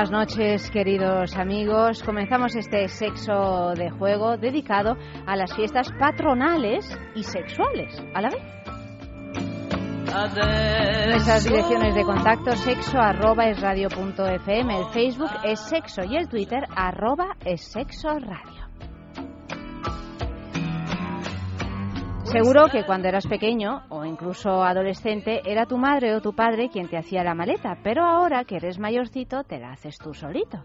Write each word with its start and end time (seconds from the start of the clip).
Buenas 0.00 0.28
noches, 0.30 0.70
queridos 0.70 1.36
amigos. 1.36 2.02
Comenzamos 2.02 2.56
este 2.56 2.88
sexo 2.88 3.74
de 3.76 3.90
juego 3.90 4.38
dedicado 4.38 4.96
a 5.26 5.36
las 5.36 5.54
fiestas 5.54 5.92
patronales 5.98 6.86
y 7.14 7.22
sexuales 7.22 8.02
a 8.14 8.22
la 8.22 8.30
vez. 8.30 8.42
Nuestras 11.06 11.44
direcciones 11.44 11.94
de 11.94 12.02
contacto 12.02 12.56
sexo 12.56 12.98
arroba 12.98 13.50
es 13.50 13.60
el 14.70 14.86
Facebook 14.86 15.32
es 15.44 15.60
sexo 15.60 16.00
y 16.08 16.16
el 16.16 16.28
Twitter 16.30 16.64
arroba 16.74 17.36
es 17.44 17.60
sexo 17.60 18.08
radio. 18.18 18.59
Seguro 22.30 22.68
que 22.70 22.84
cuando 22.84 23.08
eras 23.08 23.26
pequeño 23.26 23.82
o 23.88 24.04
incluso 24.04 24.62
adolescente 24.62 25.40
era 25.44 25.66
tu 25.66 25.76
madre 25.76 26.14
o 26.14 26.20
tu 26.20 26.32
padre 26.32 26.68
quien 26.68 26.88
te 26.88 26.96
hacía 26.96 27.24
la 27.24 27.34
maleta, 27.34 27.78
pero 27.82 28.04
ahora 28.04 28.44
que 28.44 28.54
eres 28.54 28.78
mayorcito 28.78 29.42
te 29.42 29.58
la 29.58 29.72
haces 29.72 29.98
tú 29.98 30.14
solito. 30.14 30.62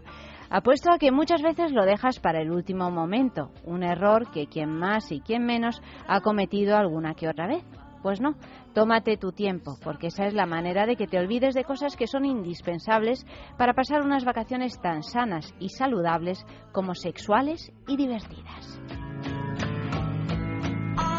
Apuesto 0.48 0.92
a 0.92 0.98
que 0.98 1.10
muchas 1.10 1.42
veces 1.42 1.72
lo 1.72 1.84
dejas 1.84 2.20
para 2.20 2.40
el 2.40 2.52
último 2.52 2.92
momento, 2.92 3.50
un 3.64 3.82
error 3.82 4.30
que 4.30 4.46
quien 4.46 4.78
más 4.78 5.10
y 5.10 5.20
quien 5.20 5.44
menos 5.44 5.82
ha 6.06 6.20
cometido 6.20 6.76
alguna 6.76 7.14
que 7.14 7.28
otra 7.28 7.48
vez. 7.48 7.64
Pues 8.00 8.20
no, 8.20 8.36
tómate 8.72 9.16
tu 9.16 9.32
tiempo, 9.32 9.76
porque 9.82 10.06
esa 10.06 10.26
es 10.26 10.34
la 10.34 10.46
manera 10.46 10.86
de 10.86 10.94
que 10.94 11.08
te 11.08 11.18
olvides 11.18 11.56
de 11.56 11.64
cosas 11.64 11.96
que 11.96 12.06
son 12.06 12.24
indispensables 12.24 13.26
para 13.58 13.74
pasar 13.74 14.02
unas 14.02 14.24
vacaciones 14.24 14.80
tan 14.80 15.02
sanas 15.02 15.52
y 15.58 15.70
saludables 15.70 16.46
como 16.70 16.94
sexuales 16.94 17.72
y 17.88 17.96
divertidas. 17.96 18.80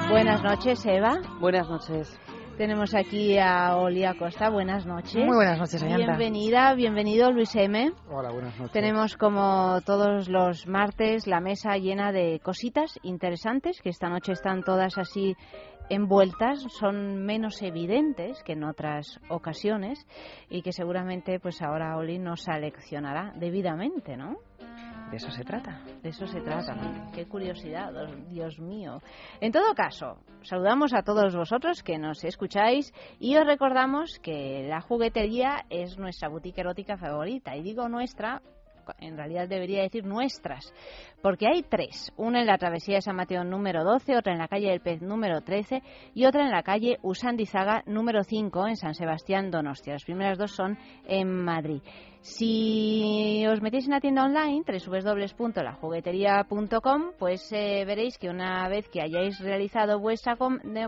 Buenas 0.10 0.42
noches, 0.42 0.86
Eva. 0.86 1.20
Buenas 1.40 1.70
noches. 1.70 2.20
Tenemos 2.58 2.96
aquí 2.96 3.38
a 3.38 3.76
Oli 3.76 4.06
Acosta. 4.06 4.50
Buenas 4.50 4.86
noches. 4.86 5.16
Muy 5.16 5.36
buenas 5.36 5.60
noches, 5.60 5.84
Ayanta. 5.84 6.16
Bienvenida, 6.16 6.74
bienvenido 6.76 7.32
Luis 7.32 7.54
M. 7.56 7.92
Hola, 8.10 8.32
buenas 8.32 8.58
noches. 8.58 8.72
Tenemos 8.72 9.18
como 9.18 9.82
todos 9.86 10.30
los 10.30 10.66
martes 10.66 11.28
la 11.28 11.42
mesa 11.42 11.76
llena 11.78 12.14
de 12.14 12.40
cositas 12.42 12.98
interesantes 13.04 13.82
que 13.82 13.90
esta 13.90 14.08
noche 14.08 14.32
están 14.32 14.64
todas 14.64 14.98
así 14.98 15.36
envueltas, 15.90 16.64
son 16.80 17.26
menos 17.26 17.62
evidentes 17.62 18.42
que 18.44 18.54
en 18.54 18.64
otras 18.64 19.20
ocasiones 19.30 20.06
y 20.50 20.62
que 20.62 20.72
seguramente 20.72 21.40
pues 21.40 21.62
ahora 21.62 21.98
Oli 21.98 22.18
nos 22.18 22.44
seleccionará 22.44 23.34
debidamente, 23.36 24.16
¿no? 24.16 24.38
De 25.10 25.18
eso 25.18 25.32
se 25.32 25.44
trata. 25.44 25.80
De 26.04 26.10
eso 26.10 26.28
se 26.28 26.42
trata. 26.42 26.76
Qué 27.14 27.26
curiosidad, 27.28 27.94
Dios 28.30 28.60
mío. 28.60 29.02
En 29.40 29.54
todo 29.54 29.74
caso, 29.74 30.18
saludamos 30.42 30.94
a 30.94 31.02
todos 31.02 31.34
vosotros 31.34 31.82
que 31.82 31.98
nos 31.98 32.24
escucháis 32.26 32.94
y 33.20 33.38
os 33.38 33.46
recordamos 33.46 34.20
que 34.20 34.68
la 34.68 34.82
juguetería 34.82 35.66
es 35.70 35.98
nuestra 35.98 36.28
boutique 36.28 36.60
erótica 36.60 36.98
favorita. 36.98 37.56
Y 37.56 37.64
digo 37.64 37.88
nuestra 37.88 38.42
en 39.00 39.18
realidad 39.18 39.48
debería 39.48 39.82
decir 39.82 40.06
nuestras, 40.06 40.74
porque 41.22 41.48
hay 41.48 41.64
tres, 41.64 42.12
una 42.18 42.42
en 42.42 42.48
la 42.48 42.58
travesía 42.58 42.96
de 42.96 43.02
San 43.02 43.16
Mateo 43.16 43.44
número 43.44 43.84
12, 43.84 44.18
otra 44.18 44.34
en 44.34 44.40
la 44.40 44.48
calle 44.48 44.70
del 44.70 44.82
Pez 44.82 45.02
número 45.02 45.42
13 45.42 45.82
y 46.14 46.26
otra 46.26 46.44
en 46.44 46.52
la 46.52 46.64
calle 46.64 46.98
Usandizaga 47.02 47.84
número 47.86 48.24
5 48.24 48.68
en 48.68 48.76
San 48.76 48.94
Sebastián 48.94 49.52
Donostia. 49.52 49.94
Las 49.94 50.04
primeras 50.04 50.38
dos 50.38 50.52
son 50.52 50.78
en 51.06 51.44
Madrid. 51.44 51.82
Si 52.28 53.48
os 53.48 53.62
metéis 53.62 53.86
en 53.86 53.92
la 53.92 54.02
tienda 54.02 54.26
online, 54.26 54.66
www.lajugueteria.com, 54.68 57.12
pues 57.18 57.50
eh, 57.54 57.86
veréis 57.86 58.18
que 58.18 58.30
una 58.30 58.68
vez 58.68 58.90
que 58.90 59.02
hayáis 59.02 59.40
realizado 59.40 59.98
vuestra, 60.00 60.36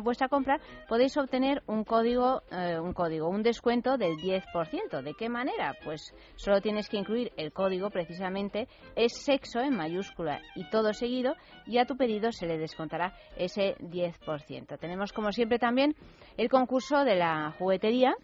vuestra 0.02 0.28
compra, 0.28 0.60
podéis 0.90 1.16
obtener 1.16 1.64
un 1.66 1.86
código, 1.86 2.42
eh, 2.52 2.78
un 2.78 2.92
código, 2.94 3.30
un 3.30 3.42
descuento 3.42 3.98
del 3.98 4.18
10%. 4.18 5.02
¿De 5.02 5.14
qué 5.14 5.30
manera? 5.30 5.78
Pues 5.86 6.14
solo 6.36 6.60
tienes 6.60 6.90
que 6.90 6.98
incluir 6.98 7.32
el 7.38 7.54
código, 7.54 7.90
precisamente, 7.90 8.68
es 8.98 9.14
sexo 9.14 9.62
en 9.62 9.78
mayúscula 10.20 10.42
y 10.56 10.70
todo 10.70 10.94
seguido, 10.94 11.36
y 11.66 11.78
a 11.78 11.86
tu 11.86 11.96
pedido 11.98 12.32
se 12.32 12.46
le 12.46 12.58
descontará 12.58 13.14
ese 13.36 13.76
10%. 13.78 14.78
Tenemos, 14.80 15.14
como 15.14 15.32
siempre, 15.32 15.60
también 15.60 15.96
el 16.38 16.50
concurso 16.50 17.04
de 17.04 17.16
la 17.16 17.52
juguetería 17.58 18.16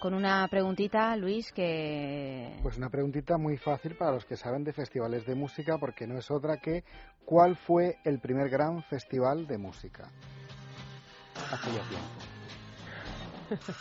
con 0.00 0.14
una 0.14 0.46
preguntita, 0.48 1.16
Luis, 1.16 1.50
que... 1.52 2.56
Pues 2.62 2.76
una 2.76 2.88
preguntita 2.88 3.36
muy 3.36 3.56
fácil 3.56 3.96
para 3.96 4.12
los 4.12 4.24
que 4.24 4.36
saben 4.36 4.62
de 4.62 4.72
festivales 4.72 5.26
de 5.26 5.34
música, 5.34 5.76
porque 5.78 6.06
no 6.06 6.16
es 6.18 6.30
otra 6.30 6.58
que 6.58 6.84
¿cuál 7.24 7.56
fue 7.56 7.96
el 8.04 8.20
primer 8.20 8.48
gran 8.48 8.82
festival 8.84 9.48
de 9.48 9.58
música? 9.58 10.08
Hace 11.50 11.70
ya 11.72 11.82
tiempo. 11.88 12.06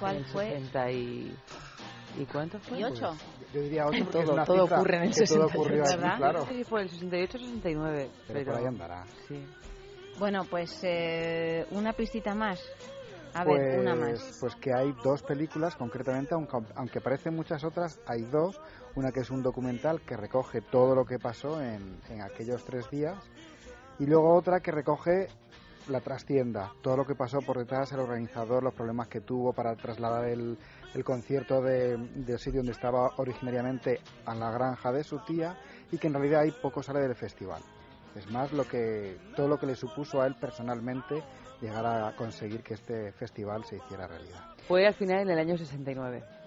¿Cuál 0.00 0.24
fue? 0.24 0.60
y... 0.92 1.36
¿Y 2.18 2.26
cuánto 2.26 2.58
fue? 2.60 2.80
¿Y 2.80 2.84
ocho? 2.84 3.08
Pues, 3.08 3.52
yo 3.52 3.62
diría 3.62 3.86
ocho 3.86 3.98
porque 4.04 4.12
todo, 4.12 4.22
es 4.22 4.28
una 4.30 4.44
todo 4.44 4.62
cifra 4.62 4.78
ocurre 4.78 4.96
en 4.96 5.02
el 5.02 5.14
que 5.14 5.24
todo 5.24 5.46
ocurrió 5.46 5.82
aquí, 5.82 6.16
claro. 6.16 6.46
Sí, 6.46 6.64
fue 6.64 6.82
el 6.82 6.90
68-69. 6.90 7.70
Pero, 7.72 8.10
pero, 8.26 8.44
por 8.44 8.60
ahí 8.60 8.66
andará. 8.66 9.04
Sí. 9.28 9.46
Bueno, 10.18 10.44
pues 10.48 10.80
eh, 10.82 11.66
una 11.70 11.92
pistita 11.92 12.34
más. 12.34 12.60
A 13.34 13.44
pues, 13.44 13.60
ver, 13.60 13.80
una 13.80 13.94
más. 13.94 14.38
Pues 14.40 14.54
que 14.56 14.74
hay 14.74 14.92
dos 15.02 15.22
películas, 15.22 15.74
concretamente, 15.76 16.34
aunque, 16.34 16.58
aunque 16.76 17.00
parecen 17.00 17.34
muchas 17.34 17.64
otras, 17.64 17.98
hay 18.06 18.22
dos. 18.22 18.60
Una 18.94 19.10
que 19.10 19.20
es 19.20 19.30
un 19.30 19.42
documental 19.42 20.02
que 20.02 20.16
recoge 20.16 20.60
todo 20.60 20.94
lo 20.94 21.06
que 21.06 21.18
pasó 21.18 21.62
en, 21.62 21.98
en 22.10 22.20
aquellos 22.20 22.62
tres 22.64 22.90
días. 22.90 23.16
Y 23.98 24.06
luego 24.06 24.34
otra 24.34 24.60
que 24.60 24.70
recoge 24.70 25.28
la 25.88 26.00
trastienda, 26.00 26.72
todo 26.82 26.96
lo 26.96 27.06
que 27.06 27.14
pasó 27.14 27.40
por 27.40 27.58
detrás, 27.58 27.92
el 27.92 28.00
organizador, 28.00 28.62
los 28.62 28.74
problemas 28.74 29.08
que 29.08 29.20
tuvo 29.20 29.52
para 29.52 29.74
trasladar 29.76 30.26
el, 30.26 30.58
el 30.94 31.04
concierto 31.04 31.60
de, 31.60 31.96
del 31.96 32.38
sitio 32.38 32.60
donde 32.60 32.72
estaba 32.72 33.10
originariamente 33.16 34.00
a 34.24 34.34
la 34.34 34.50
granja 34.50 34.92
de 34.92 35.04
su 35.04 35.18
tía 35.20 35.58
y 35.90 35.98
que 35.98 36.06
en 36.06 36.14
realidad 36.14 36.42
hay 36.42 36.50
poco 36.50 36.82
sale 36.82 37.00
del 37.00 37.14
festival. 37.14 37.62
Es 38.14 38.30
más 38.30 38.52
lo 38.52 38.64
que 38.64 39.18
todo 39.36 39.48
lo 39.48 39.58
que 39.58 39.66
le 39.66 39.74
supuso 39.74 40.20
a 40.20 40.26
él 40.26 40.34
personalmente 40.38 41.22
llegar 41.60 41.86
a 41.86 42.14
conseguir 42.16 42.62
que 42.62 42.74
este 42.74 43.12
festival 43.12 43.64
se 43.64 43.76
hiciera 43.76 44.06
realidad. 44.06 44.40
Fue 44.68 44.86
al 44.86 44.94
final 44.94 45.20
en 45.20 45.30
el 45.30 45.38
año 45.38 45.56
69. 45.56 46.41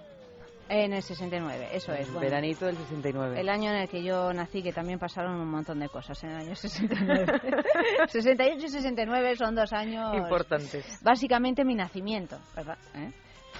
En 0.67 0.93
el 0.93 1.03
69, 1.03 1.69
eso 1.73 1.93
es. 1.93 2.07
Bueno, 2.07 2.21
veranito 2.21 2.65
del 2.65 2.77
69. 2.77 3.39
El 3.39 3.49
año 3.49 3.69
en 3.69 3.77
el 3.77 3.89
que 3.89 4.03
yo 4.03 4.33
nací, 4.33 4.63
que 4.63 4.73
también 4.73 4.97
pasaron 4.97 5.39
un 5.39 5.49
montón 5.49 5.79
de 5.79 5.89
cosas 5.89 6.23
en 6.23 6.31
el 6.31 6.37
año 6.37 6.55
69. 6.55 7.25
68 8.07 8.65
y 8.65 8.69
69 8.69 9.35
son 9.37 9.55
dos 9.55 9.71
años 9.73 10.15
importantes. 10.15 10.99
Básicamente 11.03 11.63
mi 11.63 11.75
nacimiento, 11.75 12.39
¿verdad? 12.55 12.77
¿Eh? 12.95 13.11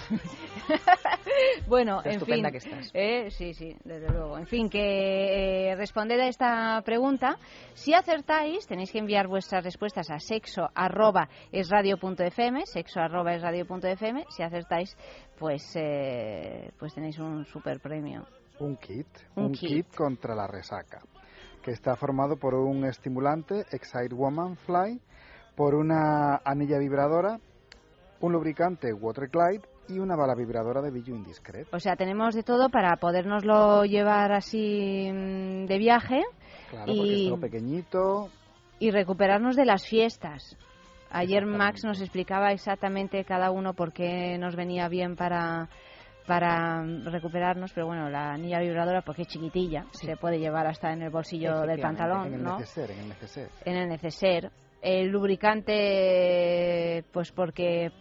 bueno, 1.68 2.02
en 2.04 2.12
estupenda 2.12 2.50
fin. 2.50 2.52
que 2.52 2.58
estás. 2.58 2.92
eh, 2.94 3.30
sí, 3.32 3.54
sí, 3.54 3.76
desde 3.84 4.10
luego. 4.10 4.38
En 4.38 4.48
fin, 4.48 4.70
que 4.70 5.70
eh, 5.72 5.76
responder 5.76 6.20
a 6.22 6.28
esta 6.28 6.82
pregunta. 6.86 7.38
Si 7.74 7.94
acertáis, 7.94 8.66
tenéis 8.68 8.92
que 8.92 9.00
enviar 9.00 9.28
vuestras 9.28 9.64
respuestas 9.64 10.10
a 10.12 10.20
sexo 10.20 10.70
arroba 10.74 11.28
es 11.52 11.70
radio 11.70 11.98
punto 11.98 12.24
fm, 12.24 12.66
sexo 12.66 13.00
arroba 13.00 13.34
es 13.34 13.42
radio 13.42 13.66
punto 13.66 13.88
fm. 13.88 14.26
Si 14.30 14.44
acertáis, 14.44 14.96
pues, 15.38 15.64
eh, 15.76 16.72
pues 16.80 16.94
tenéis 16.94 17.18
un 17.20 17.46
super 17.46 17.80
premio. 17.80 18.26
Un 18.60 18.78
kit, 18.78 19.08
Un 19.36 19.46
un, 19.46 19.52
kit. 19.52 19.70
kit. 19.88 19.96
contra 19.96 20.34
la 20.34 20.48
resaca, 20.48 21.02
que 21.62 21.72
está 21.72 21.96
formado 21.96 22.38
por 22.38 22.54
un 22.54 22.86
estimulante 22.86 23.66
Excite 23.72 24.16
Woman 24.16 24.56
Fly, 24.58 25.02
por 25.56 25.76
una 25.76 26.38
anilla 26.46 26.78
vibradora, 26.80 27.38
un 28.22 28.32
lubricante 28.32 28.94
Waterglide 28.94 29.68
y 29.90 30.00
una 30.00 30.16
bala 30.16 30.36
vibradora 30.36 30.82
de 30.82 30.92
Billu 30.92 31.16
Indiscret. 31.16 31.68
O 31.74 31.80
sea, 31.80 31.96
tenemos 31.96 32.34
de 32.36 32.44
todo 32.44 32.70
para 32.70 32.96
podernoslo 32.98 33.86
llevar 33.86 34.32
así 34.32 35.10
mm, 35.12 35.66
de 35.66 35.78
viaje 35.78 36.22
Claro, 36.70 36.86
porque 36.88 37.02
y- 37.14 37.24
es 37.24 37.30
todo 37.30 37.40
pequeñito, 37.42 38.30
y 38.80 38.92
recuperarnos 38.92 39.56
de 39.56 39.66
las 39.66 39.88
fiestas. 39.88 40.58
Ayer 41.12 41.46
Max 41.46 41.84
nos 41.86 42.02
explicaba 42.02 42.52
exactamente 42.52 43.24
cada 43.24 43.52
uno 43.52 43.74
por 43.74 43.94
qué 43.94 44.38
nos 44.38 44.56
venía 44.56 44.88
bien 44.90 45.16
para 45.16 45.70
para 46.28 46.82
recuperarnos, 46.84 47.72
pero 47.72 47.86
bueno, 47.86 48.10
la 48.10 48.32
anilla 48.34 48.60
vibradora 48.60 49.04
porque 49.04 49.22
es 49.22 49.28
chiquitilla, 49.28 49.86
Sí. 49.92 50.08
se 50.08 50.18
puede 50.18 50.40
llevar 50.40 50.66
hasta 50.66 50.92
en 50.92 51.04
el 51.04 51.12
bolsillo 51.12 51.62
del 51.62 51.80
pantalón, 51.80 52.26
en 52.26 52.34
el 52.34 52.44
¿no? 52.44 52.58
neceser, 52.58 52.90
en 52.90 53.00
el 53.00 53.10
neceser. 53.10 53.50
En 53.64 53.76
el 53.78 53.88
neceser. 53.90 54.52
El 54.88 55.08
lubricante, 55.10 57.04
pues 57.12 57.32
porque 57.32 57.92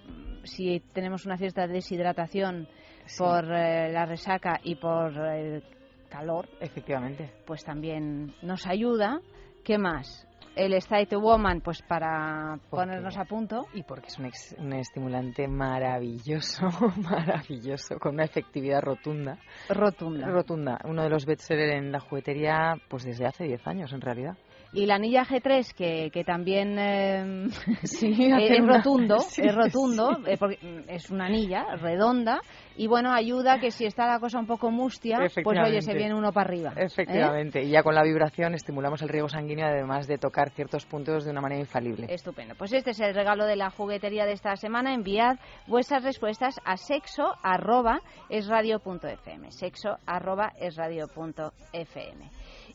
si 0.44 0.80
tenemos 0.92 1.24
una 1.26 1.36
cierta 1.38 1.66
deshidratación 1.66 2.68
Sí, 3.06 3.18
por 3.22 3.44
eh, 3.52 3.90
la 3.92 4.06
resaca 4.06 4.60
y 4.62 4.76
por 4.76 5.12
el 5.18 5.62
calor, 6.08 6.48
Efectivamente. 6.60 7.30
pues 7.46 7.62
también 7.64 8.34
nos 8.42 8.66
ayuda. 8.66 9.20
¿Qué 9.62 9.76
más? 9.78 10.26
El 10.56 10.72
State 10.74 11.16
Woman, 11.16 11.60
pues 11.60 11.82
para 11.82 12.58
Porque- 12.70 12.86
ponernos 12.86 13.16
a 13.18 13.24
punto. 13.24 13.66
Y 13.74 13.82
porque 13.82 14.06
es 14.06 14.18
un, 14.18 14.26
ex- 14.26 14.54
un 14.58 14.72
estimulante 14.72 15.48
maravilloso, 15.48 16.68
maravilloso, 17.02 17.98
con 17.98 18.14
una 18.14 18.24
efectividad 18.24 18.80
rotunda. 18.80 19.36
Rotunda. 19.68 20.28
Rotunda, 20.28 20.78
uno 20.84 21.02
de 21.02 21.10
los 21.10 21.26
bestsellers 21.26 21.74
en 21.74 21.90
la 21.92 22.00
juguetería 22.00 22.76
pues 22.88 23.04
desde 23.04 23.26
hace 23.26 23.44
10 23.44 23.66
años 23.66 23.92
en 23.92 24.00
realidad. 24.00 24.36
Y 24.74 24.86
la 24.86 24.96
anilla 24.96 25.24
G3, 25.24 25.72
que, 25.74 26.10
que 26.12 26.24
también 26.24 26.76
eh, 26.78 27.46
Sí, 27.84 28.12
es 28.18 28.60
una- 28.60 28.76
rotundo, 28.78 29.18
sí, 29.20 29.42
es 29.42 29.54
rotundo, 29.54 30.16
sí. 30.16 30.22
eh, 30.32 30.36
porque 30.38 30.58
mm, 30.60 30.90
es 30.90 31.10
una 31.10 31.26
anilla 31.26 31.76
redonda, 31.76 32.40
y 32.76 32.88
bueno, 32.88 33.12
ayuda 33.12 33.60
que 33.60 33.70
si 33.70 33.86
está 33.86 34.06
la 34.06 34.18
cosa 34.18 34.38
un 34.40 34.46
poco 34.46 34.70
mustia, 34.70 35.18
pues 35.18 35.58
oye, 35.58 35.80
se 35.80 35.94
viene 35.94 36.14
uno 36.14 36.32
para 36.32 36.48
arriba. 36.48 36.72
¿eh? 36.76 36.84
Efectivamente, 36.86 37.62
y 37.62 37.70
ya 37.70 37.82
con 37.84 37.94
la 37.94 38.02
vibración 38.02 38.54
estimulamos 38.54 39.00
el 39.02 39.08
riego 39.08 39.28
sanguíneo 39.28 39.66
además 39.66 40.08
de 40.08 40.18
tocar 40.18 40.50
ciertos 40.50 40.84
puntos 40.84 41.24
de 41.24 41.30
una 41.30 41.40
manera 41.40 41.60
infalible. 41.60 42.06
Estupendo. 42.12 42.54
Pues 42.56 42.72
este 42.72 42.90
es 42.90 43.00
el 43.00 43.14
regalo 43.14 43.46
de 43.46 43.56
la 43.56 43.70
juguetería 43.70 44.26
de 44.26 44.32
esta 44.32 44.56
semana. 44.56 44.92
Enviad 44.92 45.36
vuestras 45.68 46.02
respuestas 46.02 46.56
a 46.64 46.76
sexo 46.76 47.32
arroba 47.42 48.00
esradio.fm. 48.28 49.52
Sexo 49.52 49.96
arroba 50.06 50.52
esradio.fm. 50.58 52.30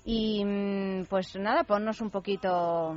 Y 0.05 0.43
mm, 0.45 1.05
pues 1.09 1.35
nada, 1.35 1.63
ponnos 1.63 2.01
un 2.01 2.09
poquito. 2.09 2.95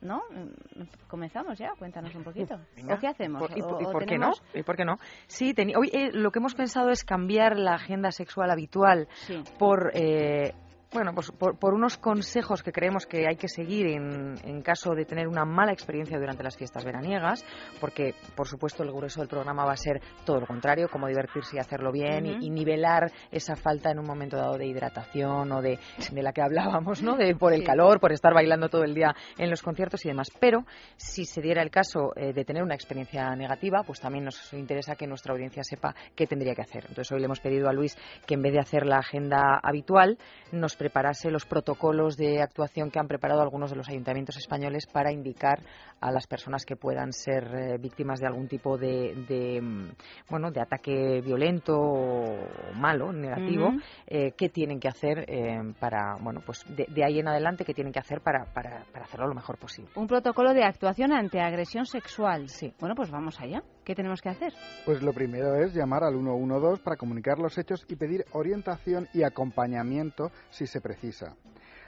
¿No? 0.00 0.18
Mm, 0.30 0.82
Comenzamos 1.08 1.56
ya, 1.58 1.70
cuéntanos 1.78 2.14
un 2.14 2.24
poquito. 2.24 2.58
Venga. 2.76 2.94
¿O 2.94 2.98
qué 2.98 3.06
hacemos? 3.06 3.50
¿Y, 3.56 3.62
¿O- 3.62 3.68
por- 3.68 3.82
y 4.02 4.06
qué 4.06 4.18
no? 4.18 4.32
¿Y 4.52 4.62
por 4.62 4.76
qué 4.76 4.84
no? 4.84 4.98
Sí, 5.26 5.54
hoy 5.74 5.88
eh, 5.94 6.10
lo 6.12 6.30
que 6.30 6.40
hemos 6.40 6.54
pensado 6.54 6.90
es 6.90 7.04
cambiar 7.04 7.58
la 7.58 7.74
agenda 7.74 8.10
sexual 8.12 8.50
habitual 8.50 9.08
Sí. 9.26 9.42
por 9.58 9.92
eh, 9.94 10.52
bueno 10.94 11.12
pues 11.14 11.30
por, 11.32 11.58
por 11.58 11.74
unos 11.74 11.98
consejos 11.98 12.62
que 12.62 12.72
creemos 12.72 13.04
que 13.06 13.26
hay 13.26 13.36
que 13.36 13.48
seguir 13.48 13.86
en, 13.88 14.36
en 14.44 14.62
caso 14.62 14.94
de 14.94 15.04
tener 15.04 15.28
una 15.28 15.44
mala 15.44 15.72
experiencia 15.72 16.18
durante 16.18 16.42
las 16.42 16.56
fiestas 16.56 16.84
veraniegas 16.84 17.44
porque 17.80 18.14
por 18.34 18.46
supuesto 18.48 18.82
el 18.82 18.92
grueso 18.92 19.20
del 19.20 19.28
programa 19.28 19.64
va 19.64 19.72
a 19.72 19.76
ser 19.76 20.00
todo 20.24 20.40
lo 20.40 20.46
contrario 20.46 20.88
cómo 20.88 21.08
divertirse 21.08 21.56
y 21.56 21.58
hacerlo 21.58 21.90
bien 21.92 22.24
y- 22.40 22.50
nivelar 22.54 23.10
esa 23.32 23.56
falta 23.56 23.90
en 23.90 23.98
un 23.98 24.06
momento 24.06 24.36
dado 24.36 24.56
de 24.56 24.66
hidratación 24.66 25.50
o 25.52 25.60
de, 25.60 25.78
de 26.12 26.22
la 26.22 26.32
que 26.32 26.40
hablábamos 26.40 27.02
no 27.02 27.16
de 27.16 27.34
por 27.34 27.52
el 27.52 27.60
Sí. 27.60 27.66
calor 27.66 27.98
por 27.98 28.12
estar 28.12 28.32
bailando 28.32 28.68
todo 28.68 28.84
el 28.84 28.94
día 28.94 29.14
en 29.38 29.50
los 29.50 29.60
conciertos 29.62 30.04
y 30.04 30.08
demás. 30.08 30.28
Pero 30.38 30.64
si 30.96 31.24
se 31.24 31.40
diera 31.40 31.62
el 31.62 31.70
caso 31.70 32.12
eh, 32.14 32.32
de 32.32 32.44
tener 32.44 32.62
una 32.62 32.74
experiencia 32.74 33.34
negativa 33.34 33.82
pues 33.84 33.98
también 34.00 34.24
nos 34.24 34.52
interesa 34.52 34.94
que 34.94 35.06
nuestra 35.06 35.32
audiencia 35.32 35.62
sepa 35.64 35.94
qué 36.14 36.26
tendría 36.28 36.54
que 36.54 36.62
hacer. 36.62 36.84
Entonces 36.88 37.10
hoy 37.10 37.18
le 37.18 37.24
hemos 37.26 37.40
pedido 37.40 37.68
a 37.68 37.72
Luis 37.72 37.96
que 38.26 38.34
en 38.34 38.42
vez 38.42 38.52
de 38.52 38.60
hacer 38.60 38.86
la 38.86 38.98
agenda 38.98 39.58
habitual 39.62 40.16
nos 40.52 40.76
preparase 40.84 41.30
los 41.30 41.46
protocolos 41.46 42.18
de 42.18 42.42
actuación 42.42 42.90
que 42.90 42.98
han 42.98 43.08
preparado 43.08 43.40
algunos 43.40 43.70
de 43.70 43.76
los 43.76 43.88
ayuntamientos 43.88 44.36
españoles 44.36 44.86
para 44.86 45.10
indicar 45.10 45.60
a 45.98 46.10
las 46.12 46.26
personas 46.26 46.66
que 46.66 46.76
puedan 46.76 47.10
ser 47.14 47.44
eh, 47.54 47.78
víctimas 47.78 48.20
de 48.20 48.26
algún 48.26 48.48
tipo 48.48 48.76
de, 48.76 49.14
de, 49.26 49.62
mm, 49.62 49.92
bueno 50.28 50.50
de 50.50 50.60
ataque 50.60 51.22
violento 51.24 51.72
o 51.74 52.74
malo 52.74 53.12
negativo 53.14 53.72
eh, 54.06 54.32
qué 54.36 54.50
tienen 54.50 54.78
que 54.78 54.88
hacer 54.88 55.24
eh, 55.26 55.72
para 55.80 56.16
bueno 56.20 56.42
pues 56.44 56.62
de, 56.68 56.84
de 56.86 57.02
ahí 57.02 57.18
en 57.18 57.28
adelante 57.28 57.64
qué 57.64 57.72
tienen 57.72 57.92
que 57.92 58.00
hacer 58.00 58.20
para, 58.20 58.44
para, 58.52 58.84
para 58.92 59.06
hacerlo 59.06 59.26
lo 59.26 59.34
mejor 59.34 59.56
posible 59.56 59.90
Un 59.94 60.06
protocolo 60.06 60.52
de 60.52 60.64
actuación 60.64 61.14
ante 61.14 61.40
agresión 61.40 61.86
sexual. 61.86 62.50
Sí. 62.50 62.74
Bueno, 62.78 62.94
pues 62.94 63.10
vamos 63.10 63.40
allá. 63.40 63.62
¿Qué 63.84 63.94
tenemos 63.94 64.22
que 64.22 64.30
hacer? 64.30 64.52
Pues 64.86 65.02
lo 65.02 65.12
primero 65.12 65.56
es 65.56 65.74
llamar 65.74 66.04
al 66.04 66.14
112 66.14 66.82
para 66.82 66.96
comunicar 66.96 67.38
los 67.38 67.58
hechos 67.58 67.84
y 67.88 67.96
pedir 67.96 68.24
orientación 68.32 69.08
y 69.12 69.22
acompañamiento 69.22 70.30
si 70.50 70.66
se 70.66 70.80
precisa. 70.80 71.36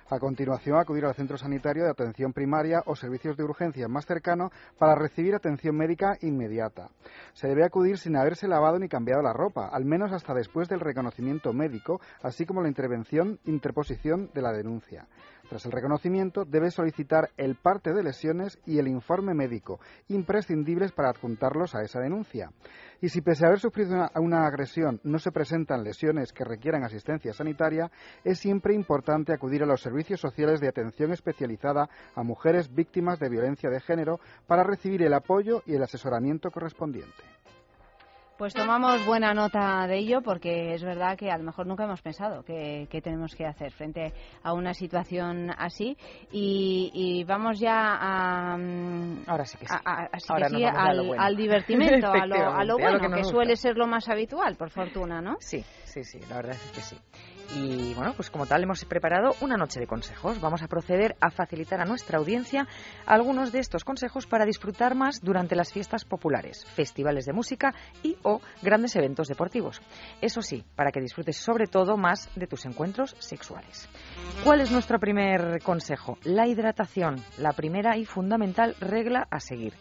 A 0.08 0.20
continuación, 0.20 0.78
acudir 0.78 1.04
al 1.04 1.16
centro 1.16 1.36
sanitario 1.36 1.82
de 1.82 1.90
atención 1.90 2.32
primaria 2.32 2.80
o 2.86 2.94
servicios 2.94 3.36
de 3.36 3.42
urgencia 3.42 3.88
más 3.88 4.06
cercano 4.06 4.52
para 4.78 4.94
recibir 4.94 5.34
atención 5.34 5.76
médica 5.76 6.16
inmediata. 6.20 6.90
Se 7.32 7.48
debe 7.48 7.64
acudir 7.64 7.98
sin 7.98 8.14
haberse 8.14 8.46
lavado 8.46 8.78
ni 8.78 8.88
cambiado 8.88 9.20
la 9.20 9.32
ropa, 9.32 9.66
al 9.66 9.84
menos 9.84 10.12
hasta 10.12 10.32
después 10.32 10.68
del 10.68 10.78
reconocimiento 10.78 11.52
médico, 11.52 12.00
así 12.22 12.46
como 12.46 12.62
la 12.62 12.68
intervención, 12.68 13.40
interposición 13.46 14.30
de 14.32 14.42
la 14.42 14.52
denuncia. 14.52 15.08
Tras 15.48 15.64
el 15.64 15.72
reconocimiento, 15.72 16.44
debe 16.44 16.70
solicitar 16.70 17.30
el 17.36 17.54
parte 17.54 17.92
de 17.92 18.02
lesiones 18.02 18.58
y 18.66 18.78
el 18.78 18.88
informe 18.88 19.32
médico, 19.32 19.78
imprescindibles 20.08 20.92
para 20.92 21.10
adjuntarlos 21.10 21.74
a 21.74 21.82
esa 21.82 22.00
denuncia. 22.00 22.50
Y 23.00 23.10
si 23.10 23.20
pese 23.20 23.44
a 23.44 23.48
haber 23.48 23.60
sufrido 23.60 23.94
una, 23.94 24.10
una 24.16 24.46
agresión 24.46 25.00
no 25.04 25.18
se 25.18 25.30
presentan 25.30 25.84
lesiones 25.84 26.32
que 26.32 26.44
requieran 26.44 26.82
asistencia 26.82 27.32
sanitaria, 27.32 27.90
es 28.24 28.38
siempre 28.38 28.74
importante 28.74 29.32
acudir 29.32 29.62
a 29.62 29.66
los 29.66 29.80
servicios 29.80 30.20
sociales 30.20 30.60
de 30.60 30.68
atención 30.68 31.12
especializada 31.12 31.88
a 32.14 32.22
mujeres 32.22 32.74
víctimas 32.74 33.20
de 33.20 33.28
violencia 33.28 33.70
de 33.70 33.80
género 33.80 34.18
para 34.46 34.64
recibir 34.64 35.02
el 35.02 35.14
apoyo 35.14 35.62
y 35.66 35.74
el 35.74 35.82
asesoramiento 35.82 36.50
correspondiente. 36.50 37.22
Pues 38.38 38.52
tomamos 38.52 39.02
buena 39.06 39.32
nota 39.32 39.86
de 39.86 39.96
ello 39.96 40.20
porque 40.20 40.74
es 40.74 40.84
verdad 40.84 41.16
que 41.16 41.30
a 41.30 41.38
lo 41.38 41.44
mejor 41.44 41.66
nunca 41.66 41.84
hemos 41.84 42.02
pensado 42.02 42.42
qué 42.42 43.00
tenemos 43.02 43.34
que 43.34 43.46
hacer 43.46 43.72
frente 43.72 44.12
a 44.42 44.52
una 44.52 44.74
situación 44.74 45.50
así 45.56 45.96
y, 46.30 46.90
y 46.92 47.24
vamos 47.24 47.58
ya 47.58 47.96
a, 47.98 48.58
mm, 48.58 49.24
ahora 49.26 49.46
sí 49.46 49.56
que 49.56 49.66
sí 49.66 49.74
a- 49.74 49.90
a- 49.90 50.08
así 50.12 50.26
que 50.26 50.32
Ahora 50.34 50.48
sí, 50.50 50.62
al, 50.64 51.06
bueno. 51.06 51.22
al 51.22 51.34
divertimento, 51.36 52.08
a 52.12 52.26
lo, 52.26 52.52
a 52.52 52.64
lo 52.64 52.76
bueno, 52.78 52.98
que 53.00 53.08
gusta. 53.08 53.22
suele 53.24 53.56
ser 53.56 53.78
lo 53.78 53.86
más 53.86 54.06
habitual, 54.10 54.54
por 54.56 54.68
fortuna, 54.68 55.22
¿no? 55.22 55.36
Sí, 55.40 55.64
sí, 55.84 56.04
sí, 56.04 56.20
la 56.28 56.36
verdad 56.36 56.56
es 56.56 56.72
que 56.72 56.80
sí. 56.82 56.96
Y 57.54 57.94
bueno, 57.94 58.12
pues 58.16 58.28
como 58.28 58.44
tal 58.44 58.64
hemos 58.64 58.84
preparado 58.86 59.30
una 59.40 59.56
noche 59.56 59.78
de 59.78 59.86
consejos. 59.86 60.40
Vamos 60.40 60.62
a 60.64 60.66
proceder 60.66 61.14
a 61.20 61.30
facilitar 61.30 61.80
a 61.80 61.84
nuestra 61.84 62.18
audiencia 62.18 62.66
algunos 63.06 63.52
de 63.52 63.60
estos 63.60 63.84
consejos 63.84 64.26
para 64.26 64.44
disfrutar 64.44 64.96
más 64.96 65.20
durante 65.22 65.54
las 65.54 65.72
fiestas 65.72 66.04
populares, 66.04 66.66
festivales 66.74 67.24
de 67.24 67.32
música 67.32 67.72
y 68.02 68.16
o 68.26 68.40
grandes 68.60 68.96
eventos 68.96 69.28
deportivos. 69.28 69.80
Eso 70.20 70.42
sí, 70.42 70.64
para 70.74 70.90
que 70.90 71.00
disfrutes 71.00 71.36
sobre 71.36 71.68
todo 71.68 71.96
más 71.96 72.28
de 72.34 72.48
tus 72.48 72.66
encuentros 72.66 73.14
sexuales. 73.20 73.88
¿Cuál 74.42 74.60
es 74.60 74.72
nuestro 74.72 74.98
primer 74.98 75.62
consejo? 75.62 76.18
La 76.24 76.48
hidratación, 76.48 77.22
la 77.38 77.52
primera 77.52 77.96
y 77.96 78.04
fundamental 78.04 78.74
regla 78.80 79.28
a 79.30 79.38
seguir. 79.38 79.74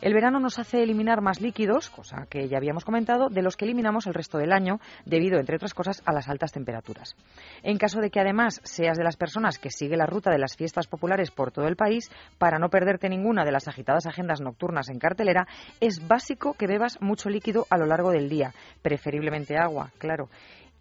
El 0.00 0.14
verano 0.14 0.40
nos 0.40 0.58
hace 0.58 0.82
eliminar 0.82 1.20
más 1.20 1.42
líquidos, 1.42 1.90
cosa 1.90 2.26
que 2.30 2.48
ya 2.48 2.56
habíamos 2.56 2.86
comentado, 2.86 3.28
de 3.28 3.42
los 3.42 3.56
que 3.56 3.66
eliminamos 3.66 4.06
el 4.06 4.14
resto 4.14 4.38
del 4.38 4.52
año, 4.52 4.80
debido, 5.04 5.38
entre 5.38 5.56
otras 5.56 5.74
cosas, 5.74 6.02
a 6.06 6.12
las 6.14 6.26
altas 6.28 6.52
temperaturas. 6.52 7.16
En 7.62 7.76
caso 7.76 8.00
de 8.00 8.10
que 8.10 8.18
además 8.18 8.60
seas 8.64 8.96
de 8.96 9.04
las 9.04 9.16
personas 9.16 9.58
que 9.58 9.70
sigue 9.70 9.98
la 9.98 10.06
ruta 10.06 10.30
de 10.30 10.38
las 10.38 10.56
fiestas 10.56 10.86
populares 10.86 11.30
por 11.30 11.52
todo 11.52 11.68
el 11.68 11.76
país, 11.76 12.10
para 12.38 12.58
no 12.58 12.70
perderte 12.70 13.10
ninguna 13.10 13.44
de 13.44 13.52
las 13.52 13.68
agitadas 13.68 14.06
agendas 14.06 14.40
nocturnas 14.40 14.88
en 14.88 14.98
cartelera, 14.98 15.46
es 15.80 16.08
básico 16.08 16.54
que 16.54 16.66
bebas 16.66 17.00
mucho 17.02 17.28
líquido 17.28 17.66
a 17.68 17.76
lo 17.76 17.84
largo 17.84 18.10
del 18.10 18.30
día, 18.30 18.54
preferiblemente 18.80 19.58
agua, 19.58 19.90
claro. 19.98 20.30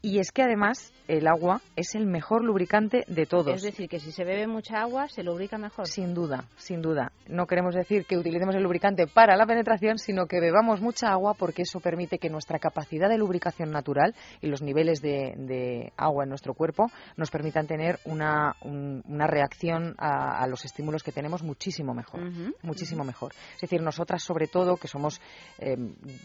Y 0.02 0.20
es 0.20 0.32
que 0.32 0.44
además 0.44 0.94
el 1.10 1.28
agua 1.28 1.62
es 1.76 1.96
el 1.96 2.06
mejor 2.06 2.46
lubricante 2.46 3.04
de 3.08 3.26
todos. 3.26 3.54
Es 3.54 3.64
decir, 3.64 3.90
que 3.90 4.00
si 4.00 4.12
se 4.12 4.24
bebe 4.24 4.48
mucha 4.48 4.78
agua, 4.78 5.10
se 5.10 5.24
lubrica 5.24 5.58
mejor. 5.58 5.88
Sin 5.88 6.14
duda, 6.14 6.46
sin 6.56 6.82
duda. 6.82 7.12
No 7.28 7.48
queremos 7.48 7.76
decir 7.76 8.06
que 8.06 8.18
utilicemos 8.18 8.56
el 8.56 8.64
lubricante 8.64 9.08
para 9.08 9.36
la 9.36 9.46
penetración, 9.46 9.98
sino 9.98 10.28
que 10.28 10.40
bebamos 10.40 10.82
mucha 10.82 11.10
agua 11.10 11.34
porque 11.34 11.64
eso 11.64 11.80
permite 11.80 12.18
que 12.18 12.30
nuestra 12.30 12.60
capacidad 12.60 13.10
de 13.10 13.18
lubricación 13.18 13.72
natural 13.72 14.16
y 14.40 14.48
los 14.48 14.62
niveles 14.62 15.02
de, 15.02 15.92
agua 15.98 16.24
en 16.24 16.30
nuestro 16.30 16.54
cuerpo 16.54 16.92
nos 17.18 17.32
permitan 17.32 17.68
tener 17.68 18.00
una, 18.06 18.56
una 18.62 19.28
reacción 19.28 19.96
a, 19.98 20.48
los 20.48 20.64
estímulos 20.64 21.04
que 21.04 21.12
tenemos 21.12 21.44
muchísimo 21.44 21.94
mejor. 21.94 22.22
muchísimo 22.62 23.04
mejor. 23.04 23.34
Es 23.56 23.62
decir, 23.62 23.82
nosotras 23.82 24.24
sobre 24.24 24.48
todo, 24.48 24.78
que 24.78 24.88
somos, 24.88 25.20
eh, 25.58 25.76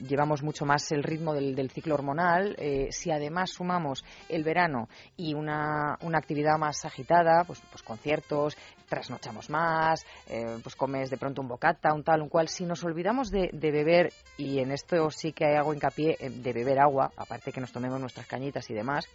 llevamos 0.07 0.43
mucho 0.43 0.65
más 0.65 0.93
el 0.93 1.03
ritmo 1.03 1.35
del, 1.35 1.71
ciclo 1.71 1.95
hormonal, 1.95 2.55
eh, 2.59 2.89
si 2.91 3.11
además 3.11 3.51
sumamos 3.65 4.05
el 4.29 4.45
verano 4.45 4.89
y 5.17 5.33
una, 5.33 5.97
una 6.03 6.19
actividad 6.19 6.59
más 6.59 6.85
agitada, 6.85 7.45
pues, 7.45 7.63
pues 7.71 7.83
conciertos, 7.83 8.57
trasnochamos 8.89 9.49
más, 9.49 10.05
eh, 10.29 10.59
pues 10.63 10.77
comes 10.77 11.09
de 11.09 11.17
pronto 11.17 11.41
un 11.41 11.49
bocata, 11.49 11.95
un 11.95 12.05
tal, 12.05 12.21
un 12.21 12.29
cual. 12.29 12.49
Si 12.49 12.65
nos 12.67 12.85
olvidamos 12.85 13.31
de, 13.31 13.49
beber, 13.53 14.13
y 14.37 14.59
en 14.59 14.71
esto 14.71 15.11
sí 15.11 15.33
que 15.33 15.57
hago 15.57 15.73
hincapié 15.73 16.19
de 16.19 16.53
beber 16.53 16.79
agua, 16.79 17.11
aparte 17.17 17.53
que 17.53 17.61
nos 17.61 17.73
tomemos 17.73 17.99
nuestras 17.99 18.27
cañitas 18.27 18.69
y 18.69 18.75
demás, 18.75 19.07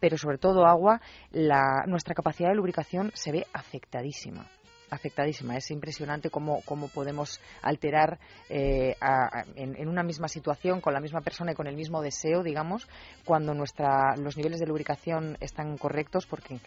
pero 0.00 0.16
sobre 0.16 0.38
todo 0.38 0.66
agua, 0.66 1.00
la, 1.30 1.84
nuestra 1.86 2.14
capacidad 2.14 2.48
de 2.48 2.56
lubricación 2.56 3.12
se 3.14 3.30
ve 3.30 3.46
afectadísima 3.52 4.46
afectadísima. 4.92 5.56
Es 5.56 5.70
impresionante 5.70 6.30
cómo, 6.30 6.60
cómo 6.64 6.88
podemos 6.88 7.40
alterar 7.62 8.18
eh, 8.48 8.94
en, 9.56 9.88
una 9.88 10.02
misma 10.02 10.28
situación, 10.28 10.80
con 10.80 10.92
la 10.92 11.00
misma 11.00 11.22
persona 11.22 11.52
y 11.52 11.54
con 11.54 11.66
el 11.66 11.76
mismo 11.76 12.02
deseo, 12.02 12.42
digamos, 12.42 12.88
cuando 13.24 13.54
nuestra, 13.54 14.14
los 14.16 14.36
niveles 14.36 14.60
de 14.60 14.66
lubricación 14.66 15.38
están 15.40 15.78
correctos 15.78 16.26
porque 16.26 16.60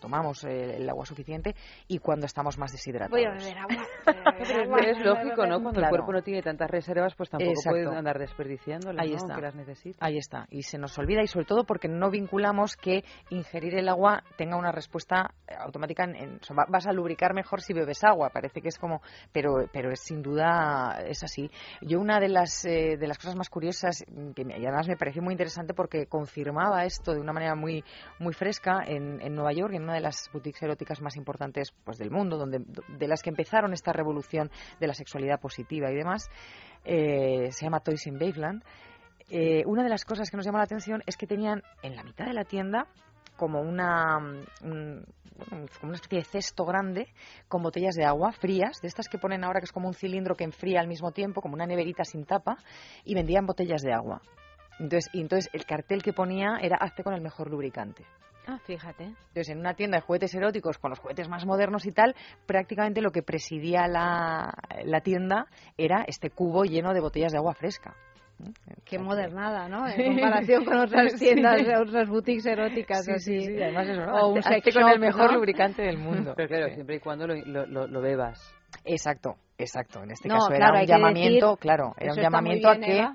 tomamos 0.00 0.44
el, 0.44 0.88
agua 0.88 1.06
suficiente 1.06 1.54
y 1.88 1.98
cuando 1.98 2.26
estamos 2.26 2.58
más 2.58 2.72
deshidratados. 2.72 3.10
Voy 3.10 3.24
a 3.24 3.30
beber 3.30 3.58
agua. 3.58 3.86
es 4.86 4.98
lógico, 5.04 5.46
¿no? 5.46 5.62
Cuando 5.62 5.80
el 5.80 5.88
cuerpo 5.88 6.12
no 6.12 6.22
tiene 6.22 6.42
tantas 6.42 6.70
reservas, 6.70 7.14
pues 7.14 7.30
tampoco 7.30 7.60
puede 7.64 7.86
andar 7.86 8.18
desperdiciando 8.18 8.92
Ahí 8.98 9.14
está. 9.14 9.40
las 9.40 9.54
necesita. 9.54 10.04
Ahí 10.04 10.18
está. 10.18 10.46
Y 10.50 10.62
se 10.62 10.76
nos 10.76 10.98
olvida 10.98 11.22
y 11.22 11.26
sobre 11.26 11.46
todo 11.46 11.64
porque 11.64 11.88
no 11.88 12.10
vinculamos 12.10 12.76
que 12.76 13.04
ingerir 13.30 13.76
el 13.76 13.88
agua 13.88 14.22
tenga 14.36 14.56
una 14.56 14.72
respuesta 14.72 15.34
automática. 15.58 16.04
En, 16.04 16.40
vas 16.68 16.86
a 16.86 16.92
lubricar 16.92 17.32
mejor 17.32 17.61
si 17.62 17.72
bebes 17.72 18.04
agua. 18.04 18.30
Parece 18.30 18.60
que 18.60 18.68
es 18.68 18.78
como, 18.78 19.00
pero, 19.32 19.68
pero 19.72 19.90
es 19.90 20.00
sin 20.00 20.22
duda 20.22 21.02
es 21.06 21.22
así. 21.22 21.50
Yo 21.80 22.00
una 22.00 22.20
de 22.20 22.28
las 22.28 22.64
eh, 22.64 22.96
de 22.98 23.06
las 23.06 23.18
cosas 23.18 23.36
más 23.36 23.48
curiosas 23.48 24.04
que 24.34 24.42
y 24.42 24.66
además 24.66 24.88
me 24.88 24.96
pareció 24.96 25.22
muy 25.22 25.32
interesante 25.32 25.74
porque 25.74 26.06
confirmaba 26.06 26.84
esto 26.84 27.12
de 27.12 27.20
una 27.20 27.32
manera 27.32 27.54
muy 27.54 27.84
muy 28.18 28.34
fresca 28.34 28.80
en, 28.86 29.20
en 29.20 29.34
Nueva 29.34 29.52
York, 29.52 29.74
en 29.74 29.84
una 29.84 29.94
de 29.94 30.00
las 30.00 30.28
boutiques 30.32 30.62
eróticas 30.62 31.00
más 31.00 31.16
importantes 31.16 31.72
pues 31.84 31.98
del 31.98 32.10
mundo, 32.10 32.36
donde 32.36 32.62
de 32.98 33.08
las 33.08 33.22
que 33.22 33.30
empezaron 33.30 33.72
esta 33.72 33.92
revolución 33.92 34.50
de 34.80 34.86
la 34.86 34.94
sexualidad 34.94 35.40
positiva 35.40 35.90
y 35.90 35.94
demás. 35.94 36.28
Eh, 36.84 37.50
se 37.52 37.64
llama 37.64 37.80
Toys 37.80 38.06
in 38.06 38.18
Babeland. 38.18 38.62
Eh, 39.30 39.62
una 39.66 39.82
de 39.82 39.88
las 39.88 40.04
cosas 40.04 40.30
que 40.30 40.36
nos 40.36 40.44
llamó 40.44 40.58
la 40.58 40.64
atención 40.64 41.02
es 41.06 41.16
que 41.16 41.26
tenían 41.26 41.62
en 41.82 41.96
la 41.96 42.02
mitad 42.02 42.26
de 42.26 42.34
la 42.34 42.44
tienda 42.44 42.86
como 43.36 43.60
una, 43.60 44.18
como 44.60 45.88
una 45.88 45.94
especie 45.94 46.18
de 46.18 46.24
cesto 46.24 46.64
grande 46.64 47.08
con 47.48 47.62
botellas 47.62 47.94
de 47.94 48.04
agua 48.04 48.32
frías, 48.32 48.80
de 48.80 48.88
estas 48.88 49.08
que 49.08 49.18
ponen 49.18 49.44
ahora 49.44 49.60
que 49.60 49.64
es 49.64 49.72
como 49.72 49.88
un 49.88 49.94
cilindro 49.94 50.36
que 50.36 50.44
enfría 50.44 50.80
al 50.80 50.88
mismo 50.88 51.12
tiempo, 51.12 51.40
como 51.40 51.54
una 51.54 51.66
neverita 51.66 52.04
sin 52.04 52.24
tapa, 52.24 52.56
y 53.04 53.14
vendían 53.14 53.46
botellas 53.46 53.82
de 53.82 53.92
agua. 53.92 54.20
Entonces, 54.78 55.10
y 55.12 55.20
entonces 55.20 55.50
el 55.52 55.64
cartel 55.64 56.02
que 56.02 56.12
ponía 56.12 56.58
era 56.60 56.76
hazte 56.76 57.02
con 57.02 57.14
el 57.14 57.20
mejor 57.20 57.50
lubricante. 57.50 58.04
Ah, 58.46 58.58
fíjate. 58.64 59.04
Entonces, 59.04 59.50
en 59.50 59.60
una 59.60 59.74
tienda 59.74 59.98
de 59.98 60.02
juguetes 60.02 60.34
eróticos 60.34 60.78
con 60.78 60.90
los 60.90 60.98
juguetes 60.98 61.28
más 61.28 61.46
modernos 61.46 61.86
y 61.86 61.92
tal, 61.92 62.16
prácticamente 62.46 63.00
lo 63.00 63.12
que 63.12 63.22
presidía 63.22 63.86
la, 63.86 64.52
la 64.84 65.00
tienda 65.00 65.46
era 65.76 66.02
este 66.08 66.30
cubo 66.30 66.64
lleno 66.64 66.92
de 66.92 67.00
botellas 67.00 67.30
de 67.30 67.38
agua 67.38 67.54
fresca. 67.54 67.94
Qué 68.84 68.98
modernada, 68.98 69.68
¿no? 69.68 69.88
En 69.88 70.14
comparación 70.14 70.64
con 70.64 70.78
otras 70.78 71.14
tiendas, 71.18 71.62
otras 71.80 72.08
boutiques 72.08 72.46
eróticas. 72.46 73.04
Sí, 73.04 73.12
así. 73.12 73.40
sí, 73.40 73.62
además 73.62 73.88
eso, 73.88 74.00
¿no? 74.04 74.14
O 74.16 74.28
un 74.32 74.42
sex 74.42 74.74
con 74.74 74.88
el 74.88 74.98
mejor 74.98 75.34
lubricante 75.34 75.82
del 75.82 75.98
mundo. 75.98 76.34
Pero 76.36 76.48
claro, 76.48 76.74
siempre 76.74 76.96
y 76.96 77.00
cuando 77.00 77.26
lo, 77.26 77.34
lo, 77.66 77.86
lo, 77.86 78.00
bebas. 78.00 78.54
Exacto, 78.84 79.36
exacto. 79.58 80.02
En 80.02 80.10
este 80.10 80.28
caso 80.28 80.52
era 80.52 80.72
un 80.72 80.86
llamamiento, 80.86 81.56
claro, 81.56 81.94
era 81.98 82.12
un 82.12 82.20
llamamiento 82.20 82.68
a 82.68 82.76
que... 82.76 83.06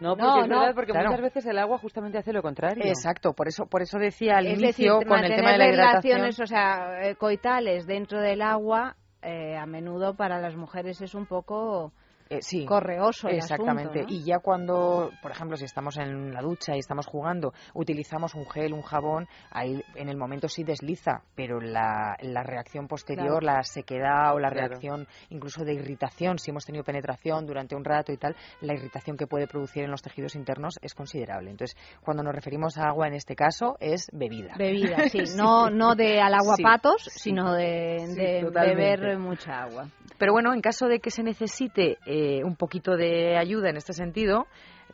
No, 0.00 0.16
porque, 0.16 0.48
no, 0.48 0.66
es 0.66 0.74
porque 0.74 0.94
muchas 0.94 1.20
veces 1.20 1.44
el 1.44 1.58
agua 1.58 1.76
justamente 1.76 2.16
hace 2.16 2.32
lo 2.32 2.40
contrario. 2.40 2.82
Exacto, 2.86 3.34
por 3.34 3.48
eso 3.48 3.66
por 3.66 3.82
eso 3.82 3.98
decía 3.98 4.38
al 4.38 4.46
inicio 4.46 5.00
con 5.06 5.22
el 5.22 5.36
tema 5.36 5.52
de 5.52 5.58
la 5.58 5.68
hidratación. 5.68 6.20
relaciones, 6.20 6.40
o 6.40 6.46
sea, 6.46 7.02
eh, 7.02 7.16
coitales 7.16 7.86
dentro 7.86 8.18
del 8.18 8.40
agua, 8.40 8.96
eh, 9.20 9.58
a 9.58 9.66
menudo 9.66 10.16
para 10.16 10.40
las 10.40 10.56
mujeres 10.56 11.02
es 11.02 11.14
un 11.14 11.26
poco 11.26 11.92
eh, 12.30 12.42
sí, 12.42 12.64
correoso. 12.64 13.28
exactamente. 13.28 14.04
Y 14.06 14.22
ya 14.22 14.38
cuando, 14.38 15.10
por 15.20 15.32
ejemplo, 15.32 15.56
si 15.56 15.64
estamos 15.64 15.98
en 15.98 16.32
la 16.32 16.40
ducha 16.40 16.76
y 16.76 16.78
estamos 16.78 17.06
jugando, 17.06 17.52
utilizamos 17.74 18.36
un 18.36 18.48
gel, 18.48 18.72
un 18.72 18.82
jabón, 18.82 19.26
ahí 19.50 19.82
en 19.96 20.08
el 20.08 20.16
momento 20.16 20.48
sí 20.48 20.62
desliza, 20.62 21.22
pero 21.34 21.60
la, 21.60 22.16
la 22.20 22.44
reacción 22.44 22.86
posterior, 22.86 23.42
la 23.42 23.64
sequedad 23.64 24.32
o 24.32 24.38
la 24.38 24.48
reacción 24.48 25.08
incluso 25.30 25.64
de 25.64 25.74
irritación, 25.74 26.38
si 26.38 26.52
hemos 26.52 26.64
tenido 26.64 26.84
penetración 26.84 27.46
durante 27.46 27.74
un 27.74 27.84
rato 27.84 28.12
y 28.12 28.16
tal, 28.16 28.36
la 28.60 28.74
irritación 28.74 29.16
que 29.16 29.26
puede 29.26 29.48
producir 29.48 29.82
en 29.82 29.90
los 29.90 30.00
tejidos 30.00 30.36
internos 30.36 30.78
es 30.82 30.94
considerable. 30.94 31.50
Entonces, 31.50 31.76
cuando 32.00 32.22
nos 32.22 32.32
referimos 32.32 32.78
a 32.78 32.84
agua 32.84 33.08
en 33.08 33.14
este 33.14 33.34
caso, 33.34 33.76
es 33.80 34.08
bebida. 34.12 34.54
Bebida, 34.56 35.08
sí. 35.08 35.24
No, 35.36 35.70
no 35.70 35.94
de 35.94 36.20
al 36.20 36.34
agua 36.34 36.56
patos, 36.62 37.08
sino 37.14 37.54
de, 37.54 37.96
de 38.14 38.50
beber 38.50 39.18
mucha 39.18 39.62
agua. 39.62 39.88
Pero 40.18 40.32
bueno, 40.32 40.52
en 40.52 40.60
caso 40.60 40.86
de 40.86 41.00
que 41.00 41.10
se 41.10 41.22
necesite 41.22 41.96
eh, 42.04 42.19
un 42.44 42.56
poquito 42.56 42.96
de 42.96 43.36
ayuda 43.36 43.70
en 43.70 43.76
este 43.76 43.92
sentido, 43.92 44.46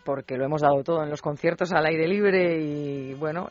porque 0.05 0.37
lo 0.37 0.45
hemos 0.45 0.63
dado 0.63 0.83
todo 0.83 1.03
en 1.03 1.11
los 1.11 1.23
conciertos 1.23 1.73
al 1.73 1.87
aire 1.87 2.07
libre 2.09 2.61
y 2.61 3.15
bueno, 3.15 3.49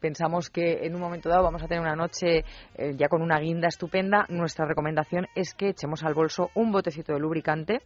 pensamos 0.00 0.50
que 0.50 0.84
en 0.84 0.94
un 0.94 1.00
momento 1.00 1.28
dado 1.28 1.44
vamos 1.44 1.62
a 1.62 1.68
tener 1.68 1.82
una 1.82 1.96
noche 1.96 2.44
eh, 2.74 2.94
ya 2.96 3.08
con 3.08 3.22
una 3.22 3.38
guinda 3.38 3.68
estupenda, 3.68 4.26
nuestra 4.28 4.66
recomendación 4.66 5.26
es 5.34 5.54
que 5.54 5.70
echemos 5.70 6.02
al 6.04 6.14
bolso 6.14 6.50
un 6.54 6.72
botecito 6.72 7.12
de 7.12 7.20
lubricante 7.20 7.80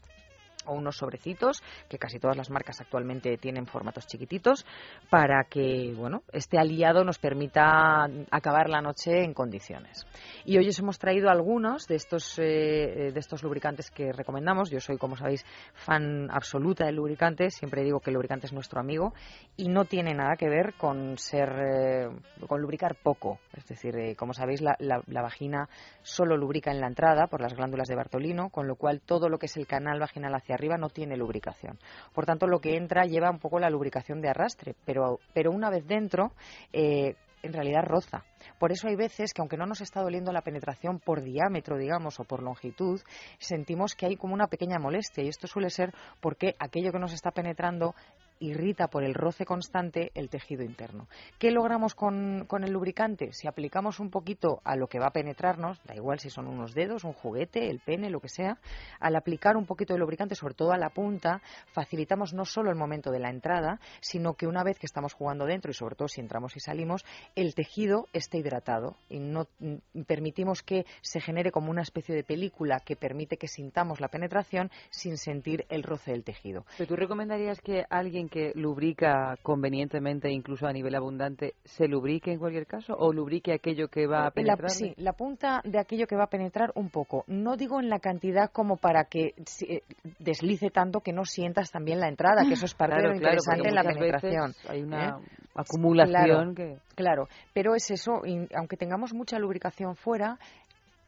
o 0.66 0.74
unos 0.74 0.96
sobrecitos 0.96 1.62
que 1.88 1.98
casi 1.98 2.18
todas 2.18 2.36
las 2.36 2.50
marcas 2.50 2.80
actualmente 2.80 3.36
tienen 3.36 3.66
formatos 3.66 4.06
chiquititos 4.06 4.64
para 5.10 5.44
que 5.44 5.92
bueno 5.96 6.22
este 6.32 6.58
aliado 6.58 7.04
nos 7.04 7.18
permita 7.18 8.08
acabar 8.30 8.68
la 8.68 8.80
noche 8.80 9.24
en 9.24 9.34
condiciones. 9.34 10.06
Y 10.44 10.58
hoy 10.58 10.68
os 10.68 10.78
hemos 10.78 10.98
traído 10.98 11.30
algunos 11.30 11.86
de 11.86 11.96
estos 11.96 12.38
eh, 12.38 13.10
de 13.12 13.20
estos 13.20 13.42
lubricantes 13.42 13.90
que 13.90 14.12
recomendamos. 14.12 14.70
Yo 14.70 14.80
soy 14.80 14.98
como 14.98 15.16
sabéis 15.16 15.44
fan 15.74 16.28
absoluta 16.30 16.86
del 16.86 16.96
lubricante 16.96 17.50
siempre 17.50 17.82
digo 17.82 18.00
que 18.00 18.10
el 18.10 18.14
lubricante 18.14 18.46
es 18.46 18.52
nuestro 18.52 18.80
amigo 18.80 19.14
y 19.56 19.68
no 19.68 19.84
tiene 19.84 20.14
nada 20.14 20.36
que 20.36 20.48
ver 20.48 20.74
con 20.74 21.18
ser 21.18 21.48
eh, 21.58 22.08
con 22.46 22.60
lubricar 22.60 22.96
poco. 23.02 23.38
Es 23.52 23.66
decir 23.66 23.96
eh, 23.96 24.16
como 24.16 24.32
sabéis 24.32 24.60
la, 24.60 24.76
la 24.78 25.22
vagina 25.22 25.68
solo 26.02 26.36
lubrica 26.36 26.70
en 26.70 26.80
la 26.80 26.88
entrada 26.88 27.26
por 27.26 27.40
las 27.40 27.54
glándulas 27.54 27.88
de 27.88 27.96
Bartolino 27.96 28.50
con 28.50 28.66
lo 28.66 28.76
cual 28.76 29.00
todo 29.00 29.28
lo 29.28 29.38
que 29.38 29.46
es 29.46 29.56
el 29.56 29.66
canal 29.66 30.00
vaginal 30.00 30.34
hacia 30.34 30.51
arriba 30.52 30.76
no 30.76 30.88
tiene 30.88 31.16
lubricación. 31.16 31.78
Por 32.12 32.26
tanto, 32.26 32.46
lo 32.46 32.60
que 32.60 32.76
entra 32.76 33.04
lleva 33.04 33.30
un 33.30 33.38
poco 33.38 33.58
la 33.58 33.70
lubricación 33.70 34.20
de 34.20 34.28
arrastre, 34.28 34.74
pero, 34.84 35.18
pero 35.32 35.50
una 35.50 35.70
vez 35.70 35.86
dentro, 35.86 36.32
eh, 36.72 37.14
en 37.42 37.52
realidad 37.52 37.82
roza. 37.84 38.24
Por 38.58 38.72
eso 38.72 38.88
hay 38.88 38.96
veces 38.96 39.32
que 39.32 39.42
aunque 39.42 39.56
no 39.56 39.66
nos 39.66 39.80
está 39.80 40.00
doliendo 40.00 40.32
la 40.32 40.42
penetración 40.42 41.00
por 41.00 41.22
diámetro, 41.22 41.76
digamos, 41.76 42.18
o 42.20 42.24
por 42.24 42.42
longitud, 42.42 43.00
sentimos 43.38 43.94
que 43.94 44.06
hay 44.06 44.16
como 44.16 44.34
una 44.34 44.46
pequeña 44.46 44.78
molestia 44.78 45.24
y 45.24 45.28
esto 45.28 45.46
suele 45.46 45.70
ser 45.70 45.92
porque 46.20 46.54
aquello 46.58 46.92
que 46.92 46.98
nos 46.98 47.12
está 47.12 47.30
penetrando 47.32 47.94
irrita 48.42 48.88
por 48.88 49.04
el 49.04 49.14
roce 49.14 49.44
constante 49.44 50.10
el 50.14 50.28
tejido 50.28 50.64
interno. 50.64 51.08
¿Qué 51.38 51.50
logramos 51.50 51.94
con, 51.94 52.46
el 52.50 52.72
lubricante? 52.72 53.32
Si 53.32 53.46
aplicamos 53.46 54.00
un 54.00 54.10
poquito 54.10 54.60
a 54.64 54.76
lo 54.76 54.88
que 54.88 54.98
va 54.98 55.06
a 55.06 55.12
penetrarnos, 55.12 55.82
da 55.84 55.94
igual 55.94 56.18
si 56.18 56.28
son 56.28 56.48
unos 56.48 56.74
dedos, 56.74 57.04
un 57.04 57.12
juguete, 57.12 57.70
el 57.70 57.80
pene, 57.80 58.10
lo 58.10 58.20
que 58.20 58.28
sea, 58.28 58.58
al 58.98 59.16
aplicar 59.16 59.56
un 59.56 59.66
poquito 59.66 59.94
de 59.94 60.00
lubricante, 60.00 60.34
sobre 60.34 60.54
todo 60.54 60.72
a 60.72 60.78
la 60.78 60.90
punta, 60.90 61.40
facilitamos 61.72 62.34
no 62.34 62.44
solo 62.44 62.70
el 62.70 62.76
momento 62.76 63.10
de 63.10 63.20
la 63.20 63.30
entrada, 63.30 63.80
sino 64.00 64.34
que 64.34 64.46
una 64.46 64.64
vez 64.64 64.78
que 64.78 64.86
estamos 64.86 65.14
jugando 65.14 65.46
dentro 65.46 65.70
y 65.70 65.74
sobre 65.74 65.94
todo 65.94 66.08
si 66.08 66.20
entramos 66.20 66.56
y 66.56 66.60
salimos, 66.60 67.04
el 67.36 67.54
tejido 67.54 68.06
esté 68.12 68.38
hidratado 68.38 68.96
y 69.08 69.20
no 69.20 69.46
mm, 69.60 70.02
permitimos 70.06 70.62
que 70.62 70.84
se 71.00 71.20
genere 71.20 71.52
como 71.52 71.70
una 71.70 71.82
especie 71.82 72.14
de 72.14 72.24
película 72.24 72.80
que 72.80 72.96
permite 72.96 73.36
que 73.36 73.48
sintamos 73.48 74.00
la 74.00 74.08
penetración 74.08 74.70
sin 74.90 75.16
sentir 75.16 75.64
el 75.68 75.82
roce 75.82 76.10
del 76.10 76.24
tejido. 76.24 76.64
¿Pero 76.76 76.88
tú 76.88 76.96
recomendarías 76.96 77.60
que 77.60 77.84
alguien 77.88 78.28
que 78.32 78.52
lubrica 78.54 79.36
convenientemente, 79.42 80.30
incluso 80.30 80.66
a 80.66 80.72
nivel 80.72 80.94
abundante, 80.94 81.52
se 81.64 81.86
lubrique 81.86 82.32
en 82.32 82.38
cualquier 82.38 82.66
caso 82.66 82.94
o 82.98 83.12
lubrique 83.12 83.52
aquello 83.52 83.88
que 83.88 84.06
va 84.06 84.26
a 84.26 84.30
penetrar? 84.30 84.70
sí, 84.70 84.94
la 84.96 85.12
punta 85.12 85.60
de 85.64 85.78
aquello 85.78 86.06
que 86.06 86.16
va 86.16 86.24
a 86.24 86.30
penetrar 86.30 86.72
un 86.74 86.88
poco. 86.88 87.24
No 87.26 87.56
digo 87.58 87.78
en 87.78 87.90
la 87.90 87.98
cantidad 87.98 88.50
como 88.50 88.78
para 88.78 89.04
que 89.04 89.34
eh, 89.68 89.82
deslice 90.18 90.70
tanto 90.70 91.00
que 91.00 91.12
no 91.12 91.26
sientas 91.26 91.70
también 91.70 92.00
la 92.00 92.08
entrada, 92.08 92.46
que 92.48 92.54
eso 92.54 92.64
es 92.64 92.74
parte 92.74 92.96
de 92.96 93.08
lo 93.08 93.14
interesante 93.14 93.68
en 93.68 93.74
la 93.74 93.84
penetración. 93.84 94.54
Hay 94.66 94.82
una... 94.82 95.08
¿eh? 95.10 95.42
acumulación 95.54 96.54
que... 96.54 96.78
Claro, 96.94 97.28
pero 97.52 97.74
es 97.74 97.90
eso, 97.90 98.22
aunque 98.54 98.76
tengamos 98.76 99.12
mucha 99.14 99.38
lubricación 99.38 99.96
fuera, 99.96 100.38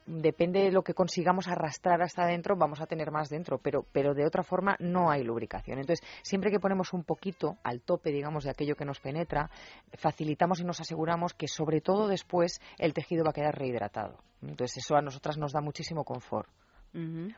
depende 0.06 0.60
de 0.60 0.72
lo 0.72 0.82
que 0.82 0.94
consigamos 0.94 1.48
arrastrar 1.48 2.02
hasta 2.02 2.24
adentro, 2.24 2.56
vamos 2.56 2.80
a 2.80 2.86
tener 2.86 3.10
más 3.10 3.28
dentro, 3.28 3.58
pero, 3.58 3.84
pero 3.92 4.14
de 4.14 4.26
otra 4.26 4.42
forma 4.42 4.76
no 4.78 5.10
hay 5.10 5.22
lubricación. 5.22 5.78
Entonces, 5.78 6.06
siempre 6.22 6.50
que 6.50 6.60
ponemos 6.60 6.92
un 6.92 7.04
poquito 7.04 7.56
al 7.62 7.80
tope, 7.80 8.10
digamos, 8.10 8.44
de 8.44 8.50
aquello 8.50 8.76
que 8.76 8.84
nos 8.84 9.00
penetra, 9.00 9.50
facilitamos 9.94 10.60
y 10.60 10.64
nos 10.64 10.80
aseguramos 10.80 11.34
que 11.34 11.48
sobre 11.48 11.80
todo 11.80 12.08
después 12.08 12.60
el 12.78 12.94
tejido 12.94 13.24
va 13.24 13.30
a 13.30 13.34
quedar 13.34 13.58
rehidratado. 13.58 14.18
Entonces, 14.42 14.78
eso 14.78 14.96
a 14.96 15.02
nosotras 15.02 15.38
nos 15.38 15.52
da 15.52 15.60
muchísimo 15.60 16.04
confort. 16.04 16.48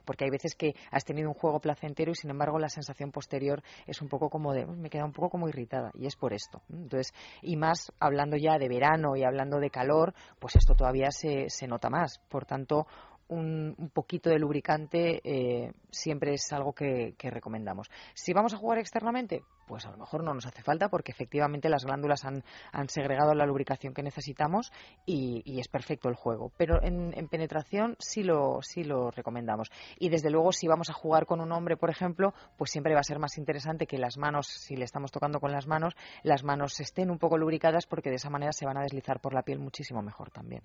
Porque 0.05 0.25
hay 0.25 0.31
veces 0.31 0.55
que 0.55 0.75
has 0.91 1.05
tenido 1.05 1.29
un 1.29 1.35
juego 1.35 1.61
placentero 1.61 2.13
y 2.13 2.15
sin 2.15 2.31
embargo 2.31 2.59
la 2.59 2.69
sensación 2.69 3.11
posterior 3.11 3.63
es 3.87 4.03
un 4.03 4.09
poco 4.09 4.29
como 4.29 4.53
de, 4.53 4.67
me 4.67 4.91
queda 4.91 5.05
un 5.05 5.13
poco 5.13 5.31
como 5.31 5.49
irritada 5.49 5.91
y 5.95 6.07
es 6.07 6.17
por 6.17 6.33
esto. 6.33 6.63
Entonces, 6.69 7.15
y 7.43 7.57
más 7.57 7.93
hablando 7.99 8.37
ya 8.37 8.59
de 8.59 8.69
verano 8.69 9.17
y 9.17 9.25
hablando 9.25 9.59
de 9.59 9.71
calor, 9.71 10.15
pues 10.39 10.57
esto 10.57 10.75
todavía 10.75 11.11
se, 11.11 11.49
se 11.49 11.67
nota 11.67 11.89
más. 11.89 12.19
Por 12.29 12.45
tanto, 12.45 12.87
un, 13.29 13.91
poquito 13.93 14.31
de 14.31 14.39
lubricante 14.39 15.21
eh, 15.25 15.73
siempre 15.91 16.35
es 16.35 16.53
algo 16.53 16.73
que, 16.73 17.15
recomendamos. 17.19 17.91
Si 18.15 18.33
vamos 18.33 18.55
a 18.55 18.57
jugar 18.57 18.79
externamente, 18.79 19.43
pues 19.67 19.85
a 19.87 19.91
lo 19.91 19.97
mejor 19.97 20.23
no 20.23 20.33
nos 20.33 20.47
hace 20.47 20.63
falta 20.63 20.89
porque 20.89 21.13
efectivamente 21.13 21.69
las 21.69 21.85
glándulas 21.85 22.25
han, 22.25 22.43
segregado 22.89 23.35
la 23.35 23.47
lubricación 23.47 23.95
que 23.95 24.03
necesitamos 24.03 24.73
y, 25.05 25.59
es 25.59 25.69
perfecto 25.69 26.09
el 26.09 26.15
juego. 26.15 26.53
Pero 26.57 26.83
en, 26.83 27.13
penetración 27.29 27.97
sí 27.99 28.23
lo, 28.23 28.61
sí 28.63 28.85
lo 28.85 29.11
recomendamos. 29.11 29.71
Y 29.99 30.09
desde 30.09 30.31
luego 30.31 30.53
si 30.53 30.69
vamos 30.69 30.91
a 30.91 30.95
jugar 30.95 31.27
con 31.27 31.41
un 31.41 31.53
hombre, 31.53 31.77
por 31.77 31.91
ejemplo, 31.91 32.35
pues 32.57 32.71
siempre 32.71 32.95
va 32.95 33.01
a 33.01 33.05
ser 33.05 33.19
más 33.19 33.39
interesante 33.39 33.87
que 33.87 33.99
las 33.99 34.17
manos, 34.17 34.47
si 34.47 34.77
le 34.77 34.85
estamos 34.85 35.11
tocando 35.11 35.41
con 35.41 35.53
las 35.53 35.67
manos, 35.67 35.95
las 36.23 36.45
manos 36.45 36.79
estén 36.81 37.11
un 37.11 37.19
poco 37.19 37.39
lubricadas 37.39 37.87
porque 37.87 38.11
de 38.11 38.17
esa 38.17 38.31
manera 38.31 38.53
se 38.53 38.67
van 38.67 38.77
a 38.77 38.83
deslizar 38.83 39.21
por 39.21 39.35
la 39.35 39.43
piel 39.43 39.59
muchísimo 39.59 40.03
mejor 40.03 40.31
también. 40.31 40.63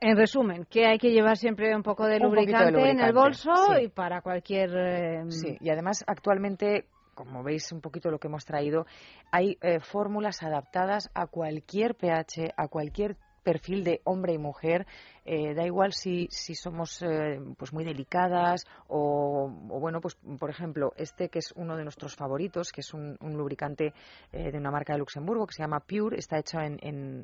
En 0.00 0.16
resumen, 0.16 0.64
que 0.64 0.86
hay 0.86 0.98
que 0.98 1.10
llevar 1.10 1.36
siempre 1.36 1.74
un 1.74 1.82
poco 1.82 2.06
de, 2.06 2.20
lubricante, 2.20 2.90
en 2.90 3.00
el 3.00 3.12
bolso 3.12 3.52
y 3.80 3.88
para 3.88 4.20
cualquier. 4.20 4.70
Eh, 4.76 5.24
sí, 5.28 5.56
y 5.60 5.70
además 5.70 6.04
actualmente 6.06 6.86
como 7.18 7.42
veis 7.42 7.72
un 7.72 7.80
poquito 7.80 8.12
lo 8.12 8.20
que 8.20 8.28
hemos 8.28 8.44
traído, 8.44 8.86
hay 9.32 9.58
eh, 9.60 9.80
fórmulas 9.80 10.44
adaptadas 10.44 11.10
a 11.14 11.26
cualquier 11.26 11.96
pH, 11.96 12.54
a 12.56 12.68
cualquier 12.68 13.16
perfil 13.42 13.82
de 13.82 14.00
hombre 14.04 14.34
y 14.34 14.38
mujer 14.38 14.86
eh, 15.30 15.52
da 15.52 15.66
igual 15.66 15.92
si, 15.92 16.26
si 16.30 16.54
somos 16.54 17.02
eh, 17.02 17.38
pues 17.58 17.74
muy 17.74 17.84
delicadas 17.84 18.64
o, 18.86 19.46
bueno, 19.50 20.00
pues 20.00 20.16
por 20.38 20.48
ejemplo, 20.48 20.94
este 20.96 21.28
que 21.28 21.40
es 21.40 21.52
uno 21.54 21.76
de 21.76 21.82
nuestros 21.82 22.16
favoritos, 22.16 22.72
que 22.72 22.80
es 22.80 22.94
un, 22.94 23.18
lubricante 23.20 23.92
eh, 24.32 24.50
de 24.50 24.56
una 24.56 24.70
marca 24.70 24.94
de 24.94 25.00
Luxemburgo 25.00 25.46
que 25.46 25.52
se 25.52 25.62
llama 25.62 25.80
Pure, 25.80 26.16
está 26.16 26.38
hecho 26.38 26.58
en, 26.60 26.78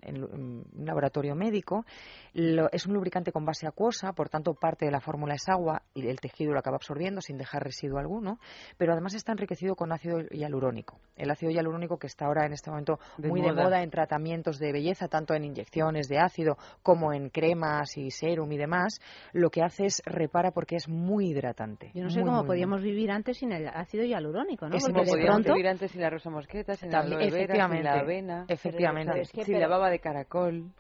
un 0.04 0.84
laboratorio 0.84 1.34
médico. 1.34 1.87
es 2.34 2.84
un 2.84 2.92
lubricante 2.92 3.32
con 3.32 3.46
base 3.46 3.66
acuosa, 3.66 4.12
por 4.12 4.28
tanto 4.28 4.52
parte 4.52 4.84
de 4.84 4.90
la 4.90 5.00
fórmula 5.00 5.37
es 5.37 5.49
agua 5.49 5.80
y 5.94 6.06
el 6.06 6.20
tejido 6.20 6.52
lo 6.52 6.58
acaba 6.58 6.76
absorbiendo 6.76 7.23
sin 7.23 7.38
dejar 7.38 7.64
residuo 7.64 7.99
alguno, 7.99 8.38
pero 8.76 8.92
además 8.92 9.14
está 9.14 9.32
enriquecido 9.32 9.76
con 9.76 9.92
ácido 9.92 10.20
hialurónico. 10.28 11.00
El 11.16 11.30
ácido 11.30 11.52
hialurónico 11.52 11.96
que 11.96 12.08
está 12.08 12.26
ahora 12.26 12.44
en 12.44 12.52
este 12.52 12.68
momento 12.68 12.99
muy 13.16 13.40
de 13.40 13.54
moda 13.54 13.82
en 13.82 13.88
tratamientos 13.88 14.58
de 14.58 14.73
belleza, 14.73 15.08
tanto 15.08 15.32
en 15.32 15.44
inyecciones 15.44 16.06
de 16.06 16.18
ácido 16.18 16.58
como 16.82 17.14
en 17.14 17.30
cremas 17.30 17.94
y 17.97 18.11
serum 18.11 18.51
y 18.53 18.57
demás, 18.57 19.01
lo 19.33 19.51
que 19.51 19.63
hace 19.63 19.87
es 19.87 20.03
repara 20.05 20.51
porque 20.51 20.77
es 20.77 20.89
muy 20.89 21.29
hidratante. 21.31 21.91
Yo 21.95 22.03
no 22.03 22.11
sé 22.11 22.23
cómo 22.23 22.45
podíamos 22.45 22.83
vivir 22.83 23.11
antes 23.11 23.39
sin 23.39 23.53
el 23.53 23.69
ácido 23.69 24.05
hialurónico, 24.05 24.69
¿no? 24.69 24.77
Es 24.77 24.85
porque 24.85 25.17
de 25.17 25.25
pronto... 25.25 25.55
vivir 25.55 25.69
antes 25.69 25.91
sin 25.91 26.01
la 26.01 26.11
rosa 26.11 26.31
mosqueta, 26.31 26.75
sin 26.75 26.91
la 26.91 27.01
aloe 27.01 27.31
vera, 27.31 27.69
sin 27.69 27.85
la 27.85 28.01
avena, 28.01 28.45
efectivamente, 28.49 29.25
sin 29.25 29.61
la 29.61 29.69
baba 29.69 29.91
de 29.91 29.99
caracol. 29.99 30.73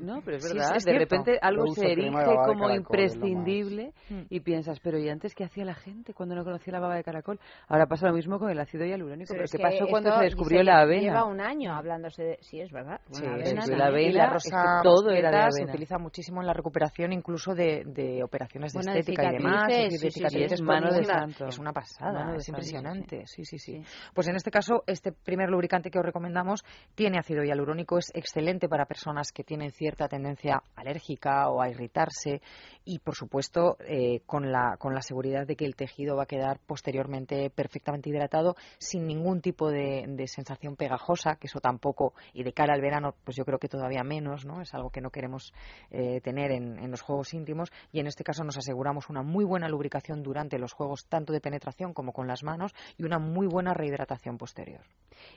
No, 0.00 0.22
pero 0.24 0.36
es 0.36 0.52
verdad, 0.52 0.76
de 0.84 0.98
repente 0.98 1.38
algo 1.40 1.66
se 1.74 1.92
erige 1.92 2.10
como 2.46 2.70
imprescindible 2.70 3.92
mm. 4.08 4.22
y 4.30 4.40
piensas, 4.40 4.80
pero 4.80 4.98
¿y 4.98 5.08
antes 5.08 5.34
qué 5.34 5.44
hacía 5.44 5.64
la 5.64 5.74
gente 5.74 6.14
cuando 6.14 6.34
no 6.34 6.44
conocía 6.44 6.72
la 6.72 6.80
baba 6.80 6.96
de 6.96 7.04
caracol? 7.04 7.38
Ahora 7.68 7.86
pasa 7.86 8.08
lo 8.08 8.14
mismo 8.14 8.38
con 8.38 8.50
el 8.50 8.58
ácido 8.58 8.84
hialurónico, 8.84 9.34
pero, 9.34 9.44
¿qué 9.50 9.58
pasó 9.58 9.86
cuando 9.88 10.16
se 10.16 10.24
descubrió 10.24 10.62
la 10.62 10.80
avena? 10.80 11.02
Lleva 11.02 11.24
un 11.24 11.40
año 11.40 11.74
hablándose 11.74 12.22
de... 12.22 12.38
Sí, 12.40 12.60
es 12.60 12.70
verdad. 12.70 13.00
Sí, 13.10 13.22
la 13.22 13.86
avena, 13.86 14.00
y 14.00 14.12
la 14.12 14.30
rosa 14.30 14.80
todo 14.82 15.10
era 15.10 15.30
de 15.30 15.36
avena. 15.36 15.50
se 15.50 15.64
utiliza 15.64 15.98
muchísimo 15.98 16.40
en 16.40 16.46
la 16.46 16.52
recuperación 16.52 17.12
incluso 17.12 17.54
de, 17.54 18.20
operaciones 18.22 18.72
de 18.72 18.80
estética 18.80 19.30
y 19.30 19.32
demás. 19.36 19.68
es, 19.70 20.62
mano 20.62 20.92
de 20.92 21.04
santo. 21.04 21.46
es 21.46 21.58
una 21.58 21.72
pasada, 21.72 22.34
es 22.36 22.48
impresionante. 22.48 23.26
Sí, 23.26 23.44
sí, 23.44 23.58
sí. 23.58 23.82
Pues 24.14 24.28
en 24.28 24.36
este 24.36 24.50
caso, 24.50 24.82
este 24.86 25.12
primer 25.12 25.50
lubricante 25.50 25.90
que 25.90 25.98
os 25.98 26.04
recomendamos 26.04 26.64
tiene 26.94 27.18
ácido 27.18 27.42
hialurónico, 27.42 27.98
es 27.98 28.10
excelente 28.14 28.68
para 28.68 28.86
personas 28.86 29.32
que 29.34 29.44
tienen 29.44 29.72
cierta 29.72 30.08
tendencia 30.08 30.62
alérgica 30.76 31.50
o 31.50 31.60
a 31.60 31.68
irritarse 31.68 32.40
y, 32.84 32.98
por 32.98 33.14
supuesto, 33.14 33.76
eh, 33.80 34.20
con, 34.26 34.52
la, 34.52 34.76
con 34.78 34.94
la 34.94 35.02
seguridad 35.02 35.46
de 35.46 35.56
que 35.56 35.64
el 35.64 35.74
tejido 35.74 36.16
va 36.16 36.24
a 36.24 36.26
quedar 36.26 36.60
posteriormente 36.66 37.50
perfectamente 37.50 38.10
hidratado 38.10 38.56
sin 38.78 39.06
ningún 39.06 39.40
tipo 39.40 39.70
de, 39.70 40.04
sensación 40.26 40.76
pegajosa, 40.76 41.36
que 41.36 41.48
eso 41.48 41.60
tampoco, 41.60 42.14
y 42.32 42.44
de 42.44 42.52
cara 42.52 42.74
al 42.74 42.80
verano, 42.80 43.14
pues 43.24 43.36
yo 43.36 43.44
creo 43.44 43.58
que 43.58 43.68
todavía 43.68 44.02
menos, 44.02 44.46
¿no? 44.46 44.62
Es 44.62 44.72
algo 44.72 44.90
que 44.90 45.00
no 45.00 45.10
queremos 45.10 45.52
eh, 45.90 46.20
tener 46.22 46.50
en, 46.50 46.78
en 46.78 46.90
los 46.90 47.02
juegos 47.02 47.34
íntimos 47.34 47.70
y 47.92 48.00
en 48.00 48.06
este 48.06 48.24
caso 48.24 48.42
nos 48.44 48.56
aseguramos 48.56 49.10
una 49.10 49.22
muy 49.22 49.44
buena 49.44 49.68
lubricación 49.68 50.22
durante 50.22 50.58
los 50.58 50.72
juegos, 50.72 51.06
tanto 51.06 51.32
de 51.32 51.40
penetración 51.40 51.92
como 51.92 52.12
con 52.12 52.26
las 52.26 52.42
manos, 52.42 52.74
y 52.96 53.04
una 53.04 53.18
muy 53.18 53.46
buena 53.46 53.74
rehidratación 53.74 54.38
posterior. 54.38 54.82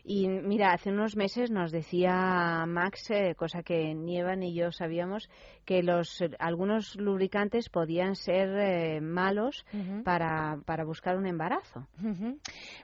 Y 0.03 0.27
mira, 0.27 0.73
hace 0.73 0.89
unos 0.89 1.15
meses 1.15 1.51
nos 1.51 1.71
decía 1.71 2.65
Max, 2.67 3.09
eh, 3.11 3.35
cosa 3.35 3.63
que 3.63 3.86
ni 3.95 4.19
Eva 4.19 4.35
ni 4.35 4.53
yo 4.53 4.71
sabíamos 4.71 5.29
que 5.65 5.83
los 5.83 6.23
algunos 6.39 6.95
lubricantes 6.95 7.69
podían 7.69 8.15
ser 8.15 8.49
eh, 8.57 9.01
malos 9.01 9.65
para, 10.03 10.59
para, 10.65 10.85
buscar 10.85 11.17
un 11.17 11.27
embarazo. 11.27 11.87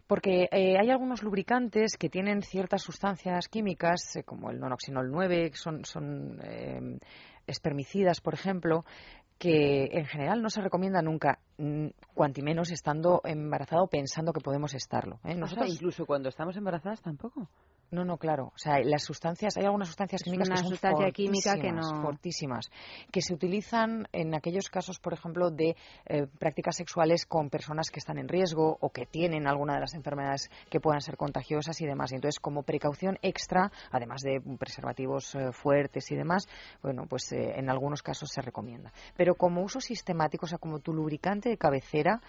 Porque 0.08 0.48
eh, 0.52 0.78
hay 0.80 0.90
algunos 0.90 1.24
lubricantes 1.24 1.98
que 1.98 2.10
tienen 2.10 2.42
ciertas 2.42 2.82
sustancias 2.82 3.48
químicas, 3.48 4.16
eh, 4.16 4.24
como 4.24 4.52
el 4.52 4.60
nonoxinol 4.60 5.10
9, 5.10 5.52
que 5.52 5.58
son, 5.58 5.86
son 5.86 6.40
espermicidas, 7.48 8.22
por 8.22 8.34
ejemplo, 8.34 8.86
que 9.38 9.90
en 9.92 10.06
general 10.06 10.42
no 10.42 10.50
se 10.50 10.62
recomienda 10.62 11.02
nunca, 11.02 11.40
mm, 11.58 11.88
cuanti 12.14 12.42
menos 12.42 12.72
estando 12.72 13.22
embarazado 13.24 13.88
pensando 13.88 14.34
que 14.34 14.42
podemos 14.42 14.74
estarlo. 14.74 15.20
Nosotros... 15.24 15.70
incluso 15.70 16.06
cuando 16.06 16.30
estamos 16.30 16.56
embarazadas 16.58 17.02
tampoco. 17.02 17.50
No, 17.94 18.04
no, 18.04 18.18
claro. 18.18 18.52
O 18.56 18.58
sea, 18.58 18.80
las 18.84 19.04
sustancias, 19.04 19.56
hay 19.56 19.66
algunas 19.66 19.88
sustancias 19.88 20.24
químicas 20.24 20.50
que 20.50 20.58
son 20.58 20.70
sustancia 20.70 21.12
química 21.12 21.56
que 21.58 21.72
no... 21.72 22.02
fortísimas, 22.02 22.72
que 23.12 23.22
se 23.22 23.36
utilizan 23.36 24.08
en 24.12 24.34
aquellos 24.34 24.70
casos, 24.70 25.00
por 25.00 25.14
ejemplo, 25.14 25.52
de 25.52 25.76
eh, 26.08 26.26
prácticas 26.40 26.76
sexuales 26.76 27.28
con 27.28 27.52
personas 27.52 27.92
que 27.92 28.00
están 28.00 28.18
en 28.18 28.28
riesgo 28.28 28.80
o 28.82 28.90
que 28.90 29.06
tienen 29.06 29.48
alguna 29.48 29.76
de 29.76 29.82
las 29.82 29.94
enfermedades 29.94 30.50
que 30.72 30.80
puedan 30.80 31.02
ser 31.02 31.18
contagiosas 31.18 31.80
y 31.82 31.86
demás. 31.86 32.12
entonces, 32.14 32.40
como 32.40 32.64
precaución 32.64 33.20
extra, 33.22 33.72
además 33.92 34.22
de 34.22 34.42
preservativos 34.58 35.36
eh, 35.36 35.52
fuertes 35.52 36.12
y 36.12 36.16
demás, 36.16 36.48
bueno, 36.82 37.06
pues 37.08 37.32
eh, 37.32 37.54
en 37.58 37.70
algunos 37.70 38.02
casos 38.02 38.30
se 38.34 38.42
recomienda. 38.42 38.92
Pero 39.16 39.36
como 39.36 39.62
uso 39.62 39.80
sistemático, 39.80 40.48
o 40.48 40.50
sea, 40.50 40.58
como 40.58 40.80
tu 40.80 40.94
lubricante 40.94 41.43
de 41.50 41.58
cabecera, 41.58 42.22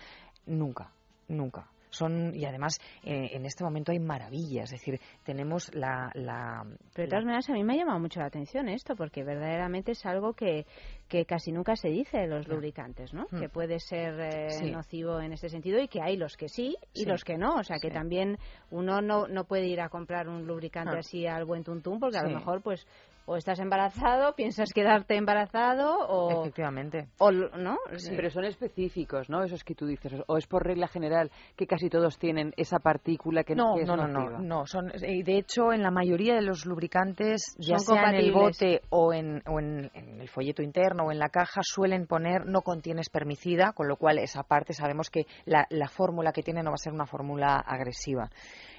nunca, 0.46 0.90
nunca. 1.28 1.68
Son 1.90 2.34
y 2.34 2.44
además 2.44 2.80
eh, 3.04 3.30
en 3.34 3.46
este 3.46 3.62
momento 3.62 3.92
hay 3.92 4.00
maravillas, 4.00 4.64
es 4.72 4.80
decir, 4.80 5.00
tenemos 5.22 5.72
la, 5.74 6.10
la 6.14 6.64
Pero 6.92 7.06
de 7.06 7.08
todas 7.08 7.24
maneras 7.24 7.48
a 7.48 7.52
mí 7.52 7.62
me 7.62 7.74
ha 7.74 7.76
llamado 7.76 8.00
mucho 8.00 8.18
la 8.18 8.26
atención 8.26 8.68
esto 8.68 8.96
porque 8.96 9.22
verdaderamente 9.22 9.92
es 9.92 10.04
algo 10.04 10.32
que, 10.32 10.66
que 11.06 11.24
casi 11.24 11.52
nunca 11.52 11.76
se 11.76 11.90
dice 11.90 12.18
de 12.18 12.26
los 12.26 12.48
lubricantes, 12.48 13.14
¿no? 13.14 13.28
Mm. 13.30 13.38
Que 13.38 13.48
puede 13.48 13.78
ser 13.78 14.18
eh, 14.18 14.72
nocivo 14.72 15.20
en 15.20 15.34
este 15.34 15.48
sentido 15.48 15.78
y 15.80 15.86
que 15.86 16.02
hay 16.02 16.16
los 16.16 16.36
que 16.36 16.48
sí 16.48 16.76
y 16.92 17.04
los 17.04 17.22
que 17.22 17.38
no, 17.38 17.54
o 17.54 17.62
sea 17.62 17.76
que 17.80 17.92
también 17.92 18.38
uno 18.70 19.00
no, 19.00 19.28
no 19.28 19.44
puede 19.44 19.66
ir 19.66 19.80
a 19.80 19.88
comprar 19.88 20.28
un 20.28 20.48
lubricante 20.48 20.96
ah. 20.96 20.98
así 20.98 21.28
al 21.28 21.44
buen 21.44 21.62
tuntún 21.62 22.00
porque 22.00 22.18
a 22.18 22.24
lo 22.24 22.30
mejor 22.30 22.60
pues 22.60 22.88
o 23.26 23.36
estás 23.36 23.58
embarazado, 23.60 24.34
piensas 24.34 24.72
quedarte 24.72 25.16
embarazado 25.16 25.98
o 26.08 26.42
efectivamente. 26.42 27.08
o 27.18 27.30
no 27.30 27.78
pero 28.16 28.30
son 28.30 28.44
específicos 28.44 29.28
no 29.28 29.42
esos 29.42 29.64
que 29.64 29.74
tú 29.74 29.86
dices 29.86 30.12
o 30.26 30.36
es 30.36 30.46
por 30.46 30.64
regla 30.64 30.88
general 30.88 31.30
que 31.56 31.66
casi 31.66 31.88
todos 31.88 32.18
tienen 32.18 32.52
esa 32.56 32.78
partícula 32.78 33.44
que 33.44 33.54
no 33.54 33.78
es 33.78 33.86
no 33.86 33.96
no 33.96 34.06
no 34.06 34.38
no 34.38 34.66
son 34.66 34.88
de 34.88 35.38
hecho 35.38 35.72
en 35.72 35.82
la 35.82 35.90
mayoría 35.90 36.34
de 36.34 36.42
los 36.42 36.66
lubricantes 36.66 37.56
ya 37.58 37.78
sea 37.78 38.10
en 38.10 38.16
el 38.16 38.32
bote 38.32 38.82
o, 38.90 39.12
en, 39.12 39.42
o 39.46 39.58
en, 39.58 39.90
el 39.94 40.28
folleto 40.28 40.62
interno 40.62 41.04
o 41.04 41.12
en 41.12 41.18
la 41.18 41.28
caja 41.28 41.60
suelen 41.62 42.06
poner 42.06 42.46
no 42.46 42.62
contiene 42.62 43.00
espermicida 43.00 43.72
con 43.72 43.88
lo 43.88 43.96
cual 43.96 44.18
esa 44.18 44.42
parte 44.42 44.72
sabemos 44.72 45.10
que 45.10 45.26
la, 45.44 45.66
la 45.70 45.88
fórmula 45.88 46.32
que 46.32 46.42
tiene 46.42 46.62
no 46.62 46.70
va 46.70 46.74
a 46.74 46.78
ser 46.78 46.92
una 46.92 47.06
fórmula 47.06 47.56
agresiva 47.56 48.30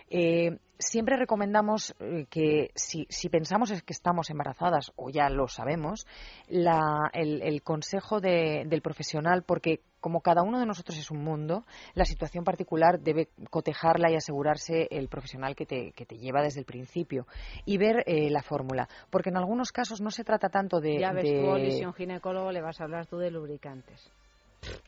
eh, 0.09 0.57
siempre 0.77 1.17
recomendamos 1.17 1.95
eh, 1.99 2.25
que 2.29 2.71
si, 2.75 3.07
pensamos 3.29 3.71
es 3.71 3.83
que 3.83 3.93
estamos 3.93 4.29
embarazadas 4.29 4.91
o 4.95 5.09
ya 5.09 5.29
lo 5.29 5.47
sabemos, 5.47 6.05
el, 6.47 7.61
consejo 7.63 8.19
del 8.19 8.81
profesional, 8.81 9.43
porque 9.43 9.81
como 9.99 10.21
cada 10.21 10.43
uno 10.43 10.59
de 10.59 10.67
nosotros 10.67 10.99
es 10.99 11.09
un 11.09 11.23
mundo, 11.23 11.65
la 11.95 12.05
situación 12.05 12.43
particular 12.43 12.99
debe 12.99 13.29
cotejarla 13.49 14.11
y 14.11 14.15
asegurarse 14.15 14.87
el 14.91 15.07
profesional 15.07 15.55
que 15.55 15.65
te, 15.65 15.93
que 15.93 16.05
te 16.05 16.17
lleva 16.17 16.43
desde 16.43 16.59
el 16.59 16.65
principio 16.65 17.25
y 17.65 17.77
ver 17.77 18.03
eh, 18.05 18.29
la 18.29 18.43
fórmula. 18.43 18.87
Porque 19.09 19.29
en 19.29 19.37
algunos 19.37 19.71
casos 19.71 20.01
no 20.01 20.11
se 20.11 20.23
trata 20.23 20.49
tanto 20.49 20.79
de. 20.79 20.99
Ya 20.99 21.11
ves, 21.11 21.23
de... 21.23 21.41
tú, 21.41 21.87
un 21.87 21.93
ginecólogo, 21.93 22.51
le 22.51 22.61
vas 22.61 22.79
a 22.79 22.83
hablar 22.83 23.07
tú 23.07 23.17
de 23.17 23.31
lubricantes. 23.31 24.11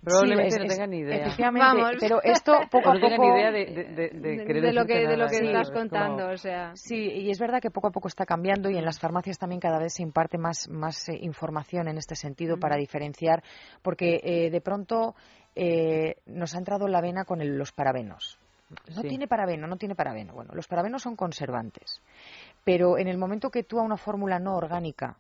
Probablemente 0.04 0.60
no 0.60 0.66
tengan 0.66 0.90
ni 0.90 0.98
idea. 1.00 1.26
Efectivamente, 1.26 1.98
pero 2.00 2.22
esto 2.24 2.54
poco 2.72 2.90
a 2.90 2.94
poco... 2.94 3.18
No 3.18 3.38
idea 3.38 3.52
de, 3.52 3.66
de, 3.66 4.10
de, 4.10 4.62
de 4.62 4.74
lo 4.74 4.86
que, 4.86 5.08
de 5.08 5.18
lo 5.18 5.28
que 5.28 5.38
estás 5.38 5.72
contando, 5.72 6.30
o 6.30 6.38
sea... 6.38 6.76
Sí, 6.76 6.96
y 6.96 7.30
es 7.30 7.40
verdad 7.40 7.62
que 7.62 7.72
poco 7.72 7.88
a 7.88 7.92
poco 7.92 8.08
está 8.08 8.26
cambiando 8.26 8.70
y 8.70 8.78
en 8.78 8.86
las 8.86 9.00
farmacias 9.00 9.38
también 9.38 9.60
cada 9.60 9.80
vez 9.80 9.94
se 9.94 10.04
imparte 10.04 10.38
más, 10.38 10.70
más 10.70 11.10
eh, 11.10 11.18
información 11.22 11.88
en 11.88 11.98
este 11.98 12.16
sentido 12.16 12.58
para 12.58 12.78
diferenciar, 12.78 13.44
porque 13.82 14.20
eh, 14.24 14.50
de 14.50 14.62
pronto 14.62 15.16
eh, 15.56 16.16
nos 16.26 16.56
ha 16.56 16.60
entrado 16.60 16.88
la 16.88 17.02
vena 17.02 17.26
con 17.26 17.40
los 17.58 17.72
parabenos. 17.72 18.38
No 18.94 19.02
tiene 19.02 19.28
parabeno, 19.28 19.66
no 19.66 19.78
tiene 19.78 19.96
parabeno. 19.96 20.34
Bueno, 20.34 20.52
los 20.54 20.68
parabenos 20.68 21.02
son 21.02 21.16
conservantes, 21.16 22.02
pero 22.66 22.98
en 22.98 23.08
el 23.08 23.18
momento 23.18 23.50
que 23.50 23.64
tú 23.64 23.80
a 23.80 23.84
una 23.84 23.96
fórmula 23.96 24.40
no 24.40 24.56
orgánica 24.58 25.18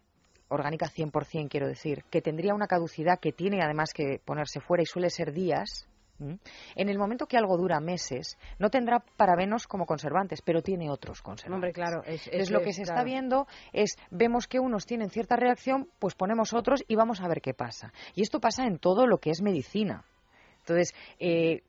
orgánica 0.50 0.88
100%, 0.88 1.50
quiero 1.50 1.68
decir, 1.68 2.04
que 2.10 2.22
tendría 2.22 2.54
una 2.54 2.68
caducidad 2.68 3.20
que 3.20 3.32
tiene 3.32 3.62
además 3.62 3.94
que 3.94 4.20
ponerse 4.24 4.60
fuera 4.60 4.84
y 4.84 4.86
suele 4.86 5.10
ser 5.10 5.32
días, 5.34 5.88
en 6.20 6.90
el 6.90 6.98
momento 6.98 7.28
que 7.28 7.38
algo 7.38 7.58
dura 7.58 7.80
meses, 7.80 8.38
no 8.58 8.70
tendrá 8.70 9.04
parabenos 9.18 9.68
como 9.68 9.86
conservantes, 9.86 10.42
pero 10.42 10.62
tiene 10.62 10.90
otros 10.90 11.22
conservantes. 11.22 11.56
Hombre, 11.56 11.74
claro. 11.74 12.04
Es, 12.06 12.50
lo 12.50 12.62
que 12.62 12.74
se 12.74 12.84
está 12.84 13.04
viendo 13.04 13.48
es, 13.72 13.98
vemos 14.10 14.48
que 14.48 14.60
unos 14.60 14.86
tienen 14.86 15.10
cierta 15.10 15.36
reacción, 15.36 15.90
pues 16.00 16.16
ponemos 16.16 16.54
otros 16.54 16.84
y 16.88 16.96
vamos 16.96 17.22
a 17.22 17.28
ver 17.28 17.42
qué 17.42 17.54
pasa. 17.54 17.94
Y 18.16 18.24
esto 18.24 18.40
pasa 18.40 18.66
en 18.66 18.80
todo 18.80 19.06
lo 19.06 19.20
que 19.20 19.30
es 19.30 19.42
medicina. 19.42 20.06
Entonces, 20.68 20.94
eh, 21.20 21.64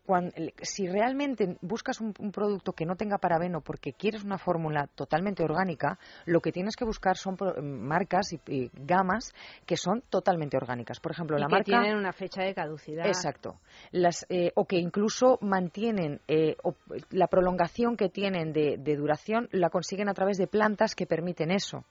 si 0.60 0.88
realmente 0.88 1.56
buscas 1.60 2.00
un, 2.00 2.12
producto 2.32 2.72
que 2.72 2.84
no 2.84 2.96
tenga 2.96 3.18
parabeno 3.18 3.60
porque 3.60 3.92
quieres 3.92 4.24
una 4.24 4.38
fórmula 4.38 4.88
totalmente 4.88 5.44
orgánica, 5.44 5.98
lo 6.26 6.40
que 6.40 6.50
tienes 6.50 6.74
que 6.74 6.84
buscar 6.84 7.16
son 7.16 7.36
marcas 7.62 8.32
y, 8.32 8.70
gamas 8.74 9.32
que 9.66 9.76
son 9.76 10.02
totalmente 10.10 10.56
orgánicas. 10.56 10.98
Por 10.98 11.12
ejemplo, 11.12 11.36
y 11.36 11.40
la 11.40 11.46
que 11.46 11.52
marca. 11.52 11.64
tienen 11.64 11.96
una 11.96 12.12
fecha 12.12 12.42
de 12.42 12.54
caducidad. 12.54 13.06
Exacto. 13.06 13.60
Las, 13.92 14.26
eh, 14.28 14.50
o 14.56 14.64
que 14.64 14.78
incluso 14.78 15.38
mantienen 15.42 16.20
eh, 16.26 16.56
la 17.10 17.28
prolongación 17.28 17.96
que 17.96 18.08
tienen 18.08 18.52
de 18.52 18.96
duración, 18.96 19.48
la 19.52 19.70
consiguen 19.70 20.08
a 20.08 20.14
través 20.14 20.38
de 20.38 20.48
plantas 20.48 20.96
que 20.96 21.06
permiten 21.06 21.52
eso. 21.52 21.84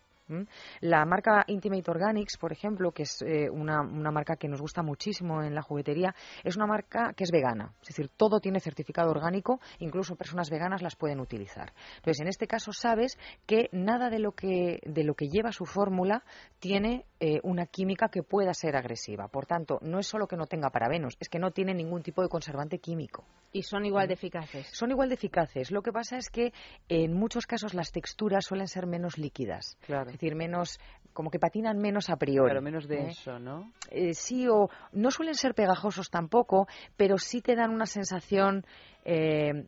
La 0.81 1.05
marca 1.05 1.43
Intimate 1.47 1.89
Organics, 1.89 2.37
por 2.37 2.51
ejemplo, 2.51 2.91
que 2.91 3.03
es 3.03 3.21
eh, 3.21 3.49
una, 3.49 3.81
marca 3.83 4.35
que 4.35 4.47
nos 4.47 4.61
gusta 4.61 4.83
muchísimo 4.83 5.41
en 5.41 5.55
la 5.55 5.61
juguetería, 5.61 6.13
es 6.43 6.55
una 6.57 6.65
marca 6.65 7.13
que 7.15 7.23
es 7.23 7.31
vegana. 7.31 7.73
Es 7.81 7.89
decir, 7.89 8.09
todo 8.15 8.39
tiene 8.39 8.59
certificado 8.59 9.11
orgánico, 9.11 9.59
incluso 9.79 10.15
personas 10.15 10.49
veganas 10.49 10.81
las 10.81 10.95
pueden 10.95 11.19
utilizar. 11.19 11.73
Entonces, 11.97 12.21
en 12.21 12.27
este 12.27 12.47
caso 12.47 12.73
sabes 12.73 13.17
que 13.45 13.69
nada 13.71 14.09
de 14.09 14.19
lo 14.19 14.33
que, 14.33 14.79
de 14.85 15.03
lo 15.03 15.15
que 15.15 15.27
lleva 15.27 15.51
su 15.51 15.65
fórmula 15.65 16.23
tiene 16.59 17.05
eh, 17.19 17.39
una 17.43 17.65
química 17.65 18.09
que 18.09 18.23
pueda 18.23 18.53
ser 18.53 18.75
agresiva. 18.75 19.27
Por 19.27 19.45
tanto, 19.45 19.79
no 19.81 19.99
es 19.99 20.07
solo 20.07 20.27
que 20.27 20.35
no 20.35 20.45
tenga 20.45 20.69
parabenos, 20.69 21.15
es 21.19 21.29
que 21.29 21.39
no 21.39 21.51
tiene 21.51 21.73
ningún 21.73 22.03
tipo 22.03 22.21
de 22.21 22.29
conservante 22.29 22.79
químico. 22.79 23.23
Y 23.53 23.63
son 23.63 23.85
igual 23.85 24.07
de 24.07 24.15
eficaces. 24.15 24.67
Son 24.71 24.91
igual 24.91 25.09
de 25.09 25.15
eficaces. 25.15 25.71
Lo 25.71 25.81
que 25.81 25.91
pasa 25.91 26.17
es 26.17 26.29
que 26.29 26.53
en 26.89 27.13
muchos 27.13 27.45
casos 27.45 27.73
las 27.73 27.91
texturas 27.91 28.45
suelen 28.45 28.67
ser 28.67 28.85
menos 28.87 29.17
líquidas. 29.17 29.77
Claro 29.81 30.16
decir, 30.17 30.35
menos, 30.35 30.79
como 31.13 31.29
que 31.29 31.39
patinan 31.39 31.77
menos 31.77 32.09
a 32.09 32.17
priori. 32.17 32.49
Pero 32.49 32.61
menos 32.61 32.87
denso, 32.87 33.37
¿eh? 33.37 33.39
¿no? 33.39 33.71
Eh, 33.89 34.13
sí, 34.13 34.47
o 34.47 34.69
no 34.91 35.11
suelen 35.11 35.35
ser 35.35 35.53
pegajosos 35.53 36.09
tampoco, 36.09 36.67
pero 36.95 37.17
sí 37.17 37.41
te 37.41 37.55
dan 37.55 37.71
una 37.71 37.85
sensación 37.85 38.65
eh, 39.05 39.65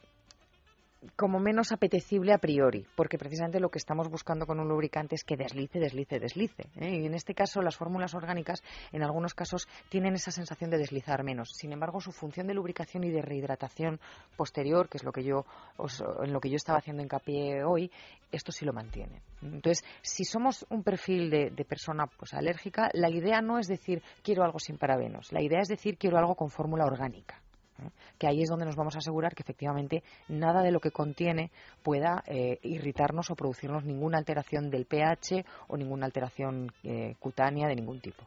como 1.15 1.39
menos 1.39 1.71
apetecible 1.71 2.33
a 2.33 2.37
priori, 2.37 2.85
porque 2.95 3.17
precisamente 3.17 3.59
lo 3.59 3.69
que 3.69 3.77
estamos 3.77 4.09
buscando 4.09 4.45
con 4.45 4.59
un 4.59 4.67
lubricante 4.67 5.15
es 5.15 5.23
que 5.23 5.37
deslice, 5.37 5.79
deslice, 5.79 6.19
deslice. 6.19 6.63
¿eh? 6.75 6.99
Y 7.01 7.05
en 7.05 7.13
este 7.13 7.33
caso, 7.33 7.61
las 7.61 7.77
fórmulas 7.77 8.13
orgánicas, 8.13 8.63
en 8.91 9.03
algunos 9.03 9.33
casos, 9.33 9.67
tienen 9.89 10.15
esa 10.15 10.31
sensación 10.31 10.69
de 10.69 10.77
deslizar 10.77 11.23
menos. 11.23 11.51
Sin 11.53 11.71
embargo, 11.71 12.01
su 12.01 12.11
función 12.11 12.47
de 12.47 12.53
lubricación 12.53 13.03
y 13.03 13.11
de 13.11 13.21
rehidratación 13.21 13.99
posterior, 14.35 14.89
que 14.89 14.97
es 14.97 15.03
lo 15.03 15.11
que 15.11 15.23
yo 15.23 15.45
en 16.21 16.33
lo 16.33 16.39
que 16.39 16.49
yo 16.49 16.57
estaba 16.57 16.79
haciendo 16.79 17.01
hincapié 17.01 17.63
hoy, 17.63 17.91
esto 18.31 18.51
sí 18.51 18.65
lo 18.65 18.73
mantiene. 18.73 19.21
Entonces, 19.41 19.83
si 20.01 20.25
somos 20.25 20.65
un 20.69 20.83
perfil 20.83 21.29
de, 21.29 21.49
de 21.49 21.65
persona 21.65 22.07
pues 22.07 22.33
alérgica, 22.33 22.89
la 22.93 23.09
idea 23.09 23.41
no 23.41 23.57
es 23.59 23.67
decir 23.67 24.03
quiero 24.21 24.43
algo 24.43 24.59
sin 24.59 24.77
parabenos, 24.77 25.31
la 25.31 25.41
idea 25.41 25.61
es 25.61 25.67
decir 25.67 25.97
quiero 25.97 26.17
algo 26.17 26.35
con 26.35 26.49
fórmula 26.49 26.85
orgánica 26.85 27.41
que 28.17 28.27
ahí 28.27 28.41
es 28.41 28.49
donde 28.49 28.65
nos 28.65 28.75
vamos 28.75 28.95
a 28.95 28.99
asegurar 28.99 29.35
que 29.35 29.43
efectivamente 29.43 30.03
nada 30.27 30.61
de 30.61 30.71
lo 30.71 30.79
que 30.79 30.91
contiene 30.91 31.51
pueda 31.83 32.23
eh, 32.27 32.59
irritarnos 32.63 33.29
o 33.31 33.35
producirnos 33.35 33.85
ninguna 33.85 34.17
alteración 34.17 34.69
del 34.69 34.85
pH 34.85 35.45
o 35.67 35.77
ninguna 35.77 36.05
alteración 36.05 36.71
eh, 36.83 37.15
cutánea 37.19 37.67
de 37.67 37.75
ningún 37.75 37.99
tipo. 38.01 38.23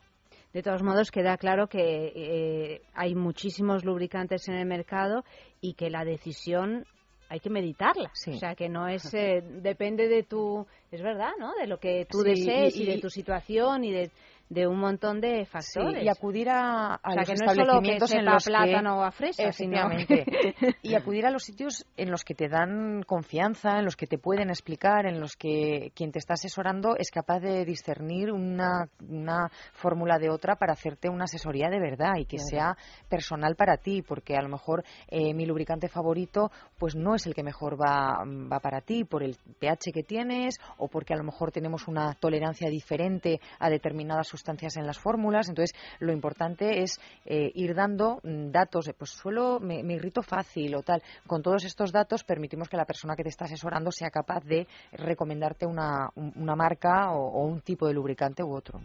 De 0.52 0.62
todos 0.62 0.82
modos, 0.82 1.10
queda 1.10 1.38
claro 1.38 1.66
que 1.66 2.12
eh, 2.14 2.82
hay 2.94 3.14
muchísimos 3.14 3.84
lubricantes 3.84 4.48
en 4.48 4.54
el 4.54 4.66
mercado 4.66 5.24
y 5.62 5.72
que 5.74 5.88
la 5.88 6.04
decisión 6.04 6.84
hay 7.32 7.40
que 7.40 7.48
meditarla. 7.48 8.10
O 8.10 8.38
sea, 8.38 8.54
que 8.54 8.68
no 8.68 8.88
es. 8.88 9.10
depende 9.10 10.06
de 10.08 10.22
tu. 10.22 10.66
Es 10.90 11.00
verdad, 11.00 11.30
¿no? 11.38 11.54
De 11.54 11.66
lo 11.66 11.78
que 11.78 12.04
tú 12.04 12.18
desees 12.18 12.76
y, 12.76 12.84
de 12.84 12.98
tu 12.98 13.08
situación 13.08 13.84
y 13.84 13.92
de 13.92 14.10
de 14.52 14.66
un 14.66 14.78
montón 14.78 15.20
de 15.20 15.46
factores. 15.46 16.04
y 16.04 16.08
acudir 16.08 16.50
a, 16.50 16.96
a 16.96 17.14
los 17.14 17.26
que 17.26 17.34
no 17.34 17.50
establecimientos 17.50 18.12
es 18.12 18.18
en 18.18 18.24
los 18.26 18.44
plátano 18.44 18.98
o 18.98 19.02
a 19.02 19.10
fresa, 19.10 19.44
efectivamente, 19.44 20.26
y 20.82 20.94
acudir 20.94 21.24
a 21.24 21.30
los 21.30 21.42
sitios 21.42 21.86
en 21.96 22.10
los 22.10 22.22
que 22.22 22.34
te 22.34 22.48
dan 22.48 23.02
confianza, 23.02 23.78
en 23.78 23.86
los 23.86 23.96
que 23.96 24.06
te 24.06 24.18
pueden 24.18 24.50
explicar, 24.50 25.06
en 25.06 25.20
los 25.20 25.36
que 25.36 25.90
quien 25.94 26.12
te 26.12 26.18
está 26.18 26.34
asesorando 26.34 26.96
es 26.98 27.10
capaz 27.10 27.40
de 27.40 27.64
discernir 27.64 28.30
una, 28.30 28.88
una 29.08 29.50
fórmula 29.72 30.18
de 30.18 30.28
otra 30.28 30.56
para 30.56 30.74
hacerte 30.74 31.08
una 31.08 31.24
asesoría 31.24 31.70
de 31.70 31.80
verdad 31.80 32.16
y 32.18 32.26
que 32.26 32.38
sea 32.38 32.76
personal 33.08 33.56
para 33.56 33.78
ti, 33.78 34.02
porque 34.02 34.36
a 34.36 34.42
lo 34.42 34.50
mejor 34.50 34.84
eh, 35.08 35.32
mi 35.32 35.46
lubricante 35.46 35.88
favorito 35.88 36.50
pues 36.82 36.96
no 36.96 37.14
es 37.14 37.28
el 37.28 37.34
que 37.34 37.44
mejor 37.44 37.80
va, 37.80 38.24
va 38.26 38.58
para 38.58 38.80
ti 38.80 39.04
por 39.04 39.22
el 39.22 39.36
pH 39.36 39.92
que 39.94 40.02
tienes 40.02 40.56
o 40.78 40.88
porque 40.88 41.14
a 41.14 41.16
lo 41.16 41.22
mejor 41.22 41.52
tenemos 41.52 41.86
una 41.86 42.12
tolerancia 42.14 42.68
diferente 42.68 43.40
a 43.60 43.70
determinadas 43.70 44.26
sustancias 44.26 44.76
en 44.76 44.84
las 44.84 44.98
fórmulas. 44.98 45.48
Entonces, 45.48 45.78
lo 46.00 46.12
importante 46.12 46.82
es 46.82 47.00
eh, 47.24 47.52
ir 47.54 47.76
dando 47.76 48.18
mm, 48.24 48.50
datos, 48.50 48.90
pues 48.98 49.10
suelo, 49.10 49.60
me, 49.60 49.78
irrito 49.94 50.24
fácil 50.24 50.74
o 50.74 50.82
tal. 50.82 51.00
Con 51.24 51.40
todos 51.40 51.64
estos 51.64 51.92
datos 51.92 52.24
permitimos 52.24 52.68
que 52.68 52.76
la 52.76 52.84
persona 52.84 53.14
que 53.14 53.22
te 53.22 53.28
está 53.28 53.44
asesorando 53.44 53.92
sea 53.92 54.10
capaz 54.10 54.42
de 54.42 54.66
recomendarte 54.90 55.66
una, 55.66 56.10
una 56.16 56.56
marca 56.56 57.12
o, 57.12 57.44
un 57.44 57.60
tipo 57.60 57.86
de 57.86 57.94
lubricante 57.94 58.42
u 58.42 58.52
otro. 58.52 58.80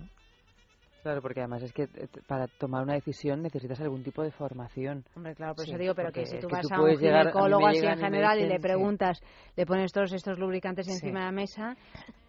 Claro, 1.04 1.22
porque 1.22 1.40
además 1.40 1.64
es 1.64 1.74
que 1.74 1.84
eh, 1.84 2.08
para 2.28 2.48
tomar 2.48 2.84
una 2.84 2.94
decisión 2.94 3.42
necesitas 3.42 3.80
algún 3.82 4.04
tipo 4.04 4.24
de 4.24 4.32
formación. 4.32 5.04
Hombre, 5.16 5.36
claro, 5.36 5.56
por 5.56 5.68
eso 5.68 5.78
digo, 5.78 5.94
pero 5.96 6.12
que 6.12 6.26
si 6.26 6.40
tú 6.40 6.50
vas 6.50 6.70
a 6.72 6.82
un 6.82 6.98
ginecólogo 6.98 7.68
así 7.68 7.86
en 7.86 7.98
general 7.98 8.40
y, 8.40 8.48
le 8.48 8.60
preguntas, 8.60 9.22
le 9.56 9.66
pones 9.66 9.92
todos 9.92 10.12
estos 10.14 10.38
lubricantes 10.40 10.88
encima 10.88 11.20
de 11.20 11.26
la 11.26 11.32
mesa, 11.32 11.76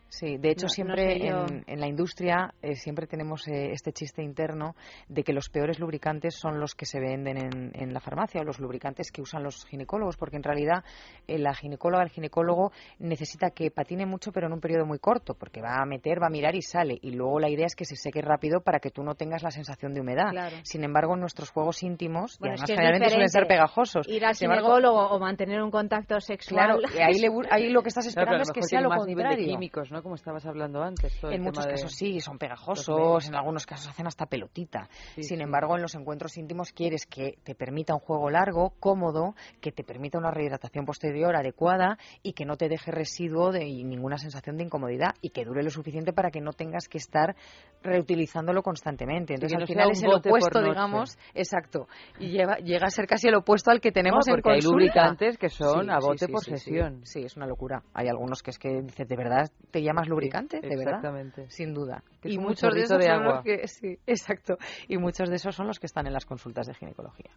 Sí, 0.09 0.39
de 0.39 0.51
hecho 0.51 0.69
siempre 0.69 1.29
en, 1.29 1.81
la 1.81 1.87
industria 1.87 2.55
eh, 2.63 2.75
siempre 2.75 3.07
tenemos 3.07 3.47
eh, 3.47 3.73
este 3.73 3.93
chiste 3.93 4.23
interno 4.23 4.75
de 5.09 5.23
que 5.23 5.33
los 5.33 5.51
peores 5.51 5.79
lubricantes 5.79 6.35
son 6.35 6.59
los 6.59 6.75
que 6.75 6.87
se 6.87 6.99
venden 6.99 7.37
en, 7.75 7.93
la 7.93 8.01
farmacia 8.01 8.41
o 8.41 8.45
los 8.45 8.59
lubricantes 8.59 9.13
que 9.13 9.21
usan 9.21 9.43
los 9.43 9.65
ginecólogos, 9.67 10.17
porque 10.17 10.37
en 10.37 10.43
realidad 10.43 10.85
eh, 11.27 11.39
la 11.39 11.55
ginecóloga, 11.55 12.03
el 12.03 12.11
ginecólogo 12.11 12.73
necesita 12.99 13.51
que 13.51 13.71
patine 13.71 14.07
mucho 14.07 14.33
pero 14.33 14.47
en 14.47 14.55
un 14.55 14.61
periodo 14.61 14.87
muy 14.87 14.99
corto, 14.99 15.35
porque 15.35 15.61
va 15.61 15.77
a 15.83 15.87
meter, 15.87 16.23
va 16.23 16.27
a 16.27 16.31
mirar 16.31 16.55
y 16.55 16.63
sale, 16.63 16.99
y 17.01 17.13
luego 17.13 17.39
la 17.39 17.51
idea 17.51 17.67
es 17.67 17.75
que 17.75 17.85
se 17.85 17.97
seque 17.97 18.23
rápido 18.23 18.61
para 18.61 18.81
que 18.81 18.91
tú 18.91 19.03
no 19.03 19.15
tengas 19.15 19.43
la 19.43 19.51
sensación 19.51 19.93
de 19.93 20.01
humedad. 20.01 20.33
Sin 20.63 20.85
embargo, 20.85 21.15
en 21.15 21.21
nuestros 21.21 21.51
juegos 21.51 21.83
íntimos, 21.83 22.39
y 22.41 22.49
además 22.49 22.65
generalmente 22.67 23.11
suelen 23.11 23.29
ser 23.29 23.47
pegajosos. 23.47 24.09
Ir 24.09 24.25
al 24.25 24.35
ginecólogo 24.35 25.09
o 25.09 25.19
mantener 25.19 25.63
un 25.63 25.71
contacto 25.71 26.21
sexual. 26.21 26.79
Claro, 26.79 27.05
ahí, 27.05 27.23
ahí 27.51 27.71
lo 27.71 27.83
que 27.83 27.89
estás 27.89 28.07
esperando 28.07 28.43
es 28.43 28.51
que 28.51 28.63
sea 28.63 28.81
lo 28.81 28.91
contrario. 28.91 29.47
químicos, 29.47 29.91
¿no? 29.91 29.98
Como 30.03 30.15
estabas 30.15 30.47
hablando 30.47 30.83
antes. 30.83 31.13
en 31.23 31.43
muchos 31.43 31.67
casos 31.67 31.93
sí, 31.93 32.21
son 32.21 32.39
pegajosos, 32.39 33.29
en 33.29 33.35
algunos 33.35 33.67
casos 33.67 33.89
hacen 33.89 34.07
hasta 34.07 34.27
pelotita. 34.27 34.89
Sin 35.21 35.41
embargo, 35.41 35.77
en 35.77 35.83
los 35.83 35.95
encuentros 35.95 36.37
íntimos 36.37 36.73
quieres 36.73 37.07
que 37.07 37.39
te 37.43 37.55
permita 37.55 37.95
un 37.95 38.01
juego 38.01 38.31
largo, 38.31 38.75
cómodo, 38.81 39.35
que 39.61 39.73
te 39.73 39.85
permita 39.85 40.19
una 40.19 40.31
rehidratación 40.31 40.85
posterior 40.85 41.35
adecuada 41.37 41.99
y 42.23 42.33
que 42.33 42.45
no 42.45 42.57
te 42.57 42.69
deje 42.69 42.91
residuo 42.91 43.53
de 43.53 43.65
ninguna 43.65 44.19
sensación 44.19 44.57
de 44.57 44.65
incomodidad 44.65 45.15
y 45.21 45.31
que 45.31 45.45
dure 45.45 45.63
lo 45.63 45.71
suficiente 45.71 46.13
para 46.13 46.31
que 46.31 46.41
no 46.41 46.53
tengas 46.53 46.89
que 46.89 46.99
estar 46.99 47.37
reutilizándolo 47.83 48.63
constantemente. 48.63 49.35
Entonces, 49.35 49.59
al 49.59 49.67
final 49.67 49.91
es 49.91 50.03
el 50.03 50.13
opuesto, 50.13 50.63
digamos, 50.63 51.19
exacto. 51.35 51.89
Y 52.19 52.31
llega 52.31 52.87
a 52.87 52.91
ser 52.91 53.07
casi 53.07 53.29
el 53.29 53.35
opuesto 53.35 53.71
al 53.71 53.81
que 53.81 53.93
tenemos 53.93 54.27
en 54.29 54.35
porque 54.35 54.51
hay 54.51 54.61
lubricantes 54.61 55.39
que 55.39 55.49
son 55.49 55.91
a 55.91 55.99
bote 55.99 56.29
por 56.29 56.45
sesión. 56.45 57.05
Sí, 57.05 57.21
es 57.25 57.37
una 57.37 57.47
locura. 57.47 57.83
Hay 57.95 58.09
algunos 58.09 58.43
que 58.43 58.51
es 58.51 58.59
que 58.59 58.83
dices, 58.83 59.09
de 59.09 59.17
verdad, 59.17 59.51
te 59.71 59.83
ya 59.89 59.95
más 59.95 60.09
lubricante, 60.09 60.61
de 60.61 60.69
verdad. 60.69 60.97
Exactamente. 60.97 61.51
Sin 61.51 61.73
duda. 61.73 62.03
y 62.23 62.39
muchos 62.39 62.75
de 62.75 62.83
esos 62.83 63.05
son 63.05 63.25
los 63.25 63.43
que, 63.43 63.67
sí, 63.67 63.99
exacto. 64.07 64.59
Y 64.87 64.99
muchos 64.99 65.31
de 65.31 65.37
esos 65.37 65.55
son 65.55 65.67
los 65.67 65.79
que 65.79 65.87
están 65.87 66.07
en 66.07 66.13
las 66.13 66.27
consultas 66.27 66.67
de 66.67 66.75
ginecología. 66.75 67.31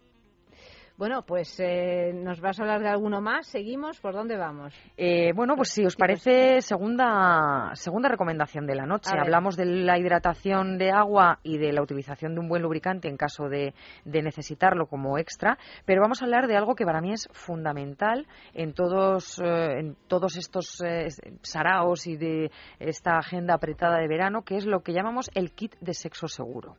Bueno, 0.98 1.22
pues 1.22 1.58
eh, 1.58 2.12
nos 2.14 2.40
vas 2.40 2.58
a 2.58 2.62
hablar 2.62 2.80
de 2.82 2.88
alguno 2.88 3.20
más. 3.20 3.46
Seguimos. 3.46 3.98
¿Por 4.00 4.14
dónde 4.14 4.36
vamos? 4.36 4.74
Eh, 4.96 5.32
bueno, 5.34 5.56
pues 5.56 5.70
si 5.70 5.84
os 5.84 5.96
parece, 5.96 6.60
segunda, 6.60 7.70
segunda 7.74 8.08
recomendación 8.08 8.66
de 8.66 8.74
la 8.74 8.86
noche. 8.86 9.10
Hablamos 9.18 9.56
de 9.56 9.64
la 9.64 9.98
hidratación 9.98 10.78
de 10.78 10.90
agua 10.90 11.38
y 11.42 11.58
de 11.58 11.72
la 11.72 11.82
utilización 11.82 12.34
de 12.34 12.40
un 12.40 12.48
buen 12.48 12.62
lubricante 12.62 13.08
en 13.08 13.16
caso 13.16 13.48
de, 13.48 13.74
necesitarlo 14.04 14.86
como 14.86 15.18
extra. 15.18 15.58
Pero 15.86 16.02
vamos 16.02 16.20
a 16.20 16.26
hablar 16.26 16.46
de 16.46 16.56
algo 16.56 16.74
que 16.74 16.84
para 16.84 17.00
mí 17.00 17.12
es 17.12 17.28
fundamental 17.32 18.26
en 18.52 18.74
todos, 18.74 19.40
eh, 19.40 19.78
en 19.78 19.96
todos 20.08 20.36
estos 20.36 20.82
saraos 21.42 22.06
y 22.06 22.16
de 22.16 22.50
esta 22.78 23.18
agenda 23.18 23.54
apretada 23.54 23.98
de 23.98 24.08
verano, 24.08 24.42
que 24.42 24.56
es 24.56 24.66
lo 24.66 24.82
que 24.82 24.92
llamamos 24.92 25.30
el 25.34 25.52
kit 25.52 25.74
de 25.80 25.94
sexo 25.94 26.28
seguro. 26.28 26.76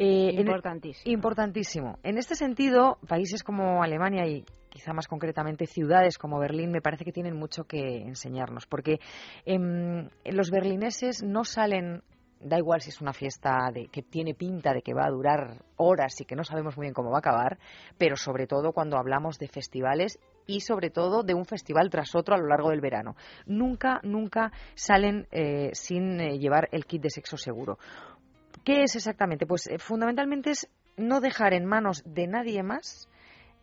importantísimo. 0.00 1.12
importantísimo. 1.12 1.98
En 2.02 2.18
este 2.18 2.34
sentido, 2.34 2.98
países 3.18 3.42
como 3.42 3.82
Alemania 3.82 4.24
y 4.28 4.44
quizá 4.68 4.92
más 4.92 5.08
concretamente 5.08 5.66
ciudades 5.66 6.18
como 6.18 6.38
Berlín, 6.38 6.70
me 6.70 6.80
parece 6.80 7.04
que 7.04 7.10
tienen 7.10 7.36
mucho 7.36 7.64
que 7.64 8.02
enseñarnos, 8.02 8.66
porque 8.66 9.00
em, 9.44 10.08
los 10.24 10.52
berlineses 10.52 11.24
no 11.24 11.42
salen 11.42 12.04
da 12.40 12.58
igual 12.58 12.80
si 12.80 12.90
es 12.90 13.00
una 13.00 13.12
fiesta 13.12 13.72
de, 13.74 13.88
que 13.88 14.02
tiene 14.02 14.34
pinta 14.34 14.72
de 14.72 14.82
que 14.82 14.94
va 14.94 15.04
a 15.04 15.10
durar 15.10 15.64
horas 15.74 16.20
y 16.20 16.24
que 16.24 16.36
no 16.36 16.44
sabemos 16.44 16.76
muy 16.76 16.84
bien 16.84 16.94
cómo 16.94 17.10
va 17.10 17.16
a 17.16 17.18
acabar, 17.18 17.58
pero 17.98 18.14
sobre 18.14 18.46
todo 18.46 18.70
cuando 18.70 18.96
hablamos 18.96 19.40
de 19.40 19.48
festivales 19.48 20.20
y 20.46 20.60
sobre 20.60 20.90
todo 20.90 21.24
de 21.24 21.34
un 21.34 21.44
festival 21.44 21.90
tras 21.90 22.14
otro 22.14 22.36
a 22.36 22.38
lo 22.38 22.46
largo 22.46 22.70
del 22.70 22.80
verano. 22.80 23.16
Nunca, 23.46 23.98
nunca 24.04 24.52
salen 24.76 25.26
eh, 25.32 25.70
sin 25.72 26.20
eh, 26.20 26.38
llevar 26.38 26.68
el 26.70 26.84
kit 26.84 27.02
de 27.02 27.10
sexo 27.10 27.36
seguro. 27.36 27.78
¿Qué 28.64 28.82
es 28.82 28.94
exactamente? 28.94 29.46
Pues 29.46 29.66
eh, 29.66 29.78
fundamentalmente 29.78 30.50
es 30.50 30.68
no 30.98 31.20
dejar 31.20 31.54
en 31.54 31.64
manos 31.64 32.02
de 32.04 32.26
nadie 32.26 32.62
más 32.62 33.08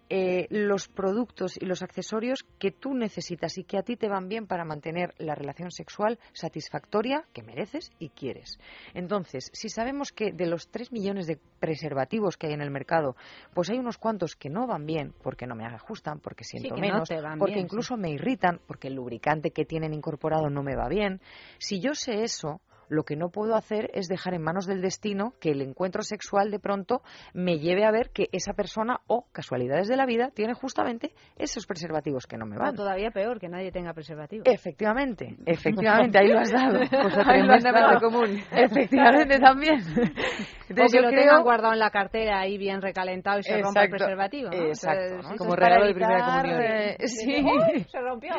eh, 0.07 0.45
los 0.51 0.87
productos 0.87 1.57
y 1.59 1.65
los 1.65 1.81
accesorios 1.81 2.45
que 2.59 2.69
tú 2.69 2.93
necesitas 2.93 3.57
y 3.57 3.63
que 3.63 3.79
a 3.79 3.81
ti 3.81 3.95
te 3.95 4.07
van 4.07 4.29
bien 4.29 4.45
para 4.45 4.63
mantener 4.63 5.15
la 5.17 5.33
relación 5.33 5.71
sexual 5.71 6.19
satisfactoria 6.31 7.23
que 7.33 7.41
mereces 7.41 7.91
y 7.97 8.09
quieres. 8.09 8.59
Entonces, 8.93 9.49
si 9.51 9.67
sabemos 9.67 10.11
que 10.11 10.31
de 10.31 10.45
los 10.45 10.67
3 10.69 10.91
millones 10.91 11.25
de 11.25 11.39
preservativos 11.59 12.37
que 12.37 12.45
hay 12.45 12.53
en 12.53 12.61
el 12.61 12.69
mercado, 12.69 13.15
pues 13.55 13.71
hay 13.71 13.79
unos 13.79 13.97
cuantos 13.97 14.35
que 14.35 14.47
no 14.47 14.67
van 14.67 14.85
bien 14.85 15.11
porque 15.23 15.47
no 15.47 15.55
me 15.55 15.65
ajustan, 15.65 16.19
porque 16.19 16.43
siento 16.43 16.75
menos, 16.75 17.09
porque 17.39 17.59
incluso 17.59 17.97
me 17.97 18.11
irritan, 18.11 18.61
porque 18.67 18.89
el 18.89 18.93
lubricante 18.93 19.49
que 19.49 19.65
tienen 19.65 19.91
incorporado 19.91 20.51
no 20.51 20.61
me 20.61 20.75
va 20.75 20.87
bien, 20.87 21.19
si 21.57 21.79
yo 21.79 21.95
sé 21.95 22.21
eso, 22.21 22.61
lo 22.89 23.03
que 23.03 23.15
no 23.15 23.29
puedo 23.29 23.55
hacer 23.55 23.89
es 23.93 24.07
dejar 24.07 24.33
en 24.33 24.41
manos 24.41 24.65
del 24.65 24.81
destino 24.81 25.33
que 25.39 25.51
el 25.51 25.61
encuentro 25.61 26.03
sexual 26.03 26.51
de 26.51 26.59
pronto 26.59 27.01
me 27.33 27.59
lleve 27.59 27.85
a 27.85 27.91
ver 27.91 28.11
que 28.11 28.29
esa 28.31 28.53
persona 28.53 29.01
o 29.07 29.25
casualidades 29.31 29.87
de 29.87 29.97
la 29.97 30.05
vida 30.05 30.31
tiene 30.33 30.53
justamente 30.53 31.13
esos 31.37 31.65
preservativos 31.65 32.25
que 32.27 32.37
no 32.37 32.45
me 32.45 32.57
van. 32.57 32.69
O 32.69 32.73
todavía 32.73 33.11
peor, 33.11 33.39
que 33.39 33.49
nadie 33.49 33.71
tenga 33.71 33.93
preservativos. 33.93 34.47
Efectivamente, 34.47 35.35
efectivamente, 35.45 36.17
ahí 36.19 36.27
lo 36.27 36.39
has 36.39 36.51
dado. 36.51 36.79
ahí 37.25 37.41
lo 37.41 37.53
has 37.53 37.63
dado 37.63 37.99
común. 37.99 38.41
Efectivamente 38.51 39.39
también. 39.39 39.79
Entonces, 40.75 40.99
o 40.99 41.03
que 41.03 41.15
lo 41.15 41.21
tengan 41.21 41.43
guardado 41.43 41.73
en 41.73 41.79
la 41.79 41.89
cartera 41.89 42.39
ahí 42.39 42.57
bien 42.57 42.81
recalentado 42.81 43.39
y 43.39 43.43
se 43.43 43.61
rompa 43.61 43.83
el 43.83 43.89
preservativo. 43.89 44.49
Exacto. 44.51 45.35
Como 45.37 45.55
regalo 45.55 45.87
de 45.87 45.93
primera 45.93 46.25
comunión. 46.25 46.61
Eh, 46.61 46.97
sí. 47.07 47.45
se 47.89 47.99
rompió. 47.99 48.33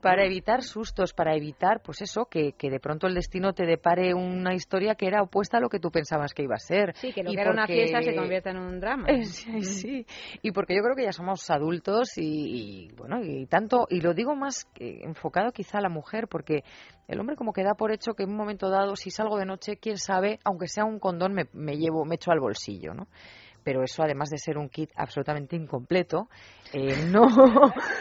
Para 0.00 0.24
evitar 0.24 0.62
sustos, 0.62 1.12
para 1.12 1.34
evitar, 1.34 1.80
pues 1.82 2.02
eso, 2.02 2.26
que, 2.26 2.52
que 2.52 2.70
de 2.70 2.80
pronto 2.80 3.06
el 3.06 3.14
destino 3.14 3.52
te 3.52 3.66
depare 3.66 4.14
una 4.14 4.54
historia 4.54 4.94
que 4.94 5.06
era 5.06 5.22
opuesta 5.22 5.58
a 5.58 5.60
lo 5.60 5.68
que 5.68 5.78
tú 5.78 5.90
pensabas 5.90 6.34
que 6.34 6.42
iba 6.42 6.54
a 6.54 6.58
ser. 6.58 6.94
Sí, 6.96 7.12
que 7.12 7.22
lo 7.22 7.30
que 7.30 7.40
era 7.40 7.50
una 7.50 7.66
fiesta 7.66 8.02
se 8.02 8.14
convierta 8.14 8.50
en 8.50 8.58
un 8.58 8.80
drama. 8.80 9.06
sí, 9.22 9.62
sí. 9.62 10.06
Y 10.42 10.52
porque 10.52 10.74
yo 10.74 10.82
creo 10.82 10.96
que 10.96 11.04
ya 11.04 11.12
somos 11.12 11.48
adultos 11.50 12.12
y, 12.16 12.90
bueno, 12.96 13.20
y 13.22 13.46
tanto, 13.46 13.86
y 13.88 14.00
lo 14.00 14.14
digo 14.14 14.34
más 14.34 14.68
enfocado 14.78 15.52
quizá 15.52 15.78
a 15.78 15.82
la 15.82 15.88
mujer, 15.88 16.28
porque 16.28 16.62
el 17.08 17.18
hombre 17.18 17.36
como 17.36 17.52
que 17.52 17.64
da 17.64 17.74
por 17.74 17.90
hecho 17.90 18.14
que 18.14 18.24
en 18.24 18.30
un 18.30 18.36
momento 18.36 18.68
dado, 18.68 18.94
si 18.94 19.10
salgo 19.10 19.38
de 19.38 19.46
noche, 19.46 19.78
quién 19.78 19.96
sabe, 19.96 20.38
aunque 20.44 20.68
sea 20.68 20.84
un 20.84 21.00
condón, 21.00 21.32
me, 21.32 21.48
me 21.52 21.76
llevo, 21.76 22.04
me 22.04 22.16
echo 22.16 22.30
al 22.30 22.38
bolsillo, 22.38 22.92
¿no? 22.94 23.08
Pero 23.68 23.82
eso 23.82 24.02
además 24.02 24.30
de 24.30 24.38
ser 24.38 24.56
un 24.56 24.70
kit 24.70 24.90
absolutamente 24.96 25.54
incompleto, 25.54 26.30
eh, 26.72 27.04
no 27.12 27.26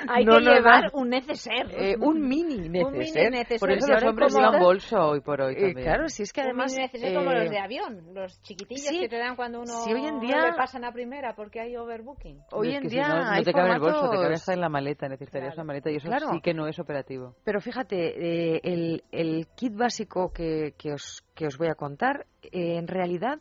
hay 0.08 0.26
que 0.26 0.40
llevar 0.40 0.92
un 0.94 1.10
neceser, 1.10 1.68
eh, 1.72 1.98
un 2.00 2.22
mini 2.22 2.70
neceser. 2.70 3.60
Por 3.60 3.72
eso 3.74 3.92
los 3.92 4.04
hombres 4.06 4.34
llevan 4.34 4.62
bolso 4.62 4.98
hoy 4.98 5.20
por 5.20 5.42
hoy. 5.42 5.56
Eh, 5.58 5.74
claro, 5.74 6.08
si 6.08 6.24
es 6.24 6.32
que 6.32 6.40
además 6.40 6.74
un 6.74 7.02
mini 7.02 7.14
como 7.14 7.34
los 7.34 7.50
de 7.50 7.60
avión, 7.60 8.14
los 8.14 8.42
chiquitillos 8.44 8.98
que 8.98 9.10
te 9.10 9.18
dan 9.18 9.36
cuando 9.36 9.60
uno 9.60 9.74
hoy 9.84 10.06
en 10.06 10.22
día 10.22 10.38
le 10.38 10.54
pasan 10.54 10.86
a 10.86 10.94
primera 10.94 11.36
porque 11.36 11.60
hay 11.60 11.76
overbooking. 11.76 12.40
Hoy 12.54 12.74
en 12.74 12.88
día 12.88 13.10
no, 13.10 13.44
te 13.44 13.52
cabe 13.52 13.74
el 13.74 13.82
bolso, 13.82 14.10
te 14.10 14.16
cabe 14.16 14.36
hasta 14.36 14.54
en 14.54 14.62
la 14.62 14.70
maleta, 14.70 15.10
necesitarías 15.10 15.54
una 15.56 15.66
maleta 15.66 15.92
y 15.92 15.98
eso 15.98 16.08
sí 16.32 16.40
que 16.42 16.54
no 16.54 16.68
es 16.68 16.80
operativo. 16.80 17.36
Pero 17.44 17.60
fíjate, 17.60 18.60
el, 18.64 19.04
el 19.12 19.48
kit 19.54 19.76
básico 19.76 20.32
que, 20.32 20.76
que 20.78 20.94
os 20.94 21.26
que 21.36 21.46
os 21.46 21.58
voy 21.58 21.68
a 21.68 21.76
contar, 21.76 22.26
en 22.42 22.88
realidad 22.88 23.40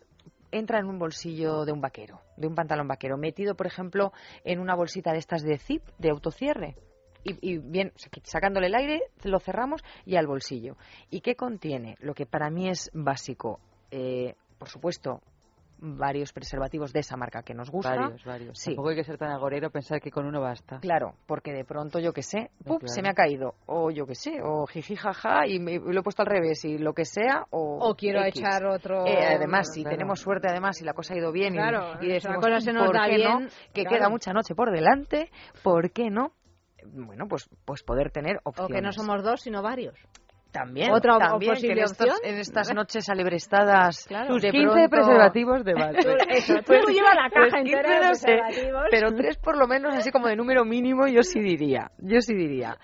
entra 0.50 0.78
en 0.78 0.86
un 0.86 0.98
bolsillo 0.98 1.64
de 1.64 1.72
un 1.72 1.80
vaquero, 1.80 2.20
de 2.36 2.46
un 2.46 2.54
pantalón 2.54 2.88
vaquero, 2.88 3.16
metido, 3.16 3.54
por 3.54 3.66
ejemplo, 3.66 4.12
en 4.44 4.60
una 4.60 4.74
bolsita 4.74 5.12
de 5.12 5.18
estas 5.18 5.42
de 5.42 5.58
zip, 5.58 5.82
de 5.98 6.10
autocierre. 6.10 6.76
Y, 7.24 7.58
bien, 7.58 7.92
sacándole 8.22 8.68
el 8.68 8.74
aire, 8.76 9.02
lo 9.24 9.40
cerramos 9.40 9.82
y 10.04 10.14
al 10.14 10.28
bolsillo. 10.28 10.76
¿Y 11.10 11.22
qué 11.22 11.34
contiene? 11.34 11.96
Lo 11.98 12.14
que 12.14 12.24
para 12.24 12.50
mí 12.50 12.68
es 12.68 12.88
básico. 12.94 13.58
Eh, 13.90 14.36
por 14.58 14.68
supuesto, 14.68 15.20
varios 15.78 16.32
preservativos 16.32 16.92
de 16.92 17.00
esa 17.00 17.16
marca 17.16 17.42
que 17.42 17.54
nos 17.54 17.70
gusta. 17.70 17.94
Varios, 17.94 18.24
varios. 18.24 18.58
Sí. 18.58 18.70
Tampoco 18.70 18.90
hay 18.90 18.96
que 18.96 19.04
ser 19.04 19.18
tan 19.18 19.30
agorero 19.30 19.70
pensar 19.70 20.00
que 20.00 20.10
con 20.10 20.26
uno 20.26 20.40
basta. 20.40 20.78
Claro, 20.80 21.14
porque 21.26 21.52
de 21.52 21.64
pronto, 21.64 21.98
yo 21.98 22.12
que 22.12 22.22
sé, 22.22 22.50
se 22.84 23.02
me 23.02 23.08
ha 23.08 23.14
caído. 23.14 23.54
O 23.66 23.90
yo 23.90 24.06
que 24.06 24.14
sé, 24.14 24.40
o 24.42 24.66
jiji 24.66 24.96
jaja 24.96 25.46
y 25.46 25.58
me, 25.58 25.78
lo 25.78 26.00
he 26.00 26.02
puesto 26.02 26.22
al 26.22 26.28
revés 26.28 26.64
y 26.64 26.78
lo 26.78 26.92
que 26.92 27.04
sea. 27.04 27.46
O, 27.50 27.94
quiero 27.96 28.24
echar 28.24 28.64
otro. 28.66 29.06
Eh, 29.06 29.34
además, 29.36 29.72
si 29.72 29.84
tenemos 29.84 30.20
suerte, 30.20 30.48
además, 30.48 30.76
si 30.76 30.84
la 30.84 30.92
cosa 30.92 31.14
ha 31.14 31.18
ido 31.18 31.32
bien 31.32 31.54
claro, 31.54 31.98
y, 32.00 32.08
la 32.08 32.34
cosa 32.36 32.60
se 32.60 32.72
nos 32.72 32.92
da 32.92 33.06
bien. 33.08 33.48
Que 33.72 33.84
queda 33.84 34.08
mucha 34.08 34.32
noche 34.32 34.54
por 34.54 34.70
delante, 34.70 35.30
¿por 35.62 35.90
qué 35.90 36.10
no? 36.10 36.32
Bueno, 36.84 37.26
pues, 37.28 37.48
pues 37.64 37.82
poder 37.82 38.10
tener 38.10 38.38
opciones. 38.44 38.70
O 38.70 38.74
que 38.74 38.80
no 38.80 38.92
somos 38.92 39.22
dos, 39.22 39.40
sino 39.40 39.62
varios. 39.62 39.98
También, 40.52 40.90
otra 40.90 41.18
también, 41.18 41.52
posible 41.52 41.84
opción. 41.84 42.16
En 42.22 42.38
estas 42.38 42.74
noches 42.74 43.08
alebrestadas, 43.10 44.06
claro. 44.06 44.28
tus 44.28 44.42
15 44.42 44.88
preservativos 44.88 45.64
de 45.64 45.74
base. 45.74 45.98
Eso, 46.30 46.54
tú 46.56 46.62
pues, 46.66 46.86
llevas 46.88 47.14
la 47.14 47.28
caja 47.30 47.48
pues 47.50 47.54
entera 47.54 48.00
de 48.00 48.08
preservativos. 48.08 48.82
pero 48.90 49.14
tres 49.14 49.36
por 49.36 49.58
lo 49.58 49.66
menos, 49.66 49.94
así 49.94 50.10
como 50.10 50.28
de 50.28 50.36
número 50.36 50.64
mínimo, 50.64 51.06
yo 51.06 51.22
sí 51.22 51.40
diría. 51.40 51.90
Yo 51.98 52.20
sí 52.20 52.34
diría. 52.34 52.78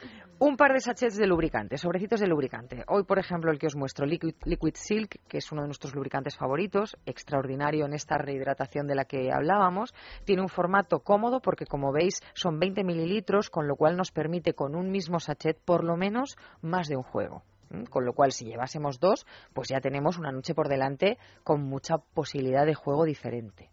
Un 0.45 0.57
par 0.57 0.73
de 0.73 0.81
sachets 0.81 1.17
de 1.17 1.29
lubricante, 1.29 1.79
sobrecitos 1.79 2.19
de 2.19 2.27
lubricante. 2.27 2.83
Hoy, 2.89 3.05
por 3.05 3.21
ejemplo, 3.21 3.53
el 3.53 3.61
que 3.61 3.69
os 3.69 3.77
muestro, 3.77 4.07
Liquid, 4.07 4.35
Liquid, 4.45 4.75
Silk, 4.75 5.21
que 5.29 5.39
es 5.39 5.53
uno 5.53 5.63
de 5.63 5.69
nuestros 5.69 5.95
lubricantes 5.95 6.37
favoritos, 6.37 6.97
extraordinario 7.07 7.87
en 7.87 7.93
esta 7.93 8.19
rehidratación 8.19 8.89
de 8.89 8.97
la 8.97 9.05
que 9.05 9.31
hablábamos. 9.33 9.95
Tiene 10.25 10.43
un 10.43 10.49
formato 10.49 10.99
cómodo 10.99 11.39
porque, 11.41 11.65
como 11.65 11.93
veis, 11.93 12.21
son 12.35 12.59
20 12.59 12.83
mililitros, 12.83 13.51
con 13.51 13.69
lo 13.69 13.77
cual 13.77 13.97
nos 13.97 14.11
permite 14.11 14.53
con 14.53 14.75
un 14.75 14.91
mismo 14.91 15.21
sachet 15.21 15.61
por 15.65 15.85
lo 15.85 15.97
menos 15.97 16.37
más 16.61 16.89
de 16.89 16.97
un 16.97 17.05
juego. 17.05 17.45
Con 17.89 18.05
lo 18.05 18.13
cual, 18.13 18.33
si 18.33 18.45
llevásemos 18.45 19.01
dos, 19.01 19.27
pues 19.53 19.69
ya 19.69 19.81
tenemos 19.81 20.19
una 20.19 20.31
noche 20.31 20.55
por 20.55 20.69
delante 20.69 21.19
con 21.43 21.63
mucha 21.63 21.99
posibilidad 21.99 22.67
de 22.67 22.75
juego 22.75 23.05
diferente. 23.05 23.71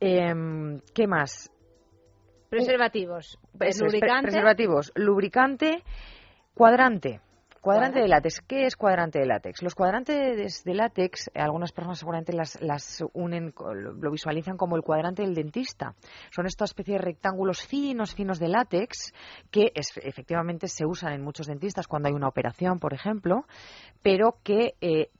Em, 0.00 0.80
¿Qué 0.94 1.06
más? 1.06 1.50
Preservativos. 2.48 3.38
lubricante. 3.52 4.22
Preservativos. 4.22 4.92
Lubricante. 4.94 5.82
Cuadrante. 6.54 7.20
Cuadrante 7.66 7.98
de 7.98 8.06
látex. 8.06 8.42
¿Qué 8.46 8.64
es 8.64 8.76
cuadrante 8.76 9.18
de 9.18 9.26
látex? 9.26 9.60
Los 9.60 9.74
cuadrantes 9.74 10.62
de 10.62 10.74
látex, 10.74 11.28
algunas 11.34 11.72
personas 11.72 11.98
seguramente 11.98 12.32
las, 12.32 12.62
las 12.62 13.02
unen, 13.12 13.52
lo 13.56 14.10
visualizan 14.12 14.56
como 14.56 14.76
el 14.76 14.82
cuadrante 14.82 15.22
del 15.22 15.34
dentista. 15.34 15.96
Son 16.30 16.46
esta 16.46 16.64
especie 16.64 16.94
de 16.94 17.00
rectángulos 17.00 17.66
finos, 17.66 18.14
finos 18.14 18.38
de 18.38 18.46
látex 18.46 19.12
que 19.50 19.72
efectivamente 19.74 20.68
se 20.68 20.86
usan 20.86 21.12
en 21.14 21.24
muchos 21.24 21.48
dentistas 21.48 21.88
cuando 21.88 22.08
hay 22.08 22.14
una 22.14 22.28
operación, 22.28 22.78
por 22.78 22.94
ejemplo, 22.94 23.46
pero 24.00 24.36
que 24.44 24.74
eh, 24.80 25.10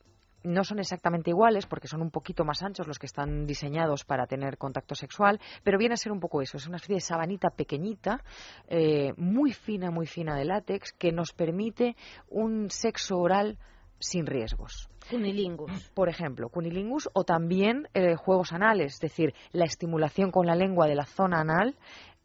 no 0.46 0.64
son 0.64 0.78
exactamente 0.78 1.30
iguales 1.30 1.66
porque 1.66 1.88
son 1.88 2.02
un 2.02 2.10
poquito 2.10 2.44
más 2.44 2.62
anchos 2.62 2.86
los 2.86 2.98
que 2.98 3.06
están 3.06 3.46
diseñados 3.46 4.04
para 4.04 4.26
tener 4.26 4.56
contacto 4.56 4.94
sexual, 4.94 5.40
pero 5.62 5.78
viene 5.78 5.94
a 5.94 5.96
ser 5.96 6.12
un 6.12 6.20
poco 6.20 6.40
eso, 6.40 6.56
es 6.56 6.66
una 6.66 6.76
especie 6.76 6.96
de 6.96 7.00
sabanita 7.00 7.50
pequeñita, 7.50 8.22
eh, 8.68 9.12
muy 9.16 9.52
fina, 9.52 9.90
muy 9.90 10.06
fina 10.06 10.36
de 10.36 10.44
látex, 10.44 10.92
que 10.92 11.12
nos 11.12 11.32
permite 11.32 11.96
un 12.28 12.70
sexo 12.70 13.18
oral 13.18 13.58
sin 13.98 14.26
riesgos. 14.26 14.88
Cunilingus. 15.10 15.90
Por 15.94 16.08
ejemplo, 16.08 16.48
cunilingus 16.48 17.08
o 17.12 17.24
también 17.24 17.88
eh, 17.94 18.16
juegos 18.16 18.52
anales, 18.52 18.94
es 18.94 19.00
decir, 19.00 19.34
la 19.52 19.64
estimulación 19.64 20.30
con 20.30 20.46
la 20.46 20.56
lengua 20.56 20.86
de 20.86 20.96
la 20.96 21.06
zona 21.06 21.40
anal 21.40 21.76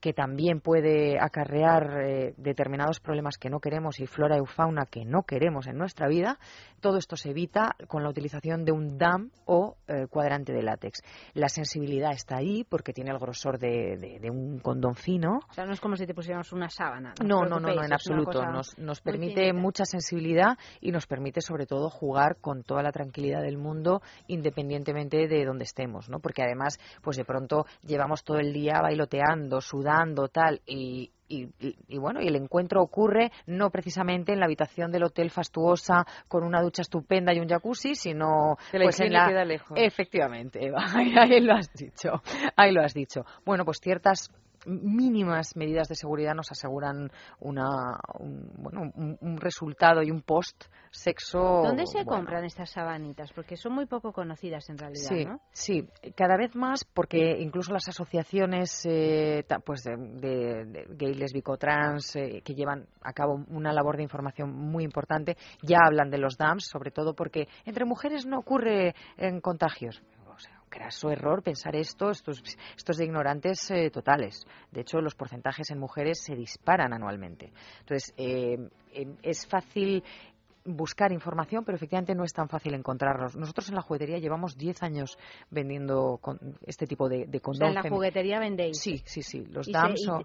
que 0.01 0.13
también 0.13 0.59
puede 0.59 1.19
acarrear 1.19 2.01
eh, 2.01 2.33
determinados 2.37 2.99
problemas 2.99 3.37
que 3.37 3.49
no 3.49 3.59
queremos 3.59 3.99
y 3.99 4.07
flora 4.07 4.37
y 4.37 4.45
fauna 4.45 4.85
que 4.87 5.05
no 5.05 5.23
queremos 5.23 5.67
en 5.67 5.77
nuestra 5.77 6.07
vida, 6.07 6.39
todo 6.81 6.97
esto 6.97 7.15
se 7.15 7.29
evita 7.29 7.75
con 7.87 8.01
la 8.03 8.09
utilización 8.09 8.65
de 8.65 8.71
un 8.71 8.97
DAM 8.97 9.29
o 9.45 9.77
eh, 9.87 10.07
cuadrante 10.09 10.51
de 10.51 10.63
látex. 10.63 11.03
La 11.33 11.47
sensibilidad 11.47 12.11
está 12.13 12.37
ahí 12.37 12.63
porque 12.63 12.93
tiene 12.93 13.11
el 13.11 13.19
grosor 13.19 13.59
de, 13.59 14.19
un 14.31 14.59
condón 14.59 14.95
fino. 14.95 15.39
O 15.47 15.53
sea, 15.53 15.65
no 15.65 15.73
es 15.73 15.79
como 15.79 15.95
si 15.95 16.07
te 16.07 16.15
pusiéramos 16.15 16.51
una 16.51 16.69
sábana. 16.69 17.13
No, 17.23 17.45
no, 17.45 17.59
no, 17.59 17.71
no, 17.71 17.83
en 17.83 17.93
absoluto. 17.93 18.43
Nos, 18.45 18.77
nos 18.79 19.01
permite 19.01 19.53
mucha 19.53 19.85
sensibilidad 19.85 20.57
y 20.79 20.91
nos 20.91 21.05
permite 21.05 21.41
sobre 21.41 21.67
todo 21.67 21.89
jugar 21.91 22.37
con 22.41 22.63
toda 22.63 22.81
la 22.81 22.91
tranquilidad 22.91 23.43
del 23.43 23.59
mundo 23.59 24.01
independientemente 24.27 25.27
de 25.27 25.45
donde 25.45 25.65
estemos, 25.65 26.09
¿no? 26.09 26.19
Porque 26.19 26.41
además, 26.41 26.79
pues 27.03 27.17
de 27.17 27.25
pronto 27.25 27.65
llevamos 27.83 28.23
todo 28.23 28.37
el 28.39 28.51
día 28.51 28.81
bailoteando, 28.81 29.61
sudando, 29.61 29.90
tal, 30.31 30.61
y, 30.65 31.11
y, 31.27 31.97
bueno, 31.97 32.21
y 32.21 32.27
el 32.27 32.35
encuentro 32.35 32.81
ocurre 32.81 33.31
no 33.45 33.69
precisamente 33.69 34.33
en 34.33 34.39
la 34.39 34.45
habitación 34.45 34.91
del 34.91 35.03
hotel 35.03 35.29
fastuosa 35.29 36.05
con 36.27 36.43
una 36.43 36.61
ducha 36.61 36.81
estupenda 36.81 37.33
y 37.33 37.39
un 37.39 37.47
jacuzzi, 37.47 37.95
sino 37.95 38.57
pues 38.71 38.99
en 38.99 39.13
la 39.13 39.27
queda 39.27 39.45
lejos. 39.45 39.77
Efectivamente, 39.79 40.71
ahí 40.95 41.39
lo 41.39 41.53
has 41.53 41.71
dicho. 41.73 42.21
Ahí 42.55 42.71
lo 42.71 42.81
has 42.81 42.93
dicho. 42.93 43.25
Bueno, 43.45 43.63
pues 43.65 43.79
ciertas 43.79 44.29
mínimas 44.65 45.55
medidas 45.55 45.87
de 45.87 45.95
seguridad 45.95 46.33
nos 46.35 46.51
aseguran 46.51 47.11
una, 47.39 47.99
un, 48.19 48.51
bueno, 48.57 48.91
un, 48.95 49.37
resultado 49.37 50.03
y 50.03 50.11
un 50.11 50.21
post 50.21 50.65
sexo. 50.91 51.63
¿Dónde 51.63 51.87
se 51.87 52.05
compran 52.05 52.45
estas 52.45 52.69
sabanitas? 52.71 53.31
Porque 53.33 53.57
son 53.57 53.73
muy 53.73 53.85
poco 53.85 54.11
conocidas 54.11 54.69
en 54.69 54.77
realidad, 54.77 55.09
sí, 55.09 55.25
¿no? 55.25 55.39
Sí, 55.51 55.87
cada 56.15 56.37
vez 56.37 56.55
más 56.55 56.83
porque 56.83 57.37
incluso 57.39 57.73
las 57.73 57.87
asociaciones 57.87 58.85
eh, 58.85 59.45
pues 59.65 59.83
de, 59.83 59.95
de, 59.95 60.85
gay, 60.89 61.13
lésbico, 61.13 61.57
trans 61.57 62.15
eh, 62.15 62.41
que 62.43 62.53
llevan 62.53 62.87
a 63.01 63.13
cabo 63.13 63.43
una 63.49 63.73
labor 63.73 63.97
de 63.97 64.03
información 64.03 64.51
muy 64.53 64.83
importante 64.83 65.37
ya 65.61 65.79
hablan 65.85 66.09
de 66.09 66.17
los 66.17 66.37
DAMS, 66.37 66.65
sobre 66.65 66.91
todo 66.91 67.13
porque 67.13 67.47
entre 67.65 67.85
mujeres 67.85 68.25
no 68.25 68.39
ocurre 68.39 68.95
en 69.17 69.41
contagios 69.41 70.01
craso 70.71 71.11
error 71.11 71.43
pensar 71.43 71.75
esto, 71.75 72.09
estos, 72.09 72.41
estos 72.75 72.97
de 72.97 73.05
ignorantes 73.05 73.69
eh, 73.69 73.91
totales. 73.91 74.47
De 74.71 74.81
hecho, 74.81 74.99
los 75.01 75.13
porcentajes 75.13 75.69
en 75.69 75.77
mujeres 75.77 76.23
se 76.23 76.35
disparan 76.35 76.93
anualmente. 76.93 77.51
Entonces, 77.81 78.11
eh, 78.17 78.57
es 79.21 79.45
fácil 79.45 80.03
buscar 80.65 81.11
información, 81.11 81.63
pero 81.65 81.75
efectivamente 81.75 82.13
no 82.15 82.23
es 82.23 82.33
tan 82.33 82.47
fácil 82.47 82.73
encontrarlos. 82.73 83.35
Nosotros 83.35 83.69
en 83.69 83.75
la 83.75 83.81
juguetería 83.81 84.19
llevamos 84.19 84.57
10 84.57 84.83
años 84.83 85.17
vendiendo 85.49 86.19
este 86.65 86.85
tipo 86.85 87.09
de, 87.09 87.25
de 87.25 87.39
condón. 87.39 87.69
en 87.69 87.75
la 87.75 87.89
juguetería 87.89 88.39
vendéis. 88.39 88.79
Sí, 88.79 89.01
sí, 89.05 89.23
sí. 89.23 89.45
Los 89.45 89.67
¿Y 89.67 89.73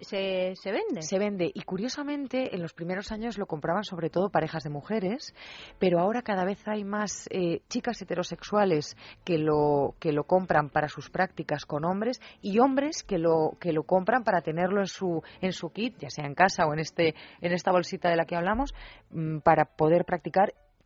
se, 0.01 0.53
se, 0.55 0.71
vende? 0.71 1.01
Se 1.01 1.19
vende. 1.19 1.51
Y 1.53 1.61
curiosamente, 1.61 2.55
en 2.55 2.61
los 2.61 2.73
primeros 2.73 3.11
años 3.11 3.37
lo 3.37 3.45
compraban 3.45 3.83
sobre 3.83 4.09
todo 4.09 4.29
parejas 4.29 4.63
de 4.63 4.69
mujeres, 4.69 5.33
pero 5.79 5.99
ahora 5.99 6.21
cada 6.21 6.45
vez 6.45 6.67
hay 6.67 6.83
más 6.83 7.27
eh, 7.31 7.61
chicas 7.69 8.01
heterosexuales 8.01 8.95
que 9.23 9.37
lo, 9.37 9.95
que 9.99 10.11
lo 10.11 10.25
compran 10.25 10.69
para 10.69 10.87
sus 10.87 11.09
prácticas 11.09 11.65
con 11.65 11.85
hombres 11.85 12.21
y 12.41 12.59
hombres 12.59 13.03
que 13.03 13.17
lo, 13.17 13.57
que 13.59 13.73
lo 13.73 13.83
compran 13.83 14.23
para 14.23 14.41
tenerlo 14.41 14.81
en 14.81 14.87
su, 14.87 15.23
en 15.41 15.53
su 15.53 15.71
kit, 15.71 15.97
ya 15.99 16.09
sea 16.09 16.25
en 16.25 16.35
casa 16.35 16.65
o 16.65 16.73
en, 16.73 16.79
este, 16.79 17.15
en 17.41 17.53
esta 17.53 17.71
bolsita 17.71 18.09
de 18.09 18.15
la 18.15 18.25
que 18.25 18.35
hablamos, 18.35 18.73
mm, 19.11 19.39
para 19.39 19.65
poder 19.65 20.05
practicar 20.05 20.26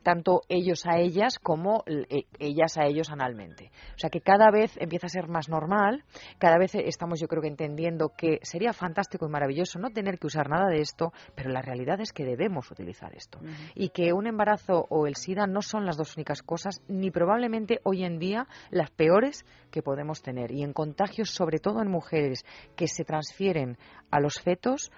tanto 0.04 0.41
ellos 0.49 0.86
a 0.86 0.97
ellas 0.97 1.38
como 1.39 1.84
eh, 1.86 2.25
ellas 2.39 2.77
a 2.77 2.86
ellos 2.86 3.10
analmente. 3.10 3.71
O 3.95 3.99
sea 3.99 4.10
que 4.10 4.21
cada 4.21 4.49
vez 4.51 4.75
empieza 4.77 5.08
a 5.08 5.10
ser 5.10 5.27
más 5.27 5.49
normal, 5.49 6.04
cada 6.39 6.58
vez 6.58 6.75
estamos 6.75 7.19
yo 7.19 7.27
creo 7.27 7.41
que 7.41 7.47
entendiendo 7.47 8.10
que 8.10 8.39
sería 8.41 8.73
fantástico 8.73 9.25
y 9.25 9.30
maravilloso 9.30 9.80
no 9.80 9.89
tener 9.89 10.17
que 10.17 10.27
usar 10.27 10.49
nada 10.49 10.67
de 10.69 10.82
esto, 10.82 11.13
pero 11.36 11.49
la 11.49 11.62
realidad 11.62 11.99
es 12.01 12.13
que 12.13 12.25
debemos 12.25 12.69
utilizar 12.71 13.15
esto. 13.15 13.39
Y 13.75 13.89
que 13.89 14.13
un 14.13 14.27
embarazo 14.27 14.86
o 14.89 15.08
el 15.08 15.15
SIDA 15.15 15.47
no 15.47 15.62
son 15.62 15.86
las 15.86 15.97
dos 15.97 16.15
únicas 16.15 16.41
cosas, 16.41 16.82
ni 16.88 17.12
probablemente 17.12 17.80
hoy 17.84 18.04
en 18.04 18.19
día 18.19 18.47
las 18.69 18.91
peores 18.91 19.45
que 19.69 19.82
podemos 19.82 20.21
tener. 20.21 20.51
Y 20.51 20.63
en 20.63 20.73
contagios, 20.73 21.30
sobre 21.32 21.60
todo 21.60 21.82
en 21.82 21.89
mujeres 21.89 22.45
que 22.75 22.88
se 22.88 23.04
transfieren 23.04 23.77
a 24.10 24.19
los 24.19 24.41
fetos, 24.41 24.91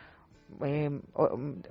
eh, 0.65 0.89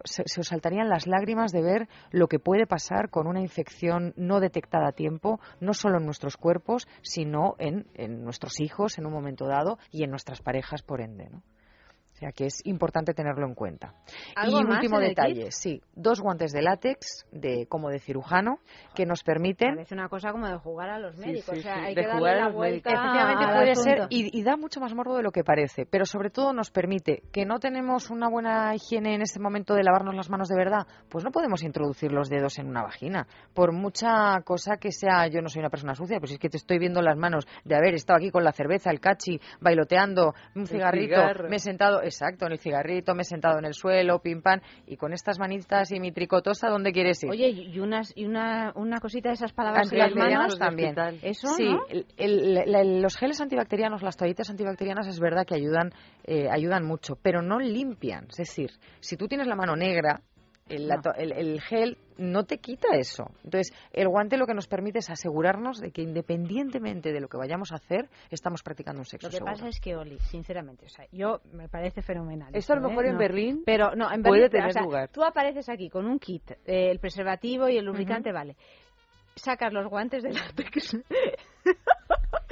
se, 0.04 0.40
os 0.40 0.48
saltarían 0.48 0.88
las 0.88 1.06
lágrimas 1.06 1.52
de 1.52 1.62
ver 1.62 1.88
lo 2.10 2.28
que 2.28 2.38
puede 2.38 2.66
pasar 2.66 3.10
con 3.10 3.26
una 3.26 3.40
infección 3.40 4.12
no 4.16 4.40
detectada 4.40 4.88
a 4.88 4.92
tiempo, 4.92 5.40
no 5.60 5.74
solo 5.74 5.98
en 5.98 6.06
nuestros 6.06 6.36
cuerpos, 6.36 6.88
sino 7.02 7.54
en, 7.58 7.86
en 7.94 8.24
nuestros 8.24 8.60
hijos 8.60 8.98
en 8.98 9.06
un 9.06 9.12
momento 9.12 9.46
dado 9.46 9.78
y 9.90 10.04
en 10.04 10.10
nuestras 10.10 10.42
parejas, 10.42 10.82
por 10.82 11.00
ende. 11.00 11.28
¿no? 11.30 11.42
Sea 12.22 12.32
que 12.32 12.46
es 12.46 12.64
importante 12.64 13.14
tenerlo 13.14 13.46
en 13.46 13.54
cuenta. 13.54 13.94
y 14.46 14.54
un 14.54 14.70
último 14.70 15.00
detalle, 15.00 15.50
sí, 15.50 15.82
dos 15.94 16.20
guantes 16.20 16.52
de 16.52 16.62
látex 16.62 17.26
de 17.32 17.66
como 17.66 17.90
de 17.90 17.98
cirujano 17.98 18.58
que 18.94 19.06
nos 19.06 19.24
permiten. 19.24 19.78
Es 19.80 19.90
una 19.90 20.08
cosa 20.08 20.30
como 20.30 20.46
de 20.46 20.56
jugar 20.56 20.90
a 20.90 20.98
los 20.98 21.16
médicos, 21.16 21.58
o 21.58 21.60
sea, 21.60 21.82
hay 21.82 21.94
de 21.94 22.02
que 22.02 22.12
jugar 22.12 22.36
a 22.38 22.48
los 22.48 22.56
médicos. 22.56 22.92
Efectivamente 22.92 23.44
puede 23.52 23.74
ser 23.74 24.06
y, 24.10 24.42
da 24.42 24.56
mucho 24.56 24.80
más 24.80 24.94
morbo 24.94 25.16
de 25.16 25.22
lo 25.22 25.30
que 25.30 25.44
parece, 25.44 25.86
pero 25.86 26.04
sobre 26.04 26.30
todo 26.30 26.52
nos 26.52 26.70
permite 26.70 27.22
que 27.32 27.44
no 27.44 27.58
tenemos 27.58 28.10
una 28.10 28.28
buena 28.28 28.74
higiene 28.74 29.14
en 29.14 29.22
este 29.22 29.40
momento 29.40 29.74
de 29.74 29.82
lavarnos 29.82 30.14
las 30.14 30.30
manos 30.30 30.48
de 30.48 30.56
verdad, 30.56 30.86
pues 31.08 31.24
no 31.24 31.30
podemos 31.30 31.62
introducir 31.62 32.12
los 32.12 32.28
dedos 32.28 32.58
en 32.58 32.68
una 32.68 32.82
vagina, 32.82 33.26
por 33.54 33.72
mucha 33.72 34.40
cosa 34.44 34.76
que 34.76 34.92
sea. 34.92 35.26
Yo 35.28 35.40
no 35.42 35.48
soy 35.48 35.60
una 35.60 35.70
persona 35.70 35.94
sucia, 35.94 36.18
pero 36.18 36.28
si 36.28 36.34
es 36.34 36.40
que 36.40 36.48
te 36.48 36.56
estoy 36.56 36.78
viendo 36.78 37.02
las 37.02 37.16
manos 37.16 37.46
de 37.64 37.74
haber 37.74 37.94
estado 37.94 38.18
aquí 38.18 38.30
con 38.30 38.44
la 38.44 38.52
cerveza, 38.52 38.90
el 38.90 39.00
cachi, 39.00 39.40
bailoteando, 39.60 40.34
un 40.54 40.66
cigarrito, 40.66 41.16
me 41.48 41.56
he 41.56 41.60
sentado 41.60 42.00
Exacto, 42.12 42.46
en 42.46 42.52
el 42.52 42.58
cigarrito, 42.58 43.14
me 43.14 43.22
he 43.22 43.24
sentado 43.24 43.58
en 43.58 43.64
el 43.64 43.74
suelo, 43.74 44.20
pim 44.20 44.42
pam, 44.42 44.60
y 44.86 44.96
con 44.96 45.12
estas 45.12 45.38
manitas 45.38 45.90
y 45.92 45.98
mi 45.98 46.12
tricotosa, 46.12 46.68
¿dónde 46.68 46.92
quieres 46.92 47.22
ir? 47.24 47.30
Oye, 47.30 47.48
y, 47.48 47.78
unas, 47.80 48.12
y 48.14 48.26
una, 48.26 48.72
una 48.76 49.00
cosita 49.00 49.30
de 49.30 49.34
esas 49.34 49.52
palabras 49.52 49.90
manos 50.14 50.58
también. 50.58 50.94
¿Eso, 51.22 51.48
sí, 51.48 51.66
los 52.18 53.16
geles 53.16 53.40
antibacterianos, 53.40 54.02
las 54.02 54.16
toallitas 54.16 54.50
antibacterianas 54.50 55.06
es 55.06 55.18
verdad 55.18 55.46
que 55.46 55.54
ayudan, 55.54 55.90
eh, 56.24 56.48
ayudan 56.50 56.84
mucho, 56.84 57.16
pero 57.22 57.40
no 57.42 57.58
limpian. 57.58 58.26
Es 58.28 58.36
decir, 58.36 58.70
si 59.00 59.16
tú 59.16 59.26
tienes 59.26 59.46
la 59.46 59.56
mano 59.56 59.74
negra, 59.74 60.20
el, 60.68 61.60
gel 61.60 61.98
no 62.18 62.44
te 62.44 62.58
quita 62.58 62.88
eso. 62.96 63.30
Entonces, 63.44 63.72
el 63.92 64.08
guante 64.08 64.36
lo 64.36 64.46
que 64.46 64.54
nos 64.54 64.66
permite 64.66 65.00
es 65.00 65.10
asegurarnos 65.10 65.80
de 65.80 65.90
que 65.90 66.02
independientemente 66.02 67.12
de 67.12 67.20
lo 67.20 67.28
que 67.28 67.36
vayamos 67.36 67.72
a 67.72 67.76
hacer, 67.76 68.08
estamos 68.30 68.62
practicando 68.62 69.00
un 69.00 69.04
sexo 69.04 69.28
Lo 69.28 69.32
que 69.32 69.44
pasa 69.44 69.68
es 69.68 69.80
que, 69.80 69.96
Oli, 69.96 70.18
sinceramente, 70.18 70.86
o 70.86 70.88
sea, 70.88 71.06
yo 71.12 71.40
me 71.52 71.68
parece 71.68 72.02
fenomenal. 72.02 72.54
Esto, 72.54 72.74
a 72.74 72.76
lo 72.76 72.88
mejor 72.88 73.06
¿eh? 73.06 73.10
en 73.10 73.18
Berlín 73.18 73.62
pero 73.64 73.94
no, 73.94 74.12
en 74.12 74.22
puede 74.22 74.48
Berlín, 74.48 74.70
tener 74.70 74.82
lugar. 74.82 75.08
Tú 75.10 75.22
apareces 75.24 75.68
aquí 75.68 75.88
con 75.88 76.06
un 76.06 76.18
kit, 76.18 76.50
eh, 76.50 76.90
el 76.90 76.98
preservativo 76.98 77.68
y 77.68 77.76
el 77.76 77.84
lubricante, 77.84 78.32
vale. 78.32 78.56
Sacas 79.34 79.72
los 79.72 79.88
guantes 79.88 80.22
de 80.22 80.32
látex 80.32 80.96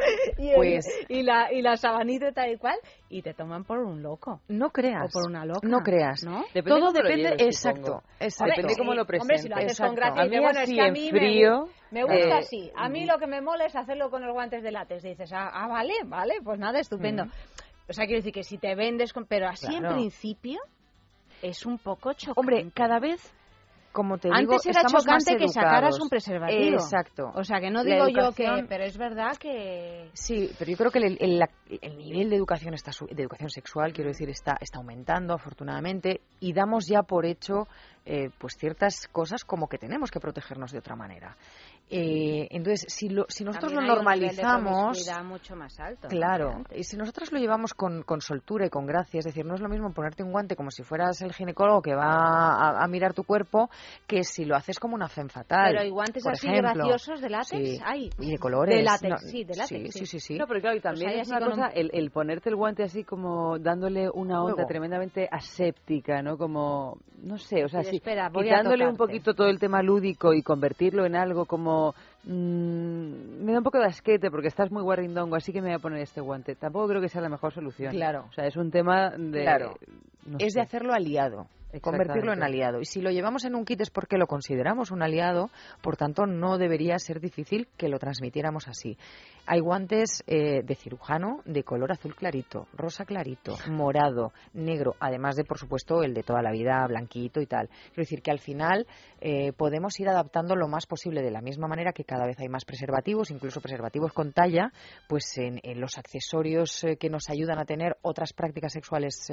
y, 0.38 0.54
pues, 0.54 0.86
y, 1.08 1.22
la, 1.22 1.52
y 1.52 1.62
la 1.62 1.76
sabanita 1.76 2.32
tal 2.32 2.52
y 2.52 2.56
cual, 2.56 2.76
y 3.08 3.22
te 3.22 3.34
toman 3.34 3.64
por 3.64 3.78
un 3.78 4.02
loco. 4.02 4.40
No 4.48 4.70
creas. 4.70 5.06
O 5.06 5.20
por 5.20 5.30
una 5.30 5.44
loca. 5.44 5.66
No 5.66 5.80
creas. 5.80 6.24
¿no? 6.24 6.44
Todo 6.64 6.92
depende, 6.92 7.34
exacto, 7.38 8.02
exacto. 8.18 8.54
Depende 8.56 8.74
cómo 8.76 8.94
lo 8.94 9.04
presentes. 9.04 9.22
Hombre, 9.22 9.38
si 9.38 9.48
lo 9.48 9.56
haces 9.56 9.80
con 9.80 9.94
gracia, 9.94 10.22
a 10.22 10.26
mí 10.26 10.38
bueno, 10.38 10.60
es 10.60 10.70
que 10.70 10.80
a 10.80 10.90
mí 10.90 11.10
frío, 11.10 11.68
me, 11.90 12.02
gusta 12.02 12.18
eh, 12.18 12.32
así. 12.32 12.70
A 12.76 12.88
mí 12.88 13.04
lo 13.04 13.18
que 13.18 13.26
me 13.26 13.40
mola 13.40 13.66
es 13.66 13.76
hacerlo 13.76 14.10
con 14.10 14.22
los 14.22 14.32
guantes 14.32 14.62
de 14.62 14.70
látex. 14.70 15.02
Dices, 15.02 15.32
ah, 15.32 15.50
ah 15.52 15.68
vale, 15.68 15.94
vale, 16.04 16.34
pues 16.42 16.58
nada, 16.58 16.80
estupendo. 16.80 17.24
O 17.88 17.92
sea, 17.92 18.06
quiero 18.06 18.18
decir 18.18 18.32
que 18.32 18.44
si 18.44 18.58
te 18.58 18.74
vendes, 18.74 19.12
con, 19.12 19.26
pero 19.26 19.48
así 19.48 19.74
en 19.74 19.86
principio 19.92 20.60
es 21.42 21.66
un 21.66 21.78
poco 21.78 22.12
chocante. 22.12 22.40
Hombre, 22.40 22.70
cada 22.74 23.00
vez 23.00 23.34
como 23.92 24.18
te 24.18 24.28
digo, 24.28 24.36
Antes 24.36 24.66
era 24.66 24.84
chocante 24.84 25.36
que 25.36 25.48
sacaras 25.48 25.98
un 26.00 26.08
preservativo. 26.08 26.74
Exacto. 26.74 27.32
O 27.34 27.44
sea, 27.44 27.60
que 27.60 27.70
no 27.70 27.82
digo 27.82 28.08
yo 28.08 28.32
que... 28.32 28.64
Pero 28.68 28.84
es 28.84 28.96
verdad 28.96 29.36
que... 29.36 30.10
Sí, 30.12 30.50
pero 30.58 30.70
yo 30.70 30.76
creo 30.76 30.90
que 30.90 30.98
el, 30.98 31.18
el, 31.20 31.98
nivel 31.98 32.30
de 32.30 32.36
educación, 32.36 32.74
está, 32.74 32.92
de 33.10 33.22
educación 33.22 33.50
sexual, 33.50 33.92
quiero 33.92 34.10
decir, 34.10 34.28
está, 34.28 34.56
está 34.60 34.78
aumentando, 34.78 35.34
afortunadamente, 35.34 36.20
y 36.40 36.52
damos 36.52 36.86
ya 36.86 37.02
por 37.02 37.26
hecho 37.26 37.66
eh, 38.06 38.30
pues 38.38 38.56
ciertas 38.56 39.08
cosas 39.08 39.44
como 39.44 39.68
que 39.68 39.78
tenemos 39.78 40.10
que 40.10 40.20
protegernos 40.20 40.72
de 40.72 40.78
otra 40.78 40.96
manera. 40.96 41.36
Eh, 41.92 42.46
entonces, 42.50 42.86
si, 42.86 43.08
si 43.26 43.42
nosotros 43.42 43.72
lo 43.72 43.80
normalizamos, 43.80 45.10
mucho 45.24 45.56
más 45.56 45.80
alto, 45.80 46.06
claro, 46.06 46.62
y 46.72 46.84
si 46.84 46.96
nosotros 46.96 47.32
lo 47.32 47.38
llevamos 47.40 47.74
con, 47.74 48.04
con, 48.04 48.20
soltura 48.20 48.66
y 48.66 48.70
con 48.70 48.86
gracia, 48.86 49.18
es 49.18 49.24
decir, 49.24 49.44
no 49.44 49.56
es 49.56 49.60
lo 49.60 49.68
mismo 49.68 49.92
ponerte 49.92 50.22
un 50.22 50.30
guante 50.30 50.54
como 50.54 50.70
si 50.70 50.84
fueras 50.84 51.20
el 51.22 51.32
ginecólogo 51.32 51.82
que 51.82 51.96
va 51.96 52.80
a, 52.80 52.86
mirar 52.86 53.12
tu 53.12 53.24
cuerpo, 53.24 53.70
que 54.06 54.22
si 54.22 54.44
lo 54.44 54.54
haces 54.54 54.78
como 54.78 54.94
una 54.94 55.08
fe 55.08 55.20
fatal. 55.28 55.70
Pero 55.70 55.80
hay 55.80 55.90
guantes 55.90 56.24
así 56.24 56.46
graciosos 56.46 57.20
de 57.20 57.28
látex, 57.28 57.82
y 58.20 58.30
de 58.30 58.38
colores, 58.38 58.76
de 58.76 58.82
látex, 58.84 59.28
sí, 59.28 59.42
de 59.42 59.56
látex, 59.56 59.92
sí, 59.92 60.06
sí, 60.06 60.20
sí, 60.20 60.38
No, 60.38 60.46
pero 60.46 60.60
claro, 60.60 60.76
y 60.76 60.80
también 60.80 61.10
pues 61.10 61.22
es 61.22 61.28
una 61.28 61.40
cosa 61.44 61.66
el, 61.74 61.90
el, 61.92 62.12
ponerte 62.12 62.50
el 62.50 62.56
guante 62.56 62.84
así 62.84 63.02
como 63.02 63.58
dándole 63.58 64.08
una 64.08 64.44
onda 64.44 64.64
tremendamente 64.64 65.28
aséptica, 65.28 66.22
¿no? 66.22 66.38
Como, 66.38 66.98
no 67.20 67.36
sé, 67.36 67.64
o 67.64 67.68
sea, 67.68 67.80
espera, 67.80 68.30
quitándole 68.32 68.86
un 68.86 68.96
poquito 68.96 69.34
todo 69.34 69.48
el 69.48 69.58
tema 69.58 69.82
lúdico 69.82 70.32
y 70.32 70.42
convertirlo 70.42 71.04
en 71.04 71.16
algo 71.16 71.46
como 71.46 71.79
mm, 72.24 73.44
me 73.44 73.52
da 73.52 73.58
un 73.58 73.64
poco 73.64 73.78
de 73.78 73.86
asquete 73.86 74.30
porque 74.30 74.48
estás 74.48 74.70
muy 74.70 74.82
guarrindongo, 74.82 75.36
así 75.36 75.52
que 75.52 75.60
me 75.60 75.68
voy 75.68 75.76
a 75.76 75.78
poner 75.78 76.00
este 76.00 76.20
guante. 76.20 76.54
Tampoco 76.54 76.88
creo 76.88 77.00
que 77.00 77.08
sea 77.08 77.20
la 77.20 77.28
mejor 77.28 77.52
solución. 77.52 77.92
Claro. 77.92 78.26
O 78.28 78.32
sea, 78.32 78.46
es 78.46 78.56
un 78.56 78.70
tema 78.70 79.10
de... 79.10 79.42
Claro. 79.42 79.74
es 80.38 80.54
de 80.54 80.60
hacerlo 80.60 80.92
aliado 80.92 81.46
convertirlo 81.80 82.32
en 82.32 82.42
aliado. 82.42 82.80
Y 82.80 82.84
si 82.84 83.00
lo 83.00 83.10
llevamos 83.10 83.44
en 83.44 83.54
un 83.54 83.64
kit 83.64 83.80
es 83.80 83.90
porque 83.90 84.18
lo 84.18 84.26
consideramos 84.26 84.90
un 84.90 85.02
aliado, 85.02 85.50
por 85.82 85.96
tanto 85.96 86.26
no 86.26 86.58
debería 86.58 86.98
ser 86.98 87.20
difícil 87.20 87.68
que 87.76 87.88
lo 87.88 87.98
transmitiéramos 87.98 88.66
así. 88.68 88.96
Hay 89.46 89.60
guantes 89.60 90.22
eh, 90.26 90.62
de 90.62 90.74
cirujano 90.74 91.42
de 91.44 91.64
color 91.64 91.92
azul 91.92 92.14
clarito, 92.14 92.68
rosa 92.72 93.04
clarito, 93.04 93.56
morado, 93.68 94.32
negro, 94.52 94.94
además 95.00 95.36
de, 95.36 95.44
por 95.44 95.58
supuesto, 95.58 96.02
el 96.02 96.14
de 96.14 96.22
toda 96.22 96.42
la 96.42 96.52
vida 96.52 96.86
blanquito 96.86 97.40
y 97.40 97.46
tal. 97.46 97.68
Quiero 97.68 98.02
decir 98.02 98.22
que 98.22 98.30
al 98.30 98.38
final 98.38 98.86
eh, 99.20 99.52
podemos 99.52 99.98
ir 99.98 100.08
adaptando 100.08 100.54
lo 100.54 100.68
más 100.68 100.86
posible 100.86 101.22
de 101.22 101.30
la 101.30 101.40
misma 101.40 101.68
manera 101.68 101.92
que 101.92 102.04
cada 102.04 102.26
vez 102.26 102.38
hay 102.38 102.48
más 102.48 102.64
preservativos, 102.64 103.30
incluso 103.30 103.60
preservativos 103.60 104.12
con 104.12 104.32
talla, 104.32 104.72
pues 105.08 105.36
en, 105.38 105.60
los 105.80 105.98
accesorios 105.98 106.84
eh, 106.84 106.96
que 106.96 107.10
nos 107.10 107.28
ayudan 107.28 107.58
a 107.58 107.64
tener 107.64 107.96
otras 108.02 108.32
prácticas 108.32 108.72
sexuales 108.72 109.30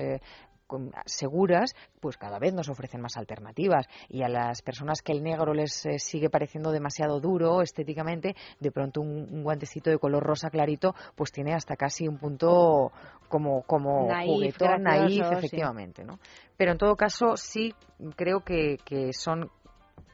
seguras, 1.06 1.76
pues 2.00 2.18
cada 2.18 2.40
vez 2.40 2.54
nos 2.54 2.70
ofrecen 2.70 3.02
más 3.02 3.18
alternativas. 3.18 3.88
Y 4.10 4.24
a 4.24 4.30
las 4.30 4.62
personas 4.62 5.02
que 5.02 5.12
el 5.12 5.24
negro 5.24 5.54
les 5.54 5.86
eh, 5.86 6.00
sigue 6.00 6.30
pareciendo 6.30 6.72
demasiado 6.72 7.20
duro 7.20 7.62
estéticamente, 7.62 8.36
de 8.60 8.72
pronto 8.72 9.02
un, 9.02 9.44
guantecito 9.44 9.90
de 9.90 9.98
color 9.98 10.24
rosa 10.24 10.50
clarito, 10.50 10.94
pues 11.16 11.32
tiene 11.32 11.54
hasta 11.54 11.76
casi 11.76 12.08
un 12.08 12.18
punto 12.18 12.92
como, 13.30 13.64
como 13.64 14.08
juguetón, 14.26 14.84
naif, 14.84 15.24
efectivamente. 15.32 16.04
¿no? 16.04 16.20
Pero 16.56 16.72
en 16.72 16.78
todo 16.78 16.96
caso, 16.96 17.38
sí 17.38 17.74
creo 18.16 18.42
que, 18.42 18.78
que 18.86 19.14
son 19.14 19.50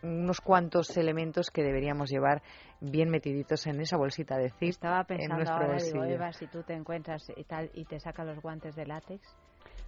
unos 0.03 0.41
cuantos 0.41 0.95
elementos 0.97 1.49
que 1.49 1.63
deberíamos 1.63 2.09
llevar 2.09 2.41
bien 2.81 3.09
metiditos 3.09 3.65
en 3.67 3.79
esa 3.79 3.97
bolsita 3.97 4.37
de 4.37 4.49
zip 4.49 4.69
Estaba 4.69 5.03
pensando 5.05 5.49
ahora, 5.49 5.77
digo, 5.77 6.03
Eva, 6.03 6.33
si 6.33 6.47
tú 6.47 6.63
te 6.63 6.73
encuentras 6.73 7.31
y 7.35 7.43
tal 7.45 7.71
y 7.73 7.85
te 7.85 7.99
saca 7.99 8.25
los 8.25 8.41
guantes 8.41 8.75
de 8.75 8.85
látex, 8.85 9.35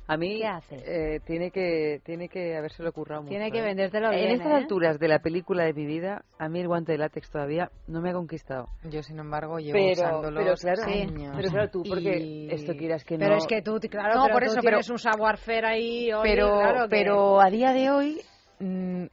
a 0.08 0.18
mí 0.18 0.40
¿Qué 0.40 0.48
haces? 0.48 0.84
Eh, 0.86 1.20
tiene 1.26 1.52
que 1.52 2.02
tiene 2.04 2.30
que 2.30 2.56
habérselo 2.58 2.92
currado 2.92 3.24
mucho. 3.24 3.32
Tiene 3.32 3.52
que 3.52 3.60
¿eh? 3.60 3.64
vendértelo 3.64 4.10
bien. 4.10 4.26
En 4.26 4.32
estas 4.32 4.52
¿eh? 4.52 4.56
alturas 4.56 5.00
de 5.00 5.08
la 5.08 5.20
película 5.20 5.64
de 5.64 5.74
mi 5.74 5.86
vida, 5.86 6.24
a 6.38 6.50
mí 6.50 6.60
el 6.60 6.68
guante 6.68 6.92
de 6.92 6.98
látex 7.00 7.30
todavía 7.30 7.72
no 7.88 8.02
me 8.02 8.12
ha 8.12 8.14
conquistado. 8.14 8.68
Yo, 8.84 9.02
sin 9.02 9.20
embargo, 9.20 9.58
llevo 9.58 9.74
pero, 9.74 9.92
usándolo 9.92 10.42
pero 10.42 10.56
claro, 10.56 10.84
años. 10.84 11.34
Pero 11.36 11.50
claro, 11.50 11.70
tú, 11.70 11.84
porque 11.88 12.48
esto 12.52 12.74
quieras 12.74 13.04
que 13.04 13.18
no... 13.18 13.26
Pero 13.26 13.38
es 13.38 13.48
que 13.48 13.62
tú, 13.62 13.80
claro, 13.90 14.16
no, 14.16 14.24
pero 14.26 14.34
por 14.34 14.44
tú 14.44 14.52
eso, 14.52 14.62
tienes 14.62 14.90
un 14.90 15.00
savoir-faire 15.00 15.66
ahí... 15.66 16.10
pero, 16.24 16.60
claro 16.60 16.88
pero 16.90 17.42
a 17.42 17.50
día 17.50 17.72
de 17.72 17.90
hoy... 17.90 18.22
Mm, 18.60 19.06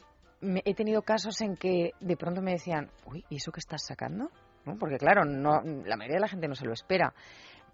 he 0.65 0.75
tenido 0.75 1.03
casos 1.03 1.41
en 1.41 1.57
que 1.57 1.93
de 2.01 2.17
pronto 2.17 2.43
me 2.43 2.53
decían, 2.53 2.91
uy, 3.07 3.25
¿y 3.29 3.37
eso 3.37 3.53
que 3.53 3.61
estás 3.61 3.85
sacando? 3.87 4.31
¿No? 4.65 4.77
Porque 4.79 4.97
claro, 4.97 5.25
no, 5.25 5.61
la 5.63 5.97
mayoría 5.97 6.17
de 6.17 6.21
la 6.21 6.29
gente 6.29 6.49
no 6.49 6.55
se 6.55 6.67
lo 6.67 6.73
espera. 6.73 7.13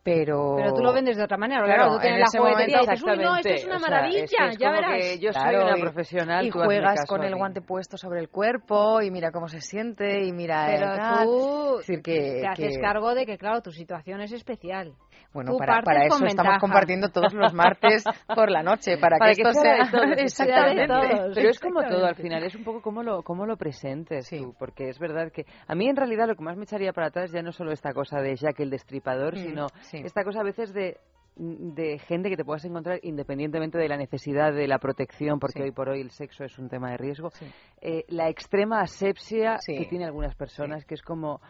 Pero... 0.03 0.55
pero 0.57 0.72
tú 0.72 0.82
lo 0.82 0.92
vendes 0.92 1.16
de 1.16 1.24
otra 1.24 1.36
manera, 1.36 1.62
claro, 1.64 1.94
tú 1.94 2.01
tienes 2.01 2.20
la 2.20 2.40
juguetería 2.40 2.78
y 2.78 2.80
dices, 2.80 3.03
uy, 3.03 3.18
no, 3.18 3.36
esto 3.36 3.49
es 3.51 3.64
una 3.66 3.78
maravilla, 3.78 4.53
ya 4.59 4.70
verás. 4.70 5.20
yo 5.20 5.32
soy 5.32 5.55
una 5.57 5.76
profesional, 5.76 6.46
y, 6.46 6.51
juegas 6.51 7.05
con 7.07 7.24
el 7.24 7.34
guante 7.34 7.61
puesto 7.61 7.96
sobre 7.96 8.20
el 8.20 8.28
cuerpo 8.28 9.03
y 9.03 9.11
mira 9.11 9.30
cómo 9.30 9.49
se 9.49 9.61
siente 9.61 10.24
y 10.24 10.32
mira 10.32 10.66
pero 10.66 11.24
tú 11.24 11.76
decir, 11.78 12.03
que, 12.03 12.40
te 12.40 12.46
haces 12.46 12.78
cargo 12.78 13.14
de 13.14 13.26
que, 13.26 13.38
claro, 13.38 13.61
tu 13.61 13.72
situación 13.72 14.20
es 14.20 14.32
especial. 14.32 14.94
Bueno, 15.32 15.57
para, 15.59 15.82
para 15.82 16.07
eso 16.07 16.24
estamos 16.24 16.59
compartiendo 16.59 17.11
todos 17.11 17.34
los 17.34 17.53
martes 17.53 18.03
por 18.34 18.51
la 18.51 18.62
noche, 18.62 18.96
para, 18.96 19.18
que, 19.18 19.32
esto 19.32 19.53
sea, 19.53 19.84
de 19.84 19.90
todos, 19.90 20.16
exactamente. 20.16 20.94
Pero 21.34 21.51
es 21.51 21.61
como 21.61 21.82
todo 21.84 22.07
al 22.07 22.14
final, 22.14 22.42
es 22.44 22.55
un 22.55 22.64
poco 22.64 22.80
como 22.80 23.03
lo, 23.03 23.22
cómo 23.22 23.44
lo 23.44 23.57
presentes 23.57 24.28
tú, 24.30 24.55
porque 24.59 24.88
es 24.88 24.99
verdad 24.99 25.30
que 25.30 25.44
a 25.66 25.74
mí 25.74 25.88
en 25.88 25.96
realidad 25.96 26.26
lo 26.28 26.34
que 26.34 26.42
más 26.42 26.57
me 26.57 26.64
echaría 26.64 26.92
para 26.92 27.09
atrás 27.09 27.30
ya 27.30 27.42
no 27.42 27.53
solo 27.53 27.72
esta 27.72 27.92
cosa 27.92 28.20
de 28.20 28.36
Jack 28.36 28.61
el 28.61 28.70
Destripador, 28.70 29.36
mm, 29.36 29.66
esta 29.93 30.24
cosa 30.24 30.41
a 30.41 30.45
veces 30.45 30.72
de 30.72 30.99
de 31.39 31.99
gente 32.01 32.28
que 32.30 32.36
te 32.36 32.45
puedas 32.45 32.64
encontrar 32.64 32.99
independientemente 33.03 33.78
de 33.78 33.89
la 33.89 33.97
necesidad 33.97 34.53
de 34.53 34.66
la 34.66 34.78
protección, 34.78 35.39
porque 35.39 35.62
hoy 35.62 35.70
por 35.70 35.89
hoy 35.89 36.01
el 36.01 36.11
sexo 36.11 36.45
es 36.45 36.59
un 36.59 36.68
tema 36.68 36.91
de 36.91 36.97
riesgo, 36.97 37.30
eh, 37.80 38.05
la 38.09 38.28
extrema 38.28 38.80
asepsia 38.80 39.57
que 39.64 39.86
tiene 39.86 40.05
algunas 40.05 40.34
personas, 40.34 40.84
que 40.84 40.95
es 40.95 41.03
como, 41.03 41.41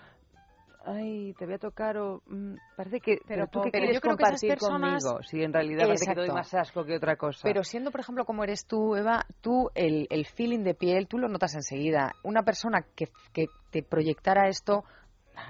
ay, 0.84 1.32
te 1.39 1.47
voy 1.47 1.55
a 1.55 1.59
tocar 1.59 1.97
o 1.97 2.22
mm, 2.26 2.55
parece 2.76 3.01
que 3.01 3.18
pero, 3.26 3.47
tú 3.47 3.62
que 3.62 3.70
quieres 3.70 4.01
compartir 4.01 4.59
conmigo, 4.59 5.22
si 5.22 5.43
en 5.43 5.55
realidad 5.55 5.86
parece 5.86 6.07
que 6.07 6.14
te 6.14 6.20
doy 6.20 6.30
más 6.30 6.53
asco 6.53 6.84
que 6.84 6.97
otra 6.97 7.16
cosa. 7.16 7.41
Pero 7.43 7.64
siendo, 7.64 7.91
por 7.91 8.01
ejemplo, 8.01 8.26
como 8.26 8.45
eres 8.45 8.66
tú, 8.66 8.95
Eva, 8.95 9.24
tú 9.41 9.70
el, 9.74 10.07
el 10.11 10.26
feeling 10.26 10.64
de 10.64 10.74
piel, 10.74 11.09
tú 11.09 11.16
lo 11.16 11.28
notas 11.28 11.55
enseguida. 11.55 12.12
Una 12.24 12.43
persona 12.43 12.84
que, 12.95 13.07
que 13.32 13.47
te 13.70 13.82
proyectara 13.82 14.49
esto 14.49 14.84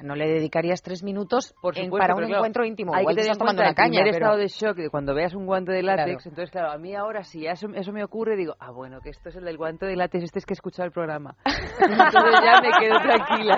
no 0.03 0.15
le 0.15 0.29
dedicarías 0.29 0.83
tres 0.83 1.03
minutos 1.03 1.55
Por 1.61 1.75
para 1.91 2.15
un 2.15 2.25
encuentro 2.25 2.65
íntimo. 2.65 2.95
Hay 2.95 3.03
Igual 3.03 3.17
que 3.17 3.23
estás 3.23 3.39
tomando 3.39 3.63
una 3.63 3.75
caña. 3.75 4.03
El 4.03 4.09
estado 4.09 4.37
de 4.37 4.49
shock 4.49 4.77
de 4.77 4.91
cuando 4.91 5.15
veas 5.15 5.35
un 5.35 5.47
guante 5.47 5.73
de 5.73 5.83
látex, 5.83 6.27
entonces 6.27 6.51
claro, 6.51 6.71
a 6.71 6.79
mí 6.79 6.95
ahora 6.95 7.23
si 7.23 7.47
eso, 7.47 7.69
eso 7.75 7.93
me 7.93 8.05
ocurre, 8.05 8.37
digo, 8.37 8.55
ah, 8.59 8.71
bueno, 8.71 9.01
que 9.01 9.11
esto 9.11 9.29
es 9.29 9.37
el 9.37 9.45
del 9.45 9.57
guante 9.57 9.87
de 9.87 9.97
látex, 9.97 10.25
este 10.25 10.39
es 10.39 10.47
que 10.47 10.53
he 10.53 10.57
escuchado 10.57 10.87
el 10.87 10.93
programa. 10.93 11.37
entonces 11.45 12.41
ya 12.45 12.61
me 12.61 12.71
quedo 12.79 12.99
tranquila. 13.03 13.57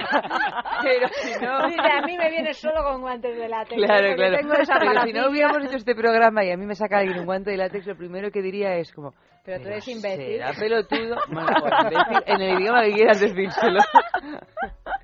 Pero 0.83 1.09
si 1.09 1.45
no... 1.45 1.59
a 2.01 2.07
mí 2.07 2.16
me 2.16 2.31
viene 2.31 2.53
solo 2.55 2.83
con 2.85 3.01
guantes 3.01 3.37
de 3.37 3.49
látex. 3.49 3.83
Claro, 3.83 4.14
claro. 4.14 4.37
Pero 4.41 5.03
si 5.03 5.12
no 5.12 5.28
hubiéramos 5.31 5.66
hecho 5.66 5.76
este 5.76 5.95
programa 5.95 6.45
y 6.45 6.51
a 6.51 6.57
mí 6.57 6.66
me 6.66 6.74
saca 6.74 6.99
alguien 6.99 7.18
un 7.20 7.26
guante 7.26 7.51
de 7.51 7.57
látex, 7.57 7.87
lo 7.87 7.97
primero 7.97 8.31
que 8.31 8.43
diría 8.43 8.76
es 8.76 8.93
como... 8.93 9.12
Pero 9.45 9.62
tú 9.62 9.68
eres 9.68 9.89
imbécil. 9.89 10.35
¿Será 10.35 10.53
pelotudo? 10.53 11.16
Bueno, 11.33 11.49
pues, 11.61 11.72
imbécil 11.85 12.22
en 12.26 12.41
el 12.41 12.61
idioma 12.61 12.83
que 12.83 12.93
quieras 12.93 13.20
decírselo. 13.20 13.81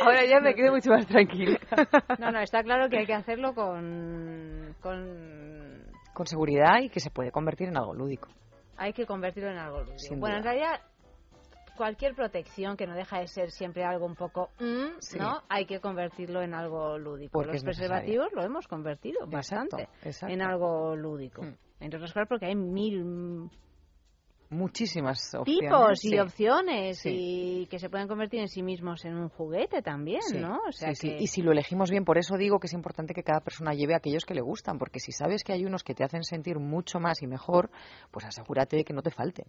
Ahora 0.00 0.24
ya 0.24 0.40
me 0.40 0.54
quedo 0.54 0.72
mucho 0.72 0.90
más 0.90 1.06
tranquila. 1.06 1.58
No, 2.18 2.30
no, 2.30 2.40
está 2.40 2.62
claro 2.62 2.88
que 2.88 2.98
hay 2.98 3.06
que 3.06 3.14
hacerlo 3.14 3.54
con, 3.54 4.74
con... 4.80 6.26
seguridad 6.26 6.80
y 6.82 6.88
que 6.88 7.00
se 7.00 7.10
puede 7.10 7.30
convertir 7.30 7.68
en 7.68 7.76
algo 7.76 7.94
lúdico. 7.94 8.28
Hay 8.76 8.92
que 8.92 9.06
convertirlo 9.06 9.50
en 9.50 9.58
algo 9.58 9.82
lúdico. 9.82 10.16
bueno, 10.16 10.36
en 10.36 10.44
realidad 10.44 10.80
cualquier 11.76 12.14
protección 12.14 12.76
que 12.76 12.86
no 12.86 12.94
deja 12.94 13.20
de 13.20 13.28
ser 13.28 13.52
siempre 13.52 13.84
algo 13.84 14.04
un 14.04 14.16
poco 14.16 14.50
mm, 14.58 15.18
no 15.18 15.42
hay 15.48 15.64
que 15.64 15.78
convertirlo 15.78 16.42
en 16.42 16.52
algo 16.52 16.98
lúdico 16.98 17.30
porque 17.30 17.52
los 17.52 17.62
preservativos 17.62 18.32
lo 18.32 18.42
hemos 18.42 18.66
convertido 18.66 19.24
bastante 19.28 19.88
en 20.02 20.42
algo 20.42 20.96
lúdico 20.96 21.42
mm. 21.42 21.54
entre 21.78 21.98
otras 21.98 22.12
cosas 22.12 22.26
porque 22.28 22.46
hay 22.46 22.56
mil 22.56 23.48
muchísimas 24.50 25.34
opciones. 25.34 25.60
tipos 25.60 26.04
y 26.04 26.18
opciones 26.18 27.00
y 27.04 27.66
que 27.66 27.78
se 27.78 27.90
pueden 27.90 28.08
convertir 28.08 28.40
en 28.40 28.48
sí 28.48 28.62
mismos 28.62 29.04
en 29.04 29.16
un 29.16 29.28
juguete 29.28 29.82
también, 29.82 30.20
¿no? 30.40 30.58
O 30.68 30.72
sea 30.72 30.90
Y 30.90 31.26
si 31.26 31.42
lo 31.42 31.52
elegimos 31.52 31.90
bien, 31.90 32.04
por 32.04 32.18
eso 32.18 32.36
digo 32.36 32.58
que 32.58 32.66
es 32.66 32.72
importante 32.72 33.14
que 33.14 33.22
cada 33.22 33.40
persona 33.40 33.74
lleve 33.74 33.94
aquellos 33.94 34.24
que 34.24 34.34
le 34.34 34.40
gustan, 34.40 34.78
porque 34.78 35.00
si 35.00 35.12
sabes 35.12 35.44
que 35.44 35.52
hay 35.52 35.64
unos 35.64 35.82
que 35.82 35.94
te 35.94 36.04
hacen 36.04 36.24
sentir 36.24 36.58
mucho 36.58 36.98
más 37.00 37.22
y 37.22 37.26
mejor, 37.26 37.70
pues 38.10 38.24
asegúrate 38.24 38.76
de 38.76 38.84
que 38.84 38.94
no 38.94 39.02
te 39.02 39.10
falte, 39.10 39.44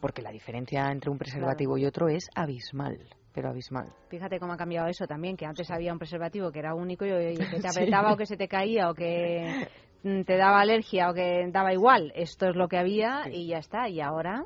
porque 0.00 0.22
la 0.22 0.30
diferencia 0.30 0.90
entre 0.90 1.10
un 1.10 1.18
preservativo 1.18 1.78
y 1.78 1.86
otro 1.86 2.08
es 2.08 2.28
abismal 2.34 2.98
pero 3.36 3.50
abismal. 3.50 3.92
Fíjate 4.08 4.40
cómo 4.40 4.54
ha 4.54 4.56
cambiado 4.56 4.88
eso 4.88 5.06
también, 5.06 5.36
que 5.36 5.44
antes 5.44 5.70
había 5.70 5.92
un 5.92 5.98
preservativo 5.98 6.50
que 6.50 6.58
era 6.58 6.74
único 6.74 7.04
y, 7.04 7.36
que 7.36 7.60
te 7.60 7.68
apretaba 7.68 8.14
o 8.14 8.16
que 8.16 8.24
se 8.24 8.38
te 8.38 8.48
caía 8.48 8.88
o 8.88 8.94
que 8.94 9.68
te 10.24 10.36
daba 10.36 10.60
alergia 10.60 11.10
o 11.10 11.14
que 11.14 11.48
daba 11.50 11.72
igual, 11.72 12.12
esto 12.14 12.48
es 12.48 12.56
lo 12.56 12.68
que 12.68 12.78
había 12.78 13.28
y 13.30 13.48
ya 13.48 13.58
está. 13.58 13.88
Y 13.88 14.00
ahora, 14.00 14.44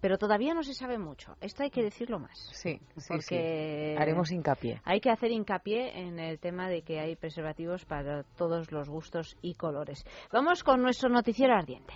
pero 0.00 0.18
todavía 0.18 0.54
no 0.54 0.62
se 0.62 0.74
sabe 0.74 0.98
mucho. 0.98 1.36
Esto 1.40 1.62
hay 1.62 1.70
que 1.70 1.82
decirlo 1.82 2.18
más. 2.18 2.36
Sí, 2.52 2.80
porque 3.08 3.96
haremos 3.98 4.30
hincapié. 4.32 4.80
Hay 4.84 5.00
que 5.00 5.10
hacer 5.10 5.30
hincapié 5.30 6.00
en 6.00 6.18
el 6.18 6.38
tema 6.38 6.68
de 6.68 6.82
que 6.82 6.98
hay 7.00 7.14
preservativos 7.16 7.84
para 7.84 8.24
todos 8.36 8.72
los 8.72 8.88
gustos 8.88 9.36
y 9.42 9.54
colores. 9.54 10.04
Vamos 10.32 10.64
con 10.64 10.82
nuestro 10.82 11.08
noticiero 11.08 11.54
ardiente. 11.54 11.94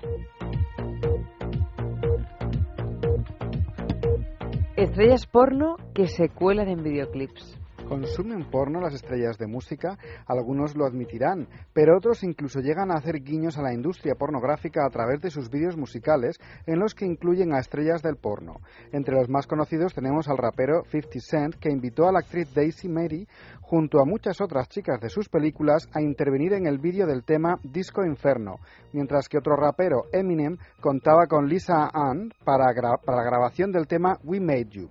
Estrellas 4.76 5.26
porno 5.26 5.76
que 5.94 6.06
se 6.06 6.28
cuelan 6.28 6.68
en 6.68 6.82
videoclips 6.82 7.58
consumen 7.86 8.50
porno 8.50 8.80
las 8.80 8.94
estrellas 8.94 9.38
de 9.38 9.46
música, 9.46 9.98
algunos 10.26 10.76
lo 10.76 10.86
admitirán, 10.86 11.48
pero 11.72 11.96
otros 11.96 12.22
incluso 12.24 12.60
llegan 12.60 12.90
a 12.90 12.98
hacer 12.98 13.22
guiños 13.22 13.56
a 13.58 13.62
la 13.62 13.72
industria 13.72 14.14
pornográfica 14.14 14.84
a 14.84 14.90
través 14.90 15.20
de 15.20 15.30
sus 15.30 15.50
vídeos 15.50 15.76
musicales 15.76 16.38
en 16.66 16.78
los 16.78 16.94
que 16.94 17.06
incluyen 17.06 17.52
a 17.52 17.60
estrellas 17.60 18.02
del 18.02 18.16
porno. 18.16 18.60
Entre 18.92 19.14
los 19.14 19.28
más 19.28 19.46
conocidos 19.46 19.94
tenemos 19.94 20.28
al 20.28 20.38
rapero 20.38 20.82
50 20.84 21.20
Cent 21.20 21.54
que 21.54 21.70
invitó 21.70 22.08
a 22.08 22.12
la 22.12 22.18
actriz 22.18 22.52
Daisy 22.52 22.88
Mary 22.88 23.26
junto 23.60 24.00
a 24.00 24.04
muchas 24.04 24.40
otras 24.40 24.68
chicas 24.68 25.00
de 25.00 25.08
sus 25.08 25.28
películas 25.28 25.88
a 25.92 26.00
intervenir 26.00 26.52
en 26.52 26.66
el 26.66 26.78
vídeo 26.78 27.06
del 27.06 27.24
tema 27.24 27.58
Disco 27.62 28.04
Inferno, 28.04 28.58
mientras 28.92 29.28
que 29.28 29.38
otro 29.38 29.56
rapero, 29.56 30.04
Eminem, 30.12 30.56
contaba 30.80 31.26
con 31.26 31.48
Lisa 31.48 31.90
Ann 31.92 32.32
para, 32.44 32.66
para 33.04 33.18
la 33.18 33.24
grabación 33.24 33.72
del 33.72 33.86
tema 33.86 34.18
We 34.24 34.40
Made 34.40 34.68
You. 34.70 34.88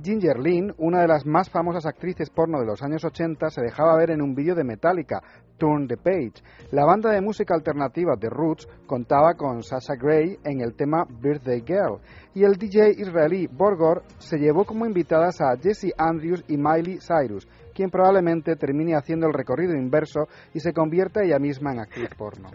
Ginger 0.00 0.38
Lynn, 0.38 0.74
una 0.78 1.02
de 1.02 1.08
las 1.08 1.26
más 1.26 1.50
famosas 1.50 1.84
actrices 1.84 2.30
porno 2.30 2.58
de 2.60 2.66
los 2.66 2.82
años 2.82 3.04
80, 3.04 3.50
se 3.50 3.60
dejaba 3.60 3.96
ver 3.96 4.10
en 4.10 4.22
un 4.22 4.34
vídeo 4.34 4.54
de 4.54 4.64
Metallica, 4.64 5.20
Turn 5.58 5.86
the 5.86 5.96
Page. 5.96 6.42
La 6.70 6.84
banda 6.84 7.10
de 7.10 7.20
música 7.20 7.54
alternativa 7.54 8.16
The 8.18 8.30
Roots 8.30 8.66
contaba 8.86 9.34
con 9.34 9.62
Sasha 9.62 9.94
Gray 9.96 10.38
en 10.44 10.60
el 10.60 10.74
tema 10.74 11.04
Birthday 11.08 11.62
Girl 11.66 12.00
y 12.34 12.44
el 12.44 12.54
DJ 12.54 12.92
israelí 12.98 13.46
Borgor 13.46 14.02
se 14.18 14.38
llevó 14.38 14.64
como 14.64 14.86
invitadas 14.86 15.40
a 15.40 15.56
Jesse 15.56 15.92
Andrews 15.98 16.42
y 16.48 16.56
Miley 16.56 16.98
Cyrus, 16.98 17.46
quien 17.74 17.90
probablemente 17.90 18.56
termine 18.56 18.96
haciendo 18.96 19.26
el 19.26 19.34
recorrido 19.34 19.74
inverso 19.74 20.26
y 20.54 20.60
se 20.60 20.72
convierta 20.72 21.22
ella 21.22 21.38
misma 21.38 21.72
en 21.72 21.80
actriz 21.80 22.08
porno. 22.16 22.48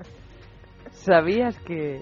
¿Sabías 0.90 1.58
que 1.60 2.02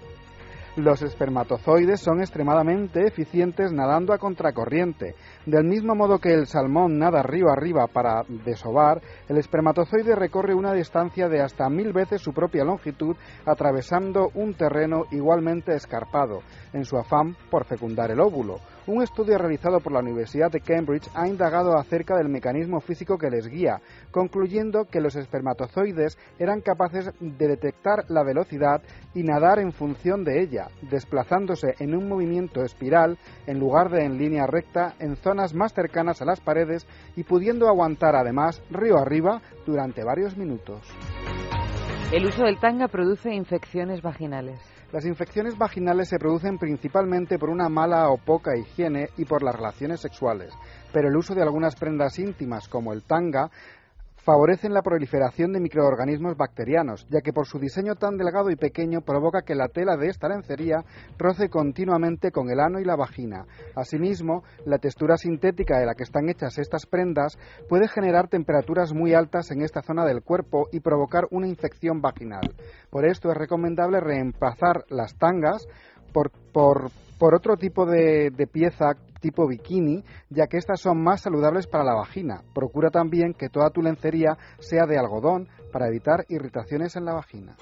los 0.75 1.01
espermatozoides 1.01 2.01
son 2.01 2.19
extremadamente 2.19 3.07
eficientes 3.07 3.71
nadando 3.71 4.13
a 4.13 4.17
contracorriente. 4.17 5.15
Del 5.45 5.63
mismo 5.63 5.95
modo 5.95 6.19
que 6.19 6.33
el 6.33 6.47
salmón 6.47 6.97
nada 6.97 7.23
río 7.23 7.49
arriba 7.49 7.87
para 7.87 8.23
desovar, 8.45 9.01
el 9.29 9.37
espermatozoide 9.37 10.15
recorre 10.15 10.53
una 10.53 10.73
distancia 10.73 11.29
de 11.29 11.41
hasta 11.41 11.69
mil 11.69 11.93
veces 11.93 12.21
su 12.21 12.33
propia 12.33 12.65
longitud 12.65 13.15
atravesando 13.45 14.29
un 14.33 14.53
terreno 14.53 15.05
igualmente 15.11 15.73
escarpado, 15.75 16.41
en 16.73 16.83
su 16.83 16.97
afán 16.97 17.37
por 17.49 17.65
fecundar 17.65 18.11
el 18.11 18.19
óvulo. 18.19 18.59
Un 18.87 19.01
estudio 19.01 19.39
realizado 19.39 19.79
por 19.79 19.91
la 19.91 19.99
Universidad 19.99 20.51
de 20.51 20.61
Cambridge 20.61 21.09
ha 21.15 21.27
indagado 21.27 21.75
acerca 21.75 22.15
del 22.17 22.29
mecanismo 22.29 22.79
físico 22.81 23.17
que 23.17 23.31
les 23.31 23.47
guía, 23.47 23.81
concluyendo 24.11 24.85
que 24.85 25.01
los 25.01 25.15
espermatozoides 25.15 26.19
eran 26.37 26.61
capaces 26.61 27.11
de 27.19 27.47
detectar 27.47 28.05
la 28.09 28.23
velocidad 28.23 28.83
y 29.15 29.23
nadar 29.23 29.57
en 29.57 29.71
función 29.71 30.23
de 30.23 30.39
ella, 30.39 30.67
desplazándose 30.83 31.73
en 31.79 31.95
un 31.95 32.07
movimiento 32.07 32.61
espiral 32.61 33.17
en 33.47 33.59
lugar 33.59 33.89
de 33.89 34.05
en 34.05 34.19
línea 34.19 34.45
recta 34.45 34.93
en 34.99 35.15
zonas 35.15 35.55
más 35.55 35.73
cercanas 35.73 36.21
a 36.21 36.25
las 36.25 36.39
paredes 36.39 36.85
y 37.15 37.23
pudiendo 37.23 37.67
aguantar 37.67 38.15
además 38.15 38.61
río 38.69 38.99
arriba 38.99 39.41
durante 39.65 40.03
varios 40.03 40.37
minutos. 40.37 40.81
El 42.11 42.25
uso 42.27 42.43
del 42.43 42.59
tanga 42.59 42.87
produce 42.87 43.33
infecciones 43.33 44.03
vaginales. 44.03 44.74
Las 44.95 45.03
infecciones 45.03 45.57
vaginales 45.57 46.07
se 46.07 46.17
producen 46.17 46.57
principalmente 46.57 47.37
por 47.37 47.49
una 47.49 47.67
mala 47.67 48.07
o 48.07 48.17
poca 48.17 48.55
higiene 48.55 49.09
y 49.17 49.25
por 49.25 49.43
las 49.43 49.53
relaciones 49.53 49.99
sexuales, 49.99 50.53
pero 50.93 51.09
el 51.09 51.17
uso 51.17 51.35
de 51.35 51.41
algunas 51.41 51.75
prendas 51.75 52.17
íntimas 52.17 52.69
como 52.69 52.93
el 52.93 53.03
tanga 53.03 53.51
favorecen 54.25 54.73
la 54.73 54.81
proliferación 54.81 55.53
de 55.53 55.59
microorganismos 55.59 56.35
bacterianos, 56.35 57.05
ya 57.09 57.21
que 57.21 57.31
por 57.31 57.45
su 57.45 57.59
diseño 57.59 57.93
tan 57.93 58.17
delgado 58.17 58.49
y 58.49 58.55
pequeño 58.55 59.01
provoca 59.01 59.43
que 59.43 59.53
la 59.53 59.67
tela 59.67 59.97
de 59.97 60.07
esta 60.07 60.27
lencería 60.27 60.83
roce 61.19 61.47
continuamente 61.47 62.31
con 62.31 62.49
el 62.49 62.59
ano 62.59 62.79
y 62.79 62.85
la 62.85 62.95
vagina. 62.95 63.45
Asimismo, 63.75 64.43
la 64.65 64.79
textura 64.79 65.17
sintética 65.17 65.77
de 65.77 65.85
la 65.85 65.93
que 65.93 66.03
están 66.03 66.27
hechas 66.27 66.57
estas 66.57 66.87
prendas 66.87 67.37
puede 67.69 67.87
generar 67.87 68.27
temperaturas 68.27 68.93
muy 68.93 69.13
altas 69.13 69.51
en 69.51 69.61
esta 69.61 69.83
zona 69.83 70.05
del 70.05 70.23
cuerpo 70.23 70.69
y 70.71 70.79
provocar 70.79 71.27
una 71.29 71.47
infección 71.47 72.01
vaginal. 72.01 72.55
Por 72.89 73.05
esto 73.05 73.29
es 73.29 73.37
recomendable 73.37 73.99
reemplazar 73.99 74.85
las 74.89 75.15
tangas 75.19 75.67
por, 76.11 76.31
por 76.51 76.89
por 77.17 77.35
otro 77.35 77.57
tipo 77.57 77.85
de, 77.85 78.31
pieza 78.51 78.93
tipo 79.19 79.47
bikini, 79.47 80.03
ya 80.29 80.47
que 80.47 80.57
estas 80.57 80.79
son 80.79 81.01
más 81.01 81.21
saludables 81.21 81.67
para 81.67 81.83
la 81.83 81.93
vagina. 81.93 82.41
Procura 82.53 82.89
también 82.89 83.33
que 83.33 83.49
toda 83.49 83.69
tu 83.69 83.81
lencería 83.81 84.37
sea 84.59 84.85
de 84.85 84.99
algodón 84.99 85.47
para 85.71 85.87
evitar 85.87 86.25
irritaciones 86.29 86.95
en 86.95 87.05
la 87.05 87.13
vagina. 87.13 87.55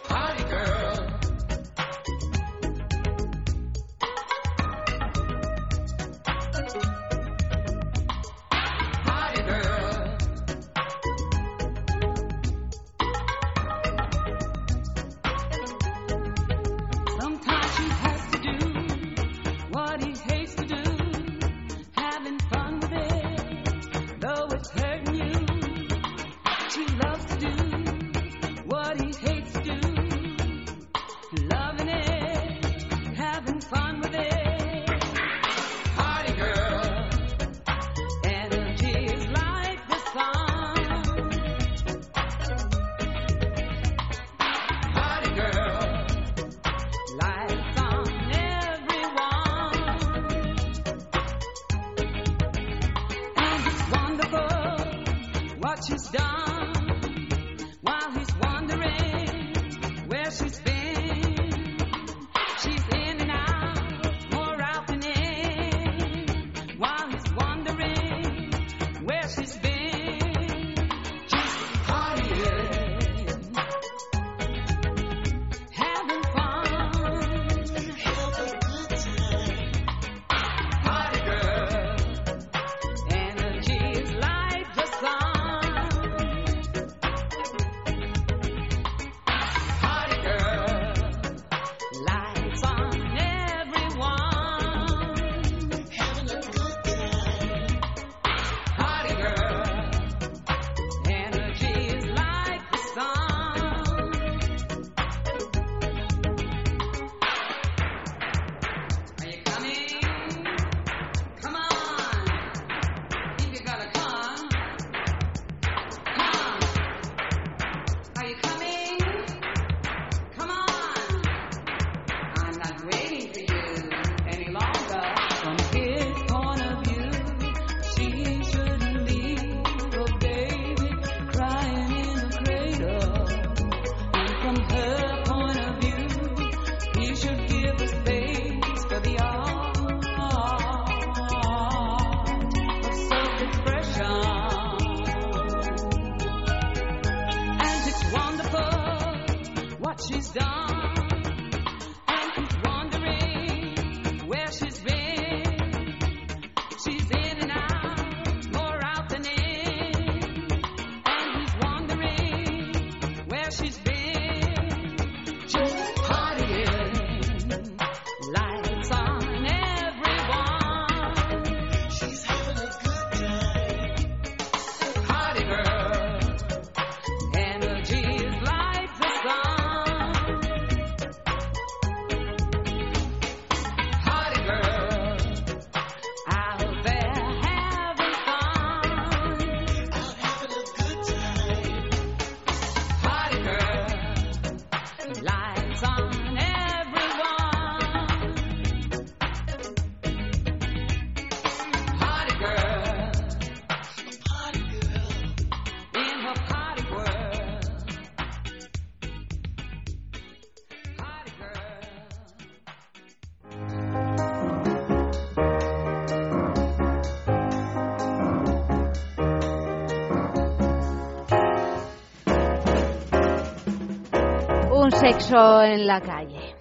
Sexo 225.24 225.63
en 225.63 225.88
la 225.88 226.01
calle. 226.01 226.55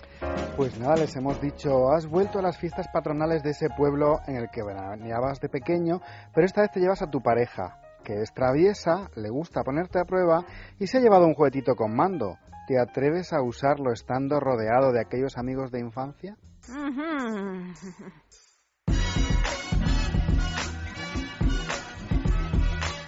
Pues 0.56 0.78
nada, 0.78 0.96
les 0.96 1.16
hemos 1.16 1.40
dicho, 1.40 1.90
has 1.90 2.06
vuelto 2.06 2.38
a 2.38 2.42
las 2.42 2.58
fiestas 2.58 2.86
patronales 2.92 3.42
de 3.42 3.50
ese 3.50 3.68
pueblo 3.76 4.20
en 4.26 4.36
el 4.36 4.48
que 4.50 4.62
veraneabas 4.62 5.40
de 5.40 5.48
pequeño, 5.48 6.00
pero 6.34 6.46
esta 6.46 6.60
vez 6.60 6.70
te 6.70 6.80
llevas 6.80 7.02
a 7.02 7.10
tu 7.10 7.20
pareja, 7.20 7.80
que 8.04 8.20
es 8.20 8.32
traviesa, 8.32 9.08
le 9.16 9.30
gusta 9.30 9.62
ponerte 9.62 9.98
a 9.98 10.04
prueba 10.04 10.44
y 10.78 10.86
se 10.86 10.98
ha 10.98 11.00
llevado 11.00 11.26
un 11.26 11.34
juguetito 11.34 11.74
con 11.74 11.94
mando. 11.94 12.38
¿Te 12.68 12.78
atreves 12.78 13.32
a 13.32 13.42
usarlo 13.42 13.92
estando 13.92 14.38
rodeado 14.38 14.92
de 14.92 15.00
aquellos 15.00 15.36
amigos 15.36 15.72
de 15.72 15.80
infancia? 15.80 16.36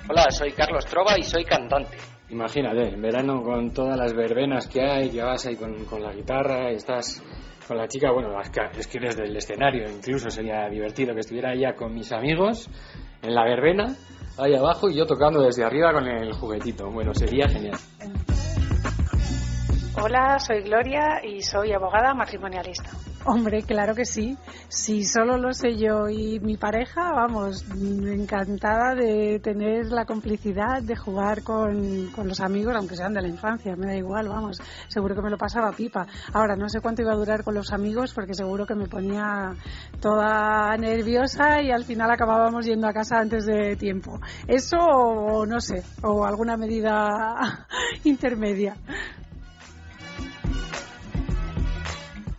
Hola, 0.08 0.30
soy 0.30 0.52
Carlos 0.52 0.84
Trova 0.86 1.16
y 1.18 1.22
soy 1.22 1.44
cantante. 1.44 2.13
Imagínate, 2.30 2.94
en 2.94 3.02
verano 3.02 3.42
con 3.42 3.72
todas 3.72 3.98
las 3.98 4.14
verbenas 4.14 4.66
que 4.66 4.82
hay, 4.82 5.10
que 5.10 5.22
vas 5.22 5.46
ahí 5.46 5.56
con, 5.56 5.84
con 5.84 6.02
la 6.02 6.12
guitarra, 6.12 6.70
estás 6.70 7.22
con 7.66 7.76
la 7.76 7.88
chica, 7.88 8.10
bueno, 8.12 8.30
es 8.40 8.86
que 8.86 9.00
desde 9.00 9.24
el 9.24 9.36
escenario 9.36 9.88
incluso 9.90 10.30
sería 10.30 10.68
divertido 10.68 11.14
que 11.14 11.20
estuviera 11.20 11.52
ella 11.52 11.74
con 11.74 11.94
mis 11.94 12.12
amigos 12.12 12.68
en 13.22 13.34
la 13.34 13.44
verbena, 13.44 13.96
ahí 14.38 14.54
abajo, 14.54 14.88
y 14.88 14.96
yo 14.96 15.06
tocando 15.06 15.42
desde 15.42 15.64
arriba 15.64 15.92
con 15.92 16.06
el 16.06 16.32
juguetito. 16.32 16.90
Bueno, 16.90 17.14
sería 17.14 17.48
genial. 17.48 17.78
Hola, 20.02 20.38
soy 20.38 20.62
Gloria 20.62 21.20
y 21.22 21.40
soy 21.40 21.72
abogada 21.72 22.14
matrimonialista. 22.14 22.90
Hombre, 23.26 23.62
claro 23.62 23.94
que 23.94 24.04
sí. 24.04 24.36
Si 24.68 25.04
solo 25.04 25.38
lo 25.38 25.54
sé 25.54 25.78
yo 25.78 26.10
y 26.10 26.40
mi 26.40 26.58
pareja, 26.58 27.10
vamos, 27.12 27.64
encantada 27.72 28.94
de 28.94 29.40
tener 29.42 29.86
la 29.86 30.04
complicidad 30.04 30.82
de 30.82 30.94
jugar 30.94 31.42
con, 31.42 32.08
con, 32.08 32.28
los 32.28 32.40
amigos, 32.40 32.74
aunque 32.76 32.96
sean 32.96 33.14
de 33.14 33.22
la 33.22 33.28
infancia, 33.28 33.76
me 33.76 33.86
da 33.86 33.96
igual, 33.96 34.28
vamos, 34.28 34.60
seguro 34.88 35.14
que 35.14 35.22
me 35.22 35.30
lo 35.30 35.38
pasaba 35.38 35.72
pipa. 35.72 36.06
Ahora, 36.34 36.54
no 36.54 36.68
sé 36.68 36.80
cuánto 36.82 37.00
iba 37.00 37.12
a 37.12 37.16
durar 37.16 37.44
con 37.44 37.54
los 37.54 37.72
amigos 37.72 38.12
porque 38.12 38.34
seguro 38.34 38.66
que 38.66 38.74
me 38.74 38.88
ponía 38.88 39.52
toda 40.00 40.76
nerviosa 40.76 41.62
y 41.62 41.70
al 41.70 41.84
final 41.84 42.10
acabábamos 42.10 42.66
yendo 42.66 42.86
a 42.88 42.92
casa 42.92 43.18
antes 43.20 43.46
de 43.46 43.76
tiempo. 43.76 44.20
Eso 44.46 44.76
o 44.76 45.46
no 45.46 45.60
sé, 45.60 45.82
o 46.02 46.26
alguna 46.26 46.58
medida 46.58 47.66
intermedia. 48.04 48.76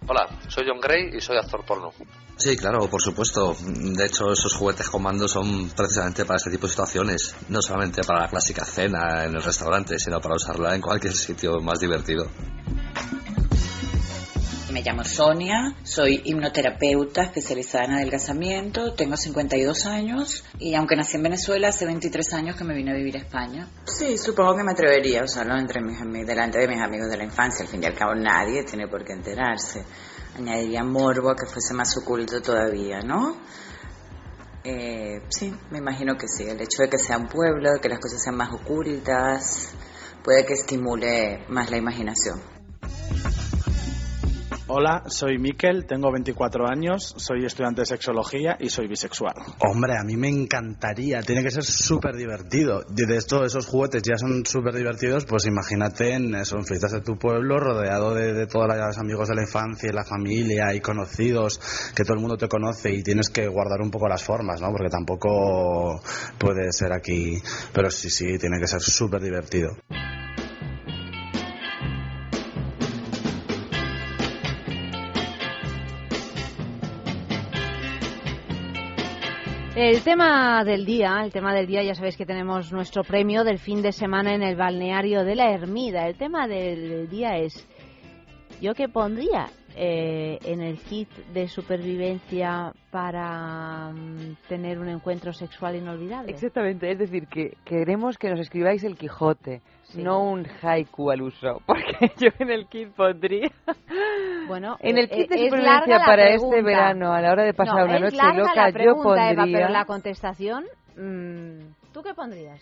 Hola, 0.07 0.27
soy 0.49 0.65
John 0.67 0.79
Gray 0.79 1.17
y 1.17 1.19
soy 1.19 1.37
actor 1.37 1.65
porno. 1.65 1.91
Sí, 2.37 2.55
claro, 2.55 2.87
por 2.87 3.01
supuesto. 3.01 3.55
De 3.65 4.05
hecho, 4.05 4.31
esos 4.31 4.53
juguetes 4.53 4.87
con 4.89 5.01
mando 5.01 5.27
son 5.27 5.69
precisamente 5.69 6.25
para 6.25 6.37
este 6.37 6.51
tipo 6.51 6.67
de 6.67 6.71
situaciones. 6.71 7.35
No 7.49 7.59
solamente 7.61 8.03
para 8.03 8.21
la 8.21 8.27
clásica 8.27 8.63
cena 8.65 9.23
en 9.23 9.35
el 9.35 9.41
restaurante, 9.41 9.97
sino 9.97 10.19
para 10.19 10.35
usarla 10.35 10.75
en 10.75 10.81
cualquier 10.81 11.13
sitio 11.13 11.59
más 11.59 11.79
divertido. 11.79 12.27
Me 14.75 14.81
llamo 14.81 15.05
Sonia, 15.05 15.73
soy 15.83 16.21
hipnoterapeuta 16.25 17.23
especializada 17.23 17.85
en 17.85 17.91
adelgazamiento, 17.93 18.93
tengo 18.93 19.15
52 19.15 19.85
años 19.85 20.43
y 20.59 20.75
aunque 20.75 20.97
nací 20.97 21.15
en 21.15 21.23
Venezuela, 21.23 21.69
hace 21.69 21.85
23 21.85 22.33
años 22.33 22.57
que 22.57 22.65
me 22.65 22.75
vine 22.75 22.91
a 22.91 22.93
vivir 22.93 23.15
a 23.15 23.19
España. 23.19 23.69
Sí, 23.85 24.17
supongo 24.17 24.57
que 24.57 24.63
me 24.65 24.73
atrevería 24.73 25.21
a 25.21 25.23
usarlo 25.23 25.57
entre 25.57 25.81
mis 25.81 25.97
delante 26.27 26.59
de 26.59 26.67
mis 26.67 26.81
amigos 26.81 27.09
de 27.09 27.15
la 27.15 27.23
infancia. 27.23 27.63
Al 27.63 27.71
fin 27.71 27.83
y 27.83 27.85
al 27.85 27.93
cabo 27.93 28.15
nadie 28.15 28.65
tiene 28.65 28.89
por 28.89 29.05
qué 29.05 29.13
enterarse. 29.13 29.81
Añadiría 30.37 30.83
morbo 30.83 31.29
a 31.29 31.37
que 31.37 31.45
fuese 31.45 31.73
más 31.73 31.95
oculto 31.95 32.41
todavía, 32.41 32.99
¿no? 32.99 33.37
Eh, 34.61 35.21
sí, 35.29 35.55
me 35.71 35.77
imagino 35.77 36.17
que 36.17 36.27
sí. 36.27 36.43
El 36.43 36.59
hecho 36.59 36.81
de 36.81 36.89
que 36.89 36.97
sea 36.97 37.17
un 37.17 37.27
pueblo, 37.29 37.71
de 37.71 37.79
que 37.79 37.87
las 37.87 37.99
cosas 37.99 38.21
sean 38.21 38.35
más 38.35 38.51
ocultas, 38.51 39.69
puede 40.21 40.45
que 40.45 40.51
estimule 40.51 41.45
más 41.47 41.71
la 41.71 41.77
imaginación. 41.77 42.54
Hola, 44.67 45.03
soy 45.05 45.37
Miquel, 45.37 45.85
tengo 45.85 46.11
24 46.11 46.67
años, 46.67 47.13
soy 47.17 47.45
estudiante 47.45 47.81
de 47.81 47.85
sexología 47.85 48.57
y 48.59 48.69
soy 48.69 48.87
bisexual. 48.87 49.35
Hombre, 49.59 49.95
a 49.95 50.03
mí 50.03 50.17
me 50.17 50.27
encantaría, 50.27 51.21
tiene 51.21 51.43
que 51.43 51.51
ser 51.51 51.63
súper 51.63 52.15
divertido. 52.15 52.81
De 52.89 53.15
esto, 53.15 53.45
esos 53.45 53.67
juguetes 53.67 54.01
ya 54.01 54.17
son 54.17 54.43
súper 54.43 54.73
divertidos, 54.73 55.25
pues 55.25 55.45
imagínate 55.45 56.13
en, 56.13 56.33
eso, 56.33 56.59
fiestas 56.63 56.93
de 56.93 57.01
tu 57.01 57.15
pueblo, 57.15 57.59
rodeado 57.59 58.15
de, 58.15 58.33
de 58.33 58.47
todos 58.47 58.67
los 58.67 58.97
amigos 58.97 59.29
de 59.29 59.35
la 59.35 59.43
infancia 59.43 59.87
y 59.87 59.93
la 59.93 60.03
familia 60.03 60.73
y 60.73 60.79
conocidos, 60.79 61.59
que 61.95 62.03
todo 62.03 62.15
el 62.15 62.21
mundo 62.21 62.35
te 62.35 62.47
conoce 62.47 62.91
y 62.91 63.03
tienes 63.03 63.29
que 63.29 63.47
guardar 63.47 63.81
un 63.83 63.91
poco 63.91 64.07
las 64.07 64.23
formas, 64.23 64.61
¿no? 64.61 64.71
Porque 64.71 64.89
tampoco 64.89 66.01
puede 66.39 66.71
ser 66.71 66.91
aquí, 66.91 67.37
pero 67.71 67.91
sí, 67.91 68.09
sí, 68.09 68.39
tiene 68.39 68.59
que 68.59 68.65
ser 68.65 68.81
súper 68.81 69.21
divertido. 69.21 69.77
El 79.75 80.03
tema 80.03 80.63
del 80.63 80.85
día, 80.85 81.21
el 81.21 81.33
tema 81.33 81.53
del 81.53 81.67
día, 81.67 81.83
ya 81.83 81.93
sabéis 81.95 82.15
que 82.15 82.25
tenemos 82.25 82.71
nuestro 82.71 83.03
premio 83.03 83.43
del 83.43 83.59
fin 83.59 83.81
de 83.81 83.91
semana 83.91 84.33
en 84.33 84.41
el 84.41 84.55
balneario 84.55 85.25
de 85.25 85.35
la 85.35 85.51
Ermida. 85.51 86.07
El 86.07 86.15
tema 86.15 86.47
del 86.47 87.09
día 87.09 87.35
es, 87.35 87.67
¿yo 88.61 88.73
qué 88.73 88.87
pondría 88.87 89.49
eh, 89.75 90.39
en 90.45 90.61
el 90.61 90.77
kit 90.77 91.09
de 91.33 91.49
supervivencia 91.49 92.71
para 92.89 93.91
mm, 93.91 94.37
tener 94.47 94.79
un 94.79 94.87
encuentro 94.87 95.33
sexual 95.33 95.75
inolvidable? 95.75 96.31
Exactamente, 96.31 96.89
es 96.89 96.97
decir, 96.97 97.27
que 97.27 97.57
queremos 97.65 98.17
que 98.17 98.29
nos 98.29 98.39
escribáis 98.39 98.81
el 98.85 98.95
Quijote, 98.95 99.61
no 99.95 100.23
un 100.23 100.45
haiku 100.61 101.11
al 101.11 101.21
uso, 101.21 101.61
porque 101.65 102.11
yo 102.17 102.29
en 102.39 102.51
el 102.51 102.67
kit 102.67 102.89
pondría... 102.93 103.49
Bueno, 104.47 104.77
en 104.79 104.97
el 104.97 105.09
kit 105.09 105.29
de 105.29 105.45
supervivencia 105.45 105.99
para 106.05 106.29
este 106.29 106.61
verano, 106.61 107.13
a 107.13 107.21
la 107.21 107.31
hora 107.31 107.43
de 107.43 107.53
pasar 107.53 107.85
una 107.85 107.99
noche 107.99 108.17
loca, 108.35 108.69
yo 108.69 108.95
pondría... 109.01 109.59
pero 109.59 109.69
la 109.69 109.85
contestación, 109.85 110.65
mm, 110.95 111.91
¿tú 111.93 112.03
qué 112.03 112.13
pondrías? 112.13 112.61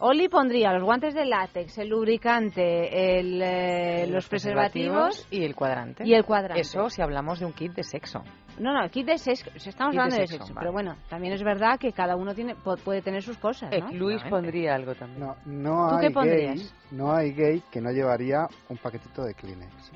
Oli 0.00 0.28
pondría 0.28 0.72
los 0.72 0.84
guantes 0.84 1.14
de 1.14 1.24
látex, 1.24 1.78
el 1.78 1.88
lubricante, 1.88 3.18
el, 3.18 3.42
eh, 3.42 4.06
los, 4.08 4.28
preservativos, 4.28 5.26
y 5.30 5.44
el 5.44 5.54
cuadrante. 5.54 6.06
Y 6.06 6.14
el 6.14 6.24
cuadrante. 6.24 6.60
Eso 6.60 6.88
si 6.88 7.02
hablamos 7.02 7.40
de 7.40 7.46
un 7.46 7.52
kit 7.52 7.72
de 7.72 7.82
sexo. 7.82 8.22
No, 8.58 8.72
no, 8.72 8.84
el 8.84 8.90
kit 8.90 9.06
de 9.06 9.18
sexo, 9.18 9.50
estamos 9.54 9.96
hablando 9.96 10.16
de 10.16 10.26
sexo, 10.26 10.54
pero 10.54 10.72
bueno, 10.72 10.96
también 11.08 11.34
es 11.34 11.42
verdad 11.42 11.78
que 11.78 11.92
cada 11.92 12.16
uno 12.16 12.34
tiene 12.34 12.54
puede 12.54 13.02
tener 13.02 13.22
sus 13.22 13.38
cosas, 13.38 13.70
¿no? 13.70 13.92
Luis 13.92 14.22
pondría 14.28 14.74
algo 14.74 14.94
también. 14.94 15.20
No, 15.20 15.36
no 15.46 15.96
hay 15.96 16.12
Gay, 16.12 16.68
no 16.92 17.12
hay 17.12 17.32
gay 17.32 17.62
que 17.70 17.80
no 17.80 17.90
llevaría 17.90 18.46
un 18.68 18.76
paquetito 18.76 19.22
de 19.24 19.34
Kleenex. 19.34 19.92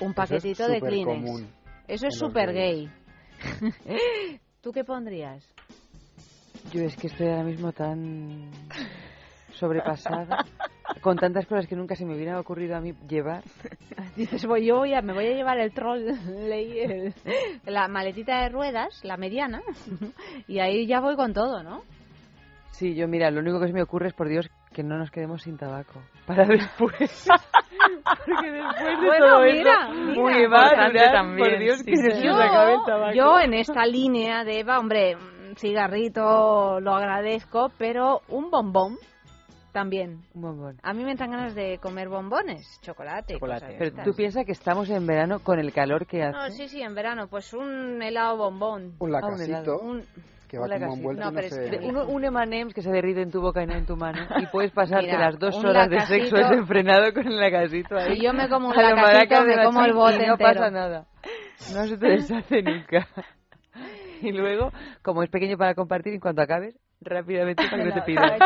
Un 0.00 0.14
paquetito 0.14 0.66
de 0.68 0.80
Kleenex. 0.80 1.46
Eso 1.88 2.06
es 2.06 2.16
súper 2.16 2.52
gay. 2.52 2.90
¿Tú 4.60 4.72
qué 4.72 4.84
pondrías? 4.84 5.46
Yo 6.72 6.82
es 6.82 6.96
que 6.96 7.08
estoy 7.08 7.28
ahora 7.28 7.44
mismo 7.44 7.72
tan 7.72 8.50
sobrepasada 9.52 10.44
con 11.00 11.16
tantas 11.16 11.46
cosas 11.46 11.66
que 11.66 11.76
nunca 11.76 11.94
se 11.94 12.04
me 12.04 12.14
hubiera 12.14 12.38
ocurrido 12.38 12.76
a 12.76 12.80
mí 12.80 12.92
llevar. 13.08 13.42
Dices, 14.16 14.44
voy, 14.46 14.66
yo 14.66 14.76
voy 14.78 14.94
a, 14.94 15.02
me 15.02 15.12
voy 15.12 15.26
a 15.26 15.34
llevar 15.34 15.58
el 15.58 15.72
troll, 15.72 16.02
la 17.66 17.88
maletita 17.88 18.42
de 18.42 18.48
ruedas, 18.48 19.00
la 19.04 19.16
mediana, 19.16 19.62
y 20.46 20.58
ahí 20.60 20.86
ya 20.86 21.00
voy 21.00 21.16
con 21.16 21.32
todo, 21.32 21.62
¿no? 21.62 21.82
Sí, 22.70 22.94
yo 22.94 23.08
mira, 23.08 23.30
lo 23.30 23.40
único 23.40 23.60
que 23.60 23.66
se 23.66 23.72
me 23.72 23.82
ocurre 23.82 24.08
es, 24.08 24.14
por 24.14 24.28
Dios, 24.28 24.48
que 24.72 24.82
no 24.82 24.96
nos 24.96 25.10
quedemos 25.10 25.42
sin 25.42 25.58
tabaco. 25.58 26.00
Para 26.26 26.46
después. 26.46 27.28
Porque 28.26 28.50
después 28.50 29.00
de 29.00 29.06
bueno, 29.06 29.26
todo 29.26 29.42
mira, 29.42 29.88
eso, 29.90 30.20
muy 30.20 30.48
mal, 30.48 30.92
también. 31.12 31.38
por 31.38 31.58
Dios, 31.58 31.82
que 31.82 31.96
se 31.96 32.22
yo, 32.22 32.32
nos 32.32 32.40
acabe 32.40 32.72
el 32.74 32.80
tabaco. 32.86 33.14
Yo 33.14 33.40
en 33.40 33.54
esta 33.54 33.84
línea 33.84 34.44
de 34.44 34.60
Eva, 34.60 34.78
hombre, 34.78 35.16
cigarrito 35.56 36.80
lo 36.80 36.94
agradezco, 36.94 37.70
pero 37.78 38.20
un 38.28 38.50
bombón 38.50 38.96
también. 39.72 40.22
Un 40.34 40.42
bombón. 40.42 40.76
A 40.82 40.92
mí 40.92 41.04
me 41.04 41.12
entran 41.12 41.30
ganas 41.30 41.54
de 41.54 41.78
comer 41.78 42.08
bombones, 42.08 42.80
chocolate. 42.82 43.34
chocolate. 43.34 43.76
Pero 43.78 44.02
tú 44.04 44.14
piensas 44.14 44.44
que 44.44 44.52
estamos 44.52 44.90
en 44.90 45.06
verano 45.06 45.40
con 45.40 45.58
el 45.58 45.72
calor 45.72 46.06
que 46.06 46.22
hace. 46.22 46.36
No, 46.36 46.50
sí, 46.50 46.68
sí, 46.68 46.82
en 46.82 46.94
verano. 46.94 47.28
Pues 47.28 47.52
un 47.52 48.02
helado 48.02 48.36
bombón. 48.36 48.94
Un 48.98 49.12
lacasito. 49.12 49.78
un 49.78 50.04
que 50.48 50.58
va 50.58 50.66
como 50.66 50.94
envuelto 50.94 51.24
no, 51.24 51.32
pero 51.32 51.92
no 51.92 52.06
un, 52.06 52.16
un 52.16 52.24
M&M's 52.24 52.74
que 52.74 52.82
se 52.82 52.90
derrite 52.90 53.22
en 53.22 53.30
tu 53.30 53.40
boca 53.40 53.62
y 53.62 53.66
no 53.66 53.74
en 53.74 53.86
tu 53.86 53.96
mano 53.96 54.26
y 54.40 54.46
puedes 54.46 54.72
pasarte 54.74 55.16
las 55.16 55.38
dos 55.38 55.54
horas 55.64 55.88
de 55.88 56.00
sexo 56.00 56.34
desenfrenado 56.34 57.12
con 57.14 57.24
el 57.28 57.38
lacasito 57.38 57.96
ahí. 57.96 58.16
Si 58.16 58.24
yo 58.24 58.32
me 58.32 58.48
como 58.48 58.70
un 58.70 58.74
lacasito, 58.74 59.44
me 59.44 59.64
como 59.64 59.84
el 59.84 59.92
bote 59.92 60.24
y 60.24 60.26
no 60.26 60.36
pasa 60.36 60.68
nada. 60.70 61.06
No 61.72 61.86
se 61.86 61.96
te 61.96 62.06
deshace 62.08 62.62
nunca. 62.62 63.06
y 64.22 64.32
luego, 64.32 64.72
como 65.02 65.22
es 65.22 65.30
pequeño 65.30 65.56
para 65.56 65.74
compartir, 65.74 66.14
en 66.14 66.20
cuanto 66.20 66.42
acabes, 66.42 66.76
rápidamente 67.00 67.62
para 67.70 67.82
que 67.82 67.88
no 67.88 67.94
te 67.94 68.02
pida. 68.02 68.36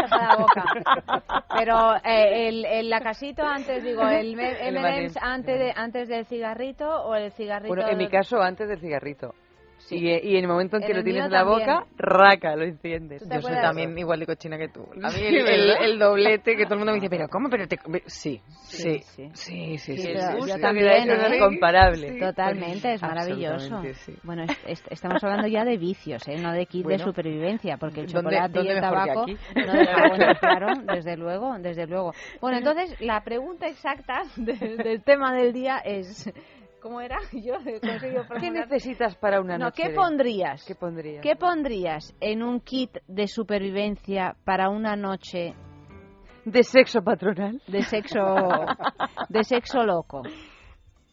Pero 1.56 1.96
eh, 1.96 2.48
el, 2.48 2.64
el 2.64 2.90
lacasito 2.90 3.42
antes, 3.42 3.82
digo, 3.82 4.02
el 4.08 4.38
M&M's 4.38 5.16
antes, 5.20 5.58
de, 5.58 5.72
antes 5.74 6.08
del 6.08 6.26
cigarrito 6.26 6.88
o 7.04 7.14
el 7.14 7.32
cigarrito... 7.32 7.74
Bueno, 7.74 7.88
en 7.88 7.98
mi 7.98 8.08
caso, 8.08 8.40
antes 8.40 8.68
del 8.68 8.80
cigarrito. 8.80 9.34
Y, 9.90 10.08
en 10.08 10.44
el 10.44 10.48
momento 10.48 10.78
en 10.78 10.82
que 10.82 10.94
lo 10.94 11.02
tienes 11.02 11.26
en 11.26 11.32
la 11.32 11.44
boca, 11.44 11.86
raca, 11.96 12.56
lo 12.56 12.64
enciendes. 12.64 13.22
Yo 13.28 13.40
soy 13.42 13.54
también 13.54 13.96
igual 13.98 14.20
de 14.20 14.26
cochina 14.26 14.56
que 14.56 14.68
tú. 14.68 14.82
A 15.02 15.10
mí 15.10 15.20
el, 15.20 15.98
doblete, 15.98 16.56
que 16.56 16.64
todo 16.64 16.74
el 16.74 16.78
mundo 16.80 16.92
me 16.92 17.00
dice, 17.00 17.10
pero 17.10 17.28
¿cómo? 17.28 17.50
Pero 17.50 17.68
te... 17.68 17.78
Sí, 18.06 18.40
sí, 18.64 19.00
sí, 19.02 19.30
sí, 19.34 19.78
sí. 19.78 19.96
sí, 19.96 20.14
yo 20.46 20.58
también, 20.58 21.10
es 21.10 21.34
incomparable. 21.34 22.18
Totalmente, 22.18 22.94
es 22.94 23.02
maravilloso. 23.02 23.82
Bueno, 24.22 24.44
estamos 24.66 25.22
hablando 25.22 25.48
ya 25.48 25.64
de 25.64 25.76
vicios, 25.76 26.26
¿eh? 26.28 26.36
no 26.38 26.52
de 26.52 26.66
kit 26.66 26.86
de 26.86 26.98
supervivencia, 26.98 27.76
porque 27.76 28.00
el 28.00 28.06
chocolate 28.06 28.62
y 28.62 28.68
el 28.68 28.80
tabaco... 28.80 29.26
No, 29.26 30.34
claro, 30.40 30.68
desde 30.94 31.16
luego, 31.16 31.58
desde 31.58 31.86
luego. 31.86 32.12
Bueno, 32.40 32.58
entonces, 32.58 32.98
la 33.00 33.22
pregunta 33.22 33.68
exacta 33.68 34.22
del 34.36 35.02
tema 35.02 35.34
del 35.34 35.52
día 35.52 35.78
es... 35.78 36.32
¿Cómo 36.84 37.00
era? 37.00 37.16
Yo 37.32 37.54
¿Qué 38.40 38.50
necesitas 38.50 39.16
para 39.16 39.40
una 39.40 39.56
noche? 39.56 39.84
¿qué 39.84 39.94
pondrías? 39.94 40.62
¿Qué 40.66 40.74
pondrías? 40.74 41.22
¿Qué 41.22 41.34
pondrías 41.34 42.14
en 42.20 42.42
un 42.42 42.60
kit 42.60 42.98
de 43.08 43.26
supervivencia 43.26 44.36
para 44.44 44.68
una 44.68 44.94
noche 44.94 45.54
de 46.44 46.62
sexo 46.62 47.00
patronal? 47.00 47.62
De 47.66 47.80
sexo 47.84 48.20
de 49.30 49.44
sexo 49.44 49.82
loco. 49.82 50.24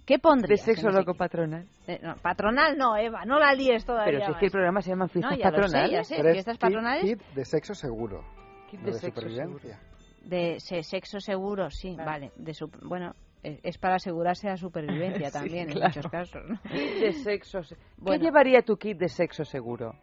¿Qué 0.06 0.20
pondrías? 0.20 0.60
De 0.60 0.74
sexo 0.74 0.90
loco 0.90 1.14
patronal. 1.14 1.66
Eh, 1.88 2.02
patronal 2.22 2.78
no, 2.78 2.98
Eva, 2.98 3.24
no 3.24 3.40
la 3.40 3.54
líes 3.54 3.86
todavía. 3.86 4.12
Pero 4.12 4.26
si 4.26 4.32
es 4.34 4.38
que 4.40 4.46
el 4.48 4.52
programa 4.52 4.82
se 4.82 4.90
llama 4.90 5.08
fiestas 5.08 5.38
no, 5.38 5.42
patronales. 5.42 6.06
Sé, 6.06 6.22
fiestas 6.22 6.58
patronales. 6.58 7.04
Kit, 7.06 7.22
de 7.34 7.46
sexo 7.46 7.74
seguro. 7.76 8.26
Kit 8.70 8.82
de, 8.82 8.92
sexo 8.92 9.22
supervivencia. 9.22 9.80
De 10.26 10.60
sexo 10.60 11.22
seguro, 11.22 11.70
sí, 11.70 11.96
vale. 11.96 12.34
De 12.36 12.52
bueno, 12.82 13.16
es 13.44 13.78
para 13.78 13.96
asegurarse 13.96 14.48
la 14.48 14.58
supervivencia 14.58 15.32
también 15.32 15.72
en 15.72 15.80
muchos 15.80 16.08
casos. 16.08 16.44
¿no? 16.48 16.60
De 16.72 17.14
sexo. 17.14 17.62
¿Qué 18.06 18.18
llevaría 18.18 18.62
tu 18.62 18.78
kit 18.78 18.98
de 18.98 19.08
sexo 19.10 19.44
seguro? 19.46 19.96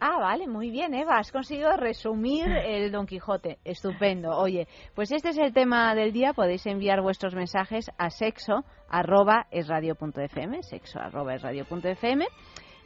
Ah, 0.00 0.18
vale, 0.20 0.46
muy 0.46 0.70
bien, 0.70 0.94
Eva. 0.94 1.18
Has 1.18 1.32
conseguido 1.32 1.76
resumir 1.76 2.46
el 2.46 2.92
Don 2.92 3.06
Quijote. 3.06 3.58
Estupendo. 3.64 4.30
Oye, 4.30 4.68
pues 4.94 5.10
este 5.10 5.30
es 5.30 5.38
el 5.38 5.52
tema 5.52 5.92
del 5.96 6.12
día. 6.12 6.34
Podéis 6.34 6.64
enviar 6.66 7.02
vuestros 7.02 7.34
mensajes 7.34 7.90
a 7.98 8.10
sexo 8.10 8.64
arroba 8.88 9.48
sexo 9.50 11.00
arroba 11.00 11.34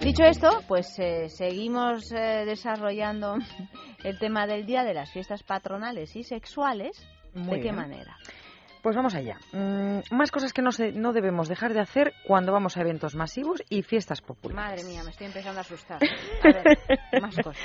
Dicho 0.00 0.22
esto, 0.22 0.62
pues 0.68 0.96
eh, 1.00 1.28
seguimos 1.28 2.12
eh, 2.12 2.44
desarrollando 2.46 3.34
el 4.04 4.18
tema 4.20 4.46
del 4.46 4.64
día 4.64 4.84
de 4.84 4.94
las 4.94 5.10
fiestas 5.10 5.42
patronales 5.42 6.14
y 6.14 6.22
sexuales. 6.22 7.04
¿De 7.34 7.60
qué 7.60 7.72
manera? 7.72 8.16
Pues 8.82 8.94
vamos 8.94 9.16
allá. 9.16 9.36
Mm, 9.52 9.98
más 10.12 10.30
cosas 10.30 10.52
que 10.52 10.62
no, 10.62 10.70
se, 10.70 10.92
no 10.92 11.12
debemos 11.12 11.48
dejar 11.48 11.74
de 11.74 11.80
hacer 11.80 12.14
cuando 12.24 12.52
vamos 12.52 12.76
a 12.76 12.82
eventos 12.82 13.16
masivos 13.16 13.64
y 13.68 13.82
fiestas 13.82 14.22
populares. 14.22 14.84
Madre 14.84 14.84
mía, 14.84 15.02
me 15.02 15.10
estoy 15.10 15.26
empezando 15.26 15.58
a 15.58 15.62
asustar. 15.62 15.98
A 16.44 16.52
ver, 16.52 16.78
más 17.20 17.34
cosas. 17.34 17.58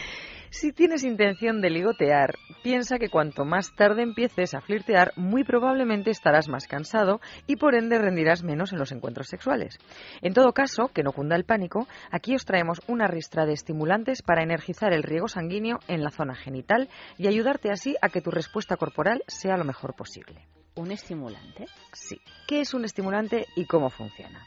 Si 0.53 0.73
tienes 0.73 1.05
intención 1.05 1.61
de 1.61 1.69
ligotear, 1.69 2.35
piensa 2.61 2.99
que 2.99 3.07
cuanto 3.07 3.45
más 3.45 3.73
tarde 3.73 4.03
empieces 4.03 4.53
a 4.53 4.59
flirtear, 4.59 5.13
muy 5.15 5.45
probablemente 5.45 6.11
estarás 6.11 6.49
más 6.49 6.67
cansado 6.67 7.21
y 7.47 7.55
por 7.55 7.73
ende 7.73 7.97
rendirás 7.97 8.43
menos 8.43 8.73
en 8.73 8.79
los 8.79 8.91
encuentros 8.91 9.29
sexuales. 9.29 9.79
En 10.21 10.33
todo 10.33 10.51
caso, 10.51 10.89
que 10.93 11.03
no 11.03 11.13
cunda 11.13 11.37
el 11.37 11.45
pánico, 11.45 11.87
aquí 12.11 12.35
os 12.35 12.43
traemos 12.43 12.81
una 12.87 13.07
ristra 13.07 13.45
de 13.45 13.53
estimulantes 13.53 14.21
para 14.21 14.43
energizar 14.43 14.91
el 14.91 15.03
riego 15.03 15.29
sanguíneo 15.29 15.79
en 15.87 16.03
la 16.03 16.11
zona 16.11 16.35
genital 16.35 16.89
y 17.17 17.27
ayudarte 17.27 17.71
así 17.71 17.95
a 18.01 18.09
que 18.09 18.21
tu 18.21 18.29
respuesta 18.29 18.75
corporal 18.75 19.23
sea 19.27 19.55
lo 19.55 19.63
mejor 19.63 19.95
posible. 19.95 20.45
¿Un 20.75 20.91
estimulante? 20.91 21.65
Sí. 21.93 22.19
¿Qué 22.45 22.59
es 22.59 22.73
un 22.73 22.83
estimulante 22.83 23.45
y 23.55 23.67
cómo 23.67 23.89
funciona? 23.89 24.41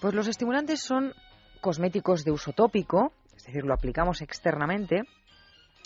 Pues 0.00 0.14
los 0.14 0.26
estimulantes 0.26 0.80
son 0.80 1.12
cosméticos 1.60 2.24
de 2.24 2.30
uso 2.30 2.54
tópico, 2.54 3.12
es 3.36 3.44
decir, 3.44 3.64
lo 3.64 3.74
aplicamos 3.74 4.22
externamente 4.22 5.02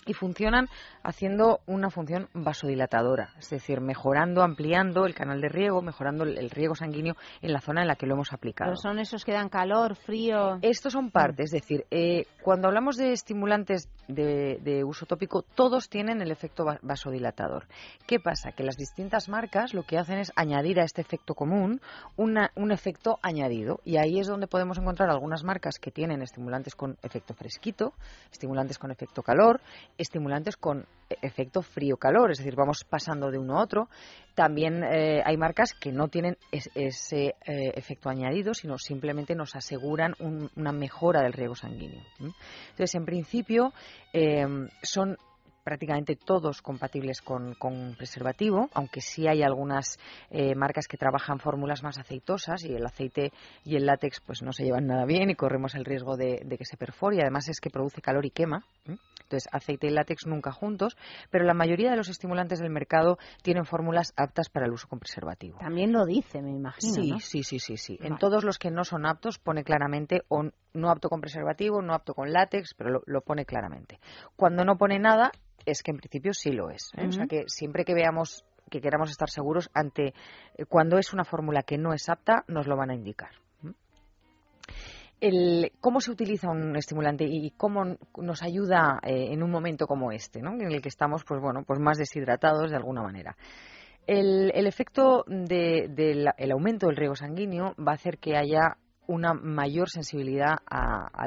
y 0.07 0.15
funcionan 0.15 0.69
haciendo 1.03 1.61
una 1.67 1.91
función 1.91 2.29
vasodilatadora, 2.35 3.35
es 3.39 3.51
decir, 3.51 3.81
mejorando, 3.81 4.43
ampliando 4.43 5.07
el 5.07 5.15
canal 5.15 5.41
de 5.41 5.49
riego, 5.49 5.83
mejorando 5.83 6.25
el 6.25 6.51
riego 6.51 6.75
sanguíneo 6.75 7.15
en 7.43 7.53
la 7.53 7.61
zona 7.61 7.83
en 7.83 7.89
la 7.89 7.97
que 7.97 8.07
lo 8.07 8.15
hemos 8.15 8.33
aplicado. 8.33 8.71
Pero 8.71 8.81
son 8.81 8.99
esos 8.99 9.25
que 9.25 9.33
dan 9.33 9.49
calor, 9.49 9.97
frío. 9.97 10.59
Estos 10.63 10.93
son 10.93 11.11
partes, 11.11 11.53
es 11.53 11.63
decir, 11.63 11.87
eh, 11.91 12.27
cuando 12.43 12.69
hablamos 12.69 12.97
de 12.97 13.13
estimulantes 13.13 13.89
de, 14.09 14.85
uso 14.85 15.07
tópico, 15.07 15.43
todos 15.43 15.89
tienen 15.89 16.21
el 16.21 16.31
efecto 16.31 16.65
vasodilatador. 16.83 17.67
¿Qué 18.07 18.21
pasa? 18.21 18.53
Que 18.53 18.63
las 18.63 18.77
distintas 18.77 19.29
marcas 19.29 19.73
lo 19.73 19.85
que 19.85 19.99
hacen 19.99 20.19
es 20.19 20.33
añadir 20.37 20.81
a 20.81 20.85
este 20.85 21.01
efecto 21.01 21.35
común 21.35 21.81
un 22.17 22.73
efecto 22.73 23.19
añadido 23.23 23.81
y 23.85 23.97
ahí 23.97 24.19
es 24.19 24.27
donde 24.27 24.47
podemos 24.47 24.79
encontrar 24.79 25.11
algunas 25.11 25.43
marcas 25.45 25.79
que 25.79 25.91
tienen 25.91 26.23
estimulantes 26.23 26.75
con 26.75 26.99
efecto 27.03 27.35
fresquito, 27.35 27.95
estimulantes 28.31 28.79
con 28.79 28.91
efecto 28.91 29.23
calor 29.23 29.61
estimulantes 29.99 30.57
con 30.57 30.87
efecto 31.23 31.63
frío-calor, 31.63 32.31
es 32.31 32.39
decir, 32.39 32.55
vamos 32.57 32.85
pasando 32.85 33.31
de 33.31 33.39
uno 33.39 33.59
a 33.59 33.63
otro. 33.63 33.89
También 34.35 34.83
eh, 34.83 35.23
hay 35.25 35.37
marcas 35.37 35.75
que 35.75 35.93
no 35.93 36.09
tienen 36.09 36.37
ese 36.51 37.35
eh, 37.47 37.73
efecto 37.75 38.09
añadido, 38.09 38.55
sino 38.55 38.79
simplemente 38.79 39.35
nos 39.35 39.55
aseguran 39.55 40.15
una 40.57 40.73
mejora 40.73 41.23
del 41.23 41.33
riego 41.33 41.55
sanguíneo. 41.55 42.03
Entonces, 42.19 42.95
en 42.95 43.05
principio, 43.05 43.73
eh, 44.13 44.47
son 44.83 45.17
prácticamente 45.65 46.15
todos 46.15 46.61
compatibles 46.61 47.23
con, 47.23 47.57
preservativo, 47.97 48.69
aunque 48.75 49.01
sí 49.01 49.27
hay 49.27 49.43
algunas 49.43 49.99
eh, 50.31 50.55
marcas 50.55 50.87
que 50.87 50.99
trabajan 50.99 51.41
fórmulas 51.41 51.83
más 51.83 51.99
aceitosas 51.99 52.63
y 52.65 52.75
el 52.75 52.85
aceite 52.85 53.33
y 53.65 53.77
el 53.77 53.87
látex 53.87 54.21
pues 54.21 54.43
no 54.43 54.53
se 54.53 54.65
llevan 54.65 54.87
nada 54.87 55.07
bien 55.07 55.31
y 55.31 55.35
corremos 55.35 55.75
el 55.75 55.87
riesgo 55.87 56.17
de, 56.17 56.45
que 56.59 56.65
se 56.65 56.77
perfore 56.77 57.23
además 57.23 57.49
es 57.49 57.61
que 57.61 57.71
produce 57.71 58.03
calor 58.03 58.27
y 58.27 58.31
quema. 58.31 58.65
Entonces, 59.25 59.49
aceite 59.53 59.87
y 59.87 59.91
látex 59.91 60.27
nunca 60.27 60.53
juntos, 60.53 60.97
pero 61.31 61.45
la 61.45 61.55
mayoría 61.55 61.91
de 61.91 61.97
los 61.97 62.09
estimulantes 62.09 62.61
del 62.61 62.70
mercado 62.70 63.18
tienen 63.43 63.64
fórmulas 63.64 64.12
aptas 64.16 64.49
para 64.49 64.66
el 64.66 64.72
uso 64.72 64.89
con 64.89 64.99
preservativo. 64.99 65.59
También 65.59 65.93
lo 65.93 66.05
dice, 66.05 66.43
me 66.43 66.51
imagino. 66.51 66.95
Sí, 66.95 67.14
sí, 67.20 67.43
sí, 67.43 67.59
sí, 67.59 67.77
sí. 67.77 67.99
En 68.03 68.18
todos 68.18 68.45
los 68.45 68.59
que 68.59 68.70
no 68.70 68.85
son 68.85 69.07
aptos 69.07 69.39
pone 69.39 69.64
claramente 69.64 70.22
no 70.75 70.91
apto 70.91 71.09
con 71.09 71.20
preservativo, 71.20 71.83
no 71.83 71.95
apto 71.95 72.14
con 72.14 72.33
látex, 72.33 72.75
pero 72.75 73.03
lo 73.07 73.20
pone 73.22 73.45
claramente. 73.45 73.99
Cuando 74.37 74.64
no 74.64 74.77
pone 74.77 74.99
nada, 74.99 75.33
es 75.64 75.83
que 75.83 75.93
en 75.93 75.99
principio 75.99 76.35
sí 76.35 76.53
lo 76.53 76.70
es. 76.70 76.91
¿eh? 76.97 77.07
O 77.07 77.12
sea 77.12 77.27
que 77.27 77.45
siempre 77.47 77.85
que 77.85 77.95
veamos 77.95 78.45
que 78.70 78.81
queramos 78.81 79.11
estar 79.11 79.31
seguros 79.31 79.70
ante 79.75 80.14
eh, 80.57 80.64
cuando 80.66 80.99
es 80.99 81.12
una 81.12 81.25
fórmula 81.25 81.62
que 81.62 81.79
no 81.79 81.93
es 81.93 82.09
apta, 82.09 82.45
nos 82.49 82.66
lo 82.66 82.77
van 82.77 82.91
a 82.91 82.95
indicar. 82.95 83.31
El, 85.21 85.73
cómo 85.81 86.01
se 86.01 86.11
utiliza 86.11 86.51
un 86.51 86.77
estimulante 86.77 87.25
y 87.25 87.51
cómo 87.53 87.97
nos 88.19 88.43
ayuda 88.43 89.01
eh, 89.03 89.33
en 89.33 89.43
un 89.43 89.51
momento 89.51 89.87
como 89.87 90.12
este, 90.12 90.43
¿no? 90.43 90.53
en 90.53 90.73
el 90.73 90.83
que 90.83 90.89
estamos 90.89 91.25
pues 91.25 91.41
bueno, 91.41 91.62
pues 91.67 91.81
más 91.81 91.99
deshidratados 91.99 92.71
de 92.71 92.77
alguna 92.77 93.03
manera. 93.03 93.37
El, 94.07 94.51
efecto 94.67 95.25
del 95.27 96.29
aumento 96.53 96.89
del 96.89 96.97
riego 96.97 97.15
sanguíneo 97.15 97.75
va 97.79 97.93
a 97.93 97.95
hacer 97.95 98.19
que 98.19 98.37
haya 98.37 98.77
una 99.07 99.35
mayor 99.35 99.91
sensibilidad 99.91 100.57
a, 100.67 101.27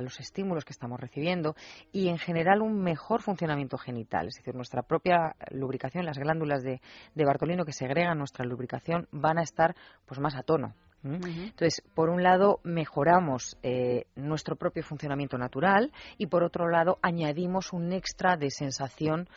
los 0.00 0.20
estímulos 0.20 0.64
que 0.64 0.72
estamos 0.72 0.98
recibiendo 0.98 1.54
y 1.92 2.08
en 2.08 2.18
general 2.18 2.62
un 2.62 2.80
mejor 2.82 3.22
funcionamiento 3.22 3.76
genital. 3.78 4.28
Es 4.28 4.36
decir, 4.36 4.54
nuestra 4.54 4.82
propia 4.82 5.34
lubricación, 5.50 6.04
las 6.04 6.18
glándulas 6.18 6.62
de, 6.62 6.80
Bartolino 7.14 7.64
que 7.64 7.72
segregan 7.72 8.18
nuestra 8.18 8.44
lubricación 8.44 9.06
van 9.10 9.38
a 9.38 9.42
estar 9.42 9.74
pues 10.06 10.20
más 10.20 10.34
a 10.34 10.42
tono. 10.42 10.74
Entonces, 11.04 11.82
por 11.94 12.10
un 12.10 12.22
lado, 12.22 12.60
mejoramos 12.64 13.56
eh, 13.62 14.06
nuestro 14.16 14.56
propio 14.56 14.82
funcionamiento 14.82 15.38
natural 15.38 15.92
y 16.16 16.26
por 16.26 16.42
otro 16.42 16.68
lado, 16.68 16.98
añadimos 17.02 17.72
un 17.72 17.92
extra 17.92 18.36
de 18.36 18.50
sensación 18.50 19.28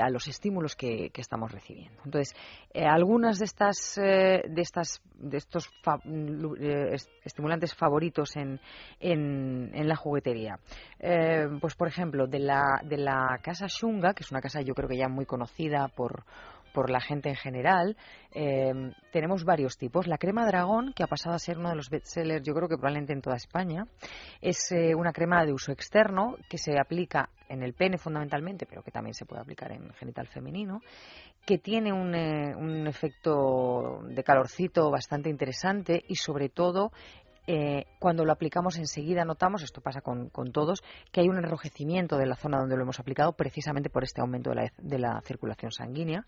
a 0.00 0.10
los 0.10 0.26
estímulos 0.26 0.74
que, 0.74 1.12
estamos 1.14 1.52
recibiendo. 1.52 2.02
Entonces, 2.04 2.34
algunas 2.74 3.38
de 3.38 3.44
estas, 3.44 3.94
de 3.94 4.60
estas, 4.60 5.00
de 5.14 5.36
estos 5.36 5.70
estimulantes 7.24 7.72
favoritos 7.76 8.34
en, 8.34 8.60
en, 8.98 9.70
en 9.72 9.88
la 9.88 9.94
juguetería, 9.94 10.58
pues 11.60 11.76
por 11.76 11.86
ejemplo, 11.86 12.26
de 12.26 12.40
la, 12.40 12.80
de 12.82 12.96
la 12.96 13.38
casa 13.42 13.66
Shunga, 13.68 14.12
que 14.12 14.24
es 14.24 14.32
una 14.32 14.40
casa 14.40 14.60
yo 14.60 14.74
creo 14.74 14.88
que 14.88 14.96
ya 14.96 15.08
muy 15.08 15.24
conocida 15.24 15.86
por 15.86 16.24
por 16.72 16.90
la 16.90 17.00
gente 17.00 17.28
en 17.28 17.36
general. 17.36 17.96
Eh, 18.32 18.72
tenemos 19.12 19.44
varios 19.44 19.76
tipos. 19.76 20.06
La 20.06 20.18
crema 20.18 20.46
dragón, 20.46 20.92
que 20.94 21.02
ha 21.02 21.06
pasado 21.06 21.34
a 21.34 21.38
ser 21.38 21.58
uno 21.58 21.70
de 21.70 21.76
los 21.76 21.90
bestsellers, 21.90 22.44
yo 22.44 22.54
creo 22.54 22.68
que 22.68 22.76
probablemente 22.76 23.12
en 23.12 23.22
toda 23.22 23.36
España, 23.36 23.86
es 24.40 24.70
eh, 24.72 24.94
una 24.94 25.12
crema 25.12 25.44
de 25.44 25.52
uso 25.52 25.72
externo 25.72 26.36
que 26.48 26.58
se 26.58 26.78
aplica 26.78 27.30
en 27.48 27.62
el 27.62 27.74
pene 27.74 27.98
fundamentalmente, 27.98 28.66
pero 28.66 28.82
que 28.82 28.90
también 28.90 29.14
se 29.14 29.26
puede 29.26 29.42
aplicar 29.42 29.72
en 29.72 29.92
genital 29.94 30.28
femenino, 30.28 30.80
que 31.44 31.58
tiene 31.58 31.92
un, 31.92 32.14
eh, 32.14 32.54
un 32.54 32.86
efecto 32.86 34.02
de 34.04 34.22
calorcito 34.22 34.90
bastante 34.90 35.30
interesante 35.30 36.04
y 36.06 36.14
sobre 36.14 36.48
todo 36.48 36.92
eh, 37.46 37.86
cuando 37.98 38.24
lo 38.24 38.32
aplicamos 38.32 38.78
enseguida 38.78 39.24
notamos, 39.24 39.62
esto 39.62 39.80
pasa 39.80 40.00
con, 40.00 40.30
todos, 40.52 40.82
que 41.12 41.20
hay 41.20 41.28
un 41.28 41.36
enrojecimiento 41.36 42.16
de 42.16 42.26
la 42.26 42.36
zona 42.36 42.58
donde 42.58 42.76
lo 42.76 42.82
hemos 42.82 43.00
aplicado 43.00 43.32
precisamente 43.32 43.90
por 43.90 44.04
este 44.04 44.20
aumento 44.20 44.50
de 44.50 44.98
la, 44.98 45.20
circulación 45.22 45.72
sanguínea. 45.72 46.26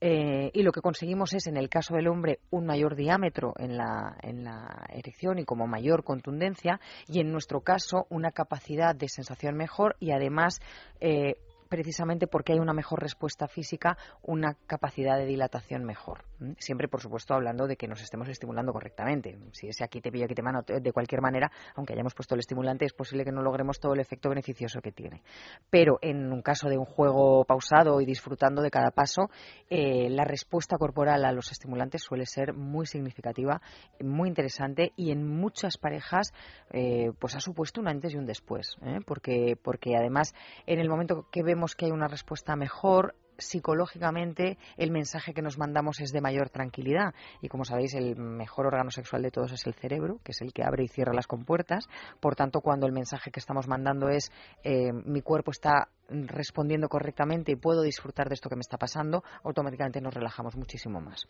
Eh, 0.00 0.50
y 0.52 0.62
lo 0.62 0.72
que 0.72 0.80
conseguimos 0.80 1.32
es, 1.32 1.46
en 1.46 1.56
el 1.56 1.68
caso 1.68 1.94
del 1.94 2.08
hombre, 2.08 2.40
un 2.50 2.66
mayor 2.66 2.96
diámetro 2.96 3.54
en 3.56 3.76
la, 3.76 4.16
en 4.22 4.44
la 4.44 4.84
erección 4.88 5.38
y 5.38 5.44
como 5.44 5.66
mayor 5.66 6.04
contundencia, 6.04 6.80
y 7.06 7.20
en 7.20 7.30
nuestro 7.30 7.60
caso, 7.60 8.06
una 8.10 8.32
capacidad 8.32 8.94
de 8.94 9.08
sensación 9.08 9.56
mejor 9.56 9.96
y 10.00 10.10
además 10.10 10.60
eh, 11.00 11.36
precisamente 11.72 12.26
porque 12.26 12.52
hay 12.52 12.58
una 12.58 12.74
mejor 12.74 13.00
respuesta 13.00 13.48
física, 13.48 13.96
una 14.20 14.58
capacidad 14.66 15.16
de 15.16 15.24
dilatación 15.24 15.84
mejor. 15.84 16.24
Siempre, 16.58 16.88
por 16.88 17.00
supuesto, 17.00 17.34
hablando 17.34 17.66
de 17.66 17.76
que 17.76 17.86
nos 17.86 18.02
estemos 18.02 18.28
estimulando 18.28 18.72
correctamente. 18.72 19.38
Si 19.52 19.68
ese 19.68 19.84
aquí 19.84 20.00
te 20.00 20.10
pillo, 20.10 20.24
aquí 20.24 20.34
te 20.34 20.42
mano, 20.42 20.62
de 20.62 20.92
cualquier 20.92 21.20
manera, 21.20 21.50
aunque 21.74 21.92
hayamos 21.92 22.14
puesto 22.14 22.34
el 22.34 22.40
estimulante, 22.40 22.84
es 22.84 22.92
posible 22.92 23.24
que 23.24 23.32
no 23.32 23.42
logremos 23.42 23.80
todo 23.80 23.94
el 23.94 24.00
efecto 24.00 24.28
beneficioso 24.28 24.80
que 24.80 24.92
tiene. 24.92 25.22
Pero 25.70 25.98
en 26.02 26.32
un 26.32 26.42
caso 26.42 26.68
de 26.68 26.78
un 26.78 26.84
juego 26.84 27.44
pausado 27.44 28.00
y 28.00 28.06
disfrutando 28.06 28.62
de 28.62 28.70
cada 28.70 28.90
paso, 28.90 29.30
eh, 29.70 30.08
la 30.10 30.24
respuesta 30.24 30.76
corporal 30.76 31.24
a 31.24 31.32
los 31.32 31.50
estimulantes 31.50 32.02
suele 32.02 32.26
ser 32.26 32.54
muy 32.54 32.86
significativa, 32.86 33.60
muy 34.00 34.28
interesante 34.28 34.92
y 34.96 35.10
en 35.10 35.26
muchas 35.26 35.78
parejas 35.78 36.32
eh, 36.70 37.12
pues 37.18 37.34
ha 37.36 37.40
supuesto 37.40 37.80
un 37.80 37.88
antes 37.88 38.14
y 38.14 38.16
un 38.16 38.26
después. 38.26 38.76
¿eh? 38.82 38.98
Porque, 39.06 39.56
porque 39.62 39.96
además, 39.96 40.34
en 40.66 40.78
el 40.78 40.88
momento 40.88 41.28
que 41.30 41.42
vemos 41.42 41.74
que 41.74 41.86
hay 41.86 41.90
una 41.90 42.08
respuesta 42.08 42.56
mejor, 42.56 43.14
psicológicamente 43.42 44.58
el 44.76 44.90
mensaje 44.90 45.34
que 45.34 45.42
nos 45.42 45.58
mandamos 45.58 46.00
es 46.00 46.12
de 46.12 46.20
mayor 46.20 46.50
tranquilidad. 46.50 47.14
Y 47.40 47.48
como 47.48 47.64
sabéis 47.64 47.94
el 47.94 48.16
mejor 48.16 48.66
órgano 48.66 48.90
sexual 48.90 49.22
de 49.22 49.30
todos 49.30 49.52
es 49.52 49.66
el 49.66 49.74
cerebro 49.74 50.18
que 50.24 50.32
es 50.32 50.40
el 50.40 50.52
que 50.52 50.64
abre 50.64 50.84
y 50.84 50.88
cierra 50.88 51.12
las 51.12 51.26
compuertas. 51.26 51.88
Por 52.20 52.34
tanto 52.34 52.60
cuando 52.60 52.86
el 52.86 52.92
mensaje 52.92 53.30
que 53.30 53.40
estamos 53.40 53.68
mandando 53.68 54.08
es 54.08 54.30
eh, 54.64 54.92
mi 54.92 55.22
cuerpo 55.22 55.50
está 55.50 55.88
respondiendo 56.08 56.88
correctamente 56.88 57.52
y 57.52 57.56
puedo 57.56 57.82
disfrutar 57.82 58.28
de 58.28 58.34
esto 58.34 58.48
que 58.48 58.56
me 58.56 58.60
está 58.60 58.76
pasando 58.76 59.22
automáticamente 59.44 60.00
nos 60.00 60.14
relajamos 60.14 60.56
muchísimo 60.56 61.00
más. 61.00 61.26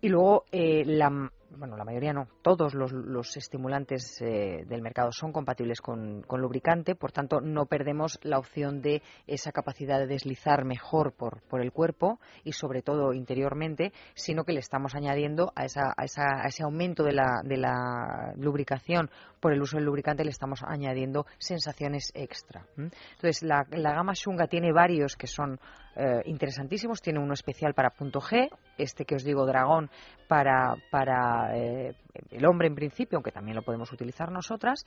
Y 0.00 0.08
luego, 0.08 0.44
eh, 0.50 0.82
la, 0.86 1.30
bueno, 1.56 1.76
la 1.76 1.84
mayoría 1.84 2.12
no, 2.12 2.28
todos 2.42 2.74
los, 2.74 3.36
estimulantes 3.36 4.20
eh, 4.20 4.64
del 4.66 4.82
mercado 4.82 5.10
son 5.12 5.32
compatibles 5.32 5.80
con, 5.80 6.24
lubricante, 6.30 6.94
por 6.94 7.12
tanto, 7.12 7.40
no 7.40 7.66
perdemos 7.66 8.18
la 8.22 8.38
opción 8.38 8.80
de 8.80 9.02
esa 9.26 9.52
capacidad 9.52 9.98
de 9.98 10.06
deslizar 10.06 10.64
mejor 10.64 11.12
por, 11.12 11.42
por 11.42 11.60
el 11.60 11.72
cuerpo 11.72 12.20
y, 12.44 12.52
sobre 12.52 12.82
todo, 12.82 13.12
interiormente, 13.12 13.92
sino 14.14 14.44
que 14.44 14.52
le 14.52 14.60
estamos 14.60 14.94
añadiendo 14.94 15.52
a, 15.54 15.64
esa, 15.64 15.92
a, 15.96 16.04
esa, 16.04 16.42
ese 16.46 16.62
aumento 16.62 17.02
de 17.02 17.12
la, 17.12 17.40
de 17.44 17.56
la 17.56 18.32
lubricación 18.36 19.10
por 19.40 19.52
el 19.52 19.62
uso 19.62 19.76
del 19.76 19.86
lubricante, 19.86 20.24
le 20.24 20.30
estamos 20.30 20.62
añadiendo 20.62 21.26
sensaciones 21.38 22.10
extra. 22.14 22.66
Entonces, 22.76 23.42
la, 23.42 23.66
la 23.70 23.92
gama 23.92 24.12
Shunga 24.14 24.46
tiene 24.46 24.72
varios 24.72 25.16
que 25.16 25.26
son 25.26 25.58
eh, 25.96 26.22
interesantísimos. 26.26 27.02
Tiene 27.02 27.18
uno 27.18 27.34
especial 27.34 27.74
para 27.74 27.90
punto 27.90 28.20
G, 28.20 28.48
este 28.78 29.04
que 29.04 29.16
os 29.16 29.24
digo 29.24 29.44
dragón 29.44 29.90
para, 30.28 30.76
para 30.90 31.39
eh, 31.54 31.94
el 32.30 32.46
hombre 32.46 32.68
en 32.68 32.74
principio, 32.74 33.16
aunque 33.16 33.32
también 33.32 33.56
lo 33.56 33.62
podemos 33.62 33.92
utilizar 33.92 34.30
nosotras. 34.30 34.84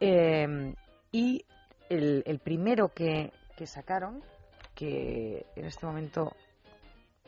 Eh, 0.00 0.74
y 1.12 1.44
el, 1.88 2.40
primero 2.42 2.88
que, 2.88 3.32
sacaron, 3.64 4.22
que 4.74 5.46
en 5.54 5.64
este 5.64 5.86
momento 5.86 6.32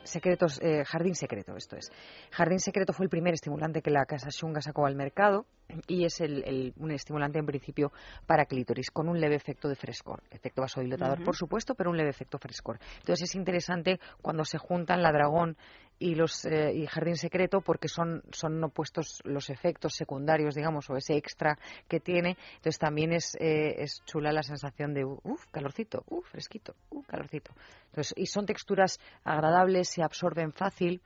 secretos, 0.03 0.59
Jardín 0.85 1.15
Secreto, 1.15 1.55
esto 1.55 1.77
es. 1.77 1.91
Jardín 2.31 2.59
Secreto 2.59 2.93
fue 2.93 3.05
el 3.05 3.09
primer 3.09 3.33
estimulante 3.33 3.81
que 3.81 3.91
la 3.91 4.05
casa 4.05 4.29
Shunga 4.29 4.61
sacó 4.61 4.85
al 4.85 4.95
mercado 4.95 5.45
y 5.87 6.05
es 6.05 6.21
el, 6.21 6.73
un 6.77 6.91
estimulante 6.91 7.39
en 7.39 7.45
principio 7.45 7.91
para 8.25 8.45
clítoris 8.45 8.91
con 8.91 9.09
un 9.09 9.19
leve 9.19 9.35
efecto 9.35 9.67
de 9.67 9.75
frescor, 9.75 10.23
efecto 10.31 10.61
vasodilatador 10.61 11.23
por 11.23 11.35
supuesto, 11.35 11.75
pero 11.75 11.89
un 11.89 11.97
leve 11.97 12.09
efecto 12.09 12.37
frescor. 12.37 12.79
Entonces 12.99 13.29
es 13.29 13.35
interesante 13.35 13.99
cuando 14.21 14.45
se 14.45 14.57
juntan 14.57 15.01
la 15.01 15.11
dragón 15.11 15.57
y 15.99 16.15
los 16.15 16.45
eh, 16.45 16.73
y 16.75 16.85
jardín 16.85 17.17
secreto 17.17 17.61
porque 17.61 17.87
son 17.87 18.21
son 18.31 18.63
opuestos 18.63 19.19
los 19.23 19.49
efectos 19.49 19.93
secundarios 19.95 20.53
digamos 20.53 20.89
o 20.89 20.95
ese 20.95 21.15
extra 21.15 21.57
que 21.87 21.99
tiene. 21.99 22.37
Entonces 22.57 22.79
también 22.79 23.13
es 23.13 23.35
eh, 23.39 23.81
es 23.81 24.03
chula 24.05 24.31
la 24.31 24.43
sensación 24.43 24.93
de 24.93 25.05
uff 25.05 25.45
calorcito 25.51 26.03
uff 26.09 26.29
fresquito 26.29 26.75
uff 26.91 27.07
calorcito 27.07 27.51
entonces 27.87 28.13
y 28.15 28.27
son 28.27 28.45
texturas 28.45 28.99
agradables 29.23 29.89
se 29.89 30.03
absorben 30.03 30.53
fácil. 30.53 31.01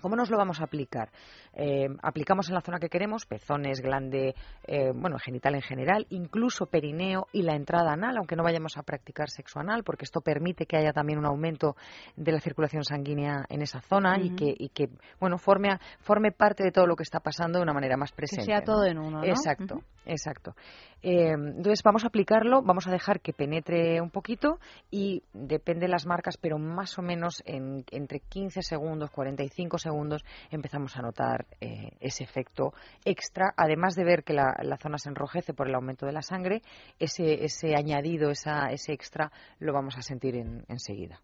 ¿Cómo 0.00 0.16
nos 0.16 0.30
lo 0.30 0.38
vamos 0.38 0.60
a 0.60 0.64
aplicar? 0.64 1.10
Eh, 1.54 1.88
aplicamos 2.02 2.48
en 2.48 2.54
la 2.54 2.60
zona 2.60 2.78
que 2.78 2.88
queremos, 2.88 3.26
pezones, 3.26 3.80
glande, 3.80 4.34
eh, 4.66 4.92
bueno, 4.94 5.18
genital 5.18 5.54
en 5.54 5.62
general, 5.62 6.06
incluso 6.10 6.66
perineo 6.66 7.26
y 7.32 7.42
la 7.42 7.54
entrada 7.54 7.92
anal, 7.92 8.16
aunque 8.16 8.36
no 8.36 8.44
vayamos 8.44 8.76
a 8.76 8.82
practicar 8.82 9.30
sexo 9.30 9.58
anal, 9.58 9.82
porque 9.82 10.04
esto 10.04 10.20
permite 10.20 10.66
que 10.66 10.76
haya 10.76 10.92
también 10.92 11.18
un 11.18 11.26
aumento 11.26 11.76
de 12.16 12.32
la 12.32 12.40
circulación 12.40 12.84
sanguínea 12.84 13.44
en 13.48 13.62
esa 13.62 13.80
zona 13.80 14.18
y, 14.20 14.34
que, 14.36 14.54
y 14.56 14.68
que, 14.68 14.88
bueno, 15.18 15.38
forme, 15.38 15.78
forme 16.00 16.32
parte 16.32 16.62
de 16.62 16.70
todo 16.70 16.86
lo 16.86 16.96
que 16.96 17.02
está 17.02 17.20
pasando 17.20 17.58
de 17.58 17.62
una 17.64 17.72
manera 17.72 17.96
más 17.96 18.12
presente. 18.12 18.44
Que 18.44 18.52
sea 18.52 18.62
todo 18.62 18.84
en 18.84 18.98
uno, 18.98 19.20
¿no? 19.20 19.24
Exacto, 19.24 19.80
exacto. 20.06 20.54
Eh, 21.02 21.32
entonces 21.32 21.82
vamos 21.82 22.04
a 22.04 22.08
aplicarlo, 22.08 22.62
vamos 22.62 22.86
a 22.86 22.90
dejar 22.90 23.20
que 23.20 23.32
penetre 23.32 24.00
un 24.00 24.10
poquito 24.10 24.58
y 24.90 25.22
depende 25.32 25.86
de 25.86 25.88
las 25.88 26.06
marcas, 26.06 26.36
pero 26.36 26.58
más 26.58 26.98
o 26.98 27.02
menos 27.02 27.42
en, 27.46 27.84
entre 27.90 28.20
15 28.20 28.62
segundos, 28.62 29.10
45 29.10 29.78
segundos 29.78 30.22
empezamos 30.50 30.96
a 30.96 31.02
notar 31.02 31.39
eh, 31.60 31.90
ese 32.00 32.24
efecto 32.24 32.72
extra, 33.04 33.52
además 33.56 33.94
de 33.94 34.04
ver 34.04 34.24
que 34.24 34.32
la, 34.32 34.54
zona 34.80 34.98
se 34.98 35.08
enrojece 35.08 35.54
por 35.54 35.68
el 35.68 35.74
aumento 35.74 36.06
de 36.06 36.12
la 36.12 36.22
sangre, 36.22 36.62
ese, 36.98 37.44
ese 37.44 37.74
añadido, 37.74 38.30
esa, 38.30 38.70
ese 38.70 38.92
extra, 38.92 39.30
lo 39.58 39.72
vamos 39.72 39.96
a 39.96 40.02
sentir 40.02 40.36
enseguida. 40.36 41.20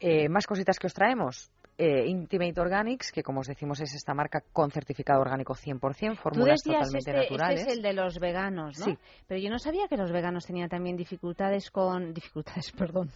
Eh, 0.00 0.28
más 0.28 0.46
cositas 0.46 0.78
que 0.78 0.86
os 0.86 0.94
traemos. 0.94 1.50
Eh, 1.80 2.08
Intimate 2.08 2.60
Organics, 2.60 3.12
que 3.12 3.22
como 3.22 3.38
os 3.38 3.46
decimos 3.46 3.80
es 3.80 3.94
esta 3.94 4.12
marca 4.12 4.42
con 4.52 4.72
certificado 4.72 5.20
orgánico 5.20 5.54
100%, 5.54 6.16
fórmulas 6.16 6.60
totalmente 6.60 6.98
este, 6.98 7.12
naturales. 7.12 7.60
Este 7.60 7.70
es 7.70 7.76
el 7.76 7.82
de 7.84 7.92
los 7.92 8.18
veganos, 8.18 8.80
¿no? 8.80 8.84
Sí. 8.84 8.98
Pero 9.28 9.40
yo 9.40 9.48
no 9.48 9.60
sabía 9.60 9.86
que 9.86 9.96
los 9.96 10.10
veganos 10.10 10.44
tenían 10.44 10.68
también 10.68 10.96
dificultades 10.96 11.70
con... 11.70 12.12
Dificultades, 12.12 12.72
perdón. 12.76 13.12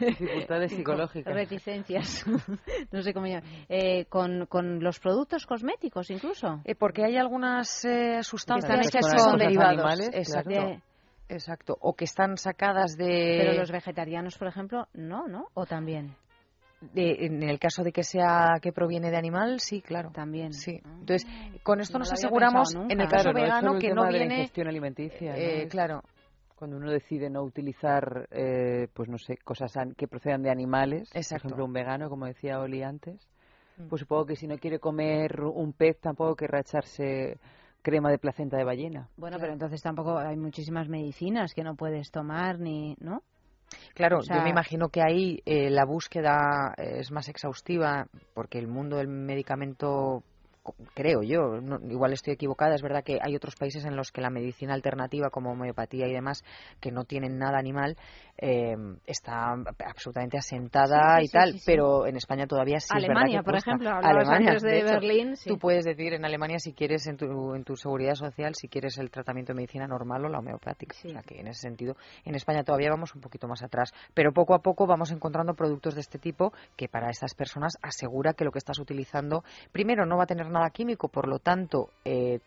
dificultades 0.00 0.72
psicológicas. 0.72 1.34
Reticencias. 1.34 2.24
no 2.92 3.02
sé 3.02 3.12
cómo 3.12 3.26
llamar. 3.26 3.44
Eh, 3.68 4.06
con, 4.06 4.46
con, 4.46 4.82
los 4.82 4.98
productos 4.98 5.44
cosméticos 5.44 6.10
incluso. 6.10 6.62
Eh, 6.64 6.74
porque 6.74 7.04
hay 7.04 7.18
algunas 7.18 7.84
eh, 7.84 8.22
sustancias 8.22 8.90
que, 8.90 9.02
son 9.02 9.36
derivados. 9.36 10.00
Exacto. 10.14 10.80
Exacto. 11.28 11.76
O 11.80 11.94
que 11.94 12.04
están 12.04 12.38
sacadas 12.38 12.96
de... 12.96 13.36
Pero 13.40 13.52
los 13.52 13.70
vegetarianos, 13.70 14.38
por 14.38 14.48
ejemplo, 14.48 14.88
no, 14.94 15.26
¿no? 15.26 15.48
¿O 15.54 15.66
también? 15.66 16.14
En 16.94 17.42
el 17.42 17.58
caso 17.58 17.82
de 17.82 17.92
que 17.92 18.02
sea 18.02 18.58
que 18.60 18.72
proviene 18.72 19.10
de 19.10 19.16
animal, 19.16 19.60
sí, 19.60 19.80
claro. 19.80 20.10
También. 20.10 20.52
Sí. 20.52 20.80
Entonces, 20.84 21.26
con 21.62 21.80
esto 21.80 21.98
nos 21.98 22.12
aseguramos, 22.12 22.74
en 22.74 23.00
el 23.00 23.08
caso 23.08 23.32
vegano, 23.32 23.78
que 23.78 23.92
no 23.92 24.06
viene. 24.08 24.42
gestión 24.42 24.68
alimenticia. 24.68 25.36
Eh, 25.36 25.68
claro. 25.68 26.02
Cuando 26.54 26.78
uno 26.78 26.90
decide 26.90 27.28
no 27.28 27.42
utilizar, 27.42 28.28
eh, 28.30 28.88
pues 28.94 29.10
no 29.10 29.18
sé, 29.18 29.36
cosas 29.38 29.72
que 29.96 30.08
procedan 30.08 30.42
de 30.42 30.50
animales, 30.50 31.10
por 31.10 31.38
ejemplo, 31.38 31.64
un 31.66 31.72
vegano, 31.72 32.08
como 32.08 32.24
decía 32.24 32.60
Oli 32.60 32.82
antes, 32.82 33.28
mm. 33.76 33.88
pues 33.88 34.00
supongo 34.00 34.24
que 34.24 34.36
si 34.36 34.46
no 34.46 34.56
quiere 34.56 34.78
comer 34.78 35.42
un 35.42 35.74
pez, 35.74 36.00
tampoco 36.00 36.34
querrá 36.34 36.60
echarse 36.60 37.38
crema 37.82 38.10
de 38.10 38.18
placenta 38.18 38.56
de 38.56 38.64
ballena. 38.64 39.08
Bueno, 39.18 39.36
pero 39.38 39.52
entonces 39.52 39.82
tampoco 39.82 40.18
hay 40.18 40.36
muchísimas 40.36 40.88
medicinas 40.88 41.52
que 41.52 41.62
no 41.62 41.76
puedes 41.76 42.10
tomar, 42.10 42.58
ni, 42.58 42.96
¿no? 43.00 43.22
Claro, 43.94 44.20
yo 44.22 44.42
me 44.42 44.50
imagino 44.50 44.88
que 44.88 45.02
ahí 45.02 45.40
eh, 45.46 45.70
la 45.70 45.84
búsqueda 45.84 46.74
es 46.76 47.10
más 47.10 47.28
exhaustiva 47.28 48.06
porque 48.34 48.58
el 48.58 48.68
mundo 48.68 48.98
del 48.98 49.08
medicamento 49.08 50.22
creo 50.94 51.22
yo, 51.22 51.56
igual 51.88 52.12
estoy 52.12 52.34
equivocada, 52.34 52.74
es 52.74 52.82
verdad 52.82 53.04
que 53.04 53.18
hay 53.22 53.34
otros 53.36 53.56
países 53.56 53.84
en 53.84 53.96
los 53.96 54.12
que 54.12 54.20
la 54.20 54.30
medicina 54.30 54.74
alternativa 54.74 55.30
como 55.30 55.52
homeopatía 55.52 56.06
y 56.06 56.12
demás 56.12 56.44
que 56.80 56.90
no 56.90 57.04
tienen 57.04 57.38
nada 57.38 57.58
animal 57.58 57.96
eh, 58.38 58.76
está 59.06 59.54
absolutamente 59.86 60.36
asentada 60.36 61.22
y 61.22 61.28
tal, 61.28 61.54
pero 61.64 62.06
en 62.06 62.16
España 62.16 62.46
todavía 62.46 62.80
sí 62.80 62.88
Alemania, 62.90 63.40
es 63.40 63.44
verdad 63.44 63.44
por 63.44 63.56
ejemplo, 63.56 63.90
Alemania, 63.90 64.48
antes 64.50 64.62
de, 64.62 64.82
Berlín. 64.82 65.34
Tú 65.46 65.58
puedes 65.58 65.84
decir 65.84 66.12
en 66.12 66.24
Alemania 66.24 66.58
si 66.58 66.72
quieres 66.72 67.06
en 67.06 67.16
tu, 67.16 67.54
en 67.54 67.64
tu 67.64 67.76
seguridad 67.76 68.14
social 68.14 68.54
si 68.54 68.68
quieres 68.68 68.98
el 68.98 69.10
tratamiento 69.10 69.52
de 69.52 69.56
medicina 69.56 69.86
normal 69.86 70.26
o 70.26 70.28
la 70.28 70.38
homeopática. 70.38 70.94
O 71.04 71.08
sea 71.08 71.22
que 71.22 71.40
en 71.40 71.46
ese 71.48 71.62
sentido 71.62 71.96
en 72.24 72.34
España 72.34 72.62
todavía 72.62 72.90
vamos 72.90 73.14
un 73.14 73.20
poquito 73.20 73.48
más 73.48 73.62
atrás, 73.62 73.92
pero 74.12 74.32
poco 74.32 74.54
a 74.54 74.58
poco 74.58 74.86
vamos 74.86 75.10
encontrando 75.10 75.54
productos 75.54 75.94
de 75.94 76.00
este 76.00 76.18
tipo 76.18 76.52
que 76.76 76.88
para 76.88 77.10
estas 77.10 77.34
personas 77.34 77.78
asegura 77.82 78.34
que 78.34 78.44
lo 78.44 78.52
que 78.52 78.58
estás 78.58 78.78
utilizando 78.78 79.44
primero 79.72 80.04
no 80.04 80.16
va 80.16 80.24
a 80.24 80.26
tener 80.26 80.46
nada 80.56 80.70
químico, 80.70 81.08
por 81.08 81.28
lo 81.28 81.38
tanto 81.38 81.90
eh, 82.04 82.40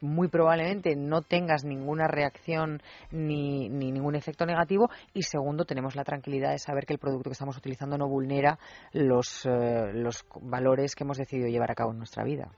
muy 0.00 0.28
probablemente 0.28 0.96
no 0.96 1.22
tengas 1.22 1.64
ninguna 1.64 2.08
reacción 2.08 2.82
ni, 3.10 3.68
ningún 3.68 4.16
efecto 4.16 4.46
negativo. 4.46 4.88
Y 5.14 5.22
segundo 5.22 5.64
tenemos 5.64 5.94
la 5.96 6.04
tranquilidad 6.04 6.50
de 6.50 6.58
saber 6.58 6.86
que 6.86 6.94
el 6.94 6.98
producto 6.98 7.30
que 7.30 7.34
estamos 7.34 7.56
utilizando 7.56 7.96
no 7.98 8.08
vulnera 8.08 8.58
los, 8.92 9.46
eh, 9.46 9.92
los 9.94 10.24
valores 10.40 10.94
que 10.94 11.04
hemos 11.04 11.18
decidido 11.18 11.48
llevar 11.48 11.70
a 11.70 11.74
cabo 11.74 11.92
en 11.92 11.98
nuestra 11.98 12.24
vida 12.24 12.50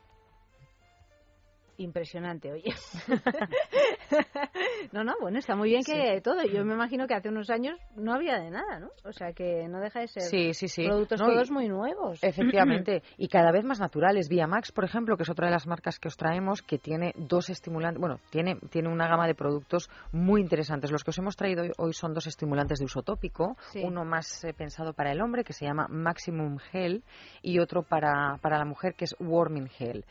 impresionante, 1.78 2.52
oye. 2.52 2.72
no, 4.92 5.04
no, 5.04 5.14
bueno, 5.20 5.38
está 5.38 5.56
muy 5.56 5.70
bien 5.70 5.82
que 5.84 6.20
todo. 6.20 6.42
Yo 6.44 6.64
me 6.64 6.74
imagino 6.74 7.06
que 7.06 7.14
hace 7.14 7.28
unos 7.28 7.50
años 7.50 7.78
no 7.96 8.12
había 8.12 8.38
de 8.38 8.50
nada, 8.50 8.78
¿no? 8.80 8.90
O 9.04 9.12
sea, 9.12 9.32
que 9.32 9.68
no 9.68 9.80
deja 9.80 10.00
de 10.00 10.08
ser 10.08 10.22
sí, 10.22 10.54
sí, 10.54 10.68
sí. 10.68 10.86
productos 10.86 11.20
todos 11.20 11.50
muy 11.50 11.68
nuevos. 11.68 12.22
Efectivamente, 12.22 13.02
y 13.18 13.28
cada 13.28 13.52
vez 13.52 13.64
más 13.64 13.80
naturales. 13.80 14.28
Max, 14.48 14.72
por 14.72 14.84
ejemplo, 14.84 15.16
que 15.16 15.22
es 15.22 15.30
otra 15.30 15.46
de 15.46 15.52
las 15.52 15.66
marcas 15.66 15.98
que 15.98 16.08
os 16.08 16.16
traemos, 16.16 16.62
que 16.62 16.78
tiene 16.78 17.12
dos 17.16 17.48
estimulantes, 17.50 18.00
bueno, 18.00 18.18
tiene, 18.30 18.56
tiene 18.70 18.88
una 18.88 19.06
gama 19.06 19.26
de 19.26 19.34
productos 19.34 19.88
muy 20.10 20.40
interesantes. 20.40 20.90
Los 20.90 21.04
que 21.04 21.10
os 21.10 21.18
hemos 21.18 21.36
traído 21.36 21.64
hoy 21.78 21.92
son 21.92 22.14
dos 22.14 22.26
estimulantes 22.26 22.78
de 22.78 22.86
uso 22.86 23.02
tópico, 23.02 23.56
uno 23.82 24.04
más 24.04 24.44
eh, 24.44 24.52
pensado 24.52 24.92
para 24.94 25.12
el 25.12 25.20
hombre, 25.20 25.44
que 25.44 25.52
se 25.52 25.64
llama 25.64 25.86
Maximum 25.88 26.58
Gel, 26.58 27.04
y 27.42 27.58
otro 27.58 27.82
para, 27.82 28.38
para 28.40 28.58
la 28.58 28.64
mujer, 28.64 28.94
que 28.94 29.04
es 29.04 29.14
Warming 29.20 29.68
Gel. 29.68 30.04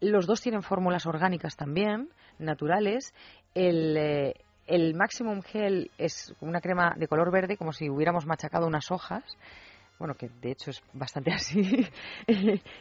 Los 0.00 0.26
dos 0.26 0.40
tienen 0.40 0.62
fórmulas 0.62 1.06
orgánicas 1.06 1.56
también, 1.56 2.10
naturales. 2.38 3.14
El, 3.54 3.96
eh, 3.96 4.34
Maximum 4.94 5.42
Gel 5.42 5.90
es 5.96 6.34
una 6.40 6.60
crema 6.60 6.94
de 6.96 7.08
color 7.08 7.30
verde, 7.30 7.56
como 7.56 7.72
si 7.72 7.88
hubiéramos 7.88 8.26
machacado 8.26 8.66
unas 8.66 8.90
hojas. 8.90 9.24
Bueno, 9.98 10.12
que 10.12 10.28
de 10.28 10.50
hecho 10.50 10.70
es 10.70 10.82
bastante 10.92 11.32
así. 11.34 11.88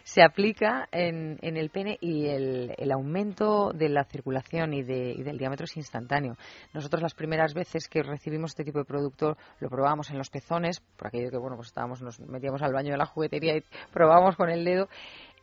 se 0.04 0.22
aplica 0.22 0.90
en, 0.92 1.38
en, 1.42 1.56
el 1.56 1.70
pene 1.70 1.98
y 2.02 2.26
el, 2.28 2.76
el, 2.78 2.92
aumento 2.92 3.72
de 3.72 3.88
la 3.88 4.04
circulación 4.04 4.74
y, 4.74 4.84
de, 4.84 5.14
y, 5.14 5.24
del 5.24 5.38
diámetro 5.38 5.64
es 5.64 5.78
instantáneo. 5.78 6.36
Nosotros 6.74 7.02
las 7.02 7.14
primeras 7.14 7.54
veces 7.54 7.88
que 7.88 8.04
recibimos 8.04 8.52
este 8.52 8.66
tipo 8.66 8.80
de 8.80 8.86
producto 8.86 9.38
lo 9.62 9.70
probábamos 9.70 10.10
en 10.10 10.18
los 10.18 10.30
pezones, 10.30 10.82
por 10.98 11.08
aquello 11.08 11.32
que 11.32 11.38
bueno 11.38 11.56
pues 11.56 11.70
estábamos 11.70 12.02
nos 12.02 12.20
metíamos 12.20 12.62
al 12.62 12.74
baño 12.74 12.92
de 12.92 12.98
la 12.98 13.06
juguetería 13.06 13.56
y 13.56 13.64
probábamos 13.94 14.36
con 14.36 14.50
el 14.50 14.66
dedo 14.66 14.90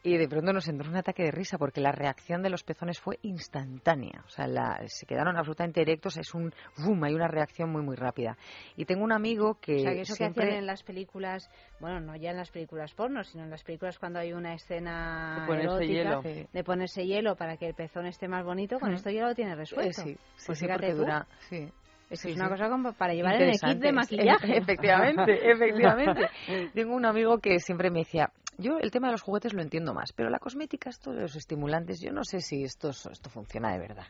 y 0.04 0.16
de 0.16 0.28
pronto 0.28 0.52
nos 0.52 0.66
entró 0.68 0.90
un 0.90 0.96
ataque 0.96 1.22
de 1.22 1.30
risa 1.30 1.58
porque 1.58 1.80
la 1.80 1.92
reacción 1.92 2.42
de 2.42 2.50
los 2.50 2.64
pezones 2.64 2.98
fue 2.98 3.18
instantánea. 3.22 4.24
O 4.26 4.30
sea, 4.30 4.46
se 4.86 5.06
quedaron 5.06 5.36
absolutamente 5.36 5.80
erectos, 5.80 6.16
es 6.16 6.34
un 6.34 6.52
boom, 6.78 7.04
hay 7.04 7.14
una 7.14 7.28
reacción 7.28 7.70
muy, 7.70 7.82
muy 7.82 7.94
rápida. 7.94 8.36
Y 8.76 8.84
tengo 8.84 9.04
un 9.04 9.12
amigo 9.12 9.58
que. 9.60 9.76
O 9.76 9.78
sea, 9.78 9.92
que 9.92 10.00
eso 10.00 10.16
que 10.16 10.24
hacían 10.24 10.48
en 10.48 10.66
las 10.66 10.82
películas, 10.82 11.48
bueno, 11.80 12.00
no 12.00 12.16
ya 12.16 12.30
en 12.30 12.36
las 12.36 12.50
películas 12.50 12.92
porno, 12.94 13.22
sino 13.22 13.44
en 13.44 13.50
las 13.50 13.62
películas 13.62 13.98
cuando 13.98 14.18
hay 14.18 14.32
una 14.32 14.54
escena 14.54 15.40
de 15.40 15.46
ponerse 15.46 15.86
hielo, 15.86 16.22
de 16.52 16.64
ponerse 16.64 17.06
hielo 17.06 17.36
para 17.36 17.56
que 17.56 17.68
el 17.68 17.74
pezón 17.74 18.06
esté 18.06 18.26
más 18.26 18.44
bonito, 18.44 18.80
con 18.80 18.92
esto 18.92 19.10
ya 19.10 19.26
lo 19.26 19.34
tiene 19.34 19.54
resuelto. 19.54 20.02
Eh, 20.02 20.04
sí, 20.04 20.18
pues 20.46 20.58
sí, 20.58 20.66
porque 20.66 20.94
dura. 20.94 21.26
Sí. 21.48 21.68
Es, 22.10 22.26
es 22.26 22.36
una 22.36 22.50
cosa 22.50 22.68
como 22.68 22.92
para 22.92 23.14
llevar 23.14 23.40
en 23.40 23.50
el 23.50 23.58
kit 23.58 23.78
de 23.78 23.92
maquillaje. 23.92 24.58
efectivamente, 24.58 25.50
efectivamente. 25.50 26.28
Tengo 26.74 26.94
un 26.94 27.06
amigo 27.06 27.38
que 27.38 27.58
siempre 27.58 27.90
me 27.90 28.00
decía, 28.00 28.30
yo 28.58 28.78
el 28.78 28.90
tema 28.90 29.08
de 29.08 29.12
los 29.12 29.22
juguetes 29.22 29.52
lo 29.52 29.62
entiendo 29.62 29.94
más, 29.94 30.12
pero 30.12 30.30
la 30.30 30.38
cosmética, 30.38 30.90
esto 30.90 31.12
de 31.12 31.22
los 31.22 31.36
estimulantes, 31.36 32.00
yo 32.00 32.12
no 32.12 32.24
sé 32.24 32.40
si 32.40 32.64
esto, 32.64 32.90
esto 32.90 33.30
funciona 33.30 33.72
de 33.72 33.78
verdad. 33.78 34.06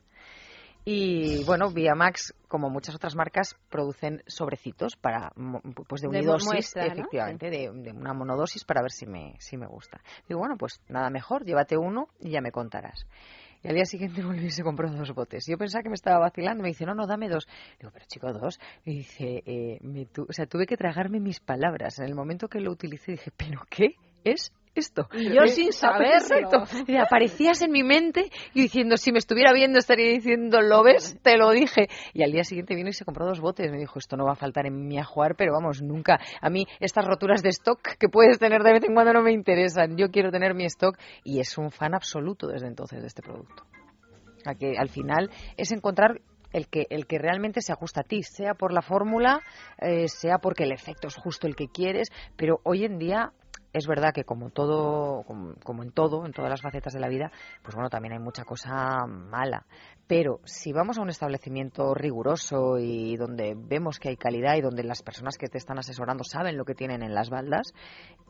Y 0.84 1.44
bueno, 1.44 1.72
Max, 1.94 2.34
como 2.48 2.68
muchas 2.68 2.96
otras 2.96 3.14
marcas, 3.14 3.54
producen 3.70 4.22
sobrecitos 4.26 4.96
para 4.96 5.32
pues 5.86 6.02
de 6.02 6.08
unidosis, 6.08 6.74
efectivamente, 6.74 7.50
de, 7.50 7.70
una 7.70 8.12
monodosis 8.12 8.64
para 8.64 8.82
ver 8.82 8.90
si 8.90 9.06
me, 9.06 9.36
si 9.38 9.56
me 9.56 9.66
gusta. 9.66 10.00
Digo, 10.28 10.40
bueno, 10.40 10.56
pues 10.56 10.80
nada 10.88 11.08
mejor, 11.08 11.44
llévate 11.44 11.76
uno 11.76 12.08
y 12.18 12.30
ya 12.30 12.40
me 12.40 12.50
contarás. 12.50 13.06
Y 13.62 13.68
al 13.68 13.74
día 13.76 13.84
siguiente 13.84 14.22
volví 14.24 14.46
y 14.46 14.50
se 14.50 14.64
compró 14.64 14.90
dos 14.90 15.14
botes. 15.14 15.44
Yo 15.46 15.56
pensaba 15.56 15.84
que 15.84 15.88
me 15.88 15.94
estaba 15.94 16.18
vacilando. 16.18 16.62
Me 16.62 16.70
dice, 16.70 16.84
no, 16.84 16.94
no, 16.94 17.06
dame 17.06 17.28
dos. 17.28 17.46
Digo, 17.78 17.92
pero 17.92 18.04
chico, 18.08 18.32
dos. 18.32 18.58
Y 18.84 18.96
dice, 18.96 19.42
eh, 19.46 20.06
o 20.16 20.32
sea, 20.32 20.46
tuve 20.46 20.66
que 20.66 20.76
tragarme 20.76 21.20
mis 21.20 21.38
palabras. 21.38 22.00
En 22.00 22.06
el 22.06 22.16
momento 22.16 22.48
que 22.48 22.60
lo 22.60 22.72
utilicé 22.72 23.12
dije, 23.12 23.30
¿pero 23.36 23.62
qué? 23.70 23.94
Es 24.24 24.52
esto. 24.74 25.08
Y 25.12 25.34
yo 25.34 25.46
sin 25.46 25.72
saberlo. 25.72 26.64
Y 26.86 26.96
aparecías 26.96 27.60
en 27.62 27.70
mi 27.70 27.82
mente 27.82 28.30
y 28.54 28.62
diciendo, 28.62 28.96
si 28.96 29.12
me 29.12 29.18
estuviera 29.18 29.52
viendo 29.52 29.78
estaría 29.78 30.10
diciendo, 30.10 30.60
¿lo 30.62 30.82
ves? 30.82 31.18
Te 31.22 31.36
lo 31.36 31.50
dije. 31.50 31.88
Y 32.14 32.22
al 32.22 32.32
día 32.32 32.44
siguiente 32.44 32.74
vino 32.74 32.88
y 32.88 32.92
se 32.92 33.04
compró 33.04 33.26
dos 33.26 33.40
botes. 33.40 33.70
Me 33.70 33.78
dijo, 33.78 33.98
esto 33.98 34.16
no 34.16 34.24
va 34.24 34.32
a 34.32 34.36
faltar 34.36 34.66
en 34.66 34.86
mi 34.86 34.98
ajuar, 34.98 35.36
pero 35.36 35.52
vamos, 35.52 35.82
nunca. 35.82 36.20
A 36.40 36.48
mí 36.48 36.66
estas 36.80 37.04
roturas 37.04 37.42
de 37.42 37.50
stock 37.50 37.96
que 37.98 38.08
puedes 38.08 38.38
tener 38.38 38.62
de 38.62 38.72
vez 38.72 38.84
en 38.84 38.94
cuando 38.94 39.12
no 39.12 39.22
me 39.22 39.32
interesan. 39.32 39.96
Yo 39.96 40.10
quiero 40.10 40.30
tener 40.30 40.54
mi 40.54 40.64
stock 40.64 40.96
y 41.24 41.40
es 41.40 41.58
un 41.58 41.70
fan 41.70 41.94
absoluto 41.94 42.46
desde 42.46 42.66
entonces 42.66 43.00
de 43.00 43.08
este 43.08 43.22
producto. 43.22 43.64
A 44.46 44.54
que 44.54 44.76
al 44.78 44.88
final 44.88 45.30
es 45.56 45.70
encontrar 45.70 46.20
el 46.52 46.68
que, 46.68 46.86
el 46.90 47.06
que 47.06 47.18
realmente 47.18 47.60
se 47.60 47.72
ajusta 47.72 48.00
a 48.00 48.04
ti, 48.04 48.22
sea 48.22 48.54
por 48.54 48.72
la 48.72 48.82
fórmula, 48.82 49.40
eh, 49.78 50.08
sea 50.08 50.38
porque 50.38 50.64
el 50.64 50.72
efecto 50.72 51.08
es 51.08 51.16
justo 51.16 51.46
el 51.46 51.56
que 51.56 51.68
quieres, 51.68 52.08
pero 52.36 52.60
hoy 52.64 52.84
en 52.84 52.98
día 52.98 53.32
es 53.72 53.86
verdad 53.86 54.12
que 54.12 54.24
como 54.24 54.50
todo, 54.50 55.24
como, 55.24 55.82
en 55.82 55.92
todo, 55.92 56.26
en 56.26 56.32
todas 56.32 56.50
las 56.50 56.60
facetas 56.60 56.92
de 56.92 57.00
la 57.00 57.08
vida, 57.08 57.32
pues 57.62 57.74
bueno, 57.74 57.88
también 57.88 58.12
hay 58.12 58.18
mucha 58.18 58.44
cosa 58.44 59.06
mala. 59.06 59.66
Pero 60.06 60.40
si 60.44 60.72
vamos 60.72 60.98
a 60.98 61.02
un 61.02 61.08
establecimiento 61.08 61.94
riguroso 61.94 62.78
y 62.78 63.16
donde 63.16 63.54
vemos 63.56 63.98
que 63.98 64.10
hay 64.10 64.16
calidad 64.16 64.56
y 64.56 64.60
donde 64.60 64.84
las 64.84 65.02
personas 65.02 65.38
que 65.38 65.48
te 65.48 65.58
están 65.58 65.78
asesorando 65.78 66.24
saben 66.24 66.58
lo 66.58 66.64
que 66.64 66.74
tienen 66.74 67.02
en 67.02 67.14
las 67.14 67.30
baldas, 67.30 67.72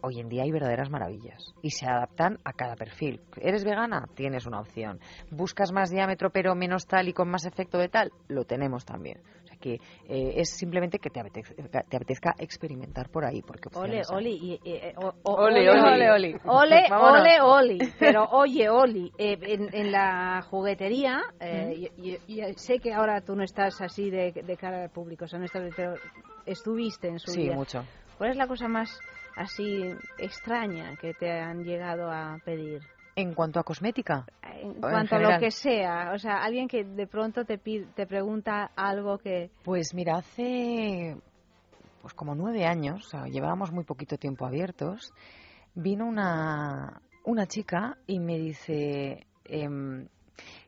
hoy 0.01 0.21
en 0.21 0.29
día 0.29 0.45
hay 0.45 0.53
verdaderas 0.53 0.91
maravillas 0.91 1.55
y 1.61 1.71
se 1.71 1.87
adaptan 1.87 2.39
a 2.45 2.53
cada 2.53 2.77
perfil. 2.77 3.21
¿Eres 3.41 3.65
vegana? 3.65 4.05
Tienes 4.15 4.47
una 4.47 4.61
opción. 4.61 5.01
¿Buscas 5.31 5.73
más 5.73 5.91
diámetro 5.91 6.31
pero 6.31 6.55
menos 6.55 6.87
tal 6.87 7.09
y 7.09 7.13
con 7.13 7.29
más 7.29 7.47
efecto 7.47 7.79
de 7.79 7.89
tal? 7.89 8.13
Lo 8.29 8.45
tenemos 8.45 8.85
también 8.85 9.21
que 9.63 9.75
eh, 10.09 10.35
es 10.37 10.51
simplemente 10.51 10.99
que 10.99 11.09
te 11.09 11.21
apetezca, 11.21 11.55
te 11.85 11.97
apetezca, 11.97 12.35
experimentar 12.39 13.09
por 13.09 13.25
ahí. 13.25 13.41
Porque 13.41 13.71
ole, 13.75 14.03
oli, 14.11 14.61
eh, 14.65 14.93
ole, 14.97 15.15
ole, 15.23 15.71
ole, 15.71 16.11
ole, 16.11 16.41
ole, 16.45 17.41
ole, 17.41 17.93
Pero 17.99 18.25
oye, 18.33 18.69
Oli, 18.69 19.13
eh, 19.17 19.39
en, 19.41 19.93
la 19.93 20.43
juguetería, 20.43 21.23
y, 21.97 22.19
sé 22.57 22.79
que 22.81 22.93
ahora 22.93 23.21
tú 23.21 23.37
no 23.37 23.45
estás 23.45 23.81
así 23.81 24.11
de, 24.11 24.33
cara 24.61 24.83
al 24.83 24.91
público, 24.91 25.25
o 25.25 25.29
sea, 25.29 25.39
no 25.39 25.45
estás, 25.45 25.63
pero 25.77 25.95
estuviste 26.45 27.09
en 27.09 27.21
su 27.21 27.31
sí, 27.31 27.51
mucho. 27.51 27.85
¿Cuál 28.19 28.31
es 28.31 28.37
la 28.37 28.49
cosa 28.49 28.67
más 28.69 28.99
así 29.37 29.83
extraña 30.19 30.97
que 31.01 31.15
te 31.15 31.31
han 31.31 31.63
llegado 31.63 32.11
a 32.11 32.39
pedir? 32.45 32.83
En 33.15 33.35
cuanto 33.35 33.61
a 33.61 33.63
cosmética. 33.63 34.27
En 34.43 34.75
cuanto 34.75 35.17
a 35.17 35.19
lo 35.19 35.39
que 35.39 35.51
sea. 35.51 36.13
O 36.15 36.19
sea, 36.19 36.43
alguien 36.43 36.69
que 36.69 36.85
de 36.85 37.07
pronto 37.07 37.45
te, 37.45 37.59
te 37.59 38.07
pregunta 38.07 38.71
algo 38.77 39.19
que. 39.19 39.51
Pues 39.63 39.95
mira, 39.95 40.17
hace 40.17 41.17
pues 42.01 42.15
como 42.15 42.35
nueve 42.35 42.67
años, 42.67 43.07
o 43.07 43.09
sea, 43.09 43.27
llevábamos 43.27 43.71
muy 43.71 43.85
poquito 43.85 44.17
tiempo 44.17 44.45
abiertos, 44.45 45.13
vino 45.75 46.05
una, 46.05 47.01
una 47.25 47.47
chica 47.47 47.99
y 48.07 48.19
me 48.19 48.39
dice: 48.39 49.27
em, 49.45 50.09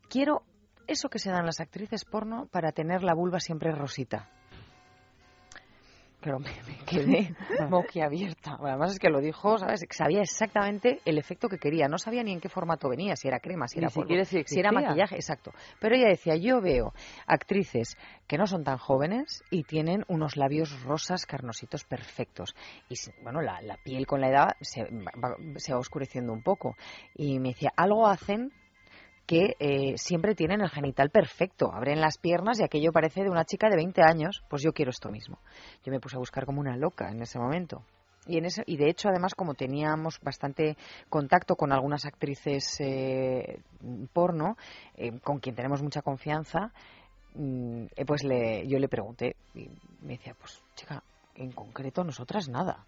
Quiero 0.08 0.42
eso 0.86 1.08
que 1.08 1.18
se 1.18 1.30
dan 1.30 1.46
las 1.46 1.60
actrices 1.60 2.04
porno 2.04 2.46
para 2.52 2.72
tener 2.72 3.02
la 3.02 3.14
vulva 3.14 3.40
siempre 3.40 3.72
rosita 3.72 4.28
pero 6.24 6.38
me, 6.38 6.50
quedé 6.86 7.36
boquiabierta. 7.70 8.56
además 8.58 8.92
es 8.92 8.98
que 8.98 9.10
lo 9.10 9.20
dijo, 9.20 9.58
¿sabes? 9.58 9.84
Sabía 9.90 10.22
exactamente 10.22 11.00
el 11.04 11.18
efecto 11.18 11.48
que 11.50 11.58
quería. 11.58 11.86
No 11.86 11.98
sabía 11.98 12.22
ni 12.22 12.32
en 12.32 12.40
qué 12.40 12.48
formato 12.48 12.88
venía, 12.88 13.14
si 13.14 13.28
era 13.28 13.40
crema, 13.40 13.68
si 13.68 13.78
era 13.78 13.90
polvo, 13.90 14.08
si, 14.24 14.58
era 14.58 14.72
maquillaje, 14.72 15.16
exacto. 15.16 15.52
Pero 15.78 15.94
ella 15.94 16.08
decía, 16.08 16.34
yo 16.36 16.62
veo 16.62 16.94
actrices 17.26 17.98
que 18.26 18.38
no 18.38 18.46
son 18.46 18.64
tan 18.64 18.78
jóvenes 18.78 19.44
y 19.50 19.64
tienen 19.64 20.04
unos 20.08 20.38
labios 20.38 20.82
rosas 20.82 21.26
carnositos 21.26 21.84
perfectos. 21.84 22.56
Y 22.88 22.94
bueno, 23.22 23.42
la, 23.42 23.60
piel 23.84 24.06
con 24.06 24.22
la 24.22 24.30
edad 24.30 24.56
se 24.60 25.74
va 25.74 25.78
oscureciendo 25.78 26.32
un 26.32 26.42
poco. 26.42 26.74
Y 27.14 27.38
me 27.38 27.50
decía, 27.50 27.70
algo 27.76 28.06
hacen 28.06 28.50
que 29.26 29.56
eh, 29.58 29.94
siempre 29.96 30.34
tienen 30.34 30.60
el 30.60 30.70
genital 30.70 31.10
perfecto, 31.10 31.72
abren 31.72 32.00
las 32.00 32.18
piernas 32.18 32.60
y 32.60 32.64
aquello 32.64 32.92
parece 32.92 33.22
de 33.22 33.30
una 33.30 33.44
chica 33.44 33.68
de 33.68 33.76
20 33.76 34.02
años, 34.02 34.42
pues 34.48 34.62
yo 34.62 34.72
quiero 34.72 34.90
esto 34.90 35.10
mismo. 35.10 35.38
Yo 35.84 35.92
me 35.92 36.00
puse 36.00 36.16
a 36.16 36.18
buscar 36.18 36.44
como 36.44 36.60
una 36.60 36.76
loca 36.76 37.10
en 37.10 37.22
ese 37.22 37.38
momento. 37.38 37.82
Y, 38.26 38.38
en 38.38 38.46
ese, 38.46 38.62
y 38.66 38.76
de 38.76 38.88
hecho, 38.88 39.08
además, 39.08 39.34
como 39.34 39.54
teníamos 39.54 40.18
bastante 40.20 40.76
contacto 41.10 41.56
con 41.56 41.72
algunas 41.72 42.06
actrices 42.06 42.80
eh, 42.80 43.60
porno, 44.12 44.56
eh, 44.96 45.18
con 45.20 45.40
quien 45.40 45.54
tenemos 45.54 45.82
mucha 45.82 46.02
confianza, 46.02 46.72
mm, 47.34 47.84
pues 48.06 48.24
le, 48.24 48.66
yo 48.66 48.78
le 48.78 48.88
pregunté 48.88 49.36
y 49.54 49.68
me 50.00 50.16
decía, 50.16 50.34
pues 50.38 50.62
chica, 50.74 51.02
en 51.34 51.52
concreto 51.52 52.04
nosotras 52.04 52.48
nada 52.48 52.86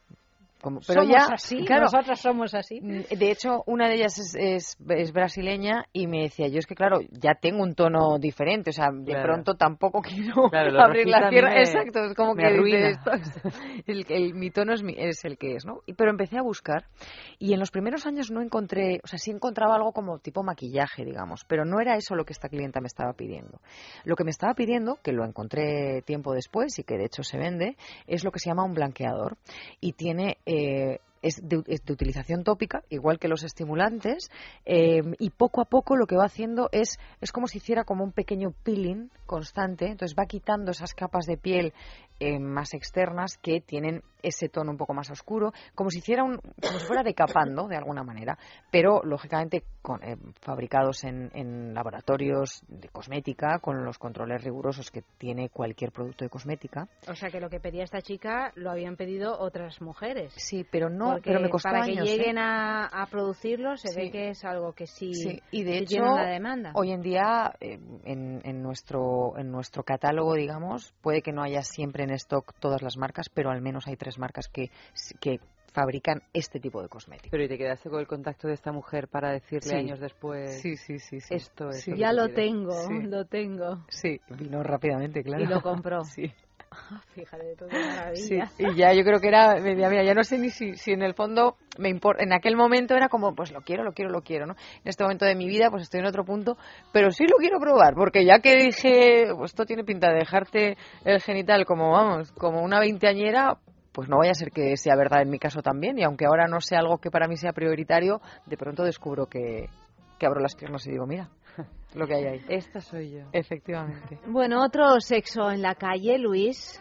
pero 0.86 1.02
somos 1.02 1.16
ya, 1.16 1.34
así, 1.34 1.64
claro, 1.64 1.84
nosotras 1.84 2.20
somos 2.20 2.54
así. 2.54 2.80
Mm, 2.80 3.16
de 3.16 3.30
hecho, 3.30 3.62
una 3.66 3.88
de 3.88 3.94
ellas 3.94 4.18
es, 4.18 4.76
es, 4.78 5.12
brasileña 5.12 5.86
y 5.92 6.06
me 6.06 6.22
decía, 6.22 6.48
yo 6.48 6.58
es 6.58 6.66
que 6.66 6.74
claro, 6.74 7.00
ya 7.10 7.34
tengo 7.34 7.62
un 7.62 7.74
tono 7.74 8.18
diferente, 8.18 8.70
o 8.70 8.72
sea, 8.72 8.90
de 8.92 9.14
pronto 9.14 9.54
tampoco 9.54 10.02
quiero 10.02 10.50
abrir 10.52 11.08
la 11.08 11.28
tierra. 11.28 11.58
Exacto, 11.58 12.04
es 12.04 12.14
como 12.14 12.34
que 12.34 12.46
esto, 12.46 13.10
el, 13.86 14.34
mi 14.34 14.50
tono 14.50 14.74
es, 14.74 14.82
es, 14.96 15.24
el 15.24 15.38
que 15.38 15.54
es, 15.54 15.64
¿no? 15.64 15.80
Pero 15.96 16.10
empecé 16.10 16.38
a 16.38 16.42
buscar 16.42 16.84
y 17.38 17.52
en 17.52 17.60
los 17.60 17.70
primeros 17.70 18.06
años 18.06 18.30
no 18.30 18.42
encontré, 18.42 19.00
o 19.04 19.06
sea, 19.06 19.18
sí 19.18 19.30
encontraba 19.30 19.76
algo 19.76 19.92
como 19.92 20.18
tipo 20.18 20.42
maquillaje, 20.42 21.04
digamos, 21.04 21.44
pero 21.46 21.64
no 21.64 21.80
era 21.80 21.96
eso 21.96 22.14
lo 22.14 22.24
que 22.24 22.32
esta 22.32 22.48
clienta 22.48 22.80
me 22.80 22.86
estaba 22.86 23.12
pidiendo. 23.12 23.60
Lo 24.04 24.16
que 24.16 24.24
me 24.24 24.30
estaba 24.30 24.54
pidiendo, 24.54 24.98
que 25.02 25.12
lo 25.12 25.24
encontré 25.24 26.02
tiempo 26.02 26.32
después 26.32 26.78
y 26.78 26.84
que 26.84 26.96
de 26.96 27.06
hecho 27.06 27.22
se 27.22 27.38
vende, 27.38 27.76
es 28.06 28.24
lo 28.24 28.30
que 28.30 28.38
se 28.38 28.50
llama 28.50 28.64
un 28.64 28.74
blanqueador 28.74 29.36
y 29.80 29.92
tiene 29.92 30.38
eh, 30.46 30.55
eh, 30.56 31.00
es 31.22 31.40
de, 31.42 31.58
utilización 31.90 32.44
tópica, 32.44 32.82
igual 32.88 33.18
que 33.18 33.28
los 33.28 33.42
estimulantes, 33.42 34.30
eh, 34.64 35.02
y 35.18 35.30
poco 35.30 35.60
a 35.60 35.64
poco 35.64 35.96
lo 35.96 36.06
que 36.06 36.16
va 36.16 36.24
haciendo 36.24 36.68
es, 36.72 36.98
es 37.20 37.32
como 37.32 37.46
si 37.46 37.58
hiciera 37.58 37.84
como 37.84 38.04
un 38.04 38.12
pequeño 38.12 38.52
peeling 38.62 39.10
constante, 39.26 39.86
entonces 39.86 40.16
va 40.18 40.26
quitando 40.26 40.70
esas 40.70 40.94
capas 40.94 41.26
de 41.26 41.36
piel 41.36 41.72
eh, 42.18 42.38
más 42.38 42.72
externas 42.72 43.36
que 43.36 43.60
tienen 43.60 44.02
ese 44.22 44.48
tono 44.48 44.70
un 44.70 44.78
poco 44.78 44.94
más 44.94 45.10
oscuro, 45.10 45.52
como 45.74 45.90
si 45.90 45.98
hiciera 45.98 46.24
un, 46.24 46.38
como 46.38 46.78
si 46.78 46.86
fuera 46.86 47.02
decapando 47.02 47.68
de 47.68 47.76
alguna 47.76 48.02
manera, 48.02 48.38
pero 48.70 49.02
lógicamente 49.04 49.64
con, 49.82 50.02
eh, 50.02 50.16
fabricados 50.40 51.04
en, 51.04 51.30
en, 51.34 51.74
laboratorios 51.74 52.62
de 52.68 52.88
cosmética 52.88 53.58
con 53.60 53.84
los 53.84 53.98
controles 53.98 54.42
rigurosos 54.42 54.90
que 54.90 55.02
tiene 55.18 55.50
cualquier 55.50 55.92
producto 55.92 56.24
de 56.24 56.30
cosmética. 56.30 56.88
O 57.06 57.14
sea 57.14 57.28
que 57.28 57.38
lo 57.38 57.50
que 57.50 57.60
pedía 57.60 57.84
esta 57.84 58.00
chica 58.00 58.50
lo 58.54 58.70
habían 58.70 58.96
pedido 58.96 59.38
otras 59.38 59.80
mujeres. 59.82 60.32
Sí, 60.36 60.66
pero 60.68 60.88
no, 60.88 61.05
pero 61.22 61.40
me 61.40 61.48
costó 61.48 61.70
para 61.70 61.84
que 61.84 61.94
lleguen 61.94 62.38
¿eh? 62.38 62.40
a, 62.40 62.86
a, 62.86 63.06
producirlo 63.06 63.76
se 63.76 63.94
ve 63.94 64.10
que 64.10 64.30
es 64.30 64.44
algo 64.44 64.72
que 64.72 64.86
sí, 64.86 65.12
y 65.50 65.62
de 65.64 65.78
hecho 65.78 66.02
una 66.02 66.28
demanda. 66.28 66.72
Hoy 66.74 66.92
en 66.92 67.02
día 67.02 67.52
en, 67.60 68.40
en 68.44 68.62
nuestro 68.62 69.38
en 69.38 69.50
nuestro 69.50 69.82
catálogo, 69.82 70.34
digamos, 70.34 70.94
puede 71.00 71.22
que 71.22 71.32
no 71.32 71.42
haya 71.42 71.62
siempre 71.62 72.04
en 72.04 72.10
stock 72.10 72.54
todas 72.58 72.82
las 72.82 72.96
marcas, 72.96 73.28
pero 73.28 73.50
al 73.50 73.60
menos 73.60 73.86
hay 73.86 73.96
tres 73.96 74.18
marcas 74.18 74.48
que, 74.48 74.70
que 75.20 75.40
fabrican 75.76 76.22
este 76.32 76.58
tipo 76.58 76.80
de 76.80 76.88
cosméticos. 76.88 77.30
Pero 77.30 77.44
¿y 77.44 77.48
te 77.48 77.58
quedaste 77.58 77.90
con 77.90 78.00
el 78.00 78.06
contacto 78.06 78.48
de 78.48 78.54
esta 78.54 78.72
mujer 78.72 79.08
para 79.08 79.30
decirle 79.32 79.76
años 79.76 80.00
después? 80.00 80.62
Sí, 80.62 80.76
sí, 80.76 80.98
sí. 80.98 81.18
Esto 81.28 81.68
es. 81.68 81.84
ya 81.84 82.12
lo 82.12 82.30
tengo, 82.30 82.74
lo 83.02 83.26
tengo. 83.26 83.84
Sí, 83.88 84.18
vino 84.38 84.62
rápidamente, 84.62 85.22
claro. 85.22 85.44
Y 85.44 85.46
lo 85.46 85.60
compró. 85.60 86.02
Sí. 86.16 86.32
Fíjate, 87.14 87.56
todo 87.56 87.68
maravilla. 87.68 88.46
Sí, 88.46 88.64
y 88.64 88.74
ya 88.74 88.92
yo 88.92 89.02
creo 89.02 89.20
que 89.20 89.28
era, 89.28 89.56
mira, 89.60 90.02
ya 90.02 90.14
no 90.14 90.22
sé 90.24 90.38
ni 90.38 90.50
si, 90.50 90.76
si 90.76 90.92
en 90.92 91.02
el 91.02 91.14
fondo 91.14 91.56
me 91.78 91.88
importa, 91.88 92.22
en 92.22 92.32
aquel 92.32 92.56
momento 92.56 92.94
era 92.94 93.08
como, 93.08 93.34
pues 93.34 93.52
lo 93.52 93.60
quiero, 93.62 93.82
lo 93.84 93.92
quiero, 93.92 94.10
lo 94.10 94.22
quiero, 94.22 94.46
¿no? 94.46 94.54
En 94.54 94.88
este 94.88 95.02
momento 95.02 95.24
de 95.24 95.34
mi 95.34 95.46
vida, 95.46 95.70
pues 95.70 95.84
estoy 95.84 96.00
en 96.00 96.06
otro 96.06 96.24
punto, 96.24 96.56
pero 96.92 97.10
sí 97.10 97.24
lo 97.26 97.36
quiero 97.38 97.58
probar, 97.58 97.94
porque 97.94 98.24
ya 98.24 98.40
que 98.40 98.56
dije, 98.56 99.26
pues 99.36 99.52
esto 99.52 99.64
tiene 99.64 99.84
pinta 99.84 100.10
de 100.10 100.18
dejarte 100.18 100.76
el 101.04 101.20
genital 101.20 101.64
como, 101.64 101.90
vamos, 101.92 102.32
como 102.32 102.62
una 102.62 102.80
veinteañera, 102.80 103.56
pues 103.92 104.08
no 104.08 104.18
vaya 104.18 104.32
a 104.32 104.34
ser 104.34 104.50
que 104.50 104.76
sea 104.76 104.94
verdad 104.96 105.22
en 105.22 105.30
mi 105.30 105.38
caso 105.38 105.62
también, 105.62 105.98
y 105.98 106.04
aunque 106.04 106.26
ahora 106.26 106.46
no 106.46 106.60
sea 106.60 106.80
algo 106.80 106.98
que 106.98 107.10
para 107.10 107.28
mí 107.28 107.36
sea 107.36 107.52
prioritario, 107.52 108.20
de 108.44 108.56
pronto 108.56 108.84
descubro 108.84 109.26
que, 109.26 109.68
que 110.18 110.26
abro 110.26 110.40
las 110.40 110.54
piernas 110.54 110.86
y 110.86 110.90
digo, 110.90 111.06
mira, 111.06 111.30
lo 111.94 112.06
que 112.06 112.14
hay 112.14 112.24
ahí. 112.24 112.44
Esta 112.48 112.80
soy 112.80 113.10
yo. 113.10 113.28
Efectivamente. 113.32 114.18
Bueno, 114.26 114.62
otro 114.64 115.00
sexo 115.00 115.50
en 115.50 115.62
la 115.62 115.74
calle, 115.74 116.18
Luis. 116.18 116.80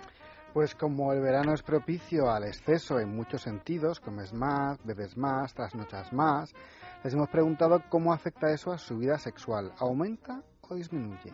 Pues 0.53 0.73
como 0.73 1.11
el 1.11 1.21
verano 1.21 1.53
es 1.53 1.61
propicio 1.61 2.32
al 2.32 2.45
exceso 2.45 2.99
en 2.99 3.13
muchos 3.13 3.41
sentidos, 3.41 3.99
comes 3.99 4.34
más, 4.34 4.78
bebes 4.86 5.17
más, 5.17 5.53
trasnochas 5.53 6.13
más, 6.13 6.53
les 7.03 7.13
hemos 7.13 7.30
preguntado 7.30 7.84
cómo 7.89 8.13
afecta 8.13 8.51
eso 8.53 8.71
a 8.71 8.78
su 8.78 8.97
vida 8.97 9.17
sexual. 9.17 9.73
¿Aumenta 9.78 10.41
o 10.61 10.76
disminuye? 10.76 11.34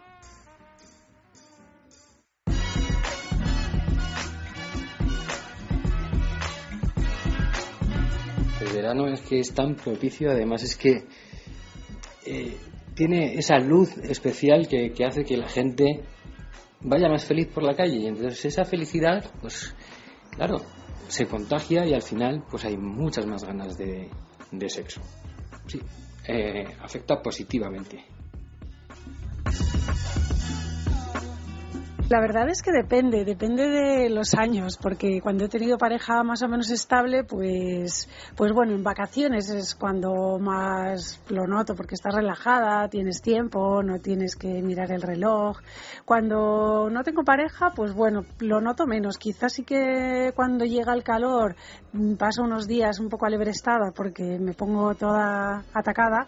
El 8.59 8.73
verano 8.73 9.07
es 9.07 9.21
que 9.21 9.39
es 9.39 9.53
tan 9.53 9.75
propicio, 9.75 10.31
además 10.31 10.63
es 10.63 10.75
que 10.75 11.07
eh, 12.25 12.57
tiene 12.95 13.35
esa 13.35 13.57
luz 13.57 13.97
especial 13.97 14.67
que, 14.67 14.93
hace 15.05 15.23
que 15.23 15.37
la 15.37 15.47
gente 15.47 16.01
vaya 16.81 17.09
más 17.09 17.25
feliz 17.25 17.47
por 17.47 17.63
la 17.63 17.75
calle. 17.75 17.97
Y 17.97 18.07
entonces 18.07 18.45
esa 18.45 18.65
felicidad, 18.65 19.31
pues 19.41 19.75
claro, 20.31 20.57
se 21.07 21.25
contagia 21.25 21.85
y 21.85 21.93
al 21.93 22.01
final 22.01 22.43
pues 22.49 22.65
hay 22.65 22.77
muchas 22.77 23.25
más 23.25 23.43
ganas 23.43 23.77
de, 23.77 24.09
de 24.51 24.69
sexo. 24.69 25.01
Sí, 25.67 25.79
eh, 26.27 26.65
afecta 26.81 27.21
positivamente. 27.21 28.03
La 32.11 32.19
verdad 32.19 32.49
es 32.49 32.61
que 32.61 32.73
depende, 32.73 33.23
depende 33.23 33.69
de 33.69 34.09
los 34.09 34.33
años, 34.33 34.77
porque 34.77 35.21
cuando 35.21 35.45
he 35.45 35.47
tenido 35.47 35.77
pareja 35.77 36.23
más 36.23 36.43
o 36.43 36.49
menos 36.49 36.69
estable, 36.69 37.23
pues, 37.23 38.09
pues 38.35 38.51
bueno, 38.51 38.73
en 38.73 38.83
vacaciones 38.83 39.49
es 39.49 39.75
cuando 39.75 40.37
más 40.37 41.21
lo 41.29 41.47
noto, 41.47 41.73
porque 41.73 41.95
estás 41.95 42.13
relajada, 42.13 42.89
tienes 42.89 43.21
tiempo, 43.21 43.81
no 43.81 43.99
tienes 43.99 44.35
que 44.35 44.61
mirar 44.61 44.91
el 44.91 45.01
reloj. 45.01 45.59
Cuando 46.03 46.89
no 46.91 47.01
tengo 47.03 47.23
pareja, 47.23 47.71
pues 47.73 47.93
bueno, 47.93 48.25
lo 48.39 48.59
noto 48.59 48.85
menos. 48.85 49.17
Quizás 49.17 49.53
sí 49.53 49.63
que 49.63 50.33
cuando 50.35 50.65
llega 50.65 50.93
el 50.93 51.03
calor 51.03 51.55
paso 52.19 52.43
unos 52.43 52.67
días 52.67 52.99
un 52.99 53.07
poco 53.07 53.25
alebrestada 53.25 53.91
porque 53.95 54.37
me 54.37 54.53
pongo 54.53 54.95
toda 54.95 55.63
atacada, 55.73 56.27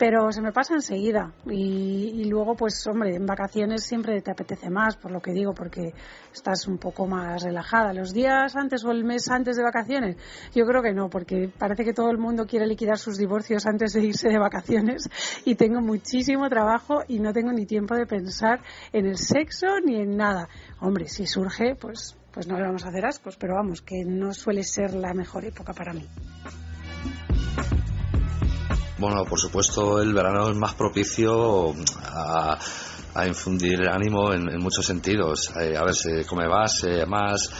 pero 0.00 0.32
se 0.32 0.40
me 0.40 0.50
pasa 0.50 0.72
enseguida. 0.72 1.34
Y, 1.44 2.22
y 2.22 2.24
luego, 2.24 2.56
pues 2.56 2.86
hombre, 2.86 3.14
en 3.16 3.26
vacaciones 3.26 3.84
siempre 3.84 4.22
te 4.22 4.30
apetece 4.30 4.70
más, 4.70 4.96
por 4.96 5.10
lo 5.10 5.20
que 5.20 5.30
digo, 5.30 5.52
porque 5.52 5.92
estás 6.32 6.66
un 6.66 6.78
poco 6.78 7.06
más 7.06 7.42
relajada. 7.42 7.92
Los 7.92 8.14
días 8.14 8.56
antes 8.56 8.82
o 8.86 8.92
el 8.92 9.04
mes 9.04 9.30
antes 9.30 9.58
de 9.58 9.62
vacaciones, 9.62 10.16
yo 10.54 10.64
creo 10.64 10.80
que 10.80 10.94
no, 10.94 11.10
porque 11.10 11.52
parece 11.58 11.84
que 11.84 11.92
todo 11.92 12.10
el 12.10 12.16
mundo 12.16 12.46
quiere 12.46 12.66
liquidar 12.66 12.96
sus 12.96 13.18
divorcios 13.18 13.66
antes 13.66 13.92
de 13.92 14.02
irse 14.02 14.30
de 14.30 14.38
vacaciones 14.38 15.06
y 15.44 15.54
tengo 15.56 15.82
muchísimo 15.82 16.48
trabajo 16.48 17.02
y 17.06 17.18
no 17.18 17.34
tengo 17.34 17.52
ni 17.52 17.66
tiempo 17.66 17.94
de 17.94 18.06
pensar 18.06 18.62
en 18.94 19.04
el 19.04 19.18
sexo 19.18 19.66
ni 19.84 20.00
en 20.00 20.16
nada. 20.16 20.48
Hombre, 20.80 21.08
si 21.08 21.26
surge, 21.26 21.74
pues, 21.74 22.16
pues 22.32 22.46
no 22.46 22.56
le 22.56 22.62
vamos 22.62 22.86
a 22.86 22.88
hacer 22.88 23.04
ascos, 23.04 23.36
pero 23.36 23.56
vamos, 23.56 23.82
que 23.82 24.02
no 24.06 24.32
suele 24.32 24.64
ser 24.64 24.94
la 24.94 25.12
mejor 25.12 25.44
época 25.44 25.74
para 25.74 25.92
mí. 25.92 26.08
Bueno, 29.00 29.24
por 29.24 29.40
supuesto, 29.40 30.00
el 30.00 30.14
verano 30.14 30.50
es 30.50 30.56
más 30.56 30.74
propicio 30.74 31.74
a 32.04 32.58
a 33.14 33.26
infundir 33.26 33.88
ánimo 33.88 34.32
en, 34.32 34.58
muchos 34.58 34.86
sentidos. 34.86 35.50
Eh, 35.56 35.76
a 35.76 35.84
ver, 35.84 35.94
se 35.94 36.24
come 36.24 36.48
más, 36.48 36.84
más, 37.06 37.50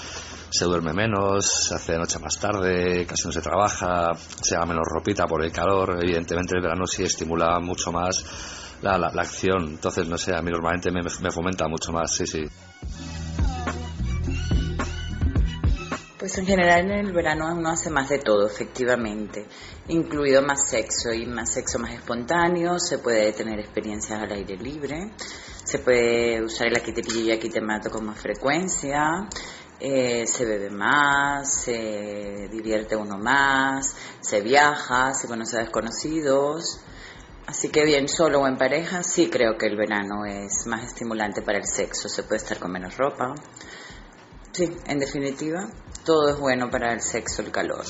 se 0.51 0.65
duerme 0.65 0.93
menos, 0.93 1.47
se 1.69 1.75
hace 1.75 1.97
noche 1.97 2.19
más 2.19 2.39
tarde, 2.39 3.07
casi 3.07 3.27
no 3.27 3.33
se 3.33 3.41
trabaja, 3.41 4.13
se 4.41 4.57
haga 4.57 4.67
menos 4.67 4.85
ropita 4.87 5.27
por 5.27 5.45
el 5.45 5.53
calor. 5.53 5.99
Evidentemente 6.03 6.55
el 6.57 6.63
verano 6.63 6.87
sí 6.87 7.03
estimula 7.03 7.59
mucho 7.61 7.93
más 7.93 8.25
la, 8.83 8.99
la, 8.99 9.09
acción. 9.23 9.69
Entonces, 9.71 10.09
no 10.09 10.19
sé, 10.19 10.35
a 10.35 10.43
mí 10.43 10.51
normalmente 10.51 10.91
me, 10.91 11.01
me 11.03 11.31
fomenta 11.31 11.67
mucho 11.69 11.93
más, 11.93 12.13
sí, 12.13 12.27
sí. 12.27 12.43
Pues 16.21 16.37
en 16.37 16.45
general 16.45 16.81
en 16.83 17.07
el 17.07 17.13
verano 17.15 17.51
uno 17.51 17.71
hace 17.71 17.89
más 17.89 18.11
de 18.11 18.19
todo, 18.19 18.47
efectivamente, 18.47 19.47
incluido 19.89 20.43
más 20.43 20.69
sexo 20.69 21.15
y 21.15 21.25
más 21.25 21.55
sexo 21.55 21.79
más 21.79 21.95
espontáneo, 21.95 22.79
se 22.79 22.99
puede 22.99 23.33
tener 23.33 23.59
experiencias 23.59 24.21
al 24.21 24.31
aire 24.31 24.59
libre, 24.59 25.13
se 25.65 25.79
puede 25.79 26.43
usar 26.43 26.67
el 26.67 26.77
aquí 26.77 26.93
y 27.23 27.33
aquí 27.33 27.51
con 27.91 28.05
más 28.05 28.19
frecuencia, 28.19 29.31
eh, 29.81 30.27
se 30.27 30.45
bebe 30.45 30.69
más, 30.69 31.63
se 31.63 32.49
divierte 32.53 32.97
uno 32.97 33.17
más, 33.17 33.97
se 34.21 34.43
viaja, 34.43 35.15
se 35.15 35.27
conoce 35.27 35.57
a 35.57 35.61
desconocidos. 35.61 36.83
Así 37.47 37.71
que 37.71 37.83
bien, 37.87 38.09
solo 38.09 38.43
o 38.43 38.47
en 38.47 38.59
pareja, 38.59 39.03
sí 39.03 39.31
creo 39.31 39.57
que 39.57 39.69
el 39.69 39.77
verano 39.79 40.27
es 40.27 40.67
más 40.67 40.85
estimulante 40.85 41.41
para 41.41 41.57
el 41.57 41.65
sexo, 41.65 42.11
se 42.11 42.25
puede 42.25 42.43
estar 42.43 42.59
con 42.59 42.73
menos 42.73 42.99
ropa. 42.99 43.33
Sí, 44.53 44.69
en 44.87 44.99
definitiva, 44.99 45.69
todo 46.05 46.29
es 46.31 46.39
bueno 46.39 46.71
para 46.71 46.93
el 46.93 47.01
sexo, 47.01 47.43
el 47.43 47.53
calor. 47.53 47.85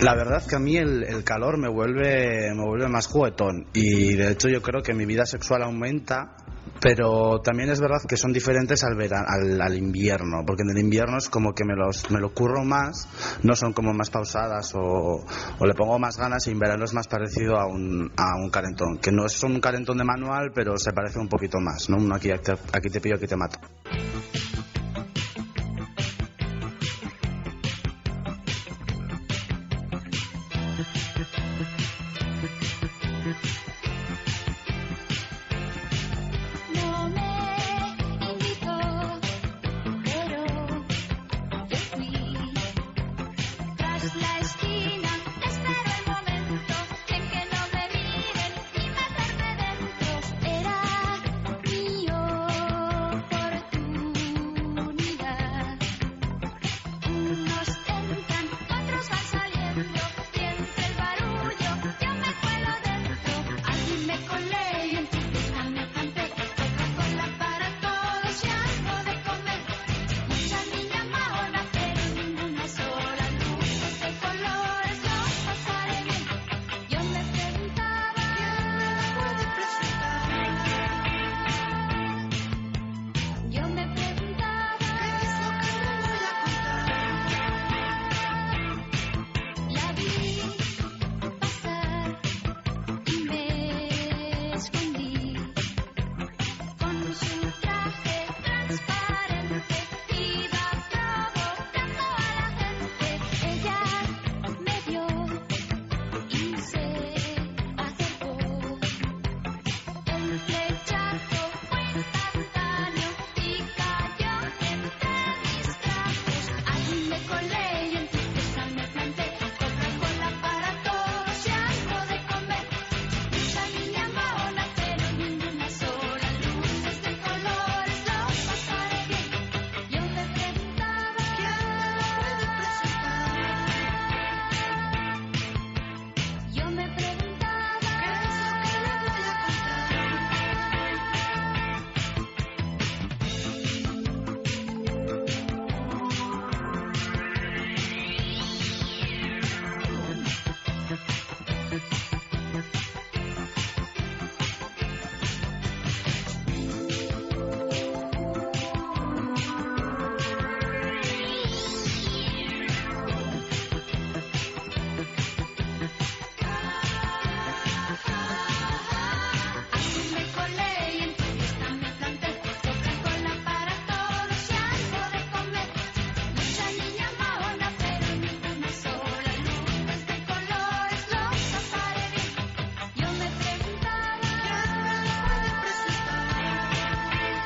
La 0.00 0.14
verdad 0.14 0.46
que 0.46 0.54
a 0.54 0.60
mí 0.60 0.76
el, 0.76 1.24
calor 1.24 1.58
me 1.58 1.68
vuelve, 1.68 2.54
me 2.54 2.64
vuelve 2.64 2.88
más 2.88 3.08
juguetón 3.08 3.66
y 3.72 4.14
de 4.14 4.30
hecho 4.30 4.48
yo 4.48 4.62
creo 4.62 4.80
que 4.80 4.94
mi 4.94 5.06
vida 5.06 5.26
sexual 5.26 5.64
aumenta 5.64 6.36
pero 6.80 7.40
también 7.40 7.70
es 7.70 7.80
verdad 7.80 7.98
que 8.08 8.16
son 8.16 8.32
diferentes 8.32 8.84
al, 8.84 9.00
al, 9.00 9.60
al, 9.60 9.76
invierno, 9.76 10.44
porque 10.46 10.62
en 10.62 10.70
el 10.70 10.78
invierno 10.78 11.18
es 11.18 11.28
como 11.28 11.52
que 11.54 11.64
me, 11.64 11.74
los, 11.74 12.10
me 12.10 12.20
lo 12.20 12.30
curro 12.30 12.64
más, 12.64 13.08
no 13.42 13.54
son 13.54 13.72
como 13.72 13.92
más 13.92 14.10
pausadas 14.10 14.74
o, 14.74 15.24
o, 15.58 15.66
le 15.66 15.74
pongo 15.74 15.98
más 15.98 16.16
ganas 16.16 16.46
y 16.46 16.50
en 16.50 16.58
verano 16.58 16.84
es 16.84 16.94
más 16.94 17.08
parecido 17.08 17.58
a 17.58 17.66
un, 17.66 18.10
a 18.16 18.36
un 18.36 18.50
calentón, 18.50 18.98
que 18.98 19.12
no 19.12 19.26
es 19.26 19.42
un 19.42 19.60
calentón 19.60 19.98
de 19.98 20.04
manual, 20.04 20.50
pero 20.54 20.76
se 20.78 20.92
parece 20.92 21.18
un 21.18 21.28
poquito 21.28 21.58
más, 21.60 21.88
¿no? 21.88 22.14
aquí, 22.14 22.30
aquí 22.30 22.88
te 22.90 23.00
pillo, 23.00 23.16
aquí 23.16 23.26
te 23.26 23.36
mato. 23.36 23.58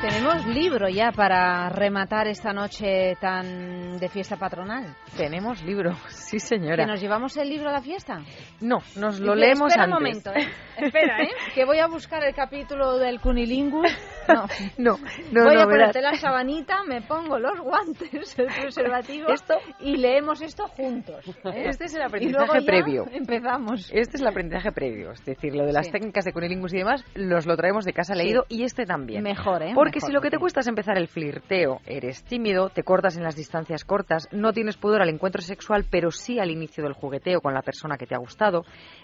Tenemos 0.03 0.45
libro 0.47 0.89
ya 0.89 1.13
para 1.13 1.69
rematar 1.69 2.27
esta 2.27 2.51
noche 2.51 3.15
tan 3.21 3.97
de 3.97 4.09
fiesta 4.09 4.35
patronal. 4.35 4.93
Tenemos 5.15 5.63
libro, 5.63 5.95
sí 6.09 6.39
señora. 6.39 6.83
¿Que 6.83 6.91
nos 6.91 6.99
llevamos 6.99 7.37
el 7.37 7.47
libro 7.47 7.69
a 7.69 7.71
la 7.71 7.81
fiesta? 7.81 8.21
No, 8.59 8.79
nos 8.97 9.21
lo 9.21 9.33
leemos 9.33 9.69
espera 9.69 9.85
antes. 9.85 9.97
un 9.97 10.03
momento, 10.03 10.33
¿eh? 10.35 10.49
Espera, 10.77 11.23
¿eh? 11.23 11.29
Que 11.55 11.63
voy 11.63 11.79
a 11.79 11.87
buscar 11.87 12.21
el 12.25 12.35
capítulo 12.35 12.97
del 12.97 13.21
Cunilingus. 13.21 13.87
No, 14.27 14.45
no, 14.77 14.97
no. 15.31 15.43
Voy 15.45 15.55
no, 15.55 15.61
a 15.61 15.65
ponerte 15.65 16.01
la 16.01 16.13
sabanita, 16.15 16.83
me 16.83 17.01
pongo 17.01 17.39
los 17.39 17.59
guantes, 17.59 18.37
el 18.39 18.47
preservativo 18.61 19.29
esto, 19.29 19.55
y 19.79 19.97
leemos 19.97 20.41
esto 20.41 20.67
juntos. 20.67 21.25
¿eh? 21.45 21.63
Este 21.73 21.85
es 21.85 21.95
el 21.95 22.03
aprendizaje 22.03 22.61
previo. 22.63 23.05
Empezamos. 23.11 23.89
Este 23.91 24.17
es 24.17 24.21
el 24.21 24.27
aprendizaje 24.27 24.71
previo. 24.71 25.11
Es 25.11 25.25
decir, 25.25 25.55
lo 25.55 25.65
de 25.65 25.73
las 25.73 25.87
Sí. 25.87 25.91
técnicas 25.91 26.23
de 26.25 26.33
Cunilingus 26.33 26.73
y 26.73 26.77
demás, 26.77 27.03
los 27.15 27.45
lo 27.45 27.57
traemos 27.57 27.83
de 27.85 27.93
casa 27.93 28.15
leído 28.15 28.45
y 28.47 28.63
este 28.63 28.85
también. 28.85 29.23
Mejor, 29.23 29.61
¿eh? 29.63 29.71
Porque 29.75 29.97
Mejor, 29.97 30.07
si 30.07 30.13
lo 30.13 30.21
que 30.21 30.29
te 30.29 30.37
cuesta 30.37 30.61
es 30.61 30.67
empezar 30.67 30.97
el 30.97 31.07
flirteo, 31.07 31.79
eres 31.85 32.23
tímido, 32.23 32.69
te 32.69 32.83
cortas 32.83 33.17
en 33.17 33.23
las 33.23 33.35
distancias 33.35 33.83
cortas, 33.83 34.27
no 34.31 34.53
tienes 34.53 34.77
pudor 34.77 35.01
al 35.01 35.09
encuentro 35.09 35.41
sexual, 35.41 35.85
pero 35.89 36.11
sí 36.11 36.39
al 36.39 36.51
inicio 36.51 36.83
del 36.83 36.93
jugueteo 36.93 37.41
con 37.41 37.53
la 37.53 37.61
persona 37.61 37.97
que 37.97 38.05
te 38.05 38.15
ha 38.15 38.19
gustado, 38.19 38.63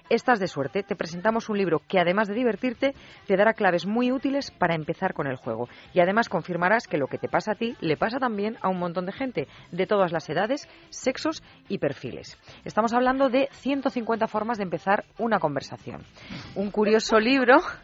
estás 0.10 0.40
de 0.40 0.48
suerte. 0.48 0.84
Te 0.84 0.96
presentamos 0.96 1.50
un 1.50 1.58
libro 1.58 1.82
que 1.88 2.00
además 2.00 2.28
de 2.28 2.34
divertirte, 2.36 2.94
te 3.28 3.38
dará 3.38 3.54
claves 3.54 3.86
muy 3.86 4.12
útiles 4.12 4.52
para 4.52 4.76
empezar 4.76 5.14
con 5.14 5.28
el 5.28 5.36
juego. 5.38 5.70
Y 5.94 6.00
además 6.00 6.30
confirmarás 6.30 6.88
que 6.88 6.98
lo 6.98 7.08
que 7.08 7.18
te 7.18 7.30
pasa 7.30 7.52
a 7.54 7.56
ti 7.56 7.76
le 7.80 7.98
pasa 7.98 8.20
también 8.20 8.58
a 8.62 8.70
un 8.70 8.80
montón 8.80 9.06
de 9.06 9.12
gente, 9.12 9.48
de 9.72 9.88
todas 9.88 10.12
las 10.12 10.30
edades, 10.30 10.68
sexos 10.90 11.44
y 11.68 11.78
perfiles. 11.78 12.38
Estamos 12.66 12.94
hablando 12.94 13.30
de 13.30 13.48
150 13.52 14.28
formas 14.28 14.58
de 14.58 14.64
empezar 14.64 15.04
una 15.18 15.40
conversación. 15.40 16.04
Un 16.56 16.72
curioso 16.72 17.20
libro. 17.20 17.58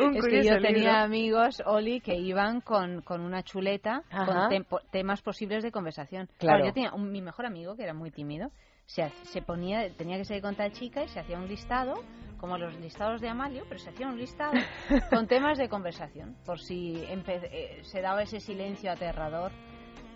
un 0.00 0.14
Es 0.16 0.16
que 0.16 0.20
curioso 0.20 0.48
yo 0.50 0.54
libro. 0.56 0.68
tenía 0.68 1.02
amigos, 1.02 1.62
Oli, 1.66 2.00
que 2.00 2.14
iban 2.14 2.60
con, 2.60 3.02
con 3.02 3.20
una 3.20 3.42
chuleta 3.42 4.02
Ajá. 4.10 4.26
con 4.26 4.48
tempo- 4.48 4.80
temas 4.90 5.22
posibles 5.22 5.62
de 5.62 5.70
conversación. 5.72 6.28
Claro. 6.38 6.64
yo 6.64 6.72
tenía 6.72 6.92
un- 6.92 7.10
mi 7.10 7.20
mejor 7.22 7.46
amigo, 7.46 7.76
que 7.76 7.82
era 7.84 7.94
muy 7.94 8.10
tímido, 8.10 8.50
se, 8.88 9.10
se 9.24 9.42
ponía, 9.42 9.92
tenía 9.94 10.16
que 10.16 10.24
salir 10.24 10.42
con 10.42 10.56
tal 10.56 10.72
chica 10.72 11.04
y 11.04 11.08
se 11.08 11.20
hacía 11.20 11.38
un 11.38 11.46
listado, 11.46 11.94
como 12.38 12.56
los 12.56 12.74
listados 12.80 13.20
de 13.20 13.28
Amalio, 13.28 13.64
pero 13.68 13.78
se 13.78 13.90
hacía 13.90 14.08
un 14.08 14.16
listado 14.16 14.54
con 15.10 15.26
temas 15.26 15.58
de 15.58 15.68
conversación, 15.68 16.36
por 16.46 16.58
si 16.58 16.94
eh, 16.96 17.80
se 17.82 18.00
daba 18.00 18.22
ese 18.22 18.40
silencio 18.40 18.90
aterrador. 18.90 19.52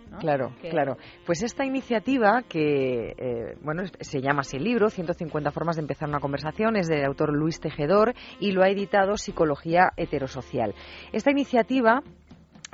¿no? 0.09 0.17
Claro, 0.17 0.53
Que- 0.61 0.69
claro. 0.69 0.97
Pues 1.25 1.43
esta 1.43 1.65
iniciativa 1.65 2.41
que, 2.49 3.13
eh, 3.17 3.55
bueno, 3.61 3.83
se 3.99 4.21
llama 4.21 4.41
así 4.41 4.57
el 4.57 4.63
libro, 4.63 4.89
150 4.89 5.51
formas 5.51 5.75
de 5.75 5.81
empezar 5.83 6.09
una 6.09 6.19
conversación, 6.19 6.75
es 6.75 6.87
del 6.87 7.05
autor 7.05 7.31
Luis 7.31 7.59
Tejedor 7.59 8.13
y 8.39 8.51
lo 8.53 8.63
ha 8.63 8.69
editado 8.69 9.17
Psicología 9.17 9.91
Heterosocial. 9.97 10.73
Esta 11.11 11.29
iniciativa 11.31 12.01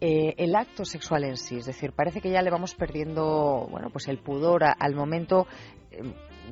eh, 0.00 0.34
el 0.36 0.54
acto 0.54 0.84
sexual 0.84 1.24
en 1.24 1.36
sí, 1.36 1.56
es 1.56 1.64
decir, 1.64 1.92
parece 1.92 2.20
que 2.20 2.30
ya 2.30 2.42
le 2.42 2.50
vamos 2.50 2.74
perdiendo, 2.74 3.66
bueno, 3.70 3.88
pues 3.90 4.08
el 4.08 4.18
pudor 4.18 4.62
al 4.64 4.94
momento 4.94 5.46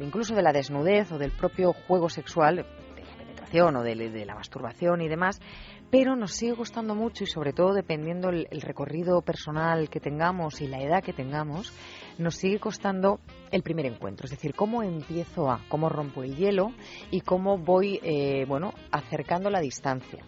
incluso 0.01 0.35
de 0.35 0.43
la 0.43 0.53
desnudez 0.53 1.13
o 1.13 1.19
del 1.19 1.31
propio 1.31 1.73
juego 1.73 2.09
sexual, 2.09 2.57
de 2.57 3.05
la 3.05 3.17
penetración 3.17 3.77
o 3.77 3.83
de 3.83 4.25
la 4.25 4.35
masturbación 4.35 5.01
y 5.01 5.09
demás, 5.09 5.41
pero 5.91 6.17
nos 6.17 6.33
sigue 6.33 6.57
costando 6.57 6.95
mucho 6.95 7.25
y 7.25 7.27
sobre 7.27 7.53
todo 7.53 7.73
dependiendo 7.73 8.29
el, 8.29 8.61
recorrido 8.61 9.23
personal 9.23 9.89
que 9.89 10.01
tengamos 10.01 10.61
y 10.61 10.67
la 10.67 10.83
edad 10.83 11.03
que 11.03 11.13
tengamos, 11.13 11.73
nos 12.19 12.37
sigue 12.37 12.59
costando 12.59 13.21
el 13.51 13.63
primer 13.63 13.87
encuentro, 13.87 14.25
es 14.25 14.31
decir, 14.31 14.55
cómo 14.55 14.83
empiezo 14.83 15.51
a, 15.51 15.61
cómo 15.69 15.89
rompo 15.89 16.23
el 16.23 16.37
hielo 16.37 16.73
y 17.11 17.21
cómo 17.21 17.59
voy, 17.59 18.01
eh, 18.03 18.45
bueno, 18.47 18.73
acercando 18.91 19.51
la 19.51 19.61
distancia, 19.61 20.25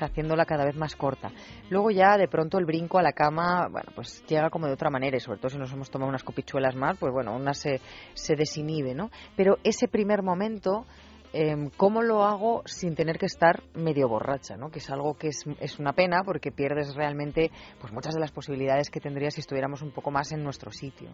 haciéndola 0.00 0.44
cada 0.44 0.64
vez 0.64 0.76
más 0.76 0.94
corta. 0.94 1.30
Luego 1.70 1.90
ya 1.90 2.16
de 2.18 2.28
pronto 2.28 2.58
el 2.58 2.66
brinco 2.66 2.98
a 2.98 3.02
la 3.02 3.12
cama, 3.12 3.68
bueno, 3.70 3.92
pues 3.94 4.24
llega 4.26 4.50
como 4.50 4.66
de 4.66 4.74
otra 4.74 4.90
manera 4.90 5.16
y 5.16 5.20
sobre 5.20 5.38
todo 5.38 5.50
si 5.50 5.58
nos 5.58 5.72
hemos 5.72 5.90
tomado 5.90 6.08
unas 6.08 6.24
copichuelas 6.24 6.74
más, 6.76 6.98
pues 6.98 7.12
bueno, 7.12 7.34
una 7.34 7.54
se, 7.54 7.80
se 8.14 8.36
desinhibe, 8.36 8.94
¿no? 8.94 9.10
Pero 9.36 9.56
ese 9.64 9.88
primer 9.88 10.22
momento 10.22 10.86
Em, 11.32 11.70
¿cómo 11.76 12.02
lo 12.02 12.24
hago 12.24 12.62
sin 12.66 12.94
tener 12.94 13.18
que 13.18 13.26
estar 13.26 13.62
medio 13.74 14.08
borracha? 14.08 14.56
¿no? 14.56 14.70
Que 14.70 14.78
es 14.78 14.90
algo 14.90 15.14
que 15.14 15.28
es, 15.28 15.78
una 15.78 15.92
pena 15.92 16.22
porque 16.24 16.52
pierdes 16.52 16.94
realmente 16.94 17.50
pues, 17.80 17.92
muchas 17.92 18.14
de 18.14 18.20
las 18.20 18.32
posibilidades 18.32 18.90
que 18.90 19.00
tendrías 19.00 19.34
si 19.34 19.40
estuviéramos 19.40 19.82
un 19.82 19.90
poco 19.90 20.10
más 20.10 20.32
en 20.32 20.42
nuestro 20.42 20.70
sitio. 20.70 21.10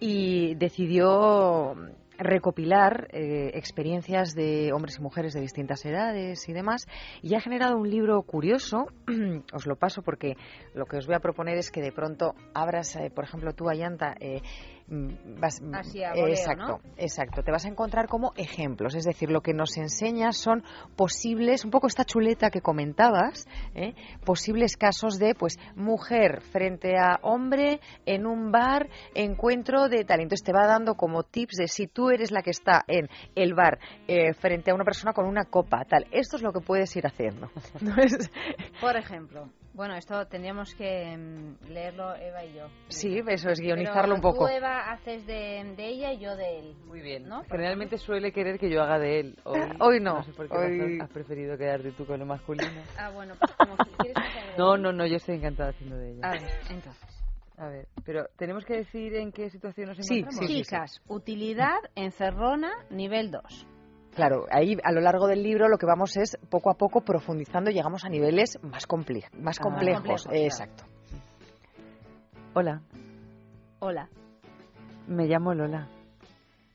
Y 0.00 0.54
decidió 0.54 1.74
recopilar 2.18 3.08
eh, 3.12 3.52
experiencias 3.54 4.34
de 4.34 4.72
hombres 4.72 4.98
y 4.98 5.02
mujeres 5.02 5.34
de 5.34 5.40
distintas 5.40 5.84
edades 5.84 6.48
y 6.48 6.52
demás, 6.52 6.86
y 7.22 7.34
ha 7.34 7.40
generado 7.40 7.76
un 7.76 7.88
libro 7.88 8.20
curioso, 8.22 8.86
os 9.52 9.66
lo 9.66 9.76
paso 9.76 10.02
porque 10.02 10.36
lo 10.74 10.84
que 10.86 10.96
os 10.96 11.06
voy 11.06 11.14
a 11.14 11.20
proponer 11.20 11.56
es 11.58 11.70
que 11.70 11.80
de 11.80 11.92
pronto 11.92 12.34
abras, 12.54 12.96
eh, 12.96 13.10
por 13.14 13.24
ejemplo, 13.24 13.54
tú, 13.54 13.68
Ayanta, 13.68 14.14
eh, 14.20 14.42
Mm, 14.90 15.38
vas, 15.38 15.60
mm, 15.60 15.74
exacto, 15.74 16.80
exacto. 16.96 17.42
Te 17.42 17.50
vas 17.50 17.66
a 17.66 17.68
encontrar 17.68 18.08
como 18.08 18.32
ejemplos, 18.36 18.94
es 18.94 19.04
decir, 19.04 19.30
lo 19.30 19.42
que 19.42 19.52
nos 19.52 19.76
enseña 19.76 20.32
son 20.32 20.64
posibles, 20.96 21.64
un 21.64 21.70
poco 21.70 21.88
esta 21.88 22.04
chuleta 22.04 22.50
que 22.50 22.62
comentabas, 22.62 23.46
¿eh? 23.74 23.94
posibles 24.24 24.76
casos 24.76 25.18
de, 25.18 25.34
pues, 25.34 25.58
mujer 25.76 26.40
frente 26.40 26.96
a 26.96 27.18
hombre 27.22 27.80
en 28.06 28.26
un 28.26 28.50
bar, 28.50 28.88
encuentro 29.14 29.88
de 29.88 30.04
tal. 30.04 30.20
Entonces 30.20 30.44
te 30.44 30.52
va 30.52 30.66
dando 30.66 30.94
como 30.94 31.22
tips 31.22 31.56
de 31.56 31.68
si 31.68 31.86
tú 31.86 32.08
eres 32.10 32.30
la 32.30 32.42
que 32.42 32.50
está 32.50 32.84
en 32.88 33.08
el 33.34 33.54
bar 33.54 33.78
eh, 34.06 34.32
frente 34.32 34.70
a 34.70 34.74
una 34.74 34.84
persona 34.84 35.12
con 35.12 35.26
una 35.26 35.44
copa, 35.44 35.84
tal. 35.84 36.06
Esto 36.10 36.36
es 36.36 36.42
lo 36.42 36.52
que 36.52 36.60
puedes 36.60 36.94
ir 36.96 37.06
haciendo. 37.06 37.50
Por 38.80 38.96
ejemplo. 38.96 39.50
Bueno, 39.74 39.94
esto 39.94 40.26
tendríamos 40.26 40.74
que 40.74 41.16
mm, 41.16 41.70
leerlo 41.70 42.14
Eva 42.16 42.44
y 42.44 42.54
yo. 42.54 42.66
Sí, 42.88 43.20
eso 43.26 43.50
es 43.50 43.60
guionizarlo 43.60 44.14
un 44.14 44.20
poco. 44.20 44.46
Tú, 44.46 44.52
Eva, 44.52 44.90
haces 44.90 45.26
de, 45.26 45.60
ella 45.78 46.12
y 46.12 46.18
yo 46.18 46.36
de 46.36 46.58
él. 46.58 46.76
Muy 46.86 47.00
bien. 47.00 47.28
¿no? 47.28 47.44
Generalmente 47.44 47.98
suele 47.98 48.32
querer 48.32 48.58
que 48.58 48.70
yo 48.70 48.82
haga 48.82 48.98
de 48.98 49.20
él. 49.20 49.38
Hoy, 49.44 50.00
no. 50.00 50.14
No 50.14 50.22
sé 50.22 50.32
por 50.32 50.48
qué 50.48 50.98
has 51.00 51.10
preferido 51.10 51.56
quedarte 51.56 51.92
tú 51.92 52.06
con 52.06 52.18
lo 52.18 52.26
masculino. 52.26 52.68
Ah, 52.98 53.10
bueno, 53.10 53.34
pues 53.38 53.52
como 53.52 53.76
quieres 53.76 54.16
hacer 54.16 54.58
No, 54.58 54.76
no, 54.76 54.92
no, 54.92 55.06
yo 55.06 55.16
estoy 55.16 55.36
encantada 55.36 55.70
haciendo 55.70 55.96
de 55.96 56.12
ella. 56.12 56.20
A 56.24 56.32
ver, 56.32 56.50
entonces. 56.70 57.24
A 57.56 57.68
ver, 57.68 57.88
pero 58.04 58.26
tenemos 58.36 58.64
que 58.64 58.76
decir 58.76 59.14
en 59.14 59.32
qué 59.32 59.50
situación 59.50 59.88
nos 59.88 59.98
encontramos. 59.98 60.46
Sí, 60.46 60.62
Chicas, 60.62 61.00
utilidad 61.08 61.78
encerrona 61.94 62.72
nivel 62.90 63.30
2. 63.30 63.66
Claro, 64.18 64.46
ahí 64.50 64.76
a 64.82 64.90
lo 64.90 65.00
largo 65.00 65.28
del 65.28 65.44
libro 65.44 65.68
lo 65.68 65.78
que 65.78 65.86
vamos 65.86 66.16
es 66.16 66.36
poco 66.50 66.72
a 66.72 66.74
poco 66.74 67.02
profundizando, 67.02 67.70
llegamos 67.70 68.04
a 68.04 68.08
niveles 68.08 68.58
más, 68.62 68.84
más 69.38 69.60
ah, 69.60 69.62
complejos. 69.62 70.26
Exacto. 70.32 70.82
Hola. 72.52 72.82
Hola. 73.78 74.08
Me 75.06 75.26
llamo 75.28 75.54
Lola. 75.54 75.86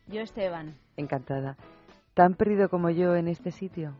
Yo 0.07 0.21
Esteban. 0.21 0.77
Encantada. 0.95 1.57
¿Tan 2.13 2.35
perdido 2.35 2.69
como 2.69 2.89
yo 2.91 3.13
en 3.17 3.27
este 3.27 3.51
sitio? 3.51 3.93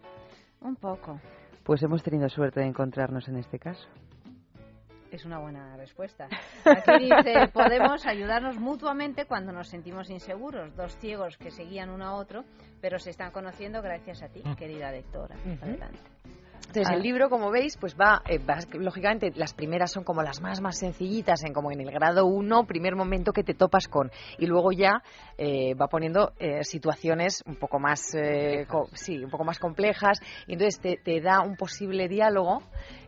Un 0.62 0.78
poco. 0.78 1.20
Pues 1.66 1.84
hemos 1.84 2.02
tenido 2.02 2.30
suerte 2.30 2.62
de 2.62 2.68
encontrarnos 2.68 3.28
en 3.28 3.36
este 3.36 3.60
caso 3.60 3.90
es 5.16 5.26
una 5.26 5.40
buena 5.40 5.76
respuesta. 5.78 6.28
Aquí 6.66 7.06
dice, 7.06 7.48
podemos 7.54 8.06
ayudarnos 8.06 8.58
mutuamente 8.58 9.26
cuando 9.26 9.52
nos 9.52 9.70
sentimos 9.70 10.10
inseguros. 10.10 10.76
Dos 10.76 10.98
ciegos 10.98 11.38
que 11.38 11.52
seguían 11.52 11.90
uno 11.90 12.06
a 12.06 12.14
otro, 12.16 12.44
pero 12.82 13.00
se 13.00 13.12
están 13.12 13.32
conociendo 13.32 13.82
gracias 13.82 14.24
a 14.24 14.30
ti, 14.30 14.42
mm. 14.44 14.56
querida 14.56 14.92
lectora. 14.92 15.36
Adelante. 15.62 16.00
Entonces 16.68 16.96
el 16.96 17.04
libro, 17.04 17.30
como 17.30 17.52
veis, 17.52 17.78
pues 17.78 17.96
va, 17.96 18.24
eh, 18.28 18.40
lógicamente 18.80 19.32
las 19.36 19.54
primeras 19.54 19.92
son 19.92 20.04
como 20.04 20.24
las 20.24 20.42
más 20.42 20.60
más 20.60 20.80
sencillitas, 20.80 21.44
en 21.44 21.54
como 21.54 21.72
en 21.72 21.82
el 21.82 21.92
grado 21.92 22.26
1, 22.26 22.66
primer 22.66 22.96
momento 22.96 23.32
que 23.32 23.44
te 23.44 23.54
topas 23.54 23.88
con, 23.88 24.10
y 24.40 24.48
luego 24.48 24.72
ya 24.72 25.04
eh, 25.38 25.76
va 25.76 25.88
poniendo 25.88 26.32
eh, 26.40 26.64
situaciones 26.64 27.44
un 27.46 27.58
poco 27.58 27.78
más, 27.80 28.02
sí, 28.94 29.24
un 29.24 29.30
poco 29.30 29.44
más 29.44 29.60
complejas, 29.60 30.20
y 30.48 30.54
entonces 30.54 30.82
te, 30.82 30.98
te 30.98 31.22
da 31.22 31.42
un 31.42 31.56
posible 31.58 32.08
diálogo 32.08 32.64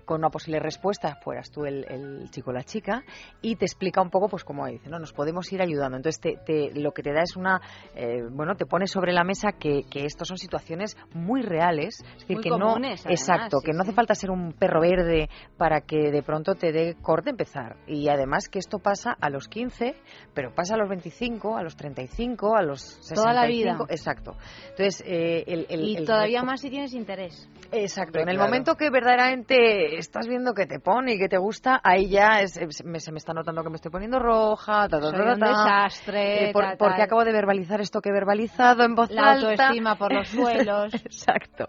con 0.05 0.19
una 0.19 0.29
posible 0.29 0.59
respuesta, 0.59 1.15
fueras 1.23 1.51
tú 1.51 1.65
el, 1.65 2.29
chico 2.29 2.51
o 2.51 2.53
la 2.53 2.63
chica, 2.63 3.03
y 3.41 3.55
te 3.55 3.65
explica 3.65 4.01
un 4.01 4.09
poco, 4.09 4.29
pues 4.29 4.43
como 4.43 4.65
dice, 4.67 4.89
¿no? 4.89 4.99
Nos 4.99 5.13
podemos 5.13 5.51
ir 5.51 5.61
ayudando. 5.61 5.97
Entonces, 5.97 6.19
te, 6.45 6.71
lo 6.73 6.91
que 6.91 7.03
te 7.03 7.11
da 7.11 7.21
es 7.21 7.35
una, 7.35 7.61
eh, 7.95 8.21
bueno, 8.31 8.55
te 8.55 8.65
pone 8.65 8.87
sobre 8.87 9.13
la 9.13 9.23
mesa 9.23 9.53
que, 9.53 9.83
que 9.89 10.05
estas 10.05 10.27
son 10.27 10.37
situaciones 10.37 10.97
muy 11.13 11.41
reales, 11.41 12.01
es 12.01 12.27
decir, 12.27 12.39
que 12.39 12.49
no, 12.49 12.77
exacto, 13.05 13.59
que 13.63 13.73
no 13.73 13.81
hace 13.81 13.93
falta 13.93 14.15
ser 14.15 14.31
un 14.31 14.53
perro 14.53 14.81
verde 14.81 15.29
para 15.57 15.81
que 15.81 16.11
de 16.11 16.23
pronto 16.23 16.55
te 16.55 16.71
dé 16.71 16.95
corte 17.01 17.29
empezar. 17.29 17.77
Y 17.87 18.09
además 18.09 18.49
que 18.49 18.59
esto 18.59 18.79
pasa 18.79 19.15
a 19.19 19.29
los 19.29 19.47
15, 19.47 19.95
pero 20.33 20.53
pasa 20.53 20.75
a 20.75 20.77
los 20.77 20.89
25, 20.89 21.57
a 21.57 21.63
los 21.63 21.75
35, 21.75 22.55
a 22.55 22.61
los 22.61 22.81
65. 22.81 23.21
Toda 23.21 23.33
la 23.33 23.47
vida. 23.47 23.77
Exacto. 23.89 24.35
Entonces, 24.69 25.03
eh, 25.05 25.43
el, 25.47 25.65
y 25.69 26.05
todavía 26.05 26.43
más 26.43 26.61
si 26.61 26.69
tienes 26.69 26.93
interés. 26.93 27.49
Exacto. 27.71 28.19
En 28.19 28.29
el 28.29 28.37
momento 28.37 28.75
que 28.75 28.89
verdaderamente 28.89 29.94
estás 29.97 30.27
viendo 30.27 30.53
que 30.53 30.65
te 30.65 30.79
pone 30.79 31.13
y 31.13 31.19
que 31.19 31.27
te 31.27 31.37
gusta, 31.37 31.79
ahí 31.83 32.09
ya 32.09 32.45
se 32.47 32.83
me 32.83 32.97
está 32.97 33.33
notando 33.33 33.63
que 33.63 33.69
me 33.69 33.75
estoy 33.75 33.91
poniendo 33.91 34.19
roja, 34.19 34.87
ta, 34.87 34.97
un 34.97 35.39
desastre, 35.39 36.49
eh, 36.49 36.53
porque 36.53 37.01
acabo 37.01 37.23
de 37.23 37.31
verbalizar 37.31 37.81
esto 37.81 38.01
que 38.01 38.09
he 38.09 38.13
verbalizado 38.13 38.83
en 38.83 38.95
voz 38.95 39.11
la 39.11 39.31
alta. 39.31 39.45
La 39.45 39.51
autoestima 39.51 39.95
por 39.95 40.13
los 40.13 40.27
suelos. 40.29 40.93
Exacto. 40.93 41.67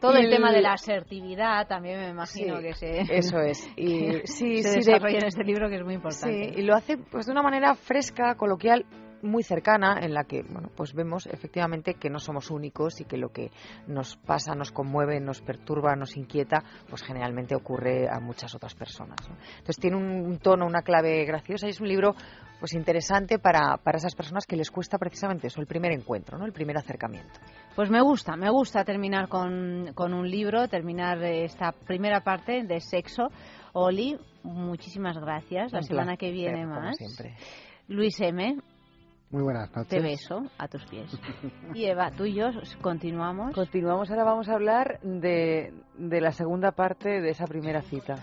Todo 0.00 0.16
el, 0.16 0.30
tema 0.30 0.52
de 0.52 0.60
la 0.60 0.74
asertividad 0.74 1.66
también 1.66 1.98
me 1.98 2.08
imagino 2.10 2.58
que 2.60 2.74
se 2.74 3.00
eso 3.08 3.40
es 3.40 3.66
y 3.76 4.20
sí, 4.24 4.62
se 4.62 4.78
desarrolla 4.78 5.18
en 5.18 5.26
este 5.26 5.42
libro 5.44 5.68
que 5.68 5.76
es 5.76 5.84
muy 5.84 5.94
importante. 5.94 6.52
Sí, 6.54 6.60
y 6.60 6.62
lo 6.62 6.74
hace 6.74 6.98
pues 6.98 7.26
de 7.26 7.32
una 7.32 7.42
manera 7.42 7.74
fresca, 7.74 8.34
coloquial 8.34 8.84
muy 9.26 9.42
cercana 9.42 9.98
en 10.00 10.14
la 10.14 10.24
que 10.24 10.42
bueno 10.42 10.70
pues 10.74 10.94
vemos 10.94 11.26
efectivamente 11.26 11.94
que 11.94 12.10
no 12.10 12.18
somos 12.18 12.50
únicos 12.50 13.00
y 13.00 13.04
que 13.04 13.16
lo 13.16 13.30
que 13.30 13.50
nos 13.86 14.16
pasa 14.16 14.54
nos 14.54 14.72
conmueve 14.72 15.20
nos 15.20 15.40
perturba 15.40 15.94
nos 15.96 16.16
inquieta 16.16 16.62
pues 16.88 17.02
generalmente 17.02 17.54
ocurre 17.54 18.08
a 18.08 18.20
muchas 18.20 18.54
otras 18.54 18.74
personas 18.74 19.18
entonces 19.58 19.76
tiene 19.78 19.96
un, 19.96 20.38
tono 20.38 20.66
una 20.66 20.82
clave 20.82 21.24
graciosa 21.24 21.66
y 21.66 21.70
es 21.70 21.80
un 21.80 21.88
libro 21.88 22.14
pues 22.60 22.72
interesante 22.74 23.38
para, 23.38 23.76
para 23.76 23.98
esas 23.98 24.14
personas 24.14 24.46
que 24.46 24.56
les 24.56 24.70
cuesta 24.70 24.98
precisamente 24.98 25.48
eso 25.48 25.60
el 25.60 25.66
primer 25.66 25.92
encuentro 25.92 26.38
no 26.38 26.46
el 26.46 26.52
primer 26.52 26.76
acercamiento. 26.78 27.40
Pues 27.74 27.90
me 27.90 28.00
gusta 28.00 28.36
me 28.36 28.50
gusta 28.50 28.84
terminar 28.84 29.28
con, 29.28 29.92
con 29.94 30.14
un 30.14 30.30
libro 30.30 30.68
terminar 30.68 31.22
esta 31.22 31.72
primera 31.72 32.20
parte 32.20 32.62
de 32.64 32.80
sexo. 32.80 33.28
Oli 33.72 34.16
muchísimas 34.42 35.18
gracias. 35.18 35.72
La 35.72 35.82
semana 35.82 36.16
que 36.16 36.30
viene 36.30 36.66
más. 36.66 36.96
Luis 37.88 38.20
M 38.20 38.56
muy 39.30 39.42
buenas 39.42 39.74
noches. 39.74 39.88
Te 39.88 40.00
beso 40.00 40.44
a 40.58 40.68
tus 40.68 40.84
pies. 40.86 41.10
Y 41.74 41.84
Eva, 41.84 42.10
tú 42.10 42.24
y 42.24 42.34
yo 42.34 42.50
continuamos. 42.80 43.54
Continuamos, 43.54 44.10
ahora 44.10 44.24
vamos 44.24 44.48
a 44.48 44.54
hablar 44.54 45.00
de, 45.02 45.74
de 45.98 46.20
la 46.20 46.32
segunda 46.32 46.72
parte 46.72 47.20
de 47.20 47.30
esa 47.30 47.46
primera 47.46 47.82
cita 47.82 48.16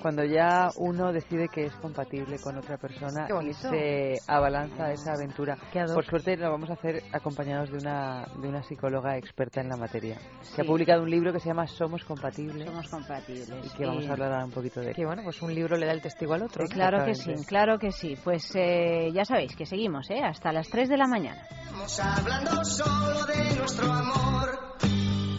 cuando 0.00 0.24
ya 0.24 0.68
uno 0.76 1.12
decide 1.12 1.48
que 1.48 1.66
es 1.66 1.74
compatible 1.76 2.38
con 2.38 2.56
otra 2.56 2.76
persona 2.76 3.26
y 3.42 3.52
se 3.52 4.14
abalanza 4.26 4.86
a 4.86 4.92
esa 4.92 5.12
aventura. 5.12 5.56
Por 5.94 6.04
suerte 6.04 6.36
lo 6.36 6.50
vamos 6.50 6.70
a 6.70 6.74
hacer 6.74 7.02
acompañados 7.12 7.70
de 7.70 7.78
una, 7.78 8.26
de 8.40 8.48
una 8.48 8.62
psicóloga 8.62 9.16
experta 9.16 9.60
en 9.60 9.68
la 9.68 9.76
materia. 9.76 10.18
Se 10.42 10.62
ha 10.62 10.64
publicado 10.64 11.02
un 11.02 11.10
libro 11.10 11.32
que 11.32 11.40
se 11.40 11.48
llama 11.48 11.66
Somos 11.66 12.04
compatibles. 12.04 12.66
Somos 12.66 12.88
compatibles. 12.88 13.66
Y 13.66 13.76
que 13.76 13.86
vamos 13.86 14.06
a 14.08 14.12
hablar 14.12 14.44
un 14.44 14.50
poquito 14.50 14.80
de 14.80 14.92
Que 14.92 15.04
bueno, 15.04 15.22
pues 15.24 15.40
un 15.42 15.54
libro 15.54 15.76
le 15.76 15.86
da 15.86 15.92
el 15.92 16.02
testigo 16.02 16.34
al 16.34 16.42
otro. 16.42 16.64
claro 16.66 17.04
que 17.04 17.14
sí, 17.14 17.32
claro 17.46 17.78
que 17.78 17.92
sí. 17.92 18.16
Pues 18.22 18.50
eh, 18.54 19.10
ya 19.12 19.24
sabéis 19.24 19.54
que 19.56 19.66
seguimos, 19.66 20.10
¿eh? 20.10 20.20
Hasta 20.22 20.52
las 20.52 20.68
3 20.68 20.88
de 20.88 20.96
la 20.96 21.06
mañana. 21.06 21.42
Estamos 21.50 22.00
hablando 22.00 22.64
solo 22.64 23.24
de 23.26 23.56
nuestro 23.56 23.92
amor 23.92 24.78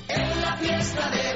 en 0.07 0.41
la 0.41 0.57
fiesta 0.57 1.10
de 1.10 1.28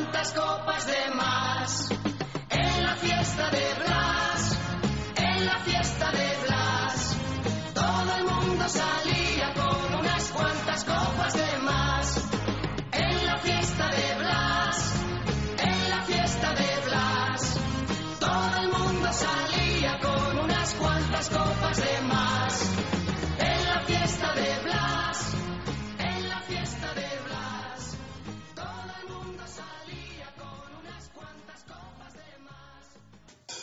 cuantas 0.00 0.32
copas 0.32 0.86
de 0.86 1.14
más. 1.14 1.88
En 2.50 2.82
la 2.82 2.96
fiesta 2.96 3.50
de 3.50 3.74
Blas, 3.74 4.58
en 5.16 5.46
la 5.46 5.58
fiesta 5.58 6.10
de 6.12 6.36
Blas, 6.46 7.16
todo 7.74 8.16
el 8.16 8.24
mundo 8.24 8.68
salía 8.68 9.09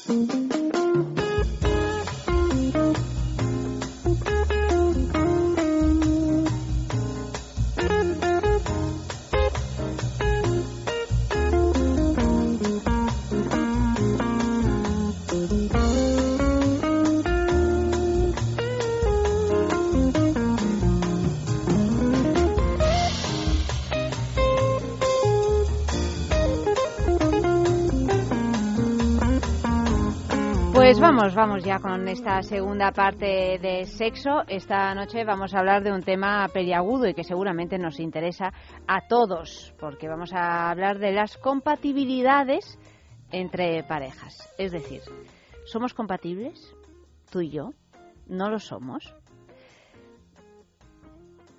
Mm-hmm. 0.09 0.66
Pues 30.97 31.13
vamos, 31.13 31.35
vamos 31.35 31.63
ya 31.63 31.77
con 31.77 32.07
esta 32.07 32.41
segunda 32.41 32.91
parte 32.91 33.59
de 33.61 33.85
sexo. 33.85 34.41
Esta 34.47 34.95
noche 34.95 35.23
vamos 35.25 35.53
a 35.53 35.59
hablar 35.59 35.83
de 35.83 35.91
un 35.91 36.01
tema 36.01 36.47
peliagudo 36.51 37.07
y 37.07 37.13
que 37.13 37.23
seguramente 37.23 37.77
nos 37.77 37.99
interesa 37.99 38.51
a 38.87 39.07
todos, 39.07 39.75
porque 39.79 40.07
vamos 40.07 40.33
a 40.33 40.71
hablar 40.71 40.97
de 40.97 41.11
las 41.11 41.37
compatibilidades 41.37 42.79
entre 43.31 43.83
parejas. 43.83 44.51
Es 44.57 44.71
decir, 44.71 45.01
¿somos 45.65 45.93
compatibles? 45.93 46.75
¿Tú 47.31 47.41
y 47.41 47.51
yo? 47.51 47.73
¿No 48.25 48.49
lo 48.49 48.57
somos? 48.57 49.13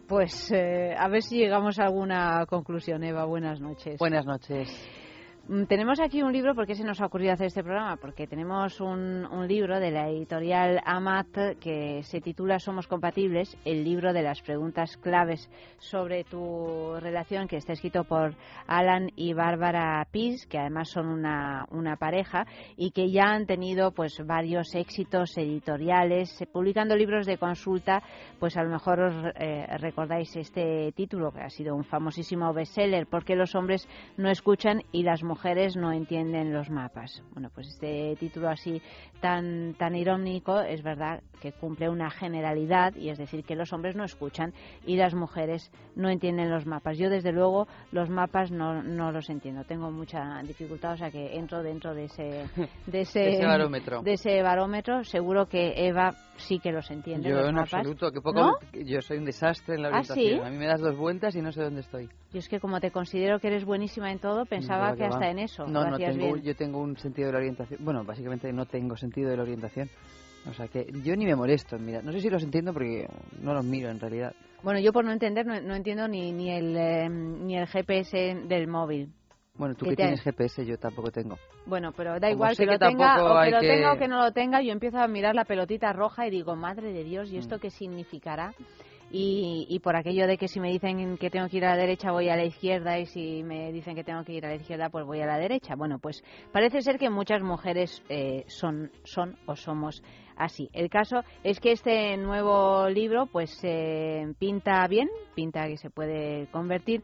Pues 0.09 0.51
eh, 0.51 0.97
a 0.99 1.07
ver 1.07 1.23
si 1.23 1.37
llegamos 1.37 1.79
a 1.79 1.85
alguna 1.85 2.45
conclusión, 2.47 3.05
Eva. 3.05 3.25
Buenas 3.25 3.61
noches. 3.61 4.01
Buenas 4.01 4.27
noches. 4.27 4.69
Mm, 5.49 5.65
Tenemos 5.65 5.99
aquí 5.99 6.23
un 6.23 6.31
libro, 6.31 6.55
¿por 6.55 6.67
qué 6.67 6.75
se 6.75 6.85
nos 6.85 7.01
ha 7.01 7.07
ocurrido 7.07 7.33
hacer 7.33 7.47
este 7.47 7.63
programa? 7.63 7.97
Porque 7.97 8.27
tenemos 8.27 8.83
un, 8.83 9.27
libro 9.49 9.81
de 9.81 9.91
la 9.91 10.11
editorial 10.11 10.79
Amat 10.85 11.57
que 11.59 12.03
se 12.03 12.21
titula 12.21 12.59
Somos 12.59 12.87
compatibles, 12.87 13.57
el 13.65 13.83
libro 13.83 14.13
de 14.13 14.21
las 14.21 14.43
preguntas 14.43 14.99
claves 14.99 15.49
sobre 15.79 16.25
tu 16.25 16.97
relación, 17.01 17.49
que 17.49 17.57
está 17.57 17.73
escrito 17.73 18.05
por 18.05 18.35
Alan 18.67 19.11
y 19.17 19.33
Bárbara 19.33 20.07
Pease, 20.13 20.47
que 20.49 20.59
además 20.59 20.91
son 20.91 21.07
una, 21.07 21.65
una 21.71 21.97
pareja 21.97 22.47
y 22.77 22.91
que 22.91 23.11
ya 23.11 23.31
han 23.31 23.47
tenido 23.47 23.93
pues 23.93 24.21
varios 24.27 24.75
éxitos 24.75 25.39
editoriales, 25.39 26.43
eh, 26.43 26.47
publicando 26.47 26.95
libros 26.95 27.25
de 27.25 27.39
consulta, 27.39 28.03
pues 28.39 28.59
a 28.59 28.63
lo 28.63 28.69
mejor 28.69 29.01
os 29.01 29.15
eh, 29.37 29.67
recordáis 29.79 30.37
este 30.37 30.93
título, 30.93 31.33
que 31.33 31.41
ha 31.41 31.49
sido 31.49 31.75
un 31.75 31.85
famosísimo 31.85 32.53
bestseller, 32.53 33.07
porque 33.07 33.35
los 33.35 33.55
hombres 33.55 33.89
no 34.19 34.29
escuchan 34.29 34.83
y 34.93 35.05
las 35.05 35.23
mujeres 35.23 35.38
no 35.77 35.93
entienden 35.93 36.53
los 36.53 36.69
mapas. 36.69 37.23
Bueno, 37.33 37.51
pues 37.55 37.69
este 37.69 38.17
título 38.19 38.49
así 38.49 38.83
tan, 39.21 39.75
tan 39.75 39.95
irónico 39.95 40.61
es 40.61 40.83
verdad 40.83 41.23
que 41.41 41.53
cumple 41.53 41.89
una 41.89 42.11
generalidad 42.11 42.95
y 42.97 43.11
es 43.11 43.19
decir 43.19 43.45
que 43.45 43.55
los 43.55 43.73
hombres 43.73 43.95
no 43.95 44.05
escuchan 44.05 44.53
y 44.85 44.97
las 44.97 45.15
mujeres 45.15 45.71
no 45.95 46.09
entienden 46.11 46.51
los 46.51 46.67
mapas. 46.67 46.99
Yo 46.99 47.09
desde 47.09 47.33
luego 47.33 47.69
los 47.93 48.11
mapas 48.11 48.51
no, 48.51 48.83
no 48.83 49.13
los 49.13 49.31
entiendo, 49.31 49.63
tengo 49.65 49.91
mucha 49.91 50.43
dificultad, 50.43 50.95
o 50.95 50.97
sea 50.97 51.11
que 51.11 51.37
entro 51.37 51.63
dentro 51.63 51.95
de 51.95 52.05
ese, 52.07 52.47
de 52.87 53.01
ese, 53.01 53.21
De 53.21 53.31
ese 53.35 53.47
barómetro. 53.47 54.03
de 54.03 54.13
ese 54.15 54.43
barómetro. 54.43 55.05
Seguro 55.05 55.47
que 55.47 55.87
Eva 55.87 56.15
sí 56.37 56.59
que 56.59 56.73
los 56.73 56.91
entiende. 56.91 57.29
Yo 57.29 57.37
los 57.37 57.49
en 57.49 57.55
mapas. 57.55 57.75
absoluto, 57.75 58.11
que 58.11 58.21
poco, 58.21 58.41
¿No? 58.41 58.53
yo 58.73 59.01
soy 59.03 59.19
un 59.19 59.25
desastre 59.25 59.77
en 59.77 59.83
la 59.83 59.89
¿Ah, 59.89 60.01
orientación. 60.01 60.41
sí? 60.41 60.41
A 60.47 60.51
mí 60.51 60.57
me 60.57 60.67
das 60.67 60.81
dos 60.81 60.97
vueltas 60.97 61.35
y 61.37 61.43
no 61.43 61.53
sé 61.53 61.63
dónde 61.63 61.81
estoy. 61.81 62.09
Yo 62.33 62.41
es 62.41 62.49
que 62.49 62.61
como 62.61 62.81
te 62.81 62.91
considero 62.91 63.39
que 63.39 63.47
eres 63.49 63.65
buenísima 63.65 64.11
en 64.11 64.19
todo, 64.19 64.45
pensaba 64.45 64.95
que 64.97 65.05
hasta 65.05 65.28
en 65.31 65.39
eso 65.41 65.67
No, 65.67 65.85
no 65.89 65.97
tengo, 65.99 66.33
bien. 66.35 66.43
yo 66.45 66.55
tengo 66.57 66.81
un 66.81 66.97
sentido 66.97 67.27
de 67.29 67.33
la 67.33 67.39
orientación. 67.39 67.85
Bueno, 67.85 68.05
básicamente 68.05 68.53
no 68.53 68.67
tengo 68.67 68.97
sentido 68.97 69.31
de 69.31 69.37
la 69.37 69.43
orientación. 69.43 69.89
O 70.49 70.53
sea 70.55 70.69
que 70.69 70.87
yo 71.05 71.15
ni 71.17 71.27
me 71.27 71.35
molesto 71.35 71.77
en 71.77 71.85
mirar. 71.85 72.05
No 72.05 72.13
sé 72.13 72.21
si 72.21 72.31
los 72.31 72.43
entiendo 72.43 72.73
porque 72.73 73.07
no 73.43 73.53
los 73.55 73.65
miro 73.65 73.91
en 73.91 74.01
realidad. 74.01 74.33
Bueno, 74.63 74.81
yo 74.81 74.93
por 74.93 75.05
no 75.05 75.13
entender 75.13 75.45
no, 75.47 75.61
no 75.61 75.75
entiendo 75.75 76.09
ni, 76.09 76.33
ni, 76.33 76.51
el, 76.51 76.77
eh, 76.77 77.09
ni 77.09 77.57
el 77.57 77.67
GPS 77.67 78.35
del 78.47 78.67
móvil. 78.69 79.13
Bueno, 79.57 79.75
tú 79.75 79.85
¿Qué 79.85 79.91
que 79.91 79.97
te- 79.97 80.03
tienes 80.05 80.23
GPS, 80.23 80.65
yo 80.65 80.79
tampoco 80.79 81.11
tengo. 81.11 81.37
Bueno, 81.67 81.93
pero 81.93 82.19
da 82.21 82.31
igual 82.31 82.57
que 82.57 82.65
lo 82.65 82.79
tenga 82.79 83.17
o 83.25 83.43
que 83.45 83.51
lo 83.51 83.61
que- 83.61 83.67
tenga 83.69 83.93
o 83.93 83.97
que 83.99 84.07
no 84.09 84.23
lo 84.23 84.33
tenga, 84.33 84.63
yo 84.63 84.71
empiezo 84.73 84.99
a 84.99 85.09
mirar 85.09 85.35
la 85.35 85.45
pelotita 85.45 85.93
roja 85.93 86.27
y 86.29 86.31
digo, 86.31 86.55
madre 86.55 86.93
de 86.93 87.03
Dios, 87.03 87.31
¿y 87.33 87.37
Mm. 87.37 87.41
esto 87.41 87.59
qué 87.59 87.71
significará? 87.71 88.55
Y, 89.11 89.67
y 89.71 89.79
por 89.79 89.97
aquello 89.97 90.27
de 90.27 90.37
que 90.37 90.49
si 90.49 90.61
me 90.61 90.71
dicen 90.71 91.17
que 91.17 91.31
tengo 91.31 91.49
que 91.49 91.57
ir 91.57 91.65
a 91.65 91.71
la 91.71 91.81
derecha 91.81 92.13
voy 92.13 92.29
a 92.29 92.37
la 92.37 92.45
izquierda 92.45 92.99
y 92.99 93.07
si 93.07 93.43
me 93.43 93.73
dicen 93.73 93.95
que 93.95 94.05
tengo 94.05 94.23
que 94.23 94.35
ir 94.35 94.45
a 94.45 94.51
la 94.51 94.57
izquierda 94.57 94.91
pues 94.91 95.07
voy 95.07 95.21
a 95.21 95.27
la 95.27 95.39
derecha. 95.39 95.77
Bueno, 95.77 95.99
pues 95.99 96.23
parece 96.53 96.83
ser 96.83 96.99
que 96.99 97.09
muchas 97.09 97.43
mujeres 97.43 98.03
eh, 98.09 98.45
son, 98.49 98.91
son 99.05 99.39
o 99.47 99.57
somos 99.57 100.03
así. 100.37 100.69
El 100.73 100.91
caso 100.91 101.23
es 101.43 101.59
que 101.61 101.73
este 101.73 102.17
nuevo 102.17 102.89
libro 102.89 103.27
pues 103.27 103.59
eh, 103.63 104.33
pinta 104.39 104.87
bien, 104.89 105.09
pinta 105.35 105.67
que 105.67 105.77
se 105.77 105.91
puede 105.91 106.47
convertir 106.51 107.03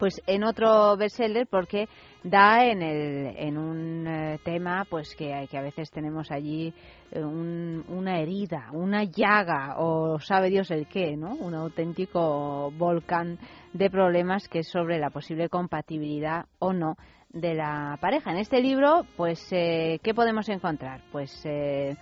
pues 0.00 0.20
en 0.26 0.42
otro 0.44 0.96
bestseller 0.96 1.46
porque 1.46 1.88
da 2.24 2.64
en 2.64 2.82
el 2.82 3.36
en 3.36 3.56
un 3.58 4.06
eh, 4.08 4.38
tema 4.42 4.84
pues 4.88 5.14
que, 5.14 5.46
que 5.50 5.58
a 5.58 5.62
veces 5.62 5.90
tenemos 5.90 6.30
allí 6.32 6.72
eh, 7.12 7.22
un- 7.22 7.84
una 7.88 8.18
herida 8.18 8.70
una 8.72 9.04
llaga 9.04 9.76
o 9.78 10.18
sabe 10.18 10.48
Dios 10.50 10.70
el 10.70 10.86
qué 10.88 11.16
no 11.16 11.34
un 11.34 11.54
auténtico 11.54 12.72
volcán 12.72 13.38
de 13.74 13.90
problemas 13.90 14.48
que 14.48 14.60
es 14.60 14.68
sobre 14.68 14.98
la 14.98 15.10
posible 15.10 15.48
compatibilidad 15.50 16.46
o 16.58 16.72
no 16.72 16.96
de 17.32 17.54
la 17.54 17.96
pareja. 18.00 18.32
En 18.32 18.38
este 18.38 18.60
libro 18.60 19.04
pues 19.16 19.46
eh, 19.52 20.00
qué 20.02 20.14
podemos 20.14 20.48
encontrar 20.48 21.02
pues 21.12 21.30
eh, 21.44 21.94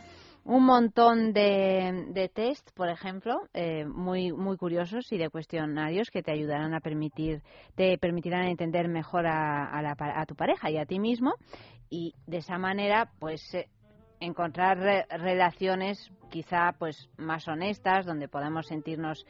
un 0.48 0.64
montón 0.64 1.34
de, 1.34 2.06
de 2.08 2.28
test, 2.30 2.70
por 2.74 2.88
ejemplo, 2.88 3.42
eh, 3.52 3.84
muy 3.84 4.32
muy 4.32 4.56
curiosos 4.56 5.12
y 5.12 5.18
de 5.18 5.28
cuestionarios 5.28 6.10
que 6.10 6.22
te 6.22 6.32
ayudarán 6.32 6.72
a 6.72 6.80
permitir, 6.80 7.42
te 7.76 7.98
permitirán 7.98 8.46
entender 8.46 8.88
mejor 8.88 9.26
a, 9.26 9.66
a 9.66 9.82
la 9.82 9.94
a 9.98 10.24
tu 10.24 10.34
pareja 10.34 10.70
y 10.70 10.78
a 10.78 10.86
ti 10.86 10.98
mismo 10.98 11.34
y 11.90 12.14
de 12.26 12.38
esa 12.38 12.56
manera, 12.56 13.10
pues 13.18 13.42
eh, 13.54 13.68
encontrar 14.20 14.78
re- 14.78 15.06
relaciones 15.10 16.10
quizá 16.30 16.72
pues 16.78 17.10
más 17.18 17.46
honestas, 17.46 18.06
donde 18.06 18.26
podamos 18.28 18.66
sentirnos 18.66 19.26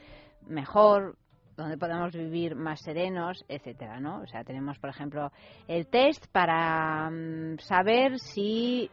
mejor, 0.47 1.17
donde 1.57 1.77
podamos 1.77 2.13
vivir 2.13 2.55
más 2.55 2.79
serenos, 2.79 3.43
etcétera, 3.49 3.99
¿no? 3.99 4.21
O 4.21 4.25
sea, 4.27 4.45
tenemos, 4.45 4.79
por 4.79 4.89
ejemplo, 4.89 5.31
el 5.67 5.85
test 5.87 6.25
para 6.31 7.09
mm, 7.09 7.57
saber 7.59 8.19
si 8.19 8.89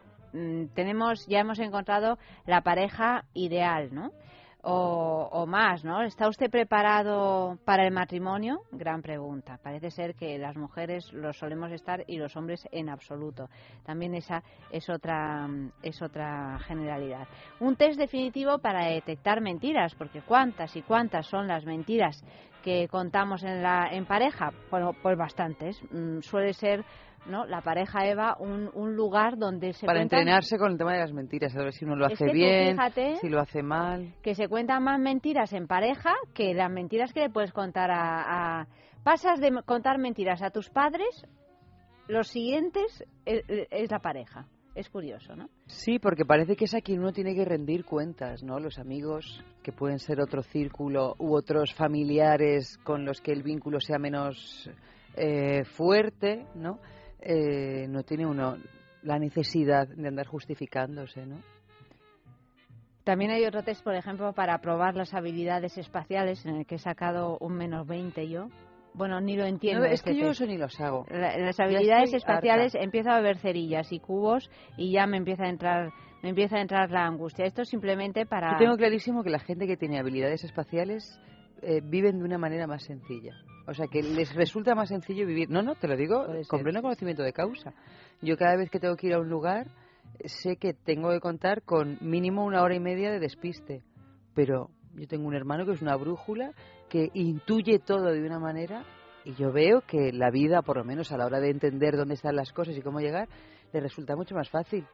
tenemos, 0.73 1.25
ya 1.27 1.39
hemos 1.39 1.59
encontrado 1.59 2.17
la 2.45 2.61
pareja 2.61 3.25
ideal, 3.33 3.93
¿no? 3.93 4.11
O, 4.69 5.29
o 5.31 5.45
más, 5.45 5.85
¿no? 5.85 6.01
¿Está 6.01 6.27
usted 6.27 6.49
preparado 6.49 7.57
para 7.63 7.85
el 7.85 7.93
matrimonio? 7.93 8.63
Gran 8.71 9.01
pregunta. 9.01 9.59
Parece 9.63 9.91
ser 9.91 10.15
que 10.15 10.37
las 10.37 10.57
mujeres 10.57 11.13
lo 11.13 11.31
solemos 11.31 11.71
estar 11.71 12.03
y 12.07 12.17
los 12.17 12.35
hombres 12.35 12.67
en 12.71 12.89
absoluto. 12.89 13.49
También 13.85 14.13
esa 14.15 14.43
es 14.71 14.89
otra, 14.89 15.47
mm, 15.47 15.71
es 15.83 16.01
otra 16.01 16.59
generalidad. 16.59 17.27
Un 17.61 17.77
test 17.77 17.97
definitivo 17.97 18.57
para 18.57 18.87
detectar 18.87 19.39
mentiras, 19.39 19.95
porque 19.95 20.21
cuántas 20.21 20.75
y 20.75 20.81
cuántas 20.81 21.27
son 21.27 21.47
las 21.47 21.63
mentiras 21.65 22.21
que 22.67 22.89
contamos 22.89 23.43
en 23.43 23.63
la 23.63 23.87
en 23.91 24.05
pareja, 24.05 24.51
bueno, 24.69 24.91
pues 25.01 25.17
bastantes. 25.17 25.81
Mm, 25.91 26.19
Suele 26.19 26.53
ser 26.53 26.83
¿no? 27.27 27.45
la 27.45 27.61
pareja 27.61 28.05
Eva 28.07 28.35
un, 28.39 28.69
un 28.73 28.95
lugar 28.95 29.37
donde 29.37 29.73
se 29.73 29.85
Para 29.85 29.99
cuentan- 29.99 30.19
entrenarse 30.19 30.57
con 30.57 30.71
el 30.71 30.77
tema 30.77 30.93
de 30.93 30.99
las 30.99 31.13
mentiras, 31.13 31.55
a 31.55 31.59
ver 31.63 31.73
si 31.73 31.85
uno 31.85 31.95
lo 31.95 32.07
Es 32.07 32.13
hace 32.13 32.31
bien, 32.31 32.77
si 33.21 33.29
lo 33.29 33.39
hace 33.39 33.61
mal. 33.63 34.13
que 34.21 34.35
se 34.35 34.47
cuentan 34.47 34.83
más 34.83 34.99
mentiras 34.99 35.53
en 35.53 35.67
pareja 35.67 36.13
que 36.33 36.53
las 36.53 36.71
mentiras 36.71 37.13
que 37.13 37.21
le 37.21 37.29
puedes 37.29 37.51
contar 37.51 37.91
a, 37.91 38.61
a- 38.61 38.67
pasas 39.03 39.39
de 39.39 39.51
contar 39.65 39.97
mentiras 39.99 40.41
a 40.41 40.49
tus 40.49 40.69
padres 40.69 41.25
los 42.07 42.27
siguientes 42.29 43.03
es 43.25 43.91
la 43.91 43.99
pareja. 43.99 44.45
Es 44.75 44.89
curioso, 44.89 45.35
¿no? 45.35 45.49
Sí, 45.65 45.97
porque 45.97 46.23
parece 46.23 46.55
que 46.55 46.65
es 46.65 46.75
a 46.75 46.81
quien 46.81 46.99
uno 46.99 47.11
tiene 47.11 47.33
que 47.33 47.43
rendir 47.43 47.83
cuentas, 47.83 48.43
¿no? 48.43 48.59
Los 48.59 48.77
amigos, 48.77 49.43
que 49.63 49.71
pueden 49.71 49.97
ser 49.97 50.21
otro 50.21 50.43
círculo, 50.43 51.15
u 51.17 51.33
otros 51.35 51.73
familiares 51.73 52.77
con 52.83 53.03
los 53.03 53.19
que 53.19 53.31
el 53.31 53.41
vínculo 53.41 53.79
sea 53.79 53.97
menos 53.97 54.69
eh, 55.15 55.63
fuerte, 55.65 56.45
¿no? 56.53 56.77
Eh, 57.29 57.87
no 57.89 58.03
tiene 58.03 58.25
uno 58.25 58.55
la 59.03 59.19
necesidad 59.19 59.85
de 59.85 60.07
andar 60.07 60.27
justificándose, 60.27 61.25
¿no? 61.25 61.41
También 63.03 63.31
hay 63.31 63.45
otro 63.45 63.63
test, 63.63 63.83
por 63.83 63.95
ejemplo, 63.95 64.31
para 64.31 64.57
probar 64.59 64.95
las 64.95 65.13
habilidades 65.13 65.77
espaciales, 65.77 66.45
en 66.45 66.55
el 66.55 66.65
que 66.65 66.75
he 66.75 66.79
sacado 66.79 67.37
un 67.41 67.53
menos 67.57 67.85
20 67.85 68.29
yo, 68.29 68.47
bueno, 68.93 69.19
ni 69.19 69.35
lo 69.35 69.45
entiendo. 69.45 69.83
es 69.83 70.01
que 70.01 70.15
yo 70.15 70.29
eso 70.29 70.45
ni 70.45 70.57
los 70.57 70.79
hago. 70.79 71.05
las 71.09 71.59
habilidades 71.59 72.13
espaciales 72.13 72.75
empiezo 72.75 73.11
a 73.11 73.19
ver 73.19 73.37
cerillas 73.37 73.91
y 73.91 73.99
cubos 73.99 74.49
y 74.77 74.93
ya 74.93 75.05
me 75.05 75.17
empieza 75.17 75.43
a 75.43 75.49
entrar 75.49 75.91
me 76.23 76.29
empieza 76.29 76.55
a 76.55 76.61
entrar 76.61 76.89
la 76.91 77.05
angustia. 77.05 77.45
Esto 77.45 77.61
es 77.61 77.69
simplemente 77.69 78.25
para... 78.25 78.53
Yo 78.53 78.57
tengo 78.57 78.77
clarísimo 78.77 79.23
que 79.23 79.29
la 79.29 79.39
gente 79.39 79.67
que 79.67 79.77
tiene 79.77 79.99
habilidades 79.99 80.43
espaciales 80.43 81.19
eh, 81.61 81.81
viven 81.83 82.19
de 82.19 82.23
una 82.23 82.37
manera 82.37 82.65
más 82.67 82.83
sencilla. 82.83 83.35
O 83.67 83.73
sea, 83.73 83.87
que 83.87 84.01
les 84.01 84.33
resulta 84.33 84.75
más 84.75 84.89
sencillo 84.89 85.27
vivir. 85.27 85.49
No, 85.49 85.61
no, 85.61 85.75
te 85.75 85.87
lo 85.87 85.97
digo 85.97 86.25
con 86.47 86.63
pleno 86.63 86.81
conocimiento 86.81 87.21
de 87.21 87.33
causa. 87.33 87.73
Yo 88.21 88.37
cada 88.37 88.55
vez 88.55 88.69
que 88.69 88.79
tengo 88.79 88.95
que 88.95 89.07
ir 89.07 89.13
a 89.13 89.19
un 89.19 89.29
lugar 89.29 89.67
sé 90.25 90.55
que 90.55 90.73
tengo 90.73 91.11
que 91.11 91.19
contar 91.19 91.63
con 91.63 91.97
mínimo 92.01 92.45
una 92.45 92.63
hora 92.63 92.75
y 92.75 92.79
media 92.79 93.11
de 93.11 93.19
despiste. 93.19 93.83
Pero 94.33 94.69
yo 94.95 95.07
tengo 95.07 95.27
un 95.27 95.35
hermano 95.35 95.65
que 95.65 95.73
es 95.73 95.81
una 95.81 95.95
brújula 95.95 96.53
que 96.89 97.11
intuye 97.13 97.79
todo 97.79 98.05
de 98.05 98.25
una 98.25 98.39
manera 98.39 98.85
y 99.25 99.33
yo 99.35 99.51
veo 99.51 99.81
que 99.81 100.13
la 100.13 100.31
vida, 100.31 100.61
por 100.61 100.77
lo 100.77 100.85
menos 100.85 101.11
a 101.11 101.17
la 101.17 101.25
hora 101.25 101.41
de 101.41 101.49
entender 101.49 101.97
dónde 101.97 102.13
están 102.13 102.37
las 102.37 102.53
cosas 102.53 102.77
y 102.77 102.81
cómo 102.81 103.01
llegar, 103.01 103.27
le 103.73 103.81
resulta 103.81 104.15
mucho 104.15 104.33
más 104.33 104.49
fácil. 104.49 104.85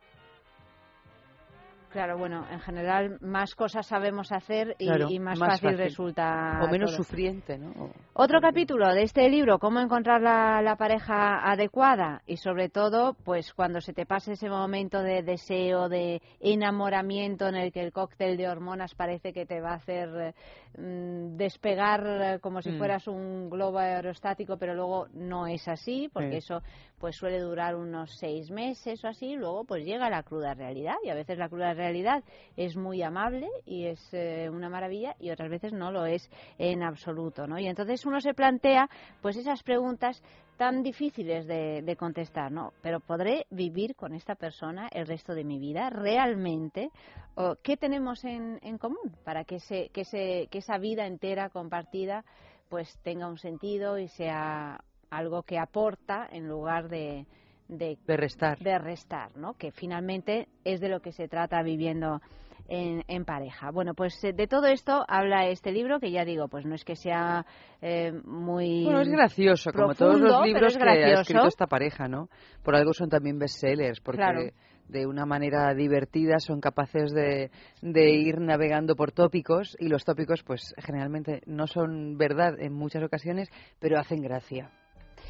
Claro, 1.93 2.17
bueno, 2.17 2.43
en 2.49 2.59
general 2.59 3.19
más 3.21 3.53
cosas 3.53 3.85
sabemos 3.85 4.31
hacer 4.31 4.75
y, 4.79 5.19
más, 5.19 5.37
fácil, 5.37 5.77
resulta. 5.77 6.59
O 6.63 6.67
menos 6.67 6.95
sufriente, 6.95 7.59
¿no? 7.59 7.91
Otro 8.13 8.41
capítulo 8.41 8.91
de 8.91 9.03
este 9.03 9.29
libro, 9.29 9.59
cómo 9.59 9.79
encontrar 9.79 10.19
la, 10.19 10.75
pareja 10.75 11.47
adecuada 11.47 12.23
y 12.25 12.37
sobre 12.37 12.69
todo, 12.69 13.13
pues 13.23 13.53
cuando 13.53 13.79
se 13.79 13.93
te 13.93 14.07
pase 14.07 14.31
ese 14.31 14.49
momento 14.49 15.03
de 15.03 15.21
deseo, 15.21 15.87
de 15.87 16.19
enamoramiento 16.39 17.47
en 17.47 17.55
el 17.57 17.71
que 17.71 17.81
el 17.81 17.91
cóctel 17.91 18.37
de 18.37 18.49
hormonas 18.49 18.95
parece 18.95 19.31
que 19.31 19.45
te 19.45 19.61
va 19.61 19.73
a 19.73 19.75
hacer 19.75 20.33
mm, 20.75 21.37
despegar 21.37 22.39
como 22.39 22.63
si 22.63 22.71
mm. 22.71 22.77
fueras 22.79 23.07
un 23.07 23.51
globo 23.51 23.77
aerostático, 23.77 24.57
pero 24.57 24.73
luego 24.73 25.09
no 25.13 25.45
es 25.45 25.67
así, 25.67 26.09
porque 26.11 26.37
eso 26.37 26.63
pues 27.03 27.17
suele 27.17 27.41
durar 27.41 27.75
unos 27.75 28.15
seis 28.17 28.49
meses 28.49 29.03
o 29.03 29.09
así, 29.09 29.35
luego 29.35 29.65
pues 29.65 29.83
llega 29.83 30.09
la 30.09 30.23
cruda 30.23 30.53
realidad 30.53 30.95
y 31.03 31.09
a 31.09 31.13
veces 31.13 31.37
la 31.37 31.49
cruda 31.49 31.73
realidad 31.73 32.23
es 32.55 32.77
muy 32.77 33.01
amable 33.01 33.49
y 33.65 33.87
es 33.87 33.99
eh, 34.13 34.49
una 34.49 34.69
maravilla 34.69 35.13
y 35.19 35.29
otras 35.29 35.49
veces 35.49 35.73
no 35.73 35.91
lo 35.91 36.05
es 36.05 36.29
en 36.57 36.81
absoluto, 36.81 37.45
¿no? 37.45 37.59
Y 37.59 37.67
entonces 37.67 38.05
uno 38.05 38.21
se 38.21 38.33
plantea 38.33 38.89
pues 39.21 39.35
esas 39.35 39.63
preguntas 39.63 40.23
tan 40.55 40.81
difíciles 40.81 41.45
de, 41.45 41.95
contestar, 41.99 42.53
¿no? 42.53 42.71
Pero 42.81 43.01
¿podré 43.01 43.47
vivir 43.49 43.97
con 43.97 44.13
esta 44.13 44.35
persona 44.35 44.87
el 44.89 45.05
resto 45.05 45.35
de 45.35 45.43
mi 45.43 45.59
vida? 45.59 45.89
¿Realmente? 45.89 46.89
¿O 47.35 47.57
¿Qué 47.61 47.75
tenemos 47.75 48.23
en, 48.23 48.59
en 48.61 48.77
común 48.77 49.17
para 49.25 49.43
que, 49.43 49.59
se, 49.59 49.89
que, 49.89 50.05
se, 50.05 50.47
que 50.49 50.59
esa 50.59 50.77
vida 50.77 51.05
entera 51.05 51.49
compartida 51.49 52.23
pues 52.69 52.97
tenga 53.03 53.27
un 53.27 53.37
sentido 53.37 53.99
y 53.99 54.07
sea 54.07 54.79
algo 55.17 55.43
que 55.43 55.59
aporta 55.59 56.27
en 56.31 56.47
lugar 56.47 56.89
de, 56.89 57.25
de, 57.67 57.97
restar. 58.07 58.59
De 58.59 58.77
restar, 58.77 59.35
¿no? 59.37 59.53
Que 59.53 59.71
finalmente 59.71 60.47
es 60.63 60.79
de 60.79 60.89
lo 60.89 61.01
que 61.01 61.11
se 61.11 61.27
trata 61.27 61.61
viviendo 61.63 62.21
en, 62.67 63.25
pareja. 63.25 63.71
Bueno, 63.71 63.93
pues 63.93 64.23
eh, 64.23 64.33
de 64.33 64.47
todo 64.47 64.67
esto 64.67 65.03
habla 65.07 65.47
este 65.47 65.71
libro, 65.71 65.99
que 65.99 66.11
ya 66.11 66.25
digo, 66.25 66.47
pues 66.47 66.65
no 66.65 66.75
es 66.75 66.83
que 66.83 66.95
sea 66.95 67.45
eh, 67.81 68.11
muy. 68.25 68.83
Bueno, 68.85 69.01
es 69.01 69.09
gracioso, 69.09 69.71
como 69.71 69.93
todos 69.93 70.19
los 70.19 70.45
libros 70.45 70.77
que 70.77 70.83
ha 70.83 71.21
escrito 71.21 71.47
esta 71.47 71.67
pareja, 71.67 72.07
¿no? 72.07 72.29
Por 72.63 72.75
algo 72.75 72.93
son 72.93 73.09
también 73.09 73.37
bestsellers, 73.39 73.99
porque. 74.01 74.53
de 74.89 75.07
una 75.07 75.25
manera 75.25 75.73
divertida 75.73 76.39
son 76.39 76.59
capaces 76.59 77.13
de, 77.13 77.51
de, 77.81 78.09
ir 78.11 78.41
navegando 78.41 78.97
por 78.97 79.13
tópicos 79.13 79.77
y 79.79 79.87
los 79.87 80.03
tópicos 80.03 80.43
pues 80.43 80.75
generalmente 80.77 81.41
no 81.45 81.67
son 81.67 82.17
verdad 82.17 82.59
en 82.59 82.73
muchas 82.73 83.01
ocasiones 83.01 83.49
pero 83.79 83.97
hacen 83.97 84.21
gracia 84.21 84.71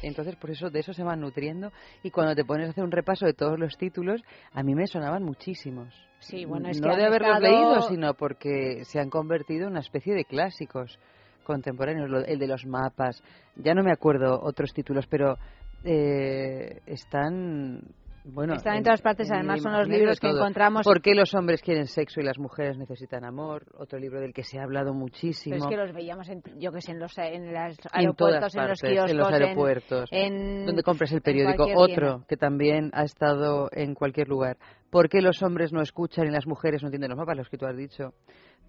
entonces, 0.02 0.36
por 0.36 0.50
eso 0.50 0.70
de 0.70 0.80
eso 0.80 0.92
se 0.92 1.02
van 1.02 1.20
nutriendo. 1.20 1.72
Y 2.02 2.10
cuando 2.10 2.34
te 2.34 2.44
pones 2.44 2.68
a 2.68 2.70
hacer 2.70 2.84
un 2.84 2.90
repaso 2.90 3.26
de 3.26 3.34
todos 3.34 3.58
los 3.58 3.76
títulos, 3.76 4.22
a 4.52 4.62
mí 4.62 4.74
me 4.74 4.86
sonaban 4.86 5.22
muchísimos. 5.22 5.94
Sí, 6.20 6.44
bueno, 6.44 6.68
es 6.68 6.80
no 6.80 6.96
de 6.96 7.04
haberlos 7.04 7.40
leído, 7.40 7.82
sino 7.82 8.14
porque 8.14 8.84
se 8.84 8.98
han 8.98 9.10
convertido 9.10 9.66
en 9.66 9.72
una 9.72 9.80
especie 9.80 10.14
de 10.14 10.24
clásicos 10.24 10.98
contemporáneos. 11.44 12.10
El 12.26 12.38
de 12.38 12.46
los 12.46 12.64
mapas, 12.66 13.22
ya 13.56 13.74
no 13.74 13.82
me 13.82 13.92
acuerdo 13.92 14.40
otros 14.42 14.72
títulos, 14.72 15.06
pero 15.06 15.36
eh, 15.84 16.80
están 16.86 17.82
bueno, 18.24 18.54
Están 18.54 18.78
en, 18.78 18.84
todas 18.84 19.02
partes, 19.02 19.30
además 19.30 19.60
son 19.60 19.72
los 19.74 19.86
libros 19.86 20.18
que 20.18 20.28
encontramos. 20.28 20.84
¿Por 20.84 21.02
qué 21.02 21.14
los 21.14 21.34
hombres 21.34 21.60
quieren 21.60 21.86
sexo 21.86 22.20
y 22.20 22.24
las 22.24 22.38
mujeres 22.38 22.78
necesitan 22.78 23.22
amor? 23.22 23.66
Otro 23.76 23.98
libro 23.98 24.18
del 24.18 24.32
que 24.32 24.42
se 24.42 24.58
ha 24.58 24.62
hablado 24.62 24.94
muchísimo. 24.94 25.56
Pero 25.56 25.64
es 25.64 25.70
que 25.70 25.76
los 25.76 25.92
veíamos, 25.92 26.28
en, 26.30 26.42
yo 26.58 26.72
que 26.72 26.80
sé, 26.80 26.92
en 26.92 27.00
los, 27.00 27.18
en 27.18 27.52
los 27.52 27.76
aeropuertos, 27.92 28.54
en, 28.54 28.68
los 28.68 28.80
kioscos. 28.80 29.10
En 29.10 29.16
los 29.18 29.30
aeropuertos. 29.30 30.08
En, 30.10 30.64
donde 30.64 30.82
compras 30.82 31.12
el 31.12 31.20
periódico. 31.20 31.66
Otro 31.76 32.24
que 32.26 32.38
también 32.38 32.90
ha 32.94 33.04
estado 33.04 33.68
en 33.72 33.94
cualquier 33.94 34.28
lugar. 34.28 34.56
¿Por 34.88 35.10
qué 35.10 35.20
los 35.20 35.42
hombres 35.42 35.74
no 35.74 35.82
escuchan 35.82 36.26
y 36.26 36.30
las 36.30 36.46
mujeres 36.46 36.82
no 36.82 36.88
entienden 36.88 37.10
los 37.10 37.18
mapas? 37.18 37.36
Los 37.36 37.50
que 37.50 37.58
tú 37.58 37.66
has 37.66 37.76
dicho. 37.76 38.14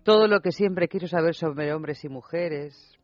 Todo 0.03 0.27
lo 0.27 0.41
que 0.41 0.51
siempre 0.51 0.89
quiso 0.89 1.07
saber 1.07 1.33
sobre 1.33 1.73
hombres 1.73 2.03
y 2.03 2.09
mujeres. 2.09 2.99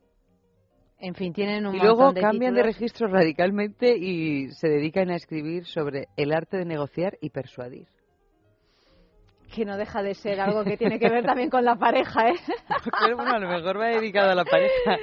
En 1.01 1.15
fin, 1.15 1.33
tienen 1.33 1.65
un 1.65 1.75
Y 1.75 1.79
luego 1.79 2.13
cambian 2.13 2.53
de 2.53 2.61
registro 2.61 3.07
radicalmente 3.07 3.97
y 3.97 4.51
se 4.51 4.69
dedican 4.69 5.09
a 5.09 5.15
escribir 5.15 5.65
sobre 5.65 6.09
el 6.15 6.31
arte 6.31 6.57
de 6.57 6.65
negociar 6.65 7.17
y 7.21 7.31
persuadir. 7.31 7.87
Que 9.53 9.65
no 9.65 9.77
deja 9.77 10.03
de 10.03 10.13
ser 10.13 10.39
algo 10.39 10.63
que 10.63 10.77
tiene 10.77 10.99
que 10.99 11.09
ver 11.09 11.25
también 11.25 11.49
con 11.49 11.65
la 11.65 11.75
pareja, 11.75 12.29
¿eh? 12.29 12.35
Pero 13.03 13.17
bueno, 13.17 13.31
a 13.31 13.39
lo 13.39 13.49
mejor 13.49 13.79
va 13.79 13.87
dedicado 13.87 14.31
a 14.31 14.35
la 14.35 14.45
pareja. 14.45 14.97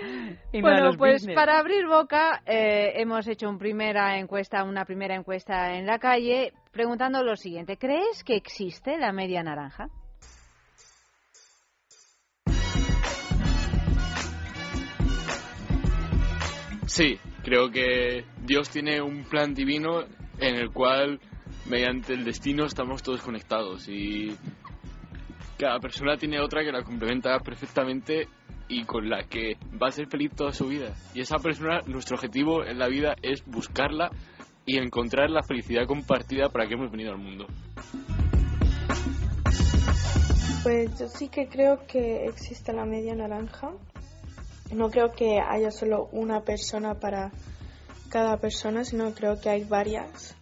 Y 0.53 0.63
bueno, 0.63 0.79
no 0.79 0.83
a 0.85 0.87
los 0.87 0.97
pues 0.97 1.27
para 1.35 1.59
abrir 1.59 1.87
boca 1.87 2.43
eh, 2.47 2.93
hemos 2.95 3.27
hecho 3.27 3.49
una 3.49 3.59
primera 3.59 4.19
encuesta, 4.19 4.63
una 4.63 4.85
primera 4.85 5.17
encuesta 5.17 5.77
en 5.77 5.85
la 5.85 5.99
calle 5.99 6.53
preguntando 6.71 7.23
lo 7.25 7.37
siguiente: 7.37 7.77
¿crees 7.77 8.23
que 8.25 8.37
existe 8.37 8.97
la 8.97 9.13
media 9.13 9.43
naranja? 9.43 9.89
Sí, 16.89 17.19
creo 17.45 17.71
que 17.71 18.25
Dios 18.43 18.71
tiene 18.71 19.03
un 19.03 19.25
plan 19.25 19.53
divino 19.53 20.05
en 20.39 20.55
el 20.55 20.73
cual 20.73 21.21
mediante 21.67 22.15
el 22.15 22.25
destino 22.25 22.65
estamos 22.65 23.03
todos 23.03 23.21
conectados 23.21 23.87
y 23.89 24.35
cada 25.59 25.81
persona 25.81 26.17
tiene 26.17 26.41
otra 26.41 26.65
que 26.65 26.73
la 26.73 26.83
complementa 26.83 27.39
perfectamente 27.41 28.27
y 28.69 28.85
con 28.85 29.11
la 29.11 29.25
que 29.25 29.59
va 29.81 29.89
a 29.89 29.93
ser 29.93 30.09
feliz 30.09 30.33
toda 30.35 30.53
su 30.53 30.67
vida. 30.67 30.95
Y 31.15 31.21
esa 31.21 31.39
persona, 31.39 31.81
nuestro 31.87 32.17
objetivo 32.17 32.65
en 32.65 32.79
la 32.79 32.89
vida 32.89 33.17
es 33.21 33.45
buscarla 33.45 34.11
y 34.65 34.79
encontrar 34.79 35.29
la 35.29 35.43
felicidad 35.43 35.87
compartida 35.87 36.49
para 36.49 36.67
que 36.67 36.75
hemos 36.75 36.91
venido 36.91 37.13
al 37.13 37.19
mundo. 37.19 37.47
Pues 40.63 40.99
yo 40.99 41.07
sí 41.09 41.29
que 41.29 41.49
creo 41.49 41.87
que 41.87 42.25
existe 42.25 42.73
la 42.73 42.87
media 42.87 43.15
naranja 43.15 43.73
no 44.73 44.91
creo 44.91 45.13
que 45.13 45.41
haya 45.41 45.71
solo 45.71 46.09
una 46.13 46.43
persona 46.43 46.95
para 46.95 47.33
cada 48.09 48.39
persona, 48.39 48.85
sino 48.85 49.15
creo 49.15 49.41
que 49.41 49.51
hay 49.51 49.65
varias. 49.65 50.37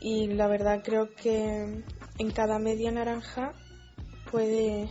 Y 0.00 0.28
la 0.28 0.46
verdad 0.46 0.82
creo 0.84 1.14
que 1.14 1.82
en 2.18 2.30
cada 2.30 2.58
media 2.58 2.90
naranja 2.90 3.52
puede 4.30 4.88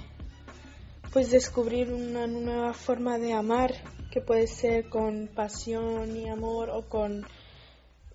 pues 1.14 1.32
descubrir 1.32 1.92
una 1.94 2.28
nueva 2.28 2.74
forma 2.74 3.18
de 3.18 3.34
amar 3.34 3.74
que 4.12 4.22
puede 4.22 4.48
ser 4.48 4.90
con 4.90 5.30
pasión 5.34 6.16
y 6.16 6.30
amor 6.30 6.70
o 6.70 6.88
con 6.88 7.26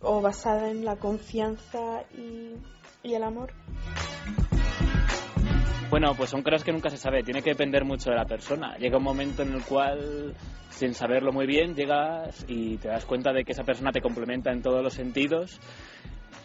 o 0.01 0.21
basada 0.21 0.71
en 0.71 0.85
la 0.85 0.97
confianza 0.97 2.05
y, 2.13 2.57
y 3.03 3.15
el 3.15 3.23
amor. 3.23 3.53
Bueno, 5.93 6.15
pues 6.15 6.31
son 6.31 6.41
cosas 6.41 6.65
que 6.65 6.73
nunca 6.73 6.89
se 6.89 6.97
sabe, 6.97 7.23
tiene 7.23 7.43
que 7.43 7.51
depender 7.51 7.85
mucho 7.85 8.09
de 8.09 8.17
la 8.17 8.25
persona. 8.25 8.79
Llega 8.79 8.97
un 8.97 9.05
momento 9.05 9.43
en 9.43 9.53
el 9.53 9.63
cual, 9.63 10.35
sin 10.71 10.95
saberlo 10.95 11.33
muy 11.33 11.47
bien, 11.47 11.75
llegas 11.75 12.47
y 12.49 12.79
te 12.79 12.89
das 12.89 13.05
cuenta 13.05 13.31
de 13.31 13.45
que 13.45 13.53
esa 13.53 13.63
persona 13.63 13.93
te 13.93 14.01
complementa 14.01 14.51
en 14.51 14.63
todos 14.63 14.83
los 14.83 14.95
sentidos 14.95 15.61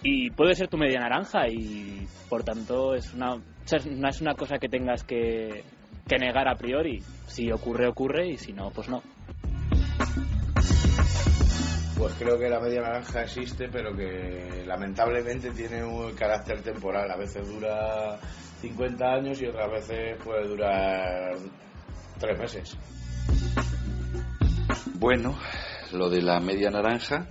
y 0.04 0.32
puede 0.32 0.54
ser 0.54 0.68
tu 0.68 0.78
media 0.78 1.00
naranja 1.00 1.48
y 1.48 2.06
por 2.28 2.44
tanto 2.44 2.94
es 2.94 3.14
una, 3.14 3.38
no 3.38 4.10
es 4.10 4.20
una 4.20 4.34
cosa 4.34 4.58
que 4.58 4.68
tengas 4.68 5.06
que, 5.06 5.64
que 6.06 6.18
negar 6.18 6.50
a 6.50 6.58
priori. 6.58 7.02
Si 7.28 7.50
ocurre, 7.50 7.88
ocurre 7.88 8.28
y 8.28 8.38
si 8.38 8.52
no, 8.52 8.70
pues 8.72 8.90
no. 8.90 9.02
Pues 11.98 12.14
creo 12.20 12.38
que 12.38 12.50
la 12.50 12.60
media 12.60 12.82
naranja 12.82 13.22
existe, 13.24 13.70
pero 13.70 13.96
que 13.96 14.66
lamentablemente 14.68 15.52
tiene 15.52 15.86
un 15.86 16.14
carácter 16.16 16.62
temporal. 16.62 17.10
A 17.10 17.16
veces 17.16 17.48
dura 17.48 18.20
50 18.62 19.06
años 19.06 19.42
y 19.42 19.46
otras 19.46 19.72
veces 19.72 20.18
puede 20.24 20.48
durar 20.48 21.36
tres 22.20 22.40
meses. 22.40 22.78
Bueno, 24.96 25.38
lo 25.94 26.10
de 26.10 26.22
la 26.22 26.40
media 26.40 26.72
naranja, 26.72 27.28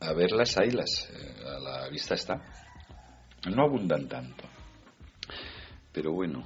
a 0.00 0.12
ver 0.12 0.30
las 0.32 0.56
haylas, 0.58 1.10
eh, 1.12 1.42
a 1.44 1.58
la 1.58 1.88
vista 1.88 2.14
está. 2.14 2.40
No 3.50 3.64
abundan 3.64 4.08
tanto. 4.08 4.44
Pero 5.92 6.12
bueno, 6.12 6.44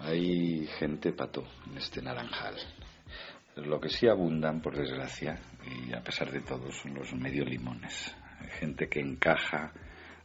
hay 0.00 0.66
gente 0.78 1.12
pato 1.12 1.44
en 1.66 1.78
este 1.78 2.02
naranjal. 2.02 2.56
Lo 3.56 3.80
que 3.80 3.88
sí 3.88 4.06
abundan, 4.06 4.60
por 4.60 4.76
desgracia, 4.76 5.40
y 5.66 5.92
a 5.92 6.02
pesar 6.02 6.30
de 6.30 6.40
todo, 6.40 6.70
son 6.70 6.94
los 6.94 7.12
medio 7.14 7.44
limones. 7.44 8.14
Gente 8.58 8.88
que 8.88 9.00
encaja 9.00 9.72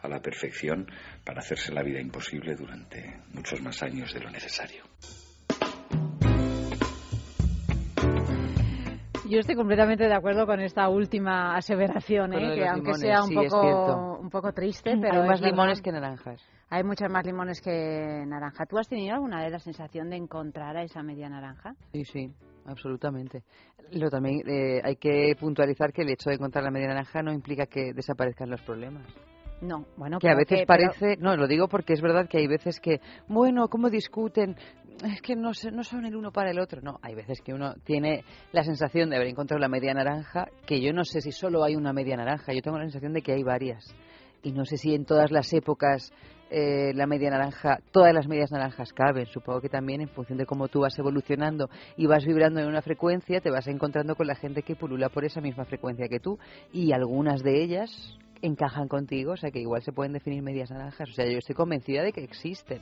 a 0.01 0.07
la 0.07 0.21
perfección 0.21 0.87
para 1.25 1.39
hacerse 1.39 1.73
la 1.73 1.81
vida 1.81 1.99
imposible 1.99 2.55
durante 2.55 3.21
muchos 3.33 3.61
más 3.61 3.81
años 3.83 4.13
de 4.13 4.19
lo 4.21 4.29
necesario. 4.29 4.83
Yo 9.27 9.39
estoy 9.39 9.55
completamente 9.55 10.03
de 10.03 10.13
acuerdo 10.13 10.45
con 10.45 10.59
esta 10.59 10.87
última 10.87 11.55
aseveración, 11.55 12.33
¿eh? 12.33 12.55
que 12.55 12.67
aunque 12.67 12.93
sea 12.93 13.23
un, 13.23 13.33
poco, 13.33 14.19
un 14.21 14.29
poco 14.29 14.53
triste, 14.53 14.95
pero... 15.01 15.23
Hay 15.23 15.27
más 15.27 15.41
limones 15.41 15.81
que 15.81 15.91
naranjas. 15.91 16.47
Hay 16.69 16.83
muchas 16.83 17.11
más 17.11 17.25
limones 17.25 17.59
que 17.59 18.23
naranja. 18.27 18.67
¿Tú 18.67 18.77
has 18.77 18.87
tenido 18.87 19.15
alguna 19.15 19.41
vez 19.41 19.51
la 19.51 19.59
sensación 19.59 20.11
de 20.11 20.17
encontrar 20.17 20.77
a 20.77 20.83
esa 20.83 21.01
media 21.01 21.27
naranja? 21.27 21.75
Sí, 21.91 22.05
sí, 22.05 22.31
absolutamente. 22.67 23.43
Lo 23.91 24.09
también 24.09 24.41
eh, 24.47 24.81
hay 24.83 24.95
que 24.97 25.35
puntualizar 25.39 25.91
que 25.91 26.03
el 26.03 26.11
hecho 26.11 26.29
de 26.29 26.35
encontrar 26.35 26.63
la 26.63 26.71
media 26.71 26.87
naranja 26.87 27.23
no 27.23 27.33
implica 27.33 27.65
que 27.65 27.93
desaparezcan 27.93 28.49
los 28.51 28.61
problemas. 28.61 29.05
No, 29.61 29.85
bueno, 29.95 30.19
que 30.19 30.29
a 30.29 30.35
veces 30.35 30.65
parece, 30.65 31.15
no, 31.17 31.35
lo 31.35 31.47
digo 31.47 31.67
porque 31.67 31.93
es 31.93 32.01
verdad 32.01 32.27
que 32.27 32.39
hay 32.39 32.47
veces 32.47 32.79
que, 32.79 32.99
bueno, 33.27 33.67
¿cómo 33.69 33.89
discuten? 33.89 34.55
Es 35.03 35.21
que 35.21 35.35
no, 35.35 35.51
no 35.71 35.83
son 35.83 36.05
el 36.05 36.15
uno 36.15 36.31
para 36.31 36.51
el 36.51 36.59
otro. 36.59 36.81
No, 36.81 36.99
hay 37.01 37.15
veces 37.15 37.41
que 37.41 37.53
uno 37.53 37.73
tiene 37.83 38.23
la 38.51 38.63
sensación 38.63 39.09
de 39.09 39.15
haber 39.15 39.29
encontrado 39.29 39.59
la 39.59 39.69
media 39.69 39.93
naranja, 39.93 40.47
que 40.65 40.81
yo 40.81 40.93
no 40.93 41.03
sé 41.03 41.21
si 41.21 41.31
solo 41.31 41.63
hay 41.63 41.75
una 41.75 41.93
media 41.93 42.17
naranja, 42.17 42.53
yo 42.53 42.61
tengo 42.61 42.77
la 42.77 42.83
sensación 42.83 43.13
de 43.13 43.21
que 43.21 43.33
hay 43.33 43.43
varias. 43.43 43.95
Y 44.43 44.51
no 44.51 44.65
sé 44.65 44.77
si 44.77 44.93
en 44.93 45.05
todas 45.05 45.31
las 45.31 45.51
épocas 45.53 46.13
eh, 46.51 46.93
la 46.93 47.07
media 47.07 47.31
naranja, 47.31 47.79
todas 47.91 48.13
las 48.13 48.27
medias 48.27 48.51
naranjas 48.51 48.93
caben. 48.93 49.25
Supongo 49.25 49.61
que 49.61 49.69
también 49.69 50.01
en 50.01 50.09
función 50.09 50.37
de 50.37 50.45
cómo 50.45 50.67
tú 50.67 50.81
vas 50.81 50.97
evolucionando 50.99 51.69
y 51.97 52.05
vas 52.05 52.23
vibrando 52.25 52.59
en 52.59 52.67
una 52.67 52.81
frecuencia, 52.81 53.41
te 53.41 53.49
vas 53.49 53.67
encontrando 53.67 54.15
con 54.15 54.27
la 54.27 54.35
gente 54.35 54.61
que 54.61 54.75
pulula 54.75 55.09
por 55.09 55.25
esa 55.25 55.41
misma 55.41 55.65
frecuencia 55.65 56.07
que 56.07 56.19
tú. 56.19 56.37
Y 56.71 56.91
algunas 56.91 57.41
de 57.41 57.63
ellas 57.63 58.19
encajan 58.41 58.87
contigo, 58.87 59.33
o 59.33 59.37
sea 59.37 59.51
que 59.51 59.59
igual 59.59 59.81
se 59.81 59.91
pueden 59.91 60.13
definir 60.13 60.41
medias 60.41 60.71
naranjas. 60.71 61.09
O 61.09 61.13
sea, 61.13 61.25
yo 61.25 61.37
estoy 61.37 61.55
convencida 61.55 62.03
de 62.03 62.11
que 62.11 62.23
existen, 62.23 62.81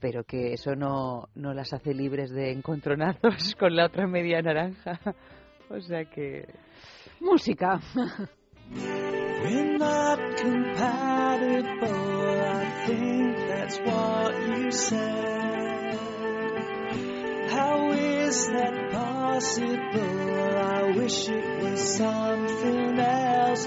pero 0.00 0.24
que 0.24 0.52
eso 0.52 0.74
no, 0.74 1.28
no 1.34 1.54
las 1.54 1.72
hace 1.72 1.94
libres 1.94 2.30
de 2.30 2.52
encontronazos 2.52 3.54
con 3.58 3.74
la 3.74 3.86
otra 3.86 4.06
media 4.06 4.42
naranja. 4.42 5.00
O 5.70 5.80
sea 5.80 6.04
que. 6.04 6.46
Música. 7.20 7.80
How 17.50 17.90
is 17.92 18.46
that 18.48 18.90
possible? 18.92 20.58
I 20.58 20.92
wish 20.96 21.28
it 21.28 21.62
was 21.62 21.96
something 21.96 22.98
else 22.98 23.66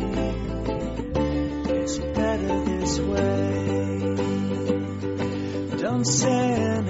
It's 1.66 1.98
better 1.98 2.64
this 2.64 3.00
way. 3.00 4.14
Don't 5.78 6.04
say 6.04 6.83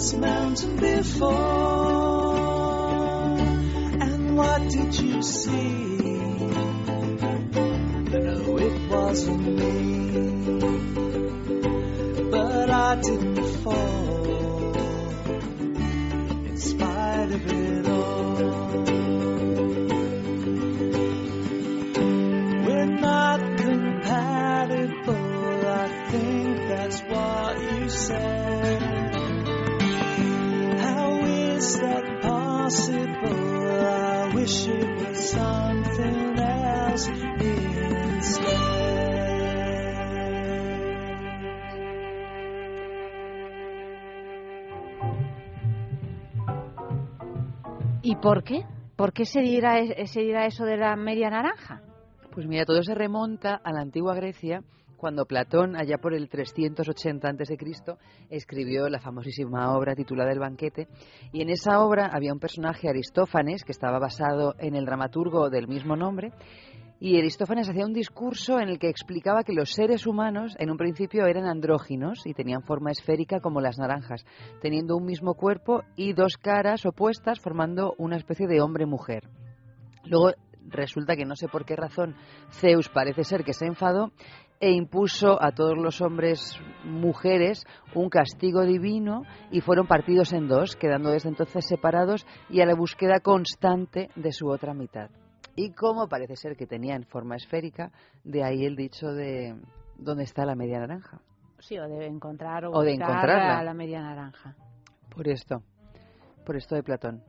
this 0.00 0.14
mountain 0.14 0.76
before. 0.76 1.30
And 4.00 4.34
what 4.34 4.62
did 4.70 4.98
you 4.98 5.22
see? 5.22 5.79
Por 48.20 48.44
qué? 48.44 48.64
¿Por 48.96 49.12
qué 49.12 49.24
se 49.24 49.40
dirá, 49.40 49.78
e- 49.78 50.06
se 50.06 50.20
dirá 50.20 50.46
eso 50.46 50.64
de 50.64 50.76
la 50.76 50.94
media 50.96 51.30
naranja? 51.30 51.82
Pues 52.32 52.46
mira, 52.46 52.64
todo 52.64 52.82
se 52.82 52.94
remonta 52.94 53.54
a 53.54 53.72
la 53.72 53.80
antigua 53.80 54.14
Grecia, 54.14 54.62
cuando 55.00 55.24
Platón, 55.24 55.76
allá 55.76 55.96
por 55.96 56.12
el 56.12 56.28
380 56.28 57.28
a.C., 57.28 57.56
escribió 58.28 58.88
la 58.90 59.00
famosísima 59.00 59.74
obra 59.74 59.94
titulada 59.94 60.30
El 60.30 60.38
banquete. 60.38 60.88
Y 61.32 61.40
en 61.40 61.48
esa 61.48 61.80
obra 61.80 62.10
había 62.12 62.34
un 62.34 62.38
personaje, 62.38 62.88
Aristófanes, 62.88 63.64
que 63.64 63.72
estaba 63.72 63.98
basado 63.98 64.54
en 64.58 64.76
el 64.76 64.84
dramaturgo 64.84 65.48
del 65.48 65.68
mismo 65.68 65.96
nombre. 65.96 66.32
Y 67.02 67.16
Aristófanes 67.16 67.66
hacía 67.66 67.86
un 67.86 67.94
discurso 67.94 68.60
en 68.60 68.68
el 68.68 68.78
que 68.78 68.90
explicaba 68.90 69.42
que 69.42 69.54
los 69.54 69.70
seres 69.70 70.06
humanos 70.06 70.54
en 70.58 70.70
un 70.70 70.76
principio 70.76 71.24
eran 71.24 71.46
andróginos 71.46 72.26
y 72.26 72.34
tenían 72.34 72.62
forma 72.62 72.90
esférica 72.90 73.40
como 73.40 73.62
las 73.62 73.78
naranjas, 73.78 74.26
teniendo 74.60 74.98
un 74.98 75.06
mismo 75.06 75.32
cuerpo 75.32 75.82
y 75.96 76.12
dos 76.12 76.36
caras 76.36 76.84
opuestas 76.84 77.40
formando 77.40 77.94
una 77.96 78.18
especie 78.18 78.46
de 78.46 78.60
hombre-mujer. 78.60 79.30
Luego 80.04 80.32
resulta 80.68 81.16
que 81.16 81.24
no 81.24 81.36
sé 81.36 81.48
por 81.48 81.64
qué 81.64 81.74
razón 81.74 82.16
Zeus 82.52 82.90
parece 82.90 83.24
ser 83.24 83.44
que 83.44 83.54
se 83.54 83.64
enfadó 83.64 84.12
e 84.60 84.70
impuso 84.70 85.42
a 85.42 85.52
todos 85.52 85.78
los 85.78 86.02
hombres 86.02 86.60
mujeres 86.84 87.64
un 87.94 88.10
castigo 88.10 88.66
divino 88.66 89.22
y 89.50 89.62
fueron 89.62 89.86
partidos 89.86 90.34
en 90.34 90.48
dos, 90.48 90.76
quedando 90.76 91.08
desde 91.12 91.30
entonces 91.30 91.64
separados 91.66 92.26
y 92.50 92.60
a 92.60 92.66
la 92.66 92.74
búsqueda 92.74 93.20
constante 93.20 94.10
de 94.16 94.32
su 94.32 94.50
otra 94.50 94.74
mitad. 94.74 95.08
Y 95.60 95.72
como 95.72 96.08
parece 96.08 96.36
ser 96.36 96.56
que 96.56 96.66
tenían 96.66 97.04
forma 97.04 97.36
esférica, 97.36 97.92
de 98.24 98.42
ahí 98.42 98.64
el 98.64 98.76
dicho 98.76 99.08
de 99.08 99.54
¿dónde 99.98 100.24
está 100.24 100.46
la 100.46 100.54
media 100.54 100.78
naranja? 100.78 101.20
Sí, 101.58 101.78
o 101.78 101.86
de 101.86 102.06
encontrar 102.06 102.64
o, 102.64 102.70
o 102.70 102.82
de 102.82 102.94
encontrarla. 102.94 103.62
la 103.62 103.74
media 103.74 104.00
naranja. 104.00 104.56
Por 105.14 105.28
esto, 105.28 105.62
por 106.46 106.56
esto 106.56 106.76
de 106.76 106.82
Platón. 106.82 107.22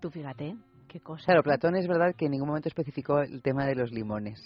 Tú 0.00 0.08
fíjate, 0.08 0.54
qué 0.86 1.00
cosa. 1.00 1.24
Claro, 1.24 1.42
Platón 1.42 1.74
es 1.74 1.88
verdad 1.88 2.14
que 2.16 2.26
en 2.26 2.30
ningún 2.30 2.46
momento 2.46 2.68
especificó 2.68 3.18
el 3.18 3.42
tema 3.42 3.66
de 3.66 3.74
los 3.74 3.90
limones. 3.90 4.38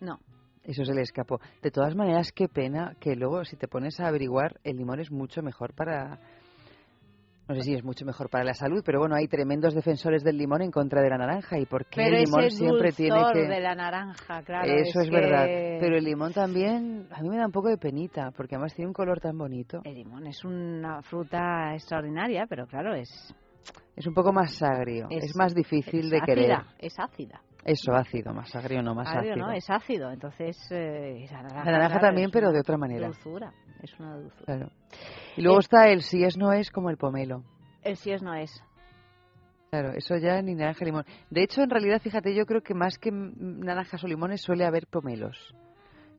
No. 0.00 0.18
Eso 0.62 0.84
se 0.84 0.92
le 0.92 1.00
escapó. 1.00 1.40
De 1.62 1.70
todas 1.70 1.94
maneras, 1.94 2.30
qué 2.30 2.46
pena 2.46 2.94
que 3.00 3.16
luego, 3.16 3.42
si 3.44 3.56
te 3.56 3.68
pones 3.68 4.00
a 4.00 4.08
averiguar, 4.08 4.60
el 4.64 4.76
limón 4.76 5.00
es 5.00 5.10
mucho 5.10 5.40
mejor 5.40 5.72
para. 5.72 6.18
No 7.48 7.54
sé 7.54 7.62
si 7.62 7.74
es 7.74 7.84
mucho 7.84 8.04
mejor 8.04 8.28
para 8.28 8.42
la 8.42 8.54
salud, 8.54 8.82
pero 8.84 8.98
bueno, 8.98 9.14
hay 9.14 9.28
tremendos 9.28 9.72
defensores 9.72 10.24
del 10.24 10.36
limón 10.36 10.62
en 10.62 10.72
contra 10.72 11.00
de 11.00 11.10
la 11.10 11.16
naranja. 11.16 11.58
¿Y 11.60 11.66
por 11.66 11.86
qué 11.86 12.06
el 12.06 12.24
limón 12.24 12.50
siempre 12.50 12.90
tiene 12.90 13.20
que.? 13.32 13.46
de 13.46 13.60
la 13.60 13.74
naranja, 13.76 14.42
claro. 14.42 14.66
Eso 14.66 15.00
es, 15.00 15.06
es 15.06 15.10
verdad. 15.10 15.46
Pero 15.46 15.96
el 15.96 16.04
limón 16.04 16.32
también, 16.32 17.06
a 17.12 17.22
mí 17.22 17.28
me 17.28 17.36
da 17.36 17.46
un 17.46 17.52
poco 17.52 17.68
de 17.68 17.78
penita, 17.78 18.32
porque 18.36 18.56
además 18.56 18.74
tiene 18.74 18.88
un 18.88 18.94
color 18.94 19.20
tan 19.20 19.38
bonito. 19.38 19.80
El 19.84 19.94
limón 19.94 20.26
es 20.26 20.44
una 20.44 21.02
fruta 21.02 21.72
extraordinaria, 21.74 22.46
pero 22.48 22.66
claro, 22.66 22.94
es. 22.94 23.10
Es 23.94 24.06
un 24.06 24.14
poco 24.14 24.32
más 24.32 24.60
agrio, 24.62 25.06
es, 25.08 25.34
más 25.36 25.54
difícil 25.54 26.06
es 26.06 26.10
de 26.10 26.16
ácida, 26.18 26.26
querer. 26.26 26.58
Es 26.78 26.98
ácida. 26.98 27.40
Eso, 27.64 27.92
ácido, 27.94 28.32
más 28.32 28.54
agrio, 28.54 28.82
no 28.82 28.94
más 28.94 29.08
agrio, 29.08 29.32
ácido. 29.32 29.46
no, 29.46 29.52
es 29.52 29.68
ácido, 29.68 30.10
entonces 30.12 30.56
eh, 30.70 31.26
la 31.32 31.42
naranja, 31.42 31.64
la 31.64 31.72
naranja 31.72 31.88
claro, 31.94 32.06
también, 32.08 32.26
es 32.26 32.32
pero 32.32 32.52
de 32.52 32.60
otra 32.60 32.76
manera. 32.76 33.06
Dulzura, 33.06 33.52
es 33.82 33.98
una 34.00 34.16
dulzura. 34.16 34.44
Claro. 34.44 34.70
Y 35.36 35.42
luego 35.42 35.58
Eh, 35.58 35.60
está 35.60 35.88
el 35.88 36.02
si 36.02 36.24
es 36.24 36.36
no 36.36 36.52
es 36.52 36.70
como 36.70 36.90
el 36.90 36.96
pomelo. 36.96 37.42
El 37.82 37.96
si 37.96 38.10
es 38.12 38.22
no 38.22 38.34
es. 38.34 38.62
Claro, 39.70 39.92
eso 39.94 40.16
ya 40.16 40.40
ni 40.42 40.54
naranja 40.54 40.84
limón. 40.84 41.04
De 41.30 41.42
hecho, 41.42 41.62
en 41.62 41.70
realidad, 41.70 42.00
fíjate, 42.00 42.34
yo 42.34 42.46
creo 42.46 42.62
que 42.62 42.72
más 42.74 42.98
que 42.98 43.10
naranjas 43.12 44.02
o 44.04 44.06
limones 44.06 44.40
suele 44.42 44.64
haber 44.64 44.86
pomelos. 44.86 45.54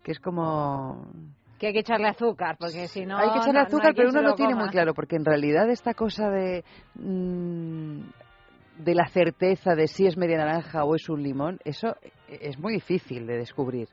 Que 0.04 0.12
es 0.12 0.20
como... 0.20 1.08
Que 1.58 1.68
hay 1.68 1.74
que 1.74 1.80
echarle 1.80 2.08
azúcar, 2.08 2.56
porque 2.60 2.88
si 2.88 3.06
no. 3.06 3.18
hay 3.18 3.32
que 3.32 3.38
echarle 3.40 3.62
no- 3.62 3.66
azúcar, 3.66 3.94
pero 3.96 4.10
uno 4.10 4.22
lo 4.22 4.30
lo 4.30 4.36
tiene 4.36 4.54
muy 4.54 4.70
claro, 4.70 4.94
porque 4.94 5.16
en 5.16 5.26
realidad 5.26 5.70
esta 5.72 5.94
cosa 5.96 6.30
de... 6.30 6.64
mm, 6.96 8.02
de 8.84 8.94
la 8.94 9.08
certeza 9.08 9.74
de 9.74 9.88
si 9.88 10.06
es 10.06 10.18
media 10.18 10.38
naranja 10.38 10.84
o 10.84 10.94
es 10.94 11.10
un 11.10 11.24
limón, 11.24 11.58
eso 11.66 11.96
es 12.28 12.60
muy 12.60 12.74
difícil 12.74 13.26
de 13.26 13.38
descubrir. 13.38 13.88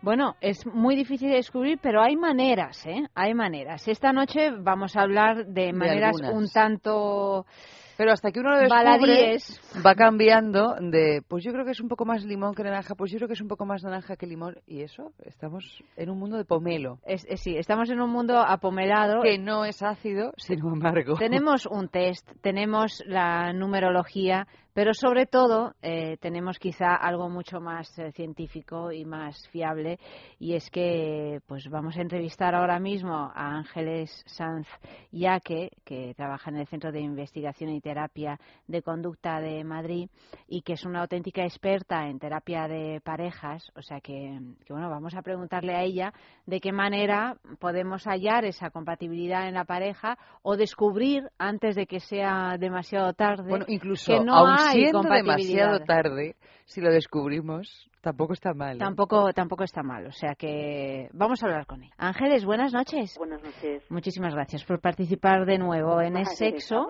Bueno, 0.00 0.36
es 0.40 0.64
muy 0.66 0.94
difícil 0.94 1.28
de 1.28 1.36
descubrir, 1.36 1.78
pero 1.82 2.00
hay 2.00 2.16
maneras, 2.16 2.86
¿eh? 2.86 3.08
Hay 3.14 3.34
maneras. 3.34 3.86
Esta 3.88 4.12
noche 4.12 4.50
vamos 4.52 4.96
a 4.96 5.02
hablar 5.02 5.46
de 5.46 5.72
maneras 5.72 6.16
un 6.32 6.48
tanto 6.48 7.44
Pero 7.96 8.12
hasta 8.12 8.30
que 8.30 8.38
uno 8.38 8.50
lo 8.50 8.58
descubre, 8.60 8.84
baladíes. 8.84 9.60
va 9.84 9.96
cambiando 9.96 10.76
de, 10.80 11.20
pues 11.26 11.42
yo 11.42 11.52
creo 11.52 11.64
que 11.64 11.72
es 11.72 11.80
un 11.80 11.88
poco 11.88 12.04
más 12.04 12.24
limón 12.24 12.54
que 12.54 12.62
naranja, 12.62 12.94
pues 12.94 13.10
yo 13.10 13.18
creo 13.18 13.26
que 13.26 13.34
es 13.34 13.40
un 13.40 13.48
poco 13.48 13.66
más 13.66 13.82
naranja 13.82 14.14
que 14.14 14.28
limón. 14.28 14.54
Y 14.68 14.82
eso, 14.82 15.10
estamos 15.24 15.82
en 15.96 16.10
un 16.10 16.18
mundo 16.20 16.36
de 16.36 16.44
pomelo. 16.44 17.00
Es- 17.04 17.26
es- 17.28 17.40
sí, 17.40 17.56
estamos 17.56 17.90
en 17.90 18.00
un 18.00 18.10
mundo 18.10 18.38
apomelado. 18.38 19.20
Que 19.22 19.36
no 19.38 19.64
es 19.64 19.82
ácido, 19.82 20.32
sino 20.36 20.68
amargo. 20.70 21.16
Tenemos 21.16 21.66
un 21.66 21.88
test, 21.88 22.30
tenemos 22.40 23.02
la 23.04 23.52
numerología, 23.52 24.46
pero 24.78 24.94
sobre 24.94 25.26
todo 25.26 25.74
eh, 25.82 26.18
tenemos 26.20 26.56
quizá 26.60 26.94
algo 26.94 27.28
mucho 27.28 27.58
más 27.58 27.98
eh, 27.98 28.12
científico 28.12 28.92
y 28.92 29.04
más 29.04 29.48
fiable 29.48 29.98
y 30.38 30.54
es 30.54 30.70
que 30.70 31.40
pues 31.48 31.68
vamos 31.68 31.96
a 31.96 32.00
entrevistar 32.00 32.54
ahora 32.54 32.78
mismo 32.78 33.12
a 33.12 33.56
Ángeles 33.56 34.22
Sanz 34.26 34.68
Yaque, 35.10 35.72
que 35.84 36.14
trabaja 36.14 36.50
en 36.50 36.58
el 36.58 36.68
Centro 36.68 36.92
de 36.92 37.00
Investigación 37.00 37.70
y 37.70 37.80
Terapia 37.80 38.38
de 38.68 38.80
Conducta 38.82 39.40
de 39.40 39.64
Madrid 39.64 40.10
y 40.46 40.62
que 40.62 40.74
es 40.74 40.84
una 40.84 41.00
auténtica 41.00 41.42
experta 41.42 42.06
en 42.06 42.20
terapia 42.20 42.68
de 42.68 43.00
parejas, 43.02 43.72
o 43.74 43.82
sea 43.82 44.00
que, 44.00 44.38
que 44.64 44.72
bueno, 44.72 44.88
vamos 44.90 45.12
a 45.16 45.22
preguntarle 45.22 45.74
a 45.74 45.82
ella 45.82 46.12
de 46.46 46.60
qué 46.60 46.70
manera 46.70 47.36
podemos 47.58 48.04
hallar 48.04 48.44
esa 48.44 48.70
compatibilidad 48.70 49.48
en 49.48 49.54
la 49.54 49.64
pareja 49.64 50.18
o 50.42 50.56
descubrir 50.56 51.28
antes 51.36 51.74
de 51.74 51.86
que 51.86 51.98
sea 51.98 52.56
demasiado 52.60 53.12
tarde 53.14 53.48
Bueno, 53.48 53.64
incluso 53.66 54.12
que 54.12 54.20
no 54.20 54.36
aun 54.36 54.67
compatibilidad. 54.92 55.16
demasiado 55.16 55.80
tarde, 55.80 56.36
si 56.64 56.80
lo 56.80 56.90
descubrimos, 56.92 57.88
tampoco 58.00 58.32
está 58.32 58.54
mal. 58.54 58.76
¿eh? 58.76 58.78
Tampoco, 58.78 59.32
tampoco 59.32 59.64
está 59.64 59.82
mal, 59.82 60.06
o 60.06 60.12
sea 60.12 60.34
que 60.34 61.08
vamos 61.12 61.42
a 61.42 61.46
hablar 61.46 61.66
con 61.66 61.82
él. 61.82 61.90
Ángeles, 61.96 62.44
buenas 62.44 62.72
noches. 62.72 63.14
Buenas 63.18 63.42
noches. 63.42 63.82
Muchísimas 63.90 64.34
gracias 64.34 64.64
por 64.64 64.80
participar 64.80 65.46
de 65.46 65.58
nuevo 65.58 66.00
en 66.00 66.16
Es 66.16 66.36
Sexo. 66.36 66.88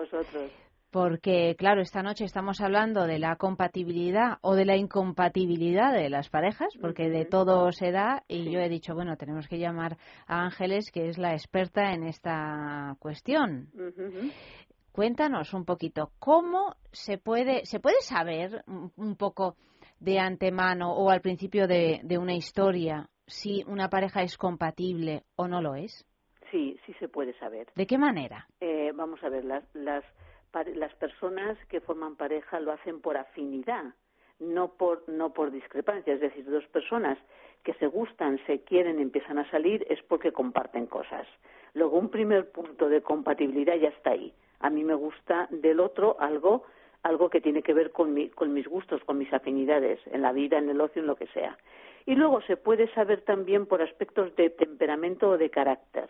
Porque, 0.91 1.55
claro, 1.55 1.81
esta 1.81 2.01
noche 2.01 2.25
estamos 2.25 2.61
hablando 2.61 3.05
de 3.05 3.19
la 3.19 3.35
compatibilidad 3.35 4.39
o 4.41 4.55
de 4.55 4.65
la 4.65 4.75
incompatibilidad 4.75 5.93
de 5.93 6.09
las 6.09 6.29
parejas, 6.29 6.69
porque 6.81 7.09
de 7.09 7.25
todo 7.25 7.71
se 7.71 7.91
da, 7.91 8.23
y 8.27 8.49
yo 8.49 8.59
he 8.59 8.69
dicho, 8.69 8.95
bueno, 8.95 9.15
tenemos 9.15 9.47
que 9.47 9.59
llamar 9.59 9.97
a 10.25 10.41
Ángeles, 10.41 10.89
que 10.91 11.07
es 11.07 11.19
la 11.19 11.33
experta 11.33 11.93
en 11.93 12.05
esta 12.05 12.95
cuestión. 12.97 13.69
Ujú. 13.75 14.31
Cuéntanos 14.99 15.53
un 15.53 15.63
poquito, 15.63 16.11
¿cómo 16.19 16.75
se 16.91 17.17
puede, 17.17 17.65
se 17.65 17.79
puede 17.79 18.01
saber 18.01 18.65
un 18.67 19.15
poco 19.15 19.55
de 20.01 20.19
antemano 20.19 20.91
o 20.91 21.09
al 21.09 21.21
principio 21.21 21.67
de, 21.67 22.01
de 22.03 22.17
una 22.17 22.33
historia 22.33 23.07
si 23.25 23.63
una 23.65 23.87
pareja 23.87 24.23
es 24.23 24.35
compatible 24.35 25.23
o 25.37 25.47
no 25.47 25.61
lo 25.61 25.75
es? 25.75 26.05
Sí, 26.51 26.77
sí 26.85 26.93
se 26.99 27.07
puede 27.07 27.31
saber. 27.39 27.67
¿De 27.75 27.87
qué 27.87 27.97
manera? 27.97 28.45
Eh, 28.59 28.91
vamos 28.93 29.23
a 29.23 29.29
ver, 29.29 29.45
las, 29.45 29.63
las, 29.73 30.03
las 30.75 30.93
personas 30.95 31.57
que 31.69 31.79
forman 31.79 32.17
pareja 32.17 32.59
lo 32.59 32.73
hacen 32.73 32.99
por 32.99 33.15
afinidad, 33.15 33.93
no 34.41 34.73
por, 34.73 35.07
no 35.07 35.31
por 35.31 35.51
discrepancia. 35.51 36.13
Es 36.13 36.19
decir, 36.19 36.43
dos 36.43 36.67
personas 36.73 37.17
que 37.63 37.73
se 37.75 37.87
gustan, 37.87 38.37
se 38.47 38.65
quieren, 38.65 38.99
empiezan 38.99 39.37
a 39.37 39.49
salir, 39.49 39.87
es 39.89 40.03
porque 40.09 40.33
comparten 40.33 40.87
cosas. 40.87 41.25
Luego, 41.73 41.97
un 41.97 42.09
primer 42.09 42.51
punto 42.51 42.89
de 42.89 43.01
compatibilidad 43.01 43.77
ya 43.77 43.87
está 43.87 44.09
ahí. 44.09 44.33
A 44.59 44.69
mí 44.69 44.83
me 44.83 44.95
gusta 44.95 45.47
del 45.51 45.79
otro 45.79 46.17
algo 46.19 46.63
algo 47.01 47.29
que 47.29 47.39
tiene 47.39 47.63
que 47.63 47.73
ver 47.73 47.91
con, 47.91 48.13
mi- 48.13 48.27
con 48.29 48.51
mis 48.53 48.67
gustos, 48.67 49.01
con 49.05 49.17
mis 49.17 49.31
afinidades, 49.31 49.99
en 50.07 50.21
la 50.21 50.33
vida, 50.33 50.57
en 50.57 50.69
el 50.69 50.81
ocio, 50.81 51.01
en 51.01 51.07
lo 51.07 51.15
que 51.15 51.27
sea. 51.27 51.57
Y 52.05 52.15
luego 52.15 52.41
se 52.41 52.57
puede 52.57 52.91
saber 52.93 53.21
también 53.21 53.67
por 53.67 53.81
aspectos 53.81 54.35
de 54.35 54.49
temperamento 54.49 55.29
o 55.29 55.37
de 55.37 55.49
carácter. 55.49 56.09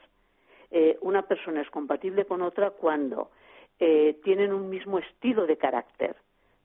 Eh, 0.72 0.98
una 1.02 1.28
persona 1.28 1.62
es 1.62 1.70
compatible 1.70 2.26
con 2.26 2.42
otra 2.42 2.72
cuando 2.72 3.30
eh, 3.80 4.20
tienen 4.24 4.52
un 4.52 4.68
mismo 4.68 4.98
estilo 4.98 5.46
de 5.46 5.58
carácter. 5.58 6.16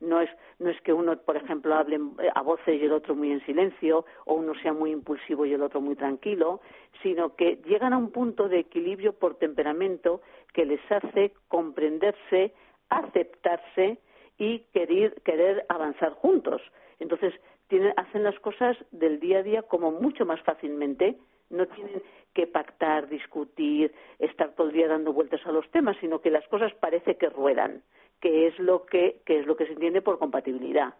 No 0.00 0.20
es, 0.22 0.30
no 0.58 0.70
es 0.70 0.80
que 0.80 0.92
uno, 0.92 1.16
por 1.18 1.36
ejemplo, 1.36 1.74
hable 1.74 1.96
eh, 1.96 2.30
a 2.34 2.40
voces 2.42 2.80
y 2.80 2.84
el 2.84 2.92
otro 2.92 3.14
muy 3.14 3.30
en 3.30 3.44
silencio, 3.44 4.06
o 4.24 4.34
uno 4.34 4.54
sea 4.62 4.72
muy 4.72 4.90
impulsivo 4.90 5.44
y 5.44 5.52
el 5.52 5.62
otro 5.62 5.80
muy 5.82 5.96
tranquilo, 5.96 6.60
sino 7.02 7.34
que 7.36 7.56
llegan 7.66 7.92
a 7.92 7.98
un 7.98 8.10
punto 8.10 8.48
de 8.48 8.60
equilibrio 8.60 9.12
por 9.12 9.34
temperamento 9.36 10.22
que 10.54 10.64
les 10.64 10.80
hace 10.90 11.32
comprenderse, 11.48 12.52
aceptarse 12.88 13.98
y 14.38 14.60
querer, 14.72 15.20
querer 15.22 15.66
avanzar 15.68 16.12
juntos. 16.14 16.62
Entonces, 17.00 17.34
tienen, 17.68 17.92
hacen 17.96 18.22
las 18.22 18.38
cosas 18.40 18.76
del 18.90 19.20
día 19.20 19.38
a 19.38 19.42
día 19.42 19.62
como 19.62 19.90
mucho 19.92 20.24
más 20.24 20.40
fácilmente. 20.42 21.16
No 21.50 21.66
tienen 21.66 22.02
que 22.32 22.46
pactar, 22.46 23.08
discutir, 23.08 23.92
estar 24.18 24.54
todo 24.54 24.68
el 24.68 24.72
día 24.72 24.88
dando 24.88 25.12
vueltas 25.12 25.44
a 25.46 25.52
los 25.52 25.68
temas, 25.70 25.96
sino 26.00 26.20
que 26.20 26.30
las 26.30 26.46
cosas 26.48 26.72
parece 26.74 27.16
que 27.16 27.28
ruedan, 27.28 27.82
que 28.20 28.46
es 28.46 28.58
lo 28.58 28.86
que, 28.86 29.20
que 29.26 29.40
es 29.40 29.46
lo 29.46 29.56
que 29.56 29.66
se 29.66 29.72
entiende 29.74 30.02
por 30.02 30.18
compatibilidad. 30.18 30.94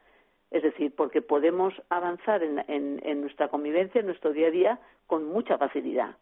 Es 0.51 0.63
decir, 0.63 0.95
porque 0.95 1.23
podemos 1.23 1.75
avanzar 1.89 2.43
en, 2.43 2.63
en- 2.69 3.01
en 3.05 3.21
nuestra 3.23 3.49
convivencia, 3.49 4.01
en 4.01 4.07
nuestro 4.07 4.33
día 4.33 4.49
a 4.49 4.51
día, 4.53 4.79
con 5.07 5.25
mucha 5.25 5.59
facilidad. 5.59 6.17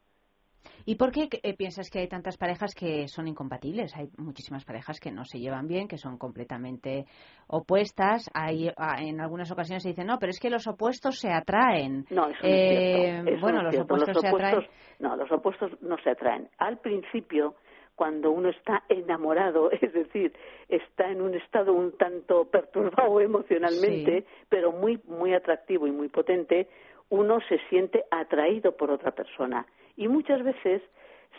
¿Y 0.84 0.96
por 0.96 1.12
qué 1.12 1.28
eh, 1.42 1.54
piensas 1.56 1.90
que 1.90 2.00
hay 2.00 2.08
tantas 2.08 2.36
parejas 2.36 2.74
que 2.74 3.08
son 3.08 3.28
incompatibles? 3.28 3.94
Hay 3.96 4.08
muchísimas 4.18 4.64
parejas 4.64 4.98
que 5.00 5.10
no 5.10 5.24
se 5.24 5.38
llevan 5.38 5.68
bien, 5.68 5.88
que 5.88 5.98
son 5.98 6.18
completamente 6.18 7.06
opuestas. 7.46 8.30
Hay, 8.34 8.68
ah, 8.76 8.96
en 9.00 9.20
algunas 9.20 9.50
ocasiones 9.50 9.82
se 9.82 9.90
dice, 9.90 10.04
no, 10.04 10.18
pero 10.18 10.30
es 10.30 10.40
que 10.40 10.50
los 10.50 10.66
opuestos 10.66 11.18
se 11.18 11.30
atraen. 11.32 12.04
No, 12.10 12.26
eso 12.28 12.38
no 12.42 12.48
Eh, 12.48 13.08
es 13.18 13.24
cierto. 13.24 13.30
Eso 13.30 13.40
bueno, 13.40 13.62
no 13.62 13.68
es 13.68 13.74
los 13.76 13.86
cierto. 13.86 13.94
opuestos 13.94 14.20
se 14.20 14.28
atraen. 14.28 14.66
No, 14.98 15.16
los 15.16 15.32
opuestos 15.32 15.82
no 15.82 15.96
se 15.98 16.10
atraen. 16.10 16.48
Al 16.58 16.78
principio, 16.78 17.54
cuando 17.94 18.30
uno 18.30 18.48
está 18.48 18.82
enamorado, 18.88 19.70
es 19.80 19.92
decir, 19.92 20.32
está 20.68 21.10
en 21.10 21.20
un 21.22 21.34
estado 21.34 21.72
un 21.72 21.96
tanto 21.96 22.44
perturbado 22.46 23.20
emocionalmente, 23.20 24.24
pero 24.48 24.72
muy, 24.72 25.00
muy 25.06 25.34
atractivo 25.34 25.86
y 25.86 25.92
muy 25.92 26.08
potente, 26.08 26.68
uno 27.10 27.38
se 27.48 27.58
siente 27.68 28.04
atraído 28.10 28.72
por 28.76 28.90
otra 28.90 29.10
persona. 29.10 29.66
Y 29.96 30.08
muchas 30.08 30.42
veces 30.42 30.82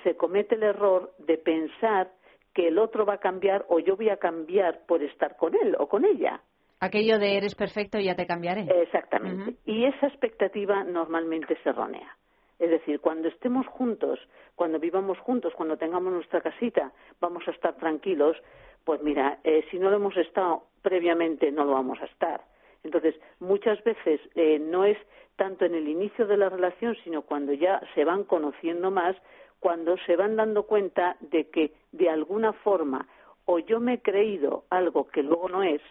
se 0.04 0.16
comete 0.16 0.56
el 0.56 0.64
error 0.64 1.14
de 1.20 1.38
pensar 1.38 2.12
que 2.54 2.68
el 2.68 2.78
otro 2.78 3.06
va 3.06 3.16
a 3.16 3.20
cambiar 3.20 3.66
o 3.70 3.80
yo 3.80 3.96
voy 3.96 4.10
a 4.10 4.18
cambiar 4.18 4.86
por 4.86 5.02
estar 5.04 5.38
con 5.38 5.56
él 5.56 5.76
o 5.80 5.88
con 5.88 6.06
ella. 6.06 6.42
Aquello 6.80 7.18
de 7.18 7.38
eres 7.38 7.56
perfecto 7.56 7.98
y 7.98 8.06
ya 8.06 8.16
te 8.16 8.28
cambiaré. 8.28 8.68
Exactamente. 8.82 9.56
Y 9.66 9.86
esa 9.86 10.08
expectativa 10.08 10.84
normalmente 10.84 11.54
es 11.54 11.66
errónea. 11.66 12.18
Es 12.60 12.70
decir, 12.70 13.00
cuando 13.00 13.28
estemos 13.28 13.66
juntos, 13.68 14.20
cuando 14.56 14.80
vivamos 14.80 15.18
juntos, 15.20 15.54
cuando 15.56 15.78
tengamos 15.78 16.14
nuestra 16.14 16.42
casita, 16.42 16.92
vamos 17.20 17.48
a 17.48 17.52
estar 17.52 17.76
tranquilos, 17.78 18.38
pues 18.84 19.02
mira, 19.02 19.40
eh, 19.44 19.66
si 19.72 19.80
no 19.80 19.90
lo 19.90 19.96
hemos 19.96 20.16
estado 20.18 20.68
previamente, 20.82 21.52
no 21.52 21.66
lo 21.66 21.74
vamos 21.74 22.00
a 22.02 22.06
estar. 22.06 22.42
Entonces, 22.84 23.16
muchas 23.40 23.84
veces 23.84 24.20
eh, 24.36 24.60
no 24.60 24.86
es 24.86 24.98
tanto 25.36 25.66
en 25.66 25.74
el 25.76 25.88
inicio 25.88 26.28
de 26.28 26.38
la 26.38 26.50
relación, 26.50 26.96
sino 27.04 27.24
cuando 27.24 27.54
ya 27.54 27.82
se 27.96 28.06
van 28.06 28.24
conociendo 28.24 28.92
más, 28.92 29.16
cuando 29.60 29.98
se 30.06 30.16
van 30.16 30.36
dando 30.36 30.64
cuenta 30.64 31.18
de 31.22 31.50
que 31.50 31.74
de 31.92 32.10
alguna 32.10 32.54
forma 32.54 33.08
o 33.46 33.60
yo 33.60 33.80
me 33.80 33.96
he 33.96 34.02
creído 34.02 34.66
algo 34.70 35.08
que 35.08 35.24
luego 35.24 35.50
no 35.50 35.64
es, 35.64 35.82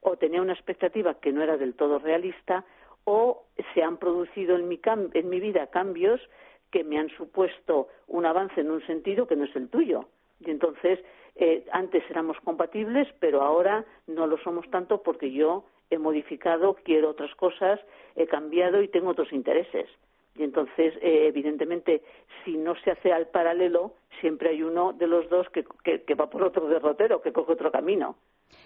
o 0.00 0.16
tenía 0.16 0.42
una 0.42 0.52
expectativa 0.52 1.14
que 1.14 1.32
no 1.32 1.42
era 1.42 1.56
del 1.56 1.74
todo 1.74 1.98
realista, 1.98 2.64
o 3.04 3.44
se 3.74 3.82
han 3.82 3.96
producido 3.96 4.56
en 4.56 4.68
mi, 4.68 4.80
en 4.84 5.28
mi 5.28 5.40
vida 5.40 5.68
cambios 5.68 6.20
que 6.70 6.84
me 6.84 6.98
han 6.98 7.08
supuesto 7.10 7.88
un 8.06 8.26
avance 8.26 8.60
en 8.60 8.70
un 8.70 8.84
sentido 8.86 9.26
que 9.26 9.36
no 9.36 9.44
es 9.44 9.56
el 9.56 9.68
tuyo. 9.68 10.06
Y 10.40 10.50
entonces, 10.50 11.00
eh, 11.36 11.64
antes 11.72 12.02
éramos 12.10 12.38
compatibles, 12.40 13.08
pero 13.18 13.42
ahora 13.42 13.84
no 14.06 14.26
lo 14.26 14.38
somos 14.38 14.68
tanto 14.70 15.02
porque 15.02 15.32
yo 15.32 15.64
he 15.90 15.98
modificado, 15.98 16.76
quiero 16.84 17.10
otras 17.10 17.34
cosas, 17.34 17.80
he 18.16 18.26
cambiado 18.26 18.82
y 18.82 18.88
tengo 18.88 19.10
otros 19.10 19.32
intereses. 19.32 19.88
Y 20.36 20.44
entonces, 20.44 20.94
eh, 21.02 21.26
evidentemente, 21.26 22.02
si 22.44 22.56
no 22.56 22.74
se 22.76 22.92
hace 22.92 23.12
al 23.12 23.26
paralelo, 23.28 23.94
siempre 24.20 24.50
hay 24.50 24.62
uno 24.62 24.92
de 24.92 25.06
los 25.06 25.28
dos 25.28 25.48
que, 25.50 25.64
que, 25.84 26.14
va 26.14 26.30
por 26.30 26.42
otro 26.44 26.68
derrotero, 26.68 27.20
que 27.20 27.32
coge 27.32 27.52
otro 27.52 27.70
camino. 27.70 28.16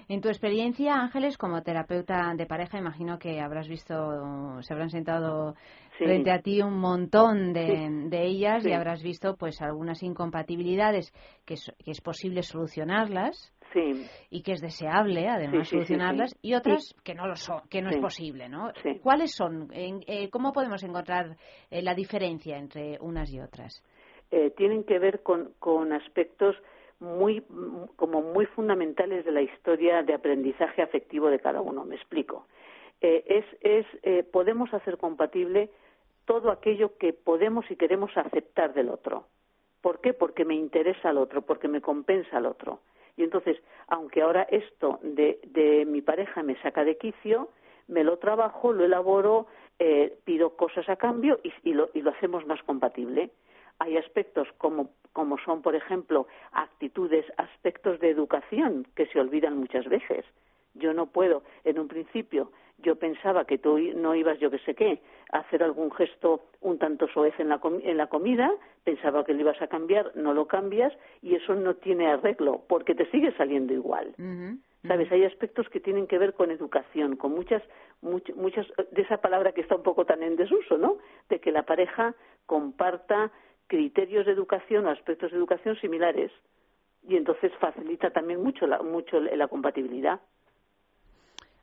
En 0.09 0.21
tu 0.21 0.29
experiencia, 0.29 0.95
Ángeles, 0.95 1.39
como 1.39 1.63
terapeuta 1.63 2.33
de 2.37 2.47
pareja, 2.47 2.79
imagino 2.79 3.19
que 3.19 3.41
habrás 3.41 3.69
visto, 3.69 4.61
se 4.61 4.73
habrán 4.73 4.91
sentado 4.91 5.55
frente 5.97 6.31
a 6.31 6.41
ti 6.41 6.61
un 6.61 6.79
montón 6.79 7.53
de, 7.53 7.89
de 8.09 8.27
ellas 8.27 8.67
y 8.67 8.73
habrás 8.73 9.03
visto 9.03 9.37
pues 9.37 9.63
algunas 9.63 10.03
incompatibilidades 10.03 11.13
que 11.45 11.55
que 11.85 11.91
es 11.91 12.01
posible 12.01 12.43
solucionarlas 12.43 13.53
y 14.31 14.43
que 14.43 14.53
es 14.53 14.61
deseable 14.61 15.29
además 15.29 15.69
solucionarlas 15.69 16.37
y 16.43 16.55
otras 16.55 16.95
que 17.03 17.15
no 17.15 17.27
lo 17.27 17.37
son, 17.37 17.63
que 17.69 17.83
no 17.83 17.91
es 17.91 17.97
posible, 17.97 18.49
¿no? 18.49 18.71
¿Cuáles 19.03 19.35
son? 19.35 19.69
Eh, 19.73 20.29
¿Cómo 20.31 20.53
podemos 20.53 20.83
encontrar 20.85 21.37
eh, 21.71 21.83
la 21.83 21.95
diferencia 21.95 22.57
entre 22.57 22.99
unas 23.01 23.33
y 23.33 23.41
otras? 23.41 23.83
Eh, 24.31 24.53
tienen 24.57 24.85
que 24.85 24.99
ver 24.99 25.23
con, 25.23 25.53
con 25.59 25.93
aspectos 25.93 26.57
muy 27.01 27.43
como 27.97 28.23
muy 28.23 28.47
fundamentales 28.47 29.25
de 29.25 29.33
la 29.33 29.43
historia 29.43 30.03
de 30.03 30.15
aprendizaje 30.15 30.83
afectivo 30.83 31.29
de 31.29 31.41
cada 31.41 31.61
uno. 31.61 31.85
Me 31.85 31.97
explico. 31.97 32.47
es, 33.01 33.45
es 33.61 33.87
podemos 34.33 34.73
hacer 34.73 34.97
compatible 34.97 35.71
todo 36.25 36.51
aquello 36.51 36.97
que 36.97 37.13
podemos 37.13 37.71
y 37.71 37.77
queremos 37.77 38.17
aceptar 38.17 38.75
del 38.75 38.89
otro. 38.89 39.27
¿Por 39.81 40.01
qué? 40.01 40.15
Porque 40.15 40.45
me 40.45 40.55
interesa 40.55 41.11
al 41.11 41.19
otro, 41.19 41.43
porque 41.43 41.69
me 41.69 41.81
compensa 41.81 42.39
al 42.39 42.47
otro. 42.47 42.81
Y 43.17 43.23
entonces, 43.23 43.59
aunque 43.89 44.23
ahora 44.23 44.43
esto 44.51 44.99
de, 45.03 45.39
de 45.45 45.85
mi 45.85 46.01
pareja 46.01 46.43
me 46.43 46.61
saca 46.63 46.85
de 46.85 46.97
quicio, 46.97 47.51
me 47.87 48.03
lo 48.03 48.19
trabajo, 48.19 48.73
lo 48.73 48.85
elaboro, 48.85 49.47
eh, 49.79 50.17
pido 50.25 50.57
cosas 50.57 50.89
a 50.89 50.97
cambio 50.97 51.39
y, 51.43 51.53
y, 51.63 51.75
lo, 51.75 51.91
y 51.95 52.01
lo 52.01 52.11
hacemos 52.11 52.47
más 52.47 52.63
compatible. 52.63 53.31
Hay 53.79 53.97
aspectos 53.97 54.49
como, 54.59 54.91
como 55.13 55.39
son, 55.39 55.63
por 55.63 55.75
ejemplo, 55.75 56.27
actitudes, 56.53 57.25
aspectos 57.37 58.01
de 58.01 58.11
educación 58.11 58.87
que 58.95 59.07
se 59.07 59.21
olvidan 59.21 59.59
muchas 59.59 59.87
veces. 59.87 60.25
Yo 60.75 60.93
no 60.93 61.07
puedo, 61.07 61.43
en 61.65 61.79
un 61.79 61.89
principio, 61.89 62.51
yo 62.79 62.97
pensaba 62.97 63.45
que 63.45 63.59
tú 63.59 63.79
no 63.79 64.15
ibas, 64.15 64.39
yo 64.41 64.51
que 64.51 64.59
sé 64.59 64.75
qué, 64.75 65.01
a 65.33 65.39
hacer 65.39 65.63
algún 65.63 65.91
gesto 65.93 66.43
un 66.61 66.79
tanto 66.79 67.09
soez 67.09 67.39
en 67.39 67.49
la, 67.49 67.61
en 67.83 67.97
la 67.97 68.09
comida, 68.09 68.53
pensaba 68.85 69.25
que 69.25 69.33
lo 69.33 69.41
ibas 69.41 69.61
a 69.63 69.69
cambiar, 69.69 70.13
no 70.15 70.35
lo 70.35 70.47
cambias 70.47 70.93
y 71.23 71.35
eso 71.35 71.55
no 71.55 71.75
tiene 71.75 72.09
arreglo 72.09 72.63
porque 72.69 72.95
te 72.95 73.11
sigue 73.11 73.33
saliendo 73.37 73.73
igual. 73.73 74.15
¿Sabes? 74.87 75.11
Hay 75.13 75.25
aspectos 75.25 75.67
que 75.71 75.81
tienen 75.81 76.07
que 76.07 76.19
ver 76.19 76.35
con 76.35 76.51
educación, 76.51 77.17
con 77.17 77.33
muchas, 77.33 77.63
muchas, 78.03 78.67
de 78.91 79.01
esa 79.01 79.17
palabra 79.17 79.53
que 79.53 79.63
está 79.63 79.77
un 79.77 79.83
poco 79.83 80.05
tan 80.05 80.23
en 80.23 80.37
desuso, 80.37 80.77
¿no? 80.77 80.99
De 81.31 81.41
que 81.41 81.53
la 81.53 81.63
pareja 81.63 82.15
comparta 82.45 83.33
criterios 83.67 84.27
de 84.27 84.33
educación 84.33 84.87
o 84.87 84.91
aspectos 84.91 85.31
de 85.31 85.39
educación 85.39 85.77
similares 85.77 86.31
y 87.07 87.17
entonces 87.17 87.53
facilita 87.61 88.11
también 88.11 88.43
mucho 88.43 88.67
la, 88.67 88.83
mucho 88.83 89.21
la 89.21 89.49
compatibilidad. 89.49 90.21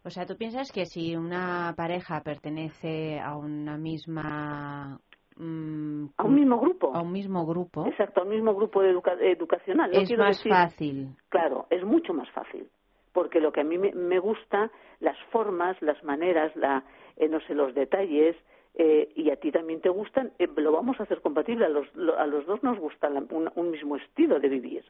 O 0.03 0.09
sea, 0.09 0.25
¿tú 0.25 0.35
piensas 0.35 0.71
que 0.71 0.85
si 0.85 1.15
una 1.15 1.73
pareja 1.77 2.21
pertenece 2.21 3.19
a 3.19 3.35
una 3.37 3.77
misma 3.77 4.99
mm, 5.35 6.05
a 6.17 6.23
un 6.23 6.35
mismo 6.35 6.59
grupo. 6.59 6.95
A 6.95 7.01
un 7.01 7.11
mismo 7.11 7.45
grupo. 7.45 7.85
Exacto, 7.85 8.21
a 8.21 8.23
un 8.23 8.29
mismo 8.29 8.55
grupo 8.55 8.81
educacional. 8.81 9.91
es 9.93 10.17
más 10.17 10.43
fácil. 10.43 11.15
Claro, 11.29 11.67
es 11.69 11.83
mucho 11.83 12.13
más 12.13 12.29
fácil. 12.31 12.67
Porque 13.13 13.39
lo 13.39 13.51
que 13.51 13.61
a 13.61 13.63
mí 13.63 13.77
me, 13.77 14.19
gusta, 14.19 14.71
las 15.01 15.17
formas, 15.31 15.79
las 15.81 16.01
maneras, 16.03 16.55
la, 16.55 16.83
eh, 17.17 17.27
no 17.27 17.41
sé, 17.41 17.53
los 17.53 17.75
detalles, 17.75 18.37
eh, 18.75 19.11
y 19.15 19.29
a 19.29 19.35
ti 19.35 19.51
también 19.51 19.81
te 19.81 19.89
gustan, 19.89 20.31
eh, 20.39 20.47
lo 20.55 20.71
vamos 20.71 20.99
a 20.99 21.03
hacer 21.03 21.21
compatible. 21.21 21.65
A 21.65 21.69
los, 21.69 21.87
a 22.17 22.25
los 22.25 22.45
dos 22.45 22.63
nos 22.63 22.79
gusta 22.79 23.09
un 23.09 23.71
mismo 23.71 23.97
estilo 23.97 24.39
de 24.39 24.49
vivir. 24.49 24.83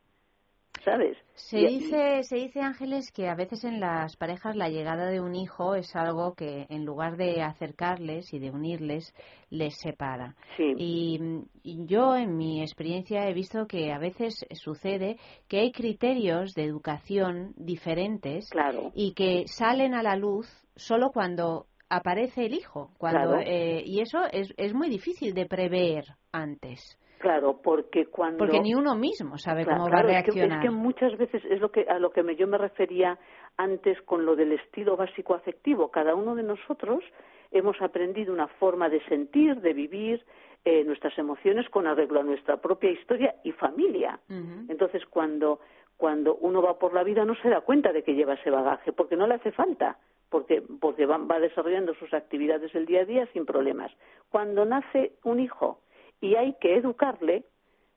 ¿sabes? 0.83 1.17
Se 1.35 1.57
dice, 1.57 2.23
se 2.23 2.35
dice, 2.35 2.61
Ángeles, 2.61 3.11
que 3.11 3.27
a 3.27 3.35
veces 3.35 3.63
en 3.63 3.79
las 3.79 4.15
parejas 4.15 4.55
la 4.55 4.69
llegada 4.69 5.07
de 5.07 5.19
un 5.19 5.35
hijo 5.35 5.75
es 5.75 5.95
algo 5.95 6.33
que 6.33 6.65
en 6.69 6.85
lugar 6.85 7.17
de 7.17 7.41
acercarles 7.41 8.33
y 8.33 8.39
de 8.39 8.51
unirles, 8.51 9.13
les 9.49 9.75
separa. 9.77 10.35
Y, 10.57 11.19
yo 11.63 12.15
en 12.15 12.37
mi 12.37 12.61
experiencia 12.61 13.27
he 13.27 13.33
visto 13.33 13.67
que 13.67 13.91
a 13.91 13.99
veces 13.99 14.45
sucede 14.53 15.17
que 15.47 15.59
hay 15.59 15.71
criterios 15.71 16.53
de 16.53 16.63
educación 16.63 17.53
diferentes 17.55 18.49
y 18.95 19.13
que 19.13 19.43
salen 19.47 19.93
a 19.93 20.03
la 20.03 20.15
luz 20.15 20.47
solo 20.75 21.11
cuando 21.11 21.67
aparece 21.91 22.45
el 22.45 22.53
hijo. 22.53 22.89
Cuando, 22.97 23.37
eh, 23.37 23.83
y 23.85 24.01
eso 24.01 24.19
es, 24.31 24.53
es 24.57 24.73
muy 24.73 24.89
difícil 24.89 25.33
de 25.33 25.45
prever 25.45 26.05
antes. 26.31 26.97
Claro, 27.19 27.59
porque 27.61 28.07
cuando 28.07 28.39
porque 28.39 28.59
ni 28.61 28.73
uno 28.73 28.95
mismo 28.95 29.37
sabe 29.37 29.63
cómo 29.63 29.87
va 29.89 29.99
a 29.99 30.03
reaccionar. 30.03 30.57
Es 30.57 30.63
que, 30.63 30.71
muchas 30.71 31.15
veces 31.19 31.43
es 31.45 31.59
lo 31.59 31.71
que 31.71 31.81
a 31.87 31.99
lo 31.99 32.11
que 32.11 32.23
me, 32.23 32.35
yo 32.35 32.47
me 32.47 32.57
refería 32.57 33.19
antes 33.57 34.01
con 34.03 34.25
lo 34.25 34.35
del 34.35 34.53
estilo 34.53 34.97
básico 34.97 35.35
afectivo. 35.35 35.91
Cada 35.91 36.15
uno 36.15 36.33
de 36.33 36.41
nosotros 36.41 37.03
hemos 37.51 37.79
aprendido 37.81 38.33
una 38.33 38.47
forma 38.47 38.89
de 38.89 39.03
sentir, 39.05 39.61
de 39.61 39.73
vivir 39.73 40.25
eh, 40.65 40.83
nuestras 40.83 41.15
emociones 41.19 41.69
con 41.69 41.85
arreglo 41.85 42.21
a 42.21 42.23
nuestra 42.23 42.57
propia 42.57 42.89
historia 42.89 43.35
y 43.43 43.51
familia. 43.51 44.19
Entonces, 44.67 45.03
cuando 45.05 45.59
cuando 45.97 46.33
uno 46.37 46.63
va 46.63 46.79
por 46.79 46.95
la 46.95 47.03
vida 47.03 47.25
no 47.25 47.35
se 47.35 47.49
da 47.49 47.61
cuenta 47.61 47.91
de 47.93 48.01
que 48.01 48.15
lleva 48.15 48.33
ese 48.33 48.49
bagaje, 48.49 48.91
porque 48.91 49.15
no 49.15 49.27
le 49.27 49.35
hace 49.35 49.51
falta, 49.51 49.99
porque, 50.31 50.63
porque 50.79 51.05
va, 51.05 51.17
va 51.17 51.39
desarrollando 51.39 51.93
sus 51.95 52.11
actividades 52.13 52.71
del 52.73 52.85
día 52.87 53.01
a 53.01 53.05
día 53.05 53.27
sin 53.33 53.45
problemas. 53.45 53.91
Cuando 54.29 54.65
nace 54.65 55.11
un 55.23 55.39
hijo 55.41 55.81
y 56.21 56.35
hay 56.35 56.53
que 56.53 56.75
educarle, 56.77 57.43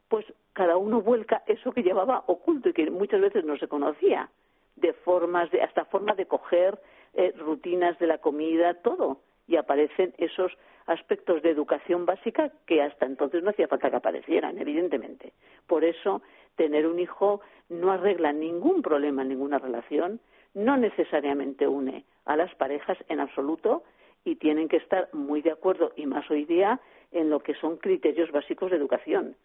pues 0.09 0.27
cada 0.53 0.77
uno 0.77 1.01
vuelca 1.01 1.43
eso 1.47 1.73
que 1.73 1.85
llevaba 1.85 2.25
oculto 2.27 2.69
y 2.69 2.73
que 2.73 2.91
muchas 2.91 3.21
veces 3.21 3.45
no 3.45 3.57
se 3.57 3.69
conocía, 3.69 4.29
de 4.75 4.93
formas, 4.93 5.51
de, 5.53 5.63
hasta 5.63 5.85
formas 5.85 6.17
de 6.17 6.27
coger 6.27 6.79
eh, 7.15 7.33
rutinas 7.39 7.97
de 8.01 8.09
la 8.09 8.19
comida, 8.19 8.75
todo. 8.75 9.21
Y 9.47 9.57
aparecen 9.57 10.13
esos 10.19 10.53
aspectos 10.87 11.41
de 11.43 11.51
educación 11.51 12.05
básica 12.05 12.51
que 12.67 12.83
hasta 12.83 13.07
entonces 13.07 13.45
no 13.45 13.51
hacía 13.51 13.69
falta 13.69 13.91
que 13.91 13.97
aparecieran, 13.97 14.59
evidentemente. 14.59 15.33
Por 15.69 15.85
eso, 15.85 16.21
tener 16.57 16.87
un 16.89 16.99
hijo 16.99 17.41
no 17.69 17.93
arregla 17.93 18.33
ningún 18.33 18.83
problema 18.83 19.23
en 19.23 19.29
ninguna 19.29 19.59
relación, 19.59 20.21
no 20.55 20.77
necesariamente 20.77 21.69
une 21.69 22.05
a 22.25 22.37
las 22.37 22.55
parejas 22.55 22.97
en 23.09 23.21
absoluto 23.21 23.85
y 24.25 24.37
tienen 24.37 24.69
que 24.69 24.79
estar 24.79 25.09
muy 25.13 25.43
de 25.43 25.51
acuerdo, 25.51 25.93
y 25.97 26.07
más 26.07 26.29
hoy 26.31 26.45
día, 26.45 26.81
en 27.13 27.29
lo 27.29 27.41
que 27.41 27.55
son 27.55 27.77
criterios 27.77 28.31
básicos 28.33 28.71
de 28.71 28.77
educación, 28.77 29.37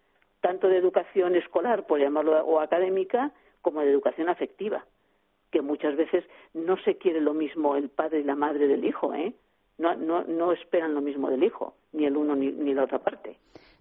tanto 0.41 0.69
de 0.69 0.77
educación 0.77 1.35
escolar, 1.35 1.85
por 1.85 1.99
llamarlo, 1.99 2.45
o 2.45 2.59
académica, 2.59 3.31
como 3.61 3.81
de 3.81 3.91
educación 3.91 4.29
afectiva, 4.29 4.85
que 5.51 5.61
muchas 5.61 5.97
veces 5.97 6.23
no 6.53 6.77
se 6.77 6.97
quiere 6.97 7.19
lo 7.19 7.33
mismo 7.33 7.75
el 7.75 7.89
padre 7.89 8.19
y 8.19 8.23
la 8.23 8.35
madre 8.35 8.67
del 8.67 8.85
hijo, 8.85 9.13
¿eh? 9.13 9.33
No, 9.77 9.95
no, 9.95 10.23
no 10.23 10.51
esperan 10.51 10.93
lo 10.93 11.01
mismo 11.01 11.29
del 11.29 11.43
hijo, 11.43 11.73
ni 11.93 12.05
el 12.05 12.15
uno 12.17 12.35
ni, 12.35 12.51
ni 12.51 12.73
la 12.73 12.83
otra 12.83 12.99
parte. 12.99 13.37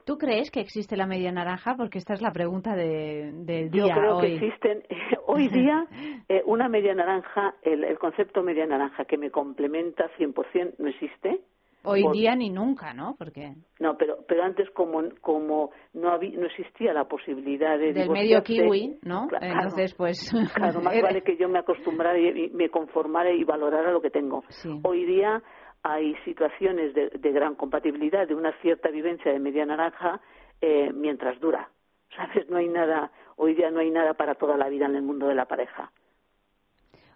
¿Tú 0.09 0.17
crees 0.17 0.51
que 0.51 0.61
existe 0.61 0.97
la 0.97 1.07
media 1.07 1.31
naranja? 1.31 1.75
Porque 1.77 1.99
esta 1.99 2.15
es 2.15 2.23
la 2.23 2.31
pregunta 2.31 2.75
de, 2.75 3.31
del 3.45 3.71
día 3.71 3.89
Yo 3.89 3.95
creo 3.95 4.21
que 4.21 4.37
existen 4.37 4.83
hoy 5.27 5.49
día 5.49 5.87
eh, 6.31 6.43
una 6.47 6.67
media 6.71 6.95
naranja, 6.95 7.57
el, 7.61 7.85
el, 7.85 7.99
concepto 7.99 8.43
media 8.43 8.65
naranja 8.65 9.05
que 9.05 9.19
me 9.19 9.31
complementa 9.31 10.11
100% 10.19 10.77
no 10.79 10.89
existe. 10.89 11.43
Hoy 11.85 12.05
día 12.15 12.35
ni 12.35 12.49
nunca, 12.49 12.95
¿no? 12.95 13.17
Porque 13.19 13.53
no, 13.81 13.99
pero 13.99 14.17
pero 14.27 14.45
antes 14.45 14.71
como 14.71 15.11
como 15.21 15.73
no 15.93 16.11
había, 16.11 16.39
no 16.39 16.47
existía 16.47 16.95
la 16.95 17.05
posibilidad 17.05 17.79
de 17.79 17.93
del 17.93 18.09
medio 18.09 18.43
kiwi, 18.43 18.99
¿no? 19.03 19.29
Entonces 19.43 19.95
pues 19.95 20.33
claro, 20.55 20.81
más 20.81 21.03
vale 21.03 21.23
que 21.23 21.37
yo 21.37 21.51
me 21.51 21.59
acostumbrara 21.59 22.19
y, 22.19 22.49
me 22.49 22.71
conformara 22.71 23.31
y 23.31 23.45
valorara 23.45 23.93
lo 23.93 24.01
que 24.01 24.11
tengo. 24.11 24.43
Hoy 24.85 25.05
día 25.05 25.43
hay 25.89 26.15
situaciones 26.25 26.95
de, 26.95 27.09
de, 27.09 27.33
gran 27.33 27.55
compatibilidad, 27.55 28.29
de 28.29 28.35
una 28.35 28.53
cierta 28.61 28.91
vivencia 28.91 29.33
de 29.33 29.39
media 29.39 29.65
naranja 29.65 30.21
eh, 30.61 30.93
mientras 30.93 31.41
dura. 31.41 31.71
¿Sabes? 32.17 32.49
No 32.49 32.59
hay 32.59 32.69
nada, 32.69 33.11
hoy 33.37 33.55
día 33.55 33.71
no 33.71 33.81
hay 33.81 33.91
nada 33.91 34.15
para 34.15 34.35
toda 34.35 34.57
la 34.57 34.69
vida 34.69 34.87
en 34.87 34.97
el 34.97 35.03
mundo 35.03 35.29
de 35.29 35.35
la 35.35 35.47
pareja. 35.47 35.91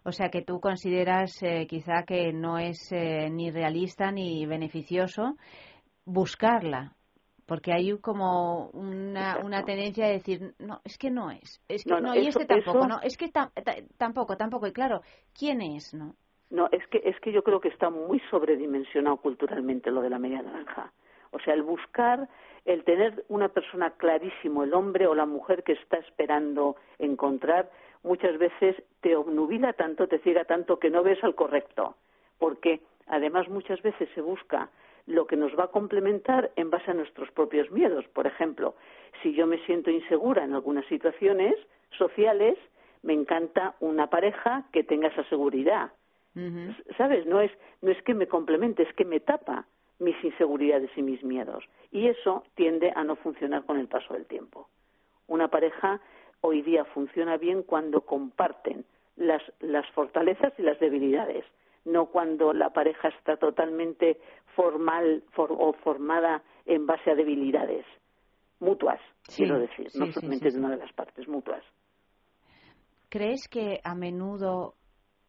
O 0.04 0.12
sea 0.12 0.30
que 0.30 0.42
tú 0.42 0.58
consideras 0.60 1.42
eh, 1.42 1.66
quizá 1.68 2.02
que 2.04 2.32
no 2.32 2.58
es 2.58 2.90
eh, 2.92 3.28
ni 3.30 3.50
realista 3.50 4.10
ni 4.10 4.46
beneficioso 4.46 5.36
buscarla, 6.04 6.96
porque 7.46 7.72
hay 7.72 7.96
como 7.98 8.68
una, 8.70 9.38
una 9.44 9.62
tendencia 9.62 10.06
a 10.06 10.10
decir, 10.10 10.54
no, 10.58 10.80
es 10.84 10.98
que 10.98 11.10
no 11.10 11.30
es, 11.30 11.60
es 11.68 11.84
que 11.84 12.00
no, 12.00 12.16
y 12.16 12.26
este 12.26 12.46
tampoco, 12.46 12.88
no, 12.88 13.00
es 13.00 13.16
que 13.16 13.30
tampoco, 13.96 14.36
tampoco, 14.36 14.66
y 14.66 14.72
claro, 14.72 15.02
¿quién 15.32 15.60
es, 15.60 15.94
no? 15.94 16.16
No, 16.52 16.68
es 16.70 16.86
que, 16.88 17.00
es 17.02 17.18
que 17.20 17.32
yo 17.32 17.42
creo 17.42 17.62
que 17.62 17.68
está 17.68 17.88
muy 17.88 18.20
sobredimensionado 18.30 19.16
culturalmente 19.16 19.90
lo 19.90 20.02
de 20.02 20.10
la 20.10 20.18
media 20.18 20.42
naranja. 20.42 20.92
O 21.30 21.38
sea, 21.38 21.54
el 21.54 21.62
buscar, 21.62 22.28
el 22.66 22.84
tener 22.84 23.24
una 23.28 23.48
persona 23.48 23.92
clarísimo, 23.92 24.62
el 24.62 24.74
hombre 24.74 25.06
o 25.06 25.14
la 25.14 25.24
mujer 25.24 25.62
que 25.62 25.72
está 25.72 25.96
esperando 25.96 26.76
encontrar, 26.98 27.70
muchas 28.02 28.36
veces 28.36 28.76
te 29.00 29.16
obnubila 29.16 29.72
tanto, 29.72 30.08
te 30.08 30.18
ciega 30.18 30.44
tanto 30.44 30.78
que 30.78 30.90
no 30.90 31.02
ves 31.02 31.24
al 31.24 31.34
correcto. 31.34 31.96
Porque 32.38 32.82
además 33.06 33.48
muchas 33.48 33.80
veces 33.80 34.10
se 34.14 34.20
busca 34.20 34.68
lo 35.06 35.26
que 35.26 35.36
nos 35.36 35.58
va 35.58 35.64
a 35.64 35.70
complementar 35.70 36.50
en 36.56 36.68
base 36.68 36.90
a 36.90 36.94
nuestros 36.94 37.30
propios 37.30 37.70
miedos. 37.70 38.04
Por 38.08 38.26
ejemplo, 38.26 38.74
si 39.22 39.32
yo 39.32 39.46
me 39.46 39.64
siento 39.64 39.90
insegura 39.90 40.44
en 40.44 40.52
algunas 40.52 40.84
situaciones 40.84 41.54
sociales, 41.96 42.58
me 43.02 43.14
encanta 43.14 43.74
una 43.80 44.08
pareja 44.10 44.64
que 44.70 44.84
tenga 44.84 45.08
esa 45.08 45.24
seguridad. 45.30 45.92
¿Sabes? 46.96 47.26
No 47.26 47.40
es, 47.40 47.50
no 47.82 47.90
es 47.90 48.02
que 48.04 48.14
me 48.14 48.26
complemente, 48.26 48.82
es 48.82 48.94
que 48.94 49.04
me 49.04 49.20
tapa 49.20 49.66
mis 49.98 50.16
inseguridades 50.24 50.90
y 50.96 51.02
mis 51.02 51.22
miedos. 51.22 51.64
Y 51.90 52.08
eso 52.08 52.44
tiende 52.54 52.92
a 52.94 53.04
no 53.04 53.16
funcionar 53.16 53.64
con 53.64 53.78
el 53.78 53.88
paso 53.88 54.14
del 54.14 54.26
tiempo. 54.26 54.68
Una 55.28 55.48
pareja 55.48 56.00
hoy 56.40 56.62
día 56.62 56.84
funciona 56.86 57.36
bien 57.36 57.62
cuando 57.62 58.00
comparten 58.00 58.84
las, 59.16 59.42
las 59.60 59.88
fortalezas 59.90 60.52
y 60.58 60.62
las 60.62 60.78
debilidades 60.80 61.44
no 61.84 62.06
cuando 62.06 62.52
la 62.52 62.70
pareja 62.70 63.08
está 63.08 63.36
totalmente 63.36 64.18
formal 64.54 65.24
o 65.36 65.72
formada 65.84 66.42
en 66.66 66.86
base 66.86 67.10
a 67.10 67.14
debilidades 67.14 67.84
mutuas, 68.60 69.00
quiero 69.36 69.58
decir, 69.58 69.88
no 69.94 70.10
solamente 70.12 70.50
de 70.50 70.58
una 70.58 70.70
de 70.70 70.76
las 70.76 70.92
partes 70.92 71.26
mutuas. 71.26 71.64
¿Crees 73.08 73.48
que 73.48 73.80
a 73.82 73.94
menudo 73.94 74.74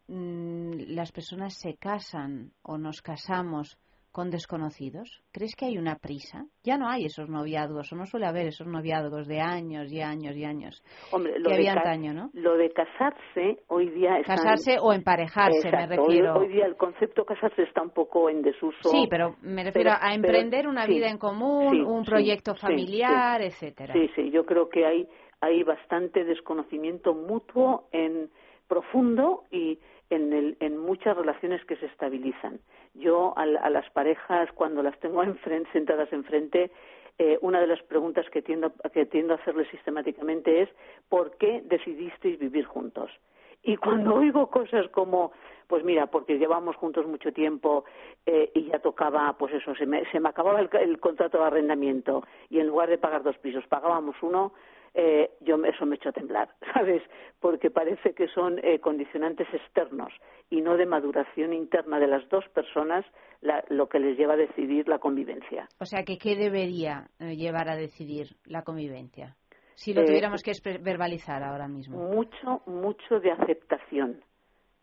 las 0.07 1.11
personas 1.11 1.57
se 1.59 1.75
casan 1.75 2.51
o 2.61 2.77
nos 2.77 3.01
casamos 3.01 3.77
con 4.13 4.29
desconocidos? 4.29 5.23
¿Crees 5.31 5.55
que 5.55 5.65
hay 5.65 5.77
una 5.77 5.95
prisa? 5.95 6.45
Ya 6.63 6.77
no 6.77 6.87
hay 6.87 7.05
esos 7.05 7.29
noviazgos, 7.29 7.91
o 7.91 7.95
no 7.95 8.05
suele 8.05 8.27
haber 8.27 8.45
esos 8.45 8.67
noviazgos 8.67 9.27
de 9.27 9.41
años 9.41 9.91
y 9.91 10.01
años 10.01 10.35
y 10.37 10.45
años. 10.45 10.83
Hombre, 11.11 11.39
lo 11.39 11.49
que 11.49 11.55
de 11.55 11.69
había 11.69 11.73
antaño, 11.73 12.13
¿no? 12.13 12.29
Lo 12.33 12.55
de 12.55 12.71
casarse 12.71 13.63
hoy 13.67 13.89
día 13.89 14.21
Casarse 14.23 14.77
o 14.79 14.93
emparejarse, 14.93 15.71
me 15.71 15.87
refiero. 15.87 16.35
Hoy, 16.35 16.49
día 16.49 16.67
el 16.67 16.77
concepto 16.77 17.25
casarse 17.25 17.63
está 17.63 17.81
un 17.81 17.89
poco 17.89 18.29
en 18.29 18.43
desuso. 18.43 18.87
Sí, 18.89 19.07
pero 19.09 19.35
me 19.41 19.63
refiero 19.63 19.91
a 19.99 20.13
emprender 20.13 20.67
una 20.67 20.85
vida 20.85 21.09
en 21.09 21.17
común, 21.17 21.81
un 21.81 22.05
proyecto 22.05 22.53
familiar, 22.53 23.41
etcétera. 23.41 23.93
Sí, 23.93 24.09
sí, 24.15 24.29
yo 24.29 24.45
creo 24.45 24.69
que 24.69 24.85
hay 24.85 25.07
hay 25.41 25.61
bastante 25.63 26.23
desconocimiento 26.23 27.13
mutuo 27.13 27.89
en 27.91 28.29
profundo 28.73 29.43
y 29.51 29.77
en, 30.09 30.33
el, 30.33 30.57
en 30.59 30.79
muchas 30.79 31.15
relaciones 31.15 31.63
que 31.65 31.75
se 31.75 31.85
estabilizan. 31.85 32.59
Yo 32.95 33.33
a, 33.37 33.45
las 33.45 33.87
parejas, 33.91 34.51
cuando 34.53 34.81
las 34.81 34.99
tengo 34.99 35.21
enfrente, 35.23 35.69
sentadas 35.71 36.11
enfrente, 36.11 36.71
eh, 37.19 37.37
una 37.41 37.59
de 37.61 37.67
las 37.67 37.83
preguntas 37.83 38.25
que 38.31 38.41
tiendo, 38.41 38.73
que 38.91 39.05
tiendo 39.05 39.33
a 39.33 39.37
hacerles 39.37 39.67
sistemáticamente 39.69 40.63
es 40.63 40.69
¿por 41.07 41.37
qué 41.37 41.61
decidisteis 41.65 42.39
vivir 42.39 42.65
juntos? 42.65 43.11
Y 43.61 43.77
cuando 43.77 44.15
oigo 44.21 44.47
cosas 44.47 44.87
como, 44.89 45.33
pues 45.67 45.83
mira, 45.83 46.07
porque 46.07 46.39
llevamos 46.39 46.75
juntos 46.75 47.05
mucho 47.05 47.31
tiempo 47.31 47.85
eh, 48.25 48.49
y 48.55 48.71
ya 48.71 48.79
tocaba, 48.79 49.35
pues 49.37 49.53
eso, 49.53 49.75
se 49.75 49.85
me, 49.85 50.03
se 50.11 50.19
me 50.19 50.29
acababa 50.29 50.59
el, 50.59 50.99
contrato 50.99 51.37
de 51.37 51.45
arrendamiento 51.45 52.23
y 52.49 52.59
en 52.59 52.67
lugar 52.67 52.89
de 52.89 52.97
pagar 52.97 53.21
dos 53.21 53.37
pisos 53.37 53.67
pagábamos 53.67 54.15
uno, 54.23 54.53
eh, 54.93 55.31
yo 55.41 55.55
eso 55.65 55.85
me 55.85 55.95
echo 55.95 56.09
a 56.09 56.11
temblar, 56.11 56.49
¿sabes? 56.73 57.01
Porque 57.39 57.71
parece 57.71 58.13
que 58.13 58.27
son 58.27 58.59
eh, 58.59 58.79
condicionantes 58.79 59.47
externos 59.53 60.13
y 60.49 60.61
no 60.61 60.77
de 60.77 60.85
maduración 60.85 61.53
interna 61.53 61.99
de 61.99 62.07
las 62.07 62.27
dos 62.29 62.45
personas 62.49 63.05
lo 63.69 63.89
que 63.89 63.99
les 63.99 64.17
lleva 64.17 64.35
a 64.35 64.37
decidir 64.37 64.87
la 64.87 64.99
convivencia. 64.99 65.67
O 65.79 65.85
sea, 65.85 66.03
que 66.03 66.17
¿qué 66.17 66.37
debería 66.37 67.09
eh, 67.19 67.35
llevar 67.35 67.69
a 67.69 67.75
decidir 67.75 68.37
la 68.45 68.61
convivencia? 68.61 69.35
Si 69.75 69.93
lo 69.93 70.05
tuviéramos 70.05 70.41
que 70.43 70.53
verbalizar 70.79 71.43
ahora 71.43 71.67
mismo. 71.67 71.97
Mucho, 71.97 72.61
mucho 72.67 73.19
de 73.19 73.31
aceptación, 73.31 74.23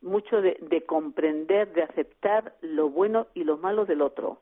mucho 0.03 0.43
de 0.43 0.85
comprender, 0.85 1.73
de 1.73 1.85
aceptar 1.85 2.55
lo 2.61 2.91
bueno 2.91 3.29
y 3.33 3.45
lo 3.45 3.57
malo 3.57 3.87
del 3.87 4.03
otro 4.03 4.41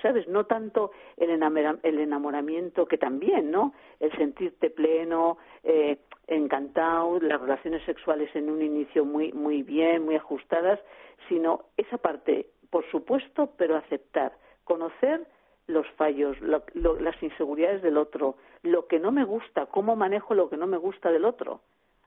¿sabes? 0.00 0.26
No 0.28 0.46
tanto 0.46 0.92
el, 1.16 1.30
enamoramiento, 1.30 2.86
que 2.86 2.98
también, 2.98 3.50
¿no? 3.50 3.74
El 4.00 4.12
sentirte 4.16 4.70
pleno, 4.70 5.38
eh, 5.62 5.98
encantado, 6.26 7.20
las 7.20 7.40
relaciones 7.40 7.84
sexuales 7.84 8.34
en 8.34 8.50
un 8.50 8.62
inicio 8.62 9.04
muy, 9.04 9.32
muy 9.32 9.62
bien, 9.62 10.04
muy 10.04 10.16
ajustadas, 10.16 10.80
sino 11.28 11.66
esa 11.76 11.98
parte, 11.98 12.46
por 12.70 12.88
supuesto, 12.90 13.50
pero 13.56 13.76
aceptar, 13.76 14.32
conocer 14.64 15.26
los 15.66 15.86
fallos, 15.92 16.36
las 16.40 17.22
inseguridades 17.22 17.82
del 17.82 17.96
otro, 17.96 18.36
lo 18.62 18.86
que 18.86 18.98
no 18.98 19.12
me 19.12 19.24
gusta, 19.24 19.66
cómo 19.66 19.96
manejo 19.96 20.34
lo 20.34 20.48
que 20.48 20.56
no 20.56 20.66
me 20.66 20.76
gusta 20.76 21.10
del 21.10 21.24
otro, 21.24 21.60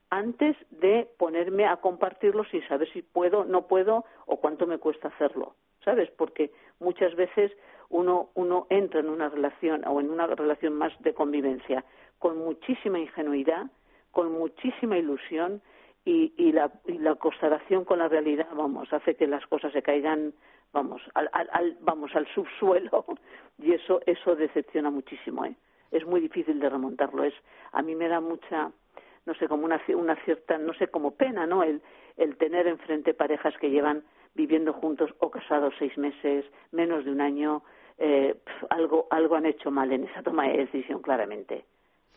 antes 0.09 0.55
de 0.69 1.09
ponerme 1.17 1.65
a 1.65 1.77
compartirlo 1.77 2.43
sin 2.45 2.65
saber 2.67 2.91
si 2.91 3.01
puedo, 3.01 3.43
no 3.45 3.67
puedo 3.67 4.05
o 4.25 4.37
cuánto 4.37 4.67
me 4.67 4.77
cuesta 4.77 5.07
hacerlo, 5.07 5.55
¿sabes? 5.83 6.09
Porque 6.11 6.51
muchas 6.79 7.15
veces 7.15 7.51
uno, 7.89 8.29
uno 8.35 8.67
entra 8.69 8.99
en 8.99 9.09
una 9.09 9.29
relación 9.29 9.83
o 9.85 9.99
en 9.99 10.09
una 10.09 10.27
relación 10.27 10.73
más 10.73 10.93
de 10.99 11.13
convivencia 11.13 11.83
con 12.19 12.37
muchísima 12.37 12.99
ingenuidad, 12.99 13.67
con 14.11 14.31
muchísima 14.31 14.97
ilusión 14.97 15.61
y, 16.05 16.33
y, 16.37 16.51
la, 16.51 16.71
y 16.85 16.97
la 16.97 17.15
constatación 17.15 17.83
con 17.83 17.99
la 17.99 18.07
realidad, 18.07 18.47
vamos, 18.55 18.91
hace 18.93 19.15
que 19.15 19.27
las 19.27 19.45
cosas 19.47 19.73
se 19.73 19.81
caigan, 19.81 20.33
vamos, 20.71 21.01
al, 21.13 21.29
al, 21.31 21.77
vamos, 21.81 22.15
al 22.15 22.27
subsuelo 22.27 23.05
y 23.59 23.73
eso, 23.73 24.01
eso 24.05 24.35
decepciona 24.35 24.89
muchísimo, 24.89 25.45
¿eh? 25.45 25.55
Es 25.91 26.05
muy 26.05 26.19
difícil 26.19 26.59
de 26.59 26.69
remontarlo. 26.69 27.23
Es, 27.23 27.33
a 27.71 27.81
mí 27.81 27.95
me 27.95 28.07
da 28.09 28.19
mucha, 28.19 28.71
no 29.25 29.33
sé, 29.35 29.47
como 29.47 29.65
una, 29.65 29.81
una 29.95 30.15
cierta, 30.25 30.57
no 30.57 30.73
sé, 30.73 30.87
como 30.87 31.11
pena, 31.11 31.45
¿no? 31.45 31.63
El 31.63 31.81
tener 32.37 32.67
enfrente 32.67 33.13
parejas 33.13 33.55
que 33.59 33.69
llevan 33.69 34.03
viviendo 34.35 34.73
juntos 34.73 35.13
o 35.19 35.31
casados 35.31 35.73
seis 35.79 35.97
meses, 35.97 36.45
menos 36.71 37.05
de 37.05 37.11
un 37.11 37.21
año, 37.21 37.63
eh, 37.97 38.35
algo, 38.69 39.07
algo 39.09 39.35
han 39.35 39.45
hecho 39.45 39.71
mal 39.71 39.91
en 39.91 40.03
esa 40.03 40.21
toma 40.21 40.47
de 40.47 40.57
decisión, 40.57 41.01
claramente. 41.01 41.65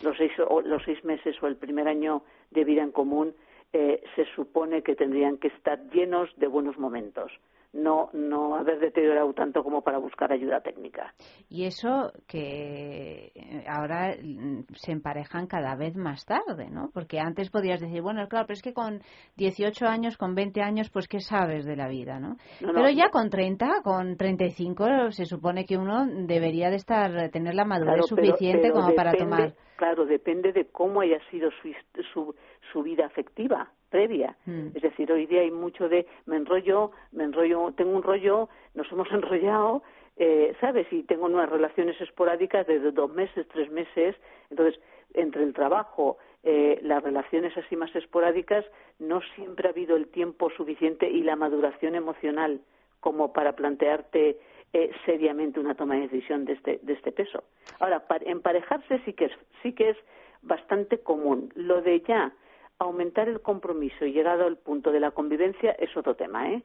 Los 0.03 0.17
seis, 0.17 0.33
los 0.65 0.83
seis 0.85 1.03
meses 1.05 1.41
o 1.43 1.47
el 1.47 1.57
primer 1.57 1.89
año 1.89 2.23
de 2.51 2.65
vida 2.65 2.83
en 2.83 2.93
común 2.93 3.35
eh, 3.73 4.03
se 4.15 4.25
supone 4.35 4.83
que 4.83 4.95
tendrían 4.95 5.39
que 5.39 5.49
estar 5.49 5.79
llenos 5.91 6.31
de 6.37 6.47
buenos 6.47 6.79
momentos 6.79 7.33
no, 7.73 8.09
no 8.13 8.57
haber 8.57 8.79
deteriorado 8.79 9.33
tanto 9.35 9.63
como 9.63 9.83
para 9.83 9.99
buscar 9.99 10.33
ayuda 10.33 10.61
técnica. 10.61 11.15
Y 11.51 11.65
eso 11.65 12.13
que 12.27 13.33
eh, 13.35 13.65
ahora 13.69 14.15
mm, 14.23 14.65
se 14.75 14.93
emparejan 14.93 15.47
cada 15.47 15.77
vez 15.77 15.95
más 15.97 16.25
tarde, 16.25 16.71
¿no? 16.71 16.91
Porque 16.93 17.21
antes 17.21 17.51
podías 17.51 17.81
decir, 17.81 18.01
bueno, 18.01 18.27
claro, 18.29 18.47
pero 18.47 18.55
es 18.55 18.63
que 18.63 18.73
con 18.73 19.01
18 19.37 19.87
años, 19.87 20.17
con 20.17 20.35
20 20.35 20.63
años, 20.63 20.91
pues 20.91 21.09
¿qué 21.09 21.21
sabes 21.21 21.67
de 21.67 21.77
la 21.77 21.89
vida, 21.89 22.19
no? 22.19 22.37
pero 22.61 22.89
ya 22.91 23.11
con 23.11 23.29
30, 23.29 23.83
con 23.83 24.17
35, 24.17 25.11
se 25.11 25.27
supone 25.27 25.65
que 25.65 25.77
uno 25.77 26.07
debería 26.07 26.71
de 26.71 26.77
estar, 26.77 27.31
tener 27.31 27.55
la 27.55 27.65
madurez 27.65 28.07
suficiente 28.07 28.71
como 28.73 28.95
para 28.95 29.13
tomar. 29.13 29.55
Claro, 29.77 30.07
depende 30.07 30.53
de 30.53 30.67
cómo 30.67 31.03
haya 31.03 31.21
sido 31.31 31.51
su, 31.63 31.73
su, 32.13 32.35
su 32.73 32.83
vida 32.83 33.07
afectiva 33.07 33.73
previa. 33.91 34.37
Mm. 34.47 34.69
Es 34.75 34.83
decir, 34.83 35.11
hoy 35.13 35.27
día 35.27 35.41
hay 35.41 35.51
mucho 35.51 35.89
de 35.89 36.07
me 36.27 36.37
enrollo, 36.37 36.93
me 37.13 37.25
enrollo, 37.25 37.73
tengo 37.77 37.91
un 37.93 38.03
rollo, 38.03 38.49
nos 38.75 38.91
hemos 38.93 39.09
enrollado, 39.13 39.83
eh, 40.17 40.55
¿sabes? 40.61 40.87
Y 40.93 41.03
tengo 41.05 41.27
unas 41.27 41.49
relaciones 41.49 42.01
esporádicas 42.01 42.67
de 42.67 42.79
dos 42.79 43.13
meses, 43.13 43.47
tres 43.53 43.71
meses. 43.71 44.17
Entonces, 44.51 44.81
entre 45.15 45.43
el 45.43 45.53
trabajo, 45.55 46.19
eh, 46.43 46.81
las 46.83 47.03
relaciones 47.03 47.57
así 47.57 47.77
más 47.77 47.95
esporádicas, 47.95 48.65
no 48.99 49.21
siempre 49.35 49.69
ha 49.69 49.71
habido 49.71 49.97
el 49.97 50.09
tiempo 50.09 50.51
suficiente 50.51 51.09
y 51.09 51.23
la 51.23 51.37
maduración 51.37 51.95
emocional 51.95 52.61
como 53.01 53.33
para 53.33 53.53
plantearte 53.55 54.39
eh, 54.73 54.91
seriamente 55.07 55.61
una 55.61 55.75
toma 55.75 55.95
de 55.95 56.03
decisión 56.03 56.45
de 56.45 56.55
este, 56.55 56.81
de 56.83 56.93
este 56.93 57.13
peso. 57.13 57.45
Ahora, 57.79 58.05
emparejarse 58.27 59.01
sí 59.05 59.13
que 59.13 59.27
es, 59.27 59.33
sí 59.63 59.73
que 59.73 59.91
es 59.91 59.97
bastante 60.43 60.99
común. 60.99 61.51
Lo 61.55 61.81
de 61.81 62.01
ya 62.01 62.33
aumentar 62.79 63.29
el 63.29 63.41
compromiso 63.41 64.05
y 64.05 64.13
llegado 64.13 64.45
al 64.45 64.59
punto 64.59 64.91
de 64.91 65.01
la 65.01 65.11
convivencia 65.11 65.73
es 65.73 65.97
otro 65.97 66.15
tema, 66.15 66.51
¿eh? 66.51 66.63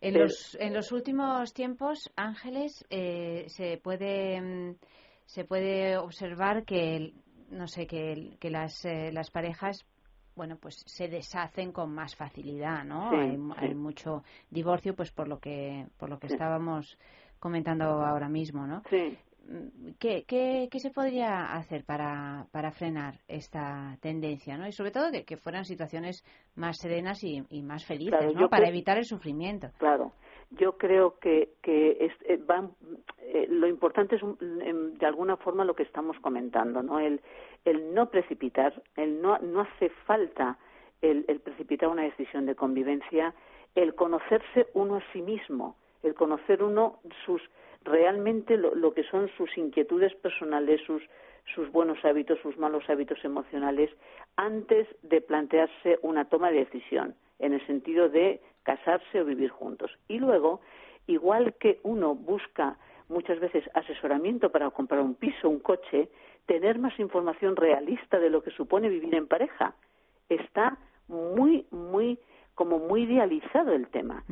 En, 0.00 0.16
los, 0.16 0.56
en 0.60 0.74
los 0.74 0.92
últimos 0.92 1.52
tiempos, 1.52 2.12
Ángeles, 2.14 2.86
eh, 2.88 3.46
se 3.48 3.78
puede 3.78 4.40
mm, 4.40 4.76
se 5.28 5.44
puede 5.44 5.98
observar 5.98 6.64
que 6.64 7.12
no 7.50 7.66
sé 7.66 7.86
que, 7.86 8.36
que 8.40 8.50
las, 8.50 8.84
eh, 8.84 9.10
las 9.12 9.30
parejas 9.30 9.84
bueno, 10.34 10.56
pues 10.56 10.84
se 10.86 11.08
deshacen 11.08 11.72
con 11.72 11.92
más 11.92 12.14
facilidad, 12.14 12.84
¿no? 12.84 13.10
hay, 13.10 13.74
mucho 13.74 14.22
divorcio, 14.48 14.94
pues 14.94 15.10
por 15.10 15.26
lo 15.26 15.40
que 15.40 15.86
por 15.98 16.08
lo 16.08 16.20
que 16.20 16.28
estábamos 16.28 16.96
comentando 17.40 17.84
ahora 17.84 18.28
mismo, 18.28 18.64
¿no? 18.64 18.82
¿Qué, 19.98 20.24
qué, 20.28 20.68
qué 20.70 20.78
se 20.78 20.90
podría 20.90 21.54
hacer 21.54 21.84
para, 21.84 22.46
para 22.52 22.70
frenar 22.70 23.14
esta 23.28 23.96
tendencia, 24.02 24.58
¿no? 24.58 24.66
Y 24.66 24.72
sobre 24.72 24.90
todo 24.90 25.10
que, 25.26 25.36
fueran 25.38 25.64
situaciones 25.64 26.22
más 26.54 26.76
serenas 26.78 27.24
y, 27.24 27.62
más 27.62 27.86
felices, 27.86 28.34
¿no? 28.34 28.50
Para 28.50 28.68
evitar 28.68 28.98
el 28.98 29.04
sufrimiento. 29.04 29.68
Claro. 29.78 30.12
Yo 30.50 30.76
creo 30.76 31.18
que, 31.18 31.54
que 31.62 32.10
eh, 32.24 32.38
van, 32.46 32.72
eh, 33.20 33.46
lo 33.48 33.66
importante 33.66 34.16
es 34.16 34.22
de 34.40 35.06
alguna 35.06 35.36
forma 35.36 35.64
lo 35.64 35.74
que 35.74 35.82
estamos 35.82 36.18
comentando, 36.20 36.82
¿no? 36.82 37.00
El, 37.00 37.20
el 37.64 37.94
no 37.94 38.10
precipitar, 38.10 38.82
el 38.96 39.20
no, 39.22 39.38
no 39.38 39.62
hace 39.62 39.88
falta 40.06 40.58
el, 41.00 41.24
el 41.28 41.40
precipitar 41.40 41.88
una 41.88 42.02
decisión 42.02 42.44
de 42.44 42.54
convivencia, 42.54 43.34
el 43.74 43.94
conocerse 43.94 44.66
uno 44.74 44.96
a 44.96 45.12
sí 45.12 45.22
mismo, 45.22 45.76
el 46.02 46.14
conocer 46.14 46.62
uno 46.62 46.98
sus 47.24 47.42
realmente 47.82 48.56
lo, 48.56 48.92
que 48.92 49.04
son 49.04 49.30
sus 49.36 49.56
inquietudes 49.56 50.14
personales, 50.16 50.80
sus, 50.86 51.02
sus 51.54 51.70
buenos 51.70 52.04
hábitos, 52.04 52.38
sus 52.40 52.56
malos 52.58 52.88
hábitos 52.88 53.24
emocionales, 53.24 53.90
antes 54.36 54.86
de 55.02 55.20
plantearse 55.20 55.98
una 56.02 56.26
toma 56.26 56.50
de 56.50 56.64
decisión, 56.64 57.14
en 57.38 57.54
el 57.54 57.66
sentido 57.66 58.08
de 58.08 58.40
casarse 58.62 59.20
o 59.20 59.24
vivir 59.24 59.50
juntos. 59.50 59.90
Y 60.08 60.18
luego, 60.18 60.60
igual 61.06 61.54
que 61.54 61.80
uno 61.82 62.14
busca 62.14 62.76
muchas 63.08 63.40
veces 63.40 63.64
asesoramiento 63.74 64.50
para 64.50 64.70
comprar 64.70 65.00
un 65.00 65.14
piso, 65.14 65.48
un 65.48 65.60
coche, 65.60 66.08
tener 66.46 66.78
más 66.78 66.98
información 66.98 67.56
realista 67.56 68.18
de 68.18 68.30
lo 68.30 68.42
que 68.42 68.50
supone 68.50 68.88
vivir 68.88 69.14
en 69.14 69.26
pareja. 69.26 69.74
Está 70.28 70.78
muy, 71.08 71.66
muy 71.70 72.18
como 72.58 72.80
muy 72.80 73.04
idealizado 73.04 73.72
el 73.72 73.86
tema. 73.86 74.24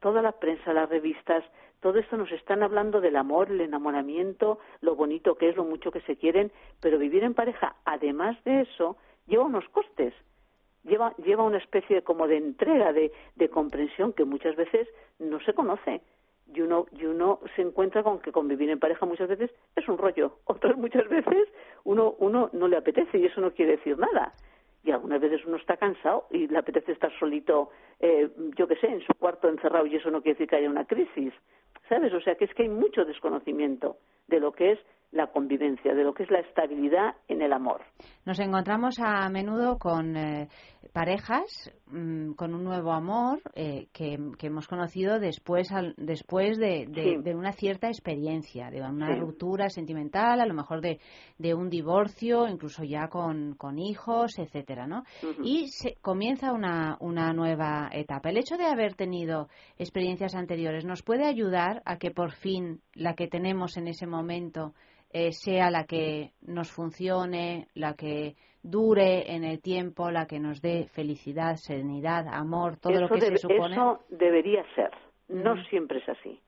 toda 0.00 0.20
la 0.20 0.32
prensa, 0.32 0.74
las 0.74 0.90
revistas, 0.90 1.42
todo 1.80 1.98
esto 1.98 2.18
nos 2.18 2.30
están 2.32 2.62
hablando 2.62 3.00
del 3.00 3.16
amor, 3.16 3.50
el 3.50 3.62
enamoramiento, 3.62 4.58
lo 4.82 4.94
bonito 4.94 5.36
que 5.36 5.48
es, 5.48 5.56
lo 5.56 5.64
mucho 5.64 5.90
que 5.90 6.02
se 6.02 6.16
quieren, 6.16 6.52
pero 6.82 6.98
vivir 6.98 7.24
en 7.24 7.32
pareja, 7.32 7.76
además 7.86 8.36
de 8.44 8.60
eso, 8.60 8.98
lleva 9.26 9.44
unos 9.44 9.66
costes. 9.70 10.12
Lleva, 10.84 11.14
lleva 11.16 11.42
una 11.42 11.56
especie 11.56 12.02
como 12.02 12.28
de 12.28 12.36
entrega, 12.36 12.92
de, 12.92 13.10
de 13.36 13.48
comprensión 13.48 14.12
que 14.12 14.26
muchas 14.26 14.54
veces 14.54 14.86
no 15.18 15.40
se 15.40 15.54
conoce 15.54 16.02
y 16.54 16.60
uno, 16.60 16.86
y 16.92 17.06
uno 17.06 17.40
se 17.56 17.62
encuentra 17.62 18.02
con 18.02 18.18
que 18.18 18.32
convivir 18.32 18.68
en 18.68 18.78
pareja 18.78 19.06
muchas 19.06 19.28
veces 19.28 19.50
es 19.76 19.88
un 19.88 19.96
rollo. 19.96 20.36
Otras 20.44 20.76
muchas 20.76 21.08
veces 21.08 21.48
uno, 21.84 22.16
uno 22.18 22.50
no 22.52 22.68
le 22.68 22.76
apetece 22.76 23.16
y 23.16 23.24
eso 23.24 23.40
no 23.40 23.52
quiere 23.52 23.78
decir 23.78 23.98
nada 23.98 24.34
y 24.82 24.90
algunas 24.90 25.20
veces 25.20 25.44
uno 25.46 25.56
está 25.56 25.76
cansado 25.76 26.26
y 26.30 26.48
le 26.48 26.58
apetece 26.58 26.92
estar 26.92 27.12
solito, 27.18 27.70
eh, 27.98 28.30
yo 28.56 28.66
qué 28.66 28.76
sé, 28.76 28.86
en 28.86 29.00
su 29.00 29.12
cuarto 29.14 29.48
encerrado 29.48 29.86
y 29.86 29.96
eso 29.96 30.10
no 30.10 30.22
quiere 30.22 30.34
decir 30.34 30.48
que 30.48 30.56
haya 30.56 30.70
una 30.70 30.86
crisis, 30.86 31.34
¿sabes? 31.88 32.12
O 32.14 32.20
sea 32.20 32.34
que 32.36 32.44
es 32.44 32.54
que 32.54 32.62
hay 32.62 32.68
mucho 32.68 33.04
desconocimiento 33.04 33.98
de 34.30 34.40
lo 34.40 34.52
que 34.52 34.72
es 34.72 34.78
la 35.12 35.26
convivencia, 35.26 35.92
de 35.92 36.04
lo 36.04 36.14
que 36.14 36.22
es 36.22 36.30
la 36.30 36.38
estabilidad 36.38 37.16
en 37.28 37.42
el 37.42 37.52
amor. 37.52 37.82
Nos 38.24 38.38
encontramos 38.38 39.00
a 39.00 39.28
menudo 39.28 39.76
con 39.78 40.16
eh, 40.16 40.48
parejas 40.92 41.72
mm, 41.86 42.32
con 42.32 42.54
un 42.54 42.62
nuevo 42.62 42.92
amor 42.92 43.40
eh, 43.54 43.88
que, 43.92 44.18
hemos 44.42 44.68
conocido 44.68 45.18
después, 45.18 45.68
después 45.96 46.58
de, 46.58 47.34
una 47.34 47.52
cierta 47.52 47.88
experiencia, 47.88 48.70
de 48.70 48.82
una 48.82 49.16
ruptura 49.16 49.68
sentimental, 49.68 50.40
a 50.40 50.46
lo 50.46 50.54
mejor 50.54 50.80
de, 50.80 51.00
un 51.54 51.70
divorcio, 51.70 52.46
incluso 52.46 52.84
ya 52.84 53.08
con, 53.08 53.56
hijos, 53.78 54.38
etcétera, 54.38 54.86
¿no? 54.86 55.04
Y 55.42 55.68
se, 55.68 55.96
comienza 56.00 56.52
una, 56.52 56.96
una 57.00 57.32
nueva 57.32 57.88
etapa. 57.92 58.30
El 58.30 58.38
hecho 58.38 58.56
de 58.56 58.66
haber 58.66 58.94
tenido 58.94 59.48
experiencias 59.76 60.34
anteriores 60.34 60.84
nos 60.84 61.02
puede 61.02 61.26
ayudar 61.26 61.82
a 61.84 61.98
que 61.98 62.10
por 62.10 62.32
fin 62.32 62.80
la 63.00 63.14
que 63.14 63.28
tenemos 63.28 63.78
en 63.78 63.88
ese 63.88 64.06
momento 64.06 64.74
eh, 65.10 65.32
sea 65.32 65.70
la 65.70 65.84
que 65.84 66.32
nos 66.42 66.70
funcione, 66.70 67.66
la 67.74 67.94
que 67.94 68.36
dure 68.62 69.34
en 69.34 69.42
el 69.42 69.60
tiempo, 69.62 70.10
la 70.10 70.26
que 70.26 70.38
nos 70.38 70.60
dé 70.60 70.86
felicidad, 70.86 71.56
serenidad, 71.56 72.26
amor, 72.28 72.76
todo 72.76 73.00
lo 73.00 73.08
que 73.08 73.22
se 73.22 73.38
supone. 73.38 73.74
Eso 73.74 74.00
debería 74.10 74.64
ser. 74.74 74.90
No 75.28 75.56
siempre 75.64 76.00
es 76.00 76.08
así. 76.10 76.40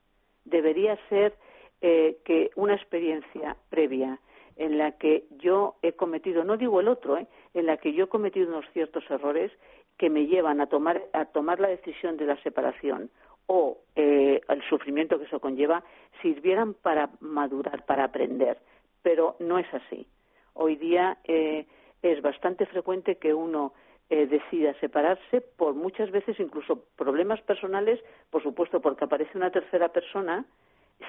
Debería 0.45 0.95
ser 1.09 1.35
eh, 1.81 2.17
que 2.23 2.51
una 2.55 2.75
experiencia 2.75 3.57
previa 3.69 4.19
en 4.55 4.77
la 4.77 4.91
que 4.91 5.25
yo 5.39 5.77
he 5.81 5.93
cometido, 5.93 6.43
no 6.43 6.57
digo 6.57 6.81
el 6.81 6.87
otro, 6.87 7.17
eh, 7.17 7.25
en 7.55 7.65
la 7.65 7.77
que 7.77 7.93
yo 7.93 8.03
he 8.03 8.09
cometido 8.09 8.47
unos 8.47 8.65
ciertos 8.73 9.03
errores 9.09 9.51
que 9.97 10.11
me 10.11 10.27
llevan 10.27 10.61
a 10.61 10.67
tomar, 10.67 11.01
a 11.13 11.25
tomar 11.25 11.59
la 11.59 11.69
decisión 11.69 12.15
de 12.17 12.25
la 12.25 12.39
separación 12.43 13.09
o 13.47 13.77
eh, 13.95 14.41
el 14.47 14.63
sufrimiento 14.69 15.19
que 15.19 15.25
eso 15.25 15.39
conlleva 15.39 15.83
sirvieran 16.21 16.73
para 16.73 17.09
madurar, 17.19 17.85
para 17.85 18.05
aprender. 18.05 18.57
Pero 19.01 19.35
no 19.39 19.59
es 19.59 19.71
así. 19.73 20.07
Hoy 20.53 20.75
día 20.75 21.17
eh, 21.25 21.65
es 22.01 22.21
bastante 22.21 22.65
frecuente 22.65 23.17
que 23.17 23.33
uno 23.33 23.73
eh, 24.09 24.27
decida 24.27 24.73
separarse 24.79 25.41
por 25.41 25.73
muchas 25.73 26.11
veces 26.11 26.39
incluso 26.39 26.83
problemas 26.95 27.41
personales, 27.41 27.99
por 28.29 28.43
supuesto 28.43 28.81
porque 28.81 29.05
aparece 29.05 29.37
una 29.37 29.51
tercera 29.51 29.89
persona 29.89 30.45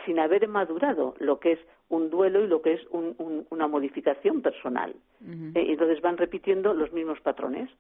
sin 0.04 0.18
haber 0.18 0.48
madurado 0.48 1.14
lo 1.18 1.38
que 1.40 1.52
es 1.52 1.58
un 1.88 2.10
duelo 2.10 2.42
y 2.42 2.48
lo 2.48 2.62
que 2.62 2.74
es 2.74 2.80
una 2.90 3.68
modificación 3.68 4.42
personal. 4.42 4.94
Eh, 5.22 5.66
entonces 5.68 6.00
van 6.00 6.16
repitiendo 6.16 6.74
los 6.74 6.92
mismos 6.92 7.20
patrones. 7.20 7.70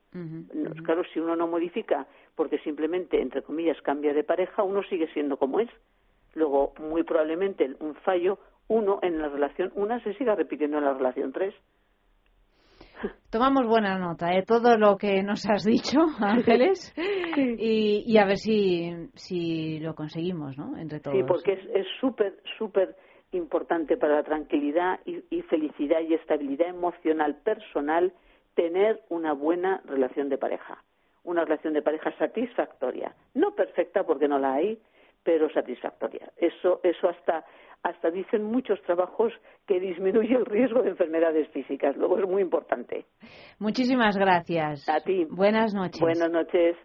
Claro, 0.84 1.02
si 1.12 1.20
uno 1.20 1.36
no 1.36 1.46
modifica 1.46 2.06
porque 2.34 2.58
simplemente, 2.58 3.20
entre 3.20 3.42
comillas, 3.42 3.80
cambia 3.82 4.12
de 4.12 4.24
pareja, 4.24 4.62
uno 4.62 4.82
sigue 4.84 5.08
siendo 5.08 5.36
como 5.36 5.60
es. 5.60 5.70
Luego, 6.34 6.72
muy 6.78 7.02
probablemente, 7.02 7.76
un 7.80 7.94
fallo, 7.94 8.38
uno 8.68 8.98
en 9.02 9.18
la 9.18 9.28
relación, 9.28 9.72
una 9.74 10.02
se 10.02 10.14
siga 10.14 10.34
repitiendo 10.34 10.78
en 10.78 10.84
la 10.84 10.94
relación 10.94 11.32
tres. 11.32 11.54
Tomamos 13.30 13.66
buena 13.66 13.98
nota 13.98 14.28
de 14.28 14.42
todo 14.42 14.76
lo 14.76 14.96
que 14.96 15.22
nos 15.22 15.44
has 15.48 15.64
dicho, 15.64 15.98
Ángeles, 16.20 16.94
y, 17.36 18.16
a 18.18 18.24
ver 18.24 18.38
si, 18.38 18.90
si 19.14 19.78
lo 19.80 19.94
conseguimos, 19.94 20.56
¿no? 20.56 20.76
Entre 20.76 21.00
todos. 21.00 21.16
Sí, 21.16 21.24
porque 21.26 21.52
es 21.52 21.86
súper, 22.00 22.34
súper 22.58 22.96
importante 23.32 23.96
para 23.96 24.16
la 24.16 24.22
tranquilidad 24.22 25.00
y, 25.04 25.22
y 25.30 25.42
felicidad 25.42 26.00
y 26.00 26.14
estabilidad 26.14 26.68
emocional 26.68 27.36
personal 27.42 28.12
tener 28.54 29.00
una 29.08 29.32
buena 29.32 29.82
relación 29.84 30.28
de 30.28 30.38
pareja, 30.38 30.82
una 31.24 31.44
relación 31.44 31.74
de 31.74 31.82
pareja 31.82 32.16
satisfactoria, 32.18 33.14
no 33.34 33.54
perfecta 33.54 34.04
porque 34.04 34.28
no 34.28 34.38
la 34.38 34.54
hay, 34.54 34.78
pero 35.24 35.50
satisfactoria. 35.50 36.30
Eso, 36.36 36.80
eso 36.82 37.08
hasta 37.08 37.44
hasta 37.84 38.10
dicen 38.10 38.42
muchos 38.44 38.80
trabajos 38.82 39.32
que 39.66 39.78
disminuye 39.78 40.34
el 40.34 40.46
riesgo 40.46 40.82
de 40.82 40.90
enfermedades 40.90 41.48
físicas. 41.50 41.96
Luego 41.96 42.18
es 42.18 42.26
muy 42.28 42.42
importante. 42.42 43.04
Muchísimas 43.58 44.16
gracias. 44.16 44.88
A 44.88 45.00
ti. 45.00 45.26
Buenas 45.30 45.74
noches. 45.74 46.00
Buenas 46.00 46.30
noches. 46.30 46.76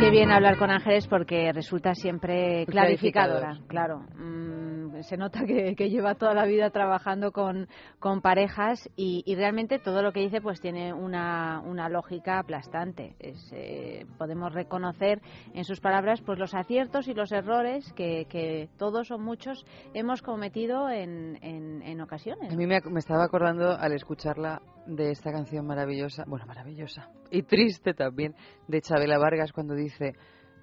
Qué 0.00 0.08
bien 0.08 0.32
hablar 0.32 0.56
con 0.56 0.70
Ángeles 0.70 1.06
porque 1.08 1.52
resulta 1.52 1.94
siempre 1.94 2.64
clarificadora, 2.64 3.58
claro. 3.68 4.00
Mm, 4.16 5.02
se 5.02 5.18
nota 5.18 5.44
que, 5.44 5.74
lleva 5.90 6.14
toda 6.14 6.32
la 6.32 6.46
vida 6.46 6.70
trabajando 6.70 7.32
con, 7.32 7.68
con 7.98 8.22
parejas 8.22 8.88
y, 8.96 9.22
realmente 9.34 9.78
todo 9.78 10.02
lo 10.02 10.12
que 10.12 10.20
dice 10.20 10.40
pues 10.40 10.58
tiene 10.62 10.94
una, 10.94 11.60
una 11.60 11.90
lógica 11.90 12.38
aplastante. 12.38 13.14
Eh, 13.20 14.06
podemos 14.16 14.54
reconocer 14.54 15.20
en 15.52 15.64
sus 15.64 15.80
palabras 15.80 16.22
pues 16.22 16.38
los 16.38 16.54
aciertos 16.54 17.06
y 17.06 17.12
los 17.12 17.30
errores 17.30 17.92
que, 17.92 18.26
que 18.30 18.70
todos 18.78 19.10
o 19.10 19.18
muchos 19.18 19.66
hemos 19.92 20.22
cometido 20.22 20.88
en, 20.88 21.38
en, 21.42 22.00
ocasiones. 22.00 22.50
A 22.50 22.56
mí 22.56 22.66
me, 22.66 22.80
me 22.90 23.00
estaba 23.00 23.24
acordando 23.24 23.72
al 23.72 23.92
escucharla 23.92 24.62
de 24.96 25.10
esta 25.10 25.32
canción 25.32 25.66
maravillosa, 25.66 26.24
bueno, 26.26 26.46
maravillosa 26.46 27.08
y 27.30 27.42
triste 27.42 27.94
también, 27.94 28.34
de 28.68 28.80
Chabela 28.80 29.18
Vargas 29.18 29.52
cuando 29.52 29.74
dice 29.74 30.14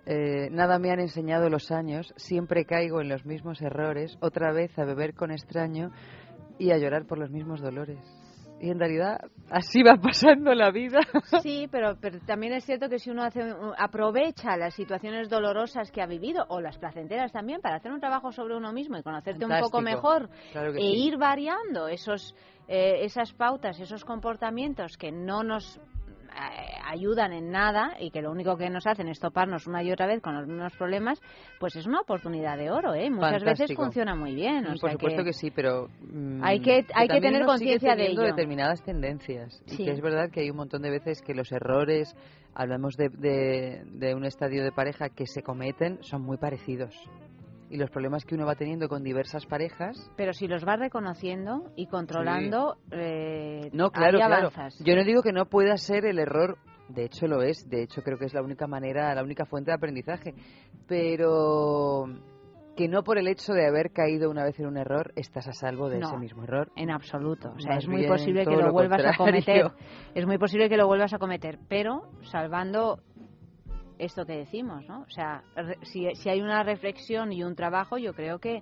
eh, 0.06 0.50
nada 0.52 0.80
me 0.80 0.92
han 0.92 1.02
enseñado 1.02 1.50
los 1.50 1.70
años, 1.70 2.14
siempre 2.16 2.66
caigo 2.66 3.02
en 3.02 3.10
los 3.10 3.26
mismos 3.26 3.62
errores, 3.62 4.18
otra 4.22 4.54
vez 4.54 4.78
a 4.80 4.86
beber 4.86 5.14
con 5.14 5.32
extraño 5.32 5.92
y 6.58 6.72
a 6.72 6.78
llorar 6.78 7.06
por 7.06 7.18
los 7.18 7.30
mismos 7.30 7.60
dolores. 7.60 8.00
Y 8.60 8.72
en 8.72 8.80
realidad 8.80 9.20
así 9.50 9.84
va 9.84 9.96
pasando 9.98 10.54
la 10.54 10.72
vida. 10.72 11.00
Sí, 11.42 11.68
pero, 11.72 11.98
pero 12.02 12.20
también 12.26 12.54
es 12.54 12.66
cierto 12.66 12.90
que 12.90 13.00
si 13.00 13.10
uno 13.10 13.24
hace, 13.24 13.42
aprovecha 13.78 14.58
las 14.58 14.74
situaciones 14.74 15.30
dolorosas 15.30 15.92
que 15.92 16.02
ha 16.02 16.08
vivido, 16.08 16.46
o 16.50 16.60
las 16.60 16.78
placenteras 16.78 17.32
también, 17.32 17.62
para 17.62 17.76
hacer 17.76 17.92
un 17.92 18.00
trabajo 18.00 18.32
sobre 18.32 18.56
uno 18.56 18.74
mismo 18.74 18.98
y 18.98 19.04
conocerte 19.04 19.46
un 19.46 19.60
poco 19.62 19.82
mejor, 19.82 20.30
e 20.54 20.86
ir 20.86 21.18
variando 21.18 21.88
esos, 21.88 22.36
eh, 22.68 23.00
esas 23.04 23.34
pautas, 23.34 23.80
esos 23.80 24.04
comportamientos 24.04 24.98
que 24.98 25.12
no 25.12 25.44
nos 25.44 25.80
ayudan 26.86 27.34
en 27.34 27.52
nada 27.52 27.96
y 28.00 28.12
que 28.12 28.22
lo 28.22 28.32
único 28.32 28.58
que 28.58 28.70
nos 28.70 28.88
hacen 28.88 29.08
es 29.08 29.20
toparnos 29.20 29.68
una 29.68 29.84
y 29.84 29.92
otra 29.92 30.08
vez 30.08 30.22
con 30.22 30.36
los 30.36 30.48
mismos 30.48 30.76
problemas, 30.78 31.22
pues 31.60 31.76
es 31.76 31.86
una 31.86 32.02
oportunidad 32.02 32.58
de 32.58 32.72
oro, 32.72 32.94
¿eh? 32.94 33.10
Muchas 33.10 33.44
veces 33.44 33.74
funciona 33.76 34.16
muy 34.16 34.36
bien. 34.36 34.66
Por 34.80 34.92
supuesto 34.92 35.24
que, 35.24 35.34
sí, 35.34 35.52
pero 35.52 35.88
mm, 36.02 36.44
hay 36.44 36.60
que, 36.60 36.86
hay 36.94 37.08
que 37.08 37.22
tener 37.22 37.46
conciencia 37.46 37.96
de 37.96 38.08
ello. 38.08 38.22
determinadas 38.24 38.82
tendencias. 38.84 39.62
Y 39.68 39.78
que 39.78 39.92
es 39.92 40.02
verdad 40.02 40.30
que 40.32 40.42
hay 40.42 40.50
un 40.50 40.58
montón 40.58 40.82
de 40.82 40.90
veces 40.90 41.22
que 41.22 41.34
los 41.34 41.52
errores, 41.52 42.16
hablamos 42.54 42.96
de, 42.96 43.10
de, 43.10 43.84
de 43.86 44.16
un 44.16 44.26
estadio 44.26 44.64
de 44.64 44.72
pareja 44.72 45.10
que 45.10 45.26
se 45.26 45.42
cometen, 45.42 46.00
son 46.02 46.22
muy 46.22 46.38
parecidos 46.38 46.96
y 47.70 47.78
los 47.78 47.90
problemas 47.90 48.26
que 48.26 48.36
uno 48.36 48.46
va 48.46 48.56
teniendo 48.56 48.88
con 48.88 49.04
diversas 49.04 49.46
parejas. 49.46 50.12
Pero 50.16 50.34
si 50.34 50.48
los 50.48 50.66
va 50.66 50.76
reconociendo 50.76 51.72
y 51.76 51.88
controlando, 51.88 52.78
eh, 52.92 53.70
no, 53.74 53.92
claro, 53.92 54.18
claro. 54.18 54.50
Yo 54.80 54.96
no 54.96 55.04
digo 55.04 55.22
que 55.22 55.34
no 55.34 55.46
pueda 55.46 55.78
ser 55.78 56.06
el 56.06 56.20
error, 56.20 56.58
de 56.90 57.06
hecho 57.06 57.28
lo 57.28 57.42
es, 57.42 57.70
de 57.70 57.84
hecho 57.84 58.02
creo 58.02 58.18
que 58.18 58.26
es 58.26 58.34
la 58.34 58.42
única 58.42 58.68
manera, 58.68 59.14
la 59.14 59.24
única 59.24 59.46
fuente 59.46 59.72
de 59.72 59.76
aprendizaje, 59.76 60.34
pero 60.88 62.06
que 62.78 62.88
no 62.88 63.04
por 63.04 63.18
el 63.18 63.28
hecho 63.28 63.54
de 63.54 63.66
haber 63.66 63.92
caído 63.92 64.30
una 64.30 64.44
vez 64.44 64.60
en 64.60 64.68
un 64.68 64.78
error 64.78 65.12
estás 65.16 65.48
a 65.48 65.52
salvo 65.52 65.90
de 65.90 66.00
ese 66.00 66.16
mismo 66.18 66.44
error. 66.44 66.72
En 66.76 66.92
absoluto. 66.92 67.52
O 67.56 67.60
sea, 67.60 67.78
es 67.78 67.88
muy 67.88 68.08
posible 68.08 68.46
que 68.46 68.56
lo 68.56 68.72
vuelvas 68.72 69.04
a 69.04 69.18
cometer. 69.18 69.72
Es 70.14 70.26
muy 70.26 70.38
posible 70.38 70.70
que 70.70 70.78
lo 70.78 70.88
vuelvas 70.88 71.14
a 71.14 71.18
cometer, 71.18 71.58
pero 71.68 72.04
salvando 72.22 73.00
esto 74.00 74.26
que 74.26 74.38
decimos, 74.38 74.86
¿no? 74.88 75.02
O 75.02 75.10
sea, 75.10 75.44
si, 75.84 76.08
si 76.16 76.30
hay 76.30 76.42
una 76.42 76.64
reflexión 76.64 77.32
y 77.32 77.44
un 77.44 77.56
trabajo, 77.56 77.98
yo 77.98 78.14
creo 78.14 78.40
que 78.40 78.62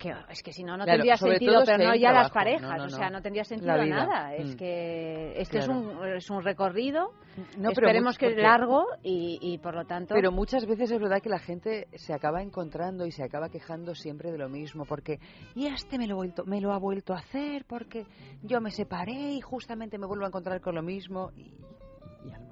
que 0.00 0.12
es 0.30 0.42
que 0.42 0.52
si 0.52 0.64
no 0.64 0.76
no 0.76 0.84
tendría 0.84 1.16
sentido 1.16 1.62
pero 1.64 1.84
no 1.84 1.94
ya 1.94 2.10
las 2.10 2.30
parejas 2.30 2.80
o 2.82 2.88
sea 2.88 3.10
no 3.10 3.22
tendría 3.22 3.44
sentido 3.44 3.84
nada 3.84 4.34
es 4.34 4.54
mm. 4.54 4.58
que 4.58 5.32
este 5.36 5.58
es, 5.58 5.68
un, 5.68 6.04
es 6.16 6.30
un 6.30 6.42
recorrido 6.42 7.12
no, 7.56 7.70
esperemos 7.70 8.18
que 8.18 8.28
es 8.28 8.36
largo 8.36 8.86
y, 9.02 9.38
y, 9.40 9.58
por 9.58 9.74
lo 9.74 9.84
tanto 9.84 10.14
pero 10.14 10.32
muchas 10.32 10.66
veces 10.66 10.90
es 10.90 10.98
verdad 10.98 11.20
que 11.22 11.28
la 11.28 11.38
gente 11.38 11.86
se 11.94 12.12
acaba 12.12 12.42
encontrando 12.42 13.06
y 13.06 13.12
se 13.12 13.22
acaba 13.22 13.50
quejando 13.50 13.94
siempre 13.94 14.32
de 14.32 14.38
lo 14.38 14.48
mismo 14.48 14.84
porque 14.84 15.20
y 15.54 15.66
este 15.66 15.98
me 15.98 16.08
lo, 16.08 16.16
vuelto, 16.16 16.44
me 16.44 16.60
lo 16.60 16.72
ha 16.72 16.78
vuelto 16.78 17.14
a 17.14 17.18
hacer 17.18 17.64
porque 17.66 18.06
yo 18.42 18.60
me 18.60 18.70
separé 18.70 19.32
y 19.34 19.40
justamente 19.40 19.98
me 19.98 20.06
vuelvo 20.06 20.24
a 20.24 20.28
encontrar 20.28 20.60
con 20.60 20.74
lo 20.74 20.82
mismo 20.82 21.30
y 21.36 21.52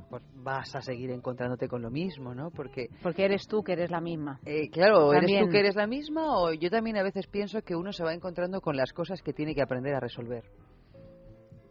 pues 0.09 0.23
vas 0.35 0.75
a 0.75 0.81
seguir 0.81 1.11
encontrándote 1.11 1.69
con 1.69 1.83
lo 1.83 1.91
mismo, 1.91 2.35
¿no? 2.35 2.51
Porque 2.51 2.89
porque 3.03 3.25
eres 3.25 3.47
tú 3.47 3.63
que 3.63 3.73
eres 3.73 3.91
la 3.91 4.01
misma. 4.01 4.41
Eh, 4.45 4.69
claro, 4.71 5.13
eres 5.13 5.31
tú 5.41 5.49
que 5.51 5.61
eres 5.61 5.77
la 5.77 5.87
misma 5.87 6.39
o 6.39 6.53
yo 6.53 6.71
también 6.71 6.97
a 6.97 7.03
veces 7.03 7.27
pienso 7.27 7.63
que 7.63 7.77
uno 7.77 7.93
se 7.93 8.05
va 8.05 8.15
encontrando 8.15 8.61
con 8.61 8.77
las 8.77 8.93
cosas 8.93 9.23
que 9.23 9.33
tiene 9.33 9.55
que 9.55 9.63
aprender 9.63 9.95
a 9.95 10.01
resolver. 10.01 10.45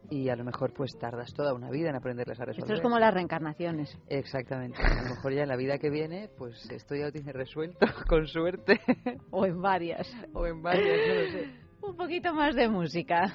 Y 0.10 0.30
a 0.30 0.38
lo 0.38 0.46
mejor 0.46 0.74
pues 0.74 0.98
tardas 0.98 1.34
toda 1.34 1.54
una 1.54 1.70
vida 1.70 1.90
en 1.90 1.96
aprenderlas 1.96 2.40
a 2.40 2.46
resolver. 2.46 2.64
Esto 2.64 2.76
es 2.76 2.82
como 2.82 2.98
las 2.98 3.14
reencarnaciones. 3.14 3.98
Exactamente. 4.08 4.82
A 4.82 5.04
lo 5.04 5.10
mejor 5.16 5.34
ya 5.34 5.44
en 5.44 5.50
la 5.50 5.58
vida 5.58 5.78
que 5.80 5.90
viene 5.90 6.30
pues 6.38 6.70
esto 6.72 6.96
ya 6.96 7.06
lo 7.06 7.12
tiene 7.12 7.34
resuelto, 7.34 7.86
con 8.08 8.26
suerte. 8.28 8.80
O 9.32 9.46
en 9.46 9.62
varias. 9.62 10.08
O 10.34 10.46
en 10.46 10.62
varias, 10.62 10.98
no 11.08 11.14
lo 11.14 11.32
sé. 11.32 11.68
Un 11.82 11.96
poquito 11.96 12.34
más 12.34 12.56
de 12.56 12.70
música. 12.70 13.34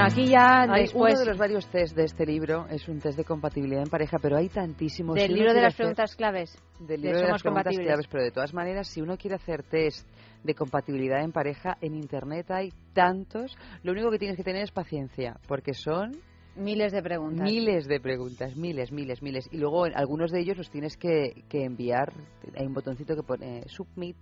Bueno, 0.00 0.14
aquí 0.14 0.30
ya 0.30 0.66
después... 0.66 1.12
Uno 1.14 1.20
de 1.20 1.26
los 1.26 1.38
varios 1.38 1.66
test 1.66 1.94
de 1.94 2.04
este 2.04 2.24
libro 2.24 2.66
es 2.70 2.88
un 2.88 3.00
test 3.00 3.18
de 3.18 3.24
compatibilidad 3.24 3.82
en 3.82 3.90
pareja, 3.90 4.18
pero 4.18 4.38
hay 4.38 4.48
tantísimos... 4.48 5.14
Del 5.14 5.34
libro 5.34 5.52
de 5.52 5.60
las 5.60 5.74
preguntas 5.74 6.16
claves. 6.16 6.56
Del 6.78 7.02
libro 7.02 7.20
de, 7.20 7.28
las 7.28 7.42
preguntas 7.42 7.76
claves, 7.76 8.06
pero 8.10 8.24
de 8.24 8.30
todas 8.30 8.54
maneras, 8.54 8.88
si 8.88 9.02
uno 9.02 9.18
quiere 9.18 9.36
hacer 9.36 9.62
test 9.62 10.08
de 10.42 10.54
compatibilidad 10.54 11.22
en 11.22 11.32
pareja, 11.32 11.76
en 11.82 11.94
Internet 11.94 12.50
hay 12.50 12.72
tantos. 12.94 13.58
Lo 13.82 13.92
único 13.92 14.10
que 14.10 14.18
tienes 14.18 14.38
que 14.38 14.42
tener 14.44 14.62
es 14.62 14.70
paciencia, 14.70 15.38
porque 15.46 15.74
son 15.74 16.16
Miles 16.56 16.92
de 16.92 17.02
preguntas. 17.02 17.44
Miles 17.44 17.86
de 17.86 18.00
preguntas, 18.00 18.56
miles, 18.56 18.90
miles, 18.90 19.22
miles. 19.22 19.48
Y 19.52 19.58
luego 19.58 19.84
algunos 19.84 20.32
de 20.32 20.40
ellos 20.40 20.56
los 20.56 20.70
tienes 20.70 20.96
que, 20.96 21.44
que 21.48 21.64
enviar. 21.64 22.12
Hay 22.56 22.66
un 22.66 22.74
botoncito 22.74 23.14
que 23.14 23.22
pone 23.22 23.62
submit 23.68 24.16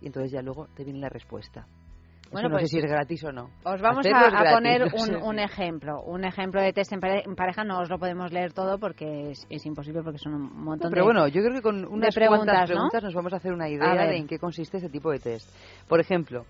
y 0.00 0.06
entonces 0.06 0.32
ya 0.32 0.42
luego 0.42 0.66
te 0.76 0.84
viene 0.84 1.00
la 1.00 1.08
respuesta. 1.08 1.66
Bueno, 2.32 2.48
no 2.48 2.56
sé 2.56 2.62
pues 2.62 2.70
si 2.70 2.78
es 2.78 2.84
gratis 2.84 3.24
o 3.24 3.32
no. 3.32 3.50
Os 3.64 3.80
vamos 3.80 4.06
a, 4.06 4.54
poner 4.54 4.84
un, 5.22 5.38
ejemplo. 5.38 6.02
Un 6.02 6.24
ejemplo 6.24 6.62
de 6.62 6.72
test 6.72 6.92
en, 6.92 7.00
pareja. 7.00 7.62
No 7.64 7.80
os 7.80 7.90
lo 7.90 7.98
podemos 7.98 8.32
leer 8.32 8.52
todo 8.52 8.78
porque 8.78 9.32
es, 9.50 9.66
imposible, 9.66 10.02
porque 10.02 10.18
son 10.18 10.34
un 10.34 10.64
montón 10.64 10.90
de 10.90 10.94
Pero 10.94 11.04
bueno, 11.04 11.28
yo 11.28 11.42
creo 11.42 11.54
que 11.54 11.62
con 11.62 11.84
unas 11.84 12.14
preguntas, 12.14 12.70
preguntas 12.70 13.02
nos 13.02 13.14
vamos 13.14 13.32
a 13.34 13.36
hacer 13.36 13.52
una 13.52 13.68
idea 13.68 14.06
de 14.06 14.16
en 14.16 14.26
qué 14.26 14.38
consiste 14.38 14.78
ese 14.78 14.88
tipo 14.88 15.10
de 15.10 15.18
test. 15.18 15.48
Por 15.86 16.00
ejemplo, 16.00 16.46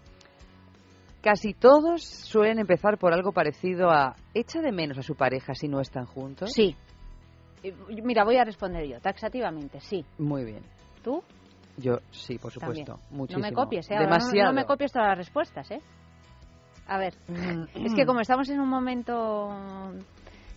casi 1.21 1.53
todos 1.53 2.03
suelen 2.03 2.59
empezar 2.61 2.97
por 2.99 3.13
algo 3.13 3.33
parecido 3.33 3.91
a 3.91 4.15
¿echa 4.35 4.61
de 4.61 4.71
menos 4.71 4.99
a 4.99 5.03
su 5.03 5.17
pareja 5.17 5.55
si 5.55 5.69
no 5.69 5.81
están 5.81 6.07
juntos? 6.07 6.53
Sí. 6.53 6.77
Mira, 7.89 8.25
voy 8.25 8.37
a 8.37 8.45
responder 8.45 8.87
yo, 8.87 9.01
taxativamente, 9.01 9.81
sí. 9.81 10.05
Muy 10.19 10.45
bien. 10.45 10.63
¿Tú? 11.03 11.23
Yo 11.77 11.99
sí, 12.11 12.39
por 12.39 12.53
supuesto, 12.53 12.99
muchísimo. 13.11 13.45
No 13.45 13.51
me 13.51 13.55
copies, 13.55 13.91
¿eh? 13.91 13.99
Demasiado. 13.99 14.53
No, 14.53 14.53
me 14.53 14.65
copies 14.65 14.93
todas 14.93 15.09
las 15.09 15.19
respuestas, 15.19 15.71
¿eh? 15.71 15.81
A 16.87 16.99
ver, 16.99 17.15
mm. 17.29 17.87
es 17.87 17.95
que 17.95 18.05
como 18.05 18.21
estamos 18.21 18.49
en 18.51 18.61
un 18.61 18.69
momento 18.69 19.49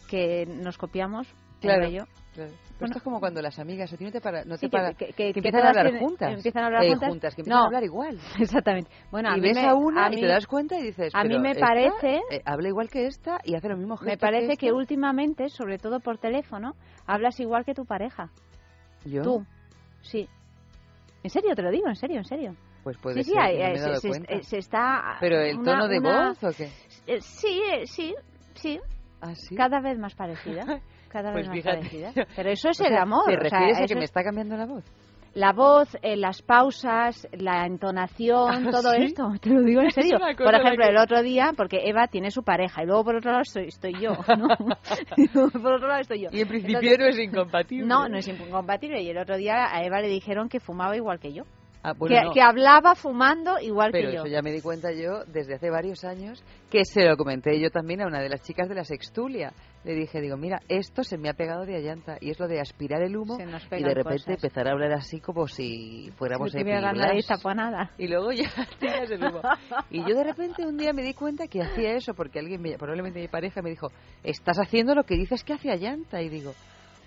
que 0.10 0.46
nos 0.46 0.78
copiamos, 0.78 1.28
claro, 1.62 1.88
yo, 1.88 2.04
Claro. 2.36 2.52
esto 2.82 2.98
es 2.98 3.04
como 3.04 3.22
cuando 3.22 3.42
las 3.42 3.58
amigas 3.60 3.90
no 3.98 4.12
te 4.12 4.20
para, 4.20 4.44
no 4.44 4.58
te 4.58 4.68
para, 4.68 4.94
que, 4.94 5.14
empiezan 5.18 5.66
a 5.66 5.70
hablar 5.70 5.98
juntas. 5.98 6.34
Empiezan 6.34 6.64
a 6.64 6.66
hablar 6.66 6.84
eh, 6.84 6.96
juntas. 6.96 7.34
que 7.34 7.42
empiezan 7.42 7.62
a 7.62 7.66
hablar 7.66 7.84
igual. 7.86 8.20
Exactamente. 8.40 8.92
Bueno, 9.10 9.36
y 9.38 9.40
ves 9.40 9.58
a 9.58 9.74
una 9.74 10.10
y 10.12 10.20
te 10.20 10.28
das 10.28 10.46
cuenta 10.46 10.78
y 10.78 10.84
dices, 10.84 11.16
a 11.16 11.24
mí 11.24 11.40
me 11.40 11.56
parece, 11.56 12.18
eh, 12.30 12.42
habla 12.44 12.68
igual 12.68 12.90
que 12.90 13.06
esta 13.06 13.40
y 13.46 13.56
hace 13.56 13.70
lo 13.70 13.78
mismo 13.78 13.96
Me 14.02 14.18
parece 14.18 14.58
que, 14.58 14.74
últimamente, 14.74 15.48
sobre 15.48 15.78
todo 15.78 16.02
por 16.02 16.18
teléfono, 16.18 16.74
hablas 17.08 17.40
igual 17.40 17.64
que 17.64 17.74
tu 17.74 17.86
pareja. 17.86 18.30
¿Yo? 19.06 19.22
Tú, 19.22 19.46
sí. 20.02 20.28
En 21.26 21.31
serio, 21.31 21.56
te 21.56 21.64
lo 21.64 21.72
digo, 21.72 21.88
en 21.88 21.95
serio, 21.95 22.18
en 22.18 22.23
serio. 22.23 22.56
Pues 22.84 22.99
puede 22.99 23.23
sí, 23.23 23.31
ser, 23.31 23.97
sí, 23.97 24.14
se, 24.14 24.43
se, 24.43 24.57
está... 24.60 25.18
¿Pero 25.19 25.41
el 25.41 25.60
tono 25.64 25.88
de 25.88 25.99
voz 25.99 26.43
o 26.43 26.56
qué? 26.56 26.69
Eh, 27.07 27.19
sí, 27.19 27.64
eh, 27.73 27.88
sí, 27.88 28.14
sí. 28.53 28.80
¿Ah, 29.22 29.34
sí? 29.34 29.56
Cada 29.56 29.80
vez 29.80 29.97
más 29.97 30.14
parecida. 30.14 30.64
Cada 31.10 31.31
pues 31.34 31.49
vez 31.49 31.65
más 31.65 31.76
parecida. 31.77 32.14
Pero 32.35 32.52
eso 32.52 32.69
es 32.69 32.80
el 32.80 32.95
amor. 32.95 33.26
¿Te 33.26 33.38
refieres 33.38 33.81
a 33.81 33.85
que 33.88 33.95
me 33.95 34.03
está 34.03 34.23
cambiando 34.23 34.56
la 34.56 34.68
voz? 34.68 34.84
La 35.36 35.52
voz, 35.52 35.90
eh, 36.02 36.16
las 36.16 36.41
pausas, 36.41 37.28
la 37.34 37.66
entonación, 37.66 38.68
¿Ah, 38.68 38.72
todo 38.72 38.94
esto, 38.94 39.34
te 39.41 39.49
lo 39.49 39.62
digo 39.62 39.82
en 39.82 39.91
serio. 39.91 40.18
Por 40.18 40.56
ejemplo, 40.56 40.86
el 40.86 40.98
otro 40.98 41.22
día, 41.22 41.52
porque 41.56 41.82
Eva 41.84 42.07
tiene 42.07 42.32
su 42.32 42.41
pareja 42.41 42.84
y 42.84 42.86
luego 42.86 43.03
por 43.03 43.16
otro 43.18 43.32
lado 43.32 43.44
estoy, 43.44 43.68
estoy 43.68 43.94
yo, 44.02 44.14
¿no? 44.38 44.48
por 45.62 45.74
otro 45.74 45.88
lado 45.88 46.02
estoy 46.02 46.22
yo. 46.22 46.30
Y 46.32 46.41
en 46.41 46.48
principio 46.48 46.98
no 46.98 47.06
es 47.06 47.20
incompatible. 47.20 47.86
No, 47.86 48.07
no 48.07 48.18
es 48.18 48.28
incompatible. 48.28 49.02
Y 49.02 49.10
el 49.10 49.18
otro 49.18 49.36
día 49.36 49.66
a 49.72 49.84
Eva 49.84 49.99
le 49.99 50.07
dijeron 50.07 50.48
que 50.48 50.62
fumaba 50.62 50.95
igual 50.95 51.20
que 51.20 51.34
yo. 51.34 51.44
Ah, 51.84 51.94
que, 52.34 52.41
hablaba 52.41 52.95
fumando 52.95 53.60
igual 53.60 53.91
que 53.91 54.02
yo. 54.02 54.10
Pero 54.10 54.24
eso 54.24 54.28
ya 54.28 54.41
me 54.41 54.52
di 54.52 54.62
cuenta 54.62 54.91
yo 54.91 55.24
desde 55.28 55.53
hace 55.53 55.70
varios 55.70 56.03
años 56.03 56.44
que 56.72 56.84
se 56.84 57.06
lo 57.06 57.16
comenté 57.16 57.60
yo 57.60 57.70
también 57.70 58.02
a 58.02 58.07
una 58.07 58.22
de 58.22 58.30
las 58.30 58.41
chicas 58.41 58.68
de 58.68 58.74
la 58.74 58.84
Sextulia. 58.84 59.53
Le 59.86 59.94
dije, 59.94 60.20
digo, 60.20 60.36
mira, 60.36 60.60
esto 60.68 61.03
se 61.03 61.16
me 61.16 61.30
ha 61.30 61.34
pegado 61.34 61.64
de 61.64 61.76
allanta 61.76 62.18
y 62.20 62.32
es 62.32 62.40
lo 62.40 62.48
de 62.48 62.60
aspirar 62.60 63.03
el 63.03 63.16
humo 63.16 63.38
y 63.40 63.84
de 63.84 63.94
repente 63.94 64.34
empezar 64.34 64.68
a 64.68 64.72
hablar 64.72 64.91
así 64.94 65.20
como 65.20 65.48
si 65.48 66.12
fuéramos 66.18 66.52
nada. 67.53 67.91
Y 67.99 68.07
luego 68.07 68.32
ya 68.32 68.49
tiras 68.80 69.12
el 69.12 69.24
humo. 69.24 69.41
Y 69.91 69.99
yo 69.99 70.16
de 70.16 70.24
repente 70.24 70.66
un 70.66 70.76
día 70.76 70.91
me 70.91 71.03
di 71.03 71.14
cuenta 71.14 71.48
que 71.48 71.62
hacía 71.62 71.91
eso 71.91 72.16
porque 72.16 72.40
alguien, 72.40 72.64
probablemente 72.80 73.20
mi 73.20 73.28
pareja, 73.28 73.62
me 73.62 73.70
dijo, 73.70 73.90
estás 74.24 74.57
haciendo 74.57 74.95
lo 74.95 75.03
que 75.03 75.16
dices 75.16 75.44
que 75.44 75.53
hace 75.53 75.70
allanta. 75.70 76.20
Y 76.20 76.30
digo, 76.30 76.56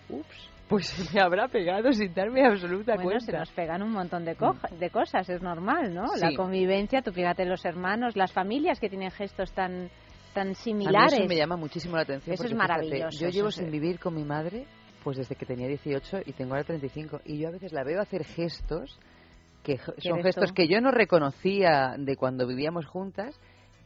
ups 0.09 0.48
pues 0.68 0.86
se 0.86 1.02
me 1.14 1.20
habrá 1.20 1.48
pegado 1.48 1.92
sin 1.92 2.12
darme 2.14 2.46
absoluta 2.46 2.94
bueno, 2.94 3.10
cuenta. 3.10 3.24
se 3.24 3.32
nos 3.32 3.50
pegan 3.50 3.82
un 3.82 3.90
montón 3.90 4.24
de, 4.24 4.36
de 4.78 4.90
cosas, 4.90 5.28
es 5.28 5.42
normal, 5.42 5.94
¿no? 5.94 6.05
La 6.20 6.34
convivencia, 6.36 7.02
tú 7.02 7.10
fíjate 7.12 7.44
los 7.44 7.64
hermanos, 7.64 8.16
las 8.16 8.32
familias 8.32 8.78
que 8.78 8.88
tienen 8.88 9.10
gestos 9.10 9.52
tan 9.52 9.90
tan 10.39 10.55
similares. 10.55 11.15
eso 11.15 11.27
me 11.27 11.36
llama 11.36 11.56
muchísimo 11.56 11.97
la 11.97 12.02
atención. 12.02 12.35
Eso 12.35 12.44
es 12.44 12.55
maravilloso. 12.55 13.19
yo 13.19 13.28
llevo 13.28 13.51
sin 13.51 13.70
vivir 13.70 13.98
con 13.98 14.15
mi 14.15 14.24
madre 14.24 14.66
pues 15.02 15.16
desde 15.16 15.35
que 15.36 15.47
tenía 15.47 15.66
18 15.69 16.19
y 16.27 16.32
tengo 16.32 16.55
ahora 16.55 16.65
35 16.65 17.23
y 17.24 17.39
yo 17.39 17.48
a 17.48 17.51
veces 17.52 17.73
la 17.73 17.82
veo 17.82 18.01
hacer 18.01 18.24
gestos 18.24 18.98
que 19.62 19.78
son 19.98 20.23
gestos 20.23 20.52
que 20.52 20.69
yo 20.69 20.81
no 20.81 20.90
reconocía 20.90 21.94
de 21.98 22.16
cuando 22.16 22.47
vivíamos 22.47 22.86
juntas 22.86 23.39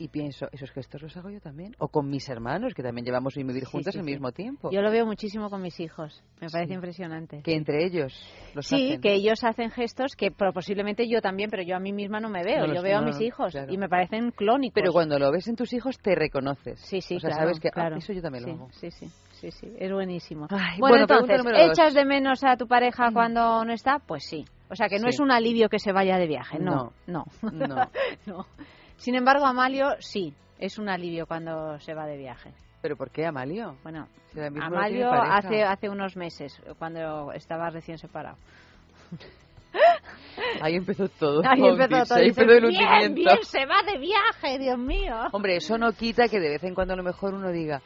y 0.03 0.09
pienso, 0.09 0.49
esos 0.51 0.73
gestos 0.73 1.01
los 1.01 1.16
hago 1.16 1.31
yo 1.31 1.41
también. 1.41 1.77
O 1.79 1.87
con 1.87 2.09
mis 2.09 2.29
hermanos, 2.29 2.74
que 2.74 2.83
también 2.83 3.05
llevamos 3.05 3.37
vivir 3.37 3.65
juntos 3.65 3.95
al 3.95 4.03
mismo 4.03 4.33
tiempo. 4.33 4.70
Yo 4.73 4.83
lo 4.83 4.91
veo 4.91 5.07
muchísimo 5.07 5.49
con 5.49 5.62
mis 5.62 5.79
hijos. 5.79 6.24
Me 6.41 6.49
parece 6.49 6.74
impresionante. 6.74 7.41
Que 7.43 7.55
entre 7.55 7.85
ellos 7.85 8.12
los 8.55 8.66
Sí, 8.66 8.99
que 9.01 9.15
ellos 9.15 9.45
hacen 9.45 9.70
gestos 9.70 10.16
que 10.16 10.33
posiblemente 10.33 11.09
yo 11.09 11.20
también, 11.20 11.51
pero 11.51 11.62
yo 11.62 11.77
a 11.77 11.79
mí 11.79 11.93
misma 11.93 12.19
no 12.19 12.29
me 12.29 12.43
veo. 12.43 12.66
yo 12.66 12.83
veo 12.83 12.99
a 12.99 13.03
mis 13.03 13.20
hijos 13.20 13.55
y 13.69 13.79
me 13.79 13.89
parecen 13.89 14.33
clónicos. 14.33 14.74
Pero 14.74 14.93
cuando 14.93 15.19
lo 15.20 15.31
ves 15.31 15.47
en 15.47 15.55
tus 15.55 15.73
hijos 15.73 15.99
te 15.99 16.16
reconoces. 16.16 16.81
Sí, 16.81 17.01
sí, 17.01 17.16
o 17.16 17.20
sea, 17.20 17.31
claro, 17.31 17.45
sabes 17.45 17.61
que 17.61 17.69
ah, 17.69 17.73
claro. 17.73 17.97
eso 17.97 18.12
yo 18.12 18.23
también 18.23 18.45
sí, 18.45 18.51
lo 18.51 18.57
hago. 18.57 18.69
Sí, 18.73 18.91
sí. 18.91 19.07
Sí, 19.41 19.51
sí, 19.51 19.73
es 19.77 19.93
buenísimo. 19.93 20.47
Ay, 20.51 20.79
bueno, 20.79 21.07
bueno, 21.07 21.24
entonces. 21.27 21.70
¿echas 21.70 21.95
de 21.95 22.05
menos 22.05 22.45
a 22.45 22.57
tu 22.57 22.66
pareja 22.66 23.11
cuando 23.12 23.65
no 23.65 23.73
está? 23.73 23.99
Pues 23.99 24.24
sí. 24.24 24.45
O 24.69 24.77
sea, 24.77 24.89
que 24.89 24.99
no 24.99 25.05
Sí. 25.05 25.11
es 25.11 25.20
un 25.20 25.31
alivio 25.31 25.69
que 25.69 25.79
se 25.79 25.93
vaya 25.93 26.16
de 26.16 26.27
viaje, 26.27 26.59
no. 26.59 26.93
No. 27.07 27.24
No. 27.43 27.66
No. 28.27 28.47
Sin 29.03 29.16
embargo, 29.16 29.45
Amalio 29.47 29.97
sí, 29.99 30.33
es 30.61 30.79
un 30.79 30.89
alivio 30.89 31.27
cuando 31.27 31.77
se 31.81 31.93
va 31.93 32.07
de 32.07 32.16
viaje. 32.16 32.53
¿Pero 32.81 32.97
por 32.97 33.11
qué 33.11 33.27
Amalio? 33.27 33.77
Bueno, 33.83 34.07
Si 34.33 34.39
Amalio 34.39 35.11
hace, 35.11 35.65
hace 35.65 35.89
unos 35.89 36.16
meses, 36.16 36.57
cuando 36.79 37.33
estaba 37.33 37.69
recién 37.70 37.99
separado. 37.99 38.37
Ahí 40.62 40.77
empezó 40.77 41.09
todo. 41.09 41.43
Ahí 41.45 41.66
empezó 41.66 42.05
todo. 42.05 42.19
Ahí 42.19 42.29
empezó 42.29 42.53
el 42.53 42.69
bien, 42.69 43.15
bien, 43.15 43.39
se 43.43 43.66
va 43.66 43.83
de 43.83 43.99
viaje, 43.99 44.61
Dios 44.61 44.79
mío. 44.79 45.16
Hombre, 45.33 45.57
eso 45.57 45.77
no 45.79 45.93
quita 45.95 46.29
que 46.29 46.39
de 46.39 46.51
vez 46.51 46.62
en 46.62 46.77
cuando 46.77 46.95
a 46.95 46.97
lo 46.97 47.03
mejor 47.03 47.35
uno 47.35 47.51
diga, 47.51 47.83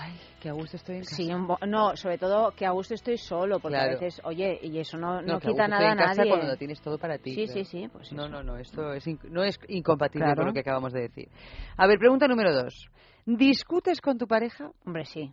ay, 0.00 0.12
que 0.40 0.48
a 0.48 0.52
gusto 0.52 0.76
estoy 0.76 0.96
en 0.96 1.02
casa. 1.02 1.16
Sí, 1.16 1.32
un 1.32 1.46
no, 1.68 1.96
sobre 1.96 2.18
todo 2.18 2.52
que 2.52 2.66
a 2.66 2.70
gusto 2.70 2.94
estoy 2.94 3.18
solo, 3.18 3.60
porque 3.60 3.76
Claro. 3.76 3.90
a 3.92 4.00
veces, 4.00 4.20
oye, 4.24 4.58
y 4.62 4.78
eso 4.78 4.96
no, 4.96 5.20
no, 5.20 5.38
quita 5.38 5.68
nada 5.68 5.92
a 5.92 5.94
nadie. 5.94 6.28
cuando 6.28 6.46
lo 6.46 6.56
tienes 6.56 6.80
todo 6.80 6.98
para 6.98 7.18
ti. 7.18 7.34
Sí, 7.34 7.44
claro. 7.46 7.64
sí, 7.64 7.64
sí, 7.64 7.88
pues 7.88 8.12
No, 8.12 8.24
eso. 8.24 8.32
no, 8.32 8.42
no, 8.42 8.56
esto 8.56 8.92
es 8.92 9.04
no 9.28 9.42
es 9.44 9.58
incompatible 9.68 10.26
Claro. 10.26 10.38
con 10.40 10.46
lo 10.46 10.52
que 10.52 10.60
acabamos 10.60 10.92
de 10.92 11.02
decir. 11.02 11.28
A 11.76 11.86
ver, 11.86 11.98
pregunta 11.98 12.26
número 12.26 12.54
dos. 12.54 12.88
¿Discutes 13.26 14.00
con 14.00 14.18
tu 14.18 14.26
pareja? 14.26 14.70
Hombre, 14.84 15.04
sí. 15.04 15.32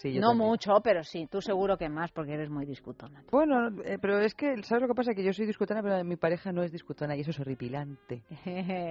Sí, 0.00 0.14
yo 0.14 0.20
no 0.22 0.28
también. 0.28 0.48
mucho, 0.48 0.80
pero 0.82 1.04
sí, 1.04 1.26
tú 1.30 1.42
seguro 1.42 1.76
que 1.76 1.88
más, 1.90 2.10
porque 2.10 2.32
eres 2.32 2.48
muy 2.48 2.64
discutona. 2.64 3.22
Bueno, 3.30 3.68
eh, 3.84 3.98
pero 4.00 4.18
es 4.20 4.34
que, 4.34 4.62
¿sabes 4.62 4.80
lo 4.80 4.88
que 4.88 4.94
pasa? 4.94 5.12
Que 5.14 5.22
yo 5.22 5.32
soy 5.34 5.44
discutona, 5.44 5.82
pero 5.82 6.02
mi 6.04 6.16
pareja 6.16 6.52
no 6.52 6.62
es 6.62 6.72
discutona 6.72 7.14
y 7.16 7.20
eso 7.20 7.30
es 7.32 7.38
horripilante. 7.40 8.22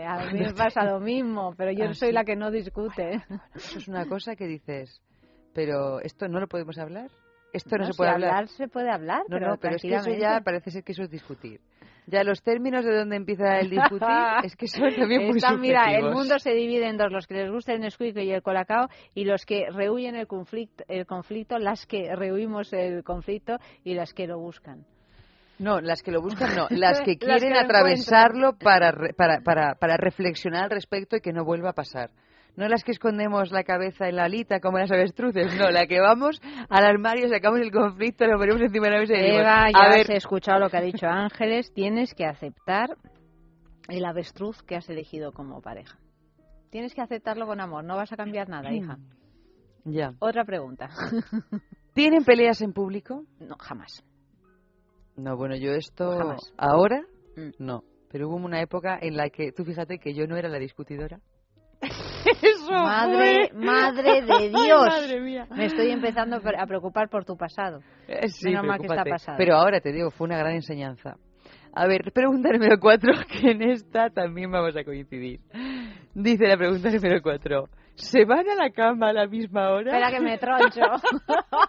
a 0.07 0.25
mí 0.31 0.39
me 0.39 0.53
pasa 0.53 0.83
lo 0.83 0.99
mismo, 0.99 1.55
pero 1.57 1.71
yo 1.71 1.85
Ah, 1.85 1.93
soy 1.95 2.09
sí. 2.09 2.13
la 2.13 2.23
que 2.23 2.35
no 2.35 2.51
discute. 2.51 3.23
Eso 3.55 3.79
es 3.79 3.87
una 3.87 4.05
cosa 4.05 4.35
que 4.35 4.45
dices, 4.45 5.01
pero 5.55 5.99
¿esto 6.01 6.27
no 6.27 6.39
lo 6.39 6.47
podemos 6.47 6.77
hablar? 6.77 7.09
Esto 7.53 7.75
no, 7.77 7.85
No, 7.85 7.91
se 7.91 7.97
puede 7.97 8.09
si 8.11 8.13
hablar. 8.13 8.29
hablar 8.29 8.47
se 8.49 8.67
puede 8.67 8.91
hablar, 8.91 9.23
No, 9.27 9.35
pero 9.39 9.47
no, 9.49 9.57
pero 9.57 9.75
es 9.77 9.81
que 9.81 9.95
eso 9.95 10.11
ya 10.11 10.41
parece 10.41 10.69
ser 10.69 10.83
que 10.83 10.91
eso 10.91 11.01
es 11.01 11.09
discutir. 11.09 11.59
Ya 12.11 12.23
los 12.23 12.41
términos 12.41 12.83
de 12.85 12.95
dónde 12.95 13.15
empieza 13.15 13.59
el 13.59 13.69
discutir 13.69 14.07
es 14.43 14.55
que 14.55 14.67
son 14.67 14.93
también 14.95 15.27
muy 15.27 15.39
mira, 15.59 15.93
el 15.95 16.11
mundo 16.11 16.39
se 16.39 16.53
divide 16.53 16.87
en 16.87 16.97
dos, 16.97 17.11
los 17.11 17.27
que 17.27 17.35
les 17.35 17.51
gusta 17.51 17.73
el 17.73 17.81
Nesquik 17.81 18.17
y 18.17 18.31
el 18.31 18.41
Colacao 18.41 18.87
y 19.13 19.25
los 19.25 19.45
que 19.45 19.67
rehuyen 19.71 20.15
el 20.15 20.27
conflicto, 20.27 20.83
el 20.87 21.05
conflicto, 21.05 21.57
las 21.59 21.85
que 21.85 22.15
rehuimos 22.15 22.73
el 22.73 23.03
conflicto 23.03 23.57
y 23.83 23.93
las 23.93 24.13
que 24.13 24.27
lo 24.27 24.39
buscan. 24.39 24.85
No, 25.59 25.81
las 25.81 26.01
que 26.01 26.11
lo 26.11 26.21
buscan 26.21 26.55
no, 26.55 26.67
las 26.69 26.69
que 26.69 26.77
Las 26.77 27.01
que 27.01 27.17
quieren 27.17 27.53
lo 27.53 27.59
atravesarlo 27.59 28.53
para, 28.57 28.91
re- 28.91 29.13
para, 29.13 29.41
para, 29.41 29.75
para 29.75 29.97
reflexionar 29.97 30.63
al 30.63 30.69
respecto 30.71 31.17
y 31.17 31.21
que 31.21 31.33
no 31.33 31.43
vuelva 31.43 31.71
a 31.71 31.73
pasar. 31.73 32.09
No 32.59 32.67
las 32.67 32.83
que 32.83 32.91
escondemos 32.91 33.51
la 33.51 33.63
cabeza 33.63 34.09
en 34.09 34.17
la 34.17 34.25
alita 34.25 34.59
como 34.59 34.77
las 34.79 34.91
avestruces, 34.91 35.55
no, 35.57 35.71
la 35.71 35.87
que 35.87 36.01
vamos 36.01 36.41
al 36.69 36.83
armario, 36.85 37.29
sacamos 37.29 37.61
el 37.61 37.71
conflicto, 37.71 38.25
lo 38.27 38.37
ponemos 38.37 38.61
encima 38.61 38.87
de 38.87 38.91
la 38.91 38.99
mesa 38.99 39.13
y 39.13 39.17
decimos, 39.21 39.41
Eva, 39.41 39.63
a 39.63 39.71
ya 39.71 39.89
ver, 39.89 40.01
has 40.01 40.09
escuchado 40.09 40.59
lo 40.59 40.69
que 40.69 40.75
ha 40.75 40.81
dicho 40.81 41.07
Ángeles, 41.07 41.71
tienes 41.73 42.13
que 42.13 42.25
aceptar 42.25 42.97
el 43.87 44.03
avestruz 44.03 44.61
que 44.63 44.75
has 44.75 44.89
elegido 44.89 45.31
como 45.31 45.61
pareja. 45.61 45.97
Tienes 46.69 46.93
que 46.93 47.01
aceptarlo 47.01 47.47
con 47.47 47.61
amor, 47.61 47.85
no 47.85 47.95
vas 47.95 48.11
a 48.11 48.17
cambiar 48.17 48.49
nada, 48.49 48.71
hija. 48.73 48.97
ya. 49.85 50.11
Otra 50.19 50.43
pregunta. 50.43 50.89
¿Tienen 51.93 52.25
peleas 52.25 52.61
en 52.61 52.73
público? 52.73 53.23
No, 53.39 53.55
jamás. 53.57 54.03
No, 55.15 55.35
bueno, 55.37 55.55
yo 55.55 55.71
esto 55.71 56.11
Jamás. 56.17 56.53
ahora 56.57 57.01
Mm. 57.37 57.51
no, 57.59 57.83
pero 58.11 58.27
hubo 58.27 58.35
una 58.35 58.59
época 58.61 58.97
en 59.01 59.15
la 59.15 59.29
que, 59.29 59.51
tú 59.53 59.63
fíjate 59.63 59.97
que 59.97 60.13
yo 60.13 60.27
no 60.27 60.35
era 60.35 60.49
la 60.49 60.59
discutidora. 60.59 61.21
Madre, 62.69 63.51
madre 63.53 64.21
de 64.21 64.33
Ay, 64.33 64.49
Dios. 64.49 64.87
madre 64.87 65.21
mía. 65.21 65.47
Me 65.55 65.65
estoy 65.65 65.91
empezando 65.91 66.37
a 66.37 66.65
preocupar 66.65 67.09
por 67.09 67.25
tu 67.25 67.35
pasado. 67.35 67.81
Eh, 68.07 68.27
sí, 68.29 68.49
Menos 68.49 68.65
mal 68.65 68.79
que 68.79 68.87
está 68.87 69.03
pasado. 69.03 69.37
Pero 69.37 69.55
ahora 69.55 69.79
te 69.81 69.91
digo, 69.91 70.11
fue 70.11 70.25
una 70.25 70.37
gran 70.37 70.53
enseñanza. 70.53 71.17
A 71.73 71.87
ver, 71.87 72.11
pregunta 72.13 72.49
número 72.51 72.77
cuatro, 72.79 73.13
que 73.27 73.51
en 73.51 73.61
esta 73.61 74.09
también 74.09 74.51
vamos 74.51 74.75
a 74.75 74.83
coincidir. 74.83 75.39
Dice 76.13 76.47
la 76.47 76.57
pregunta 76.57 76.89
número 76.89 77.21
cuatro. 77.21 77.69
¿Se 77.99 78.25
van 78.25 78.47
a 78.49 78.55
la 78.55 78.69
cama 78.71 79.09
a 79.09 79.13
la 79.13 79.27
misma 79.27 79.69
hora? 79.71 79.91
Espera 79.91 80.09
que 80.11 80.19
me 80.21 80.37
troncho. 80.37 80.81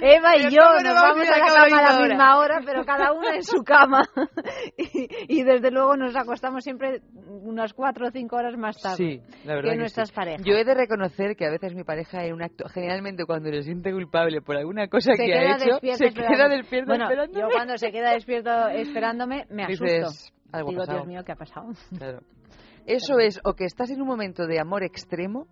Eva 0.00 0.36
y 0.36 0.38
Pero 0.38 0.50
yo 0.50 0.60
¿cómo 0.62 0.74
nos 0.74 0.82
no 0.82 0.94
vamos 0.94 1.28
a 1.28 1.38
la 1.38 1.46
cama 1.46 1.64
a 1.64 1.68
la 1.92 2.00
misma 2.08 2.38
hora, 2.38 2.60
pero 2.64 2.84
cada 2.84 3.12
una 3.12 3.34
en 3.36 3.42
su 3.42 3.62
cama. 3.62 4.02
y, 4.76 5.38
y 5.38 5.42
desde 5.44 5.70
luego 5.70 5.96
nos 5.96 6.14
acostamos 6.16 6.64
siempre 6.64 7.00
unas 7.42 7.72
cuatro 7.72 8.08
o 8.08 8.10
cinco 8.10 8.36
horas 8.36 8.56
más 8.56 8.76
tarde 8.80 8.96
Sí, 8.96 9.20
la 9.44 9.54
verdad 9.54 9.70
que 9.70 9.74
que 9.76 9.80
nuestras 9.80 10.08
sí. 10.08 10.14
parejas. 10.14 10.42
Yo 10.44 10.54
he 10.54 10.64
de 10.64 10.74
reconocer 10.74 11.36
que 11.36 11.46
a 11.46 11.50
veces 11.50 11.74
mi 11.74 11.84
pareja 11.84 12.24
en 12.24 12.34
un 12.34 12.42
acto, 12.42 12.68
generalmente 12.68 13.24
cuando 13.24 13.50
le 13.50 13.62
siente 13.62 13.92
culpable 13.92 14.40
por 14.42 14.56
alguna 14.56 14.88
cosa 14.88 15.12
se 15.14 15.24
que 15.24 15.34
ha 15.34 15.56
hecho, 15.56 15.64
despierto 15.66 15.98
se 15.98 16.06
esperando. 16.06 16.36
queda 16.36 16.48
despierto 16.48 16.88
bueno, 16.88 17.04
esperándome. 17.04 17.40
yo 17.40 17.48
cuando 17.52 17.78
se 17.78 17.92
queda 17.92 18.10
despierto 18.12 18.68
esperándome 18.68 19.46
me 19.50 19.64
asusto. 19.64 19.84
Dices, 19.84 20.32
algo 20.52 20.68
ha 20.68 20.70
Digo, 20.70 20.80
pasado. 20.82 20.98
Dios 20.98 21.08
mío, 21.08 21.20
¿qué 21.24 21.32
ha 21.32 21.36
pasado? 21.36 21.68
Claro. 21.96 22.20
Eso 22.86 23.18
es 23.18 23.40
o 23.44 23.54
que 23.54 23.64
estás 23.64 23.90
en 23.90 24.00
un 24.00 24.06
momento 24.08 24.46
de 24.46 24.60
amor 24.60 24.82
extremo 24.84 25.46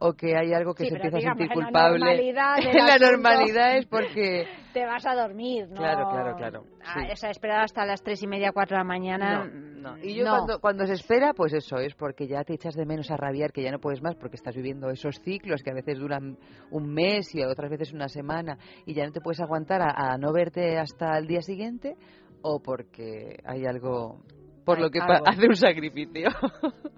o 0.00 0.12
que 0.12 0.36
hay 0.36 0.52
algo 0.54 0.74
que 0.74 0.84
Sí, 0.84 0.90
se 0.90 0.94
empieza 0.94 1.16
a 1.18 1.20
sentir 1.20 1.48
digamos, 1.48 1.56
en 1.66 1.72
la 1.74 1.80
culpable. 1.80 1.98
normalidad 1.98 2.56
En 2.72 2.86
la 2.86 2.98
normalidad 2.98 3.76
es 3.78 3.86
porque 3.86 4.46
Te 4.72 4.86
vas 4.86 5.04
a 5.06 5.14
dormir, 5.16 5.68
¿no? 5.68 5.74
Claro, 5.74 6.08
claro, 6.08 6.36
claro, 6.36 6.64
Ah, 6.84 6.94
sí. 6.94 7.12
O 7.12 7.16
sea, 7.16 7.30
esperar 7.30 7.62
hasta 7.64 7.84
las 7.84 8.00
tres 8.02 8.22
y 8.22 8.28
media, 8.28 8.52
cuatro 8.52 8.76
de 8.76 8.78
la 8.80 8.84
mañana. 8.84 9.44
No, 9.46 9.96
no. 9.96 9.98
Y 10.04 10.14
yo 10.14 10.24
no. 10.24 10.30
cuando, 10.36 10.60
cuando 10.60 10.86
se 10.86 10.92
espera, 10.92 11.32
pues 11.34 11.52
eso 11.52 11.78
es 11.78 11.94
porque 11.96 12.28
ya 12.28 12.44
te 12.44 12.54
echas 12.54 12.74
de 12.74 12.86
menos 12.86 13.10
a 13.10 13.16
rabiar, 13.16 13.50
que 13.50 13.62
ya 13.62 13.72
no 13.72 13.80
puedes 13.80 14.00
más 14.02 14.14
porque 14.14 14.36
estás 14.36 14.54
viviendo 14.54 14.88
esos 14.90 15.16
ciclos 15.24 15.62
que 15.64 15.70
a 15.72 15.74
veces 15.74 15.98
duran 15.98 16.38
un 16.70 16.94
mes 16.94 17.34
y 17.34 17.42
otras 17.42 17.68
veces 17.70 17.92
una 17.92 18.08
semana 18.08 18.56
y 18.86 18.94
ya 18.94 19.04
no 19.04 19.10
te 19.10 19.20
puedes 19.20 19.40
aguantar 19.40 19.82
a, 19.82 20.12
a 20.12 20.16
no 20.18 20.32
verte 20.32 20.78
hasta 20.78 21.18
el 21.18 21.26
día 21.26 21.42
siguiente 21.42 21.96
o 22.42 22.60
porque 22.60 23.38
hay 23.44 23.64
algo 23.66 24.20
por 24.68 24.80
lo 24.80 24.90
que 24.90 25.00
algo. 25.00 25.24
hace 25.26 25.46
un 25.46 25.56
sacrificio. 25.56 26.28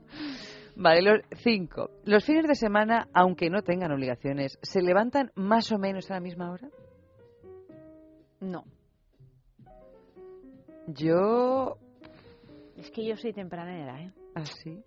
Vale, 0.77 1.03
los 1.03 1.21
cinco. 1.37 1.91
Los 2.05 2.25
fines 2.25 2.49
de 2.49 2.57
semana, 2.57 3.07
aunque 3.15 3.49
no 3.49 3.63
tengan 3.63 3.93
obligaciones, 3.93 4.59
¿se 4.61 4.83
levantan 4.83 5.31
más 5.37 5.71
o 5.71 5.79
menos 5.79 6.11
a 6.11 6.15
la 6.15 6.21
misma 6.21 6.51
hora? 6.51 6.69
No. 8.41 8.65
Yo 10.89 11.77
Es 12.77 12.91
que 12.91 13.07
yo 13.07 13.17
soy 13.17 13.33
tempranera, 13.33 14.01
¿eh? 14.03 14.13
¿Así? 14.35 14.83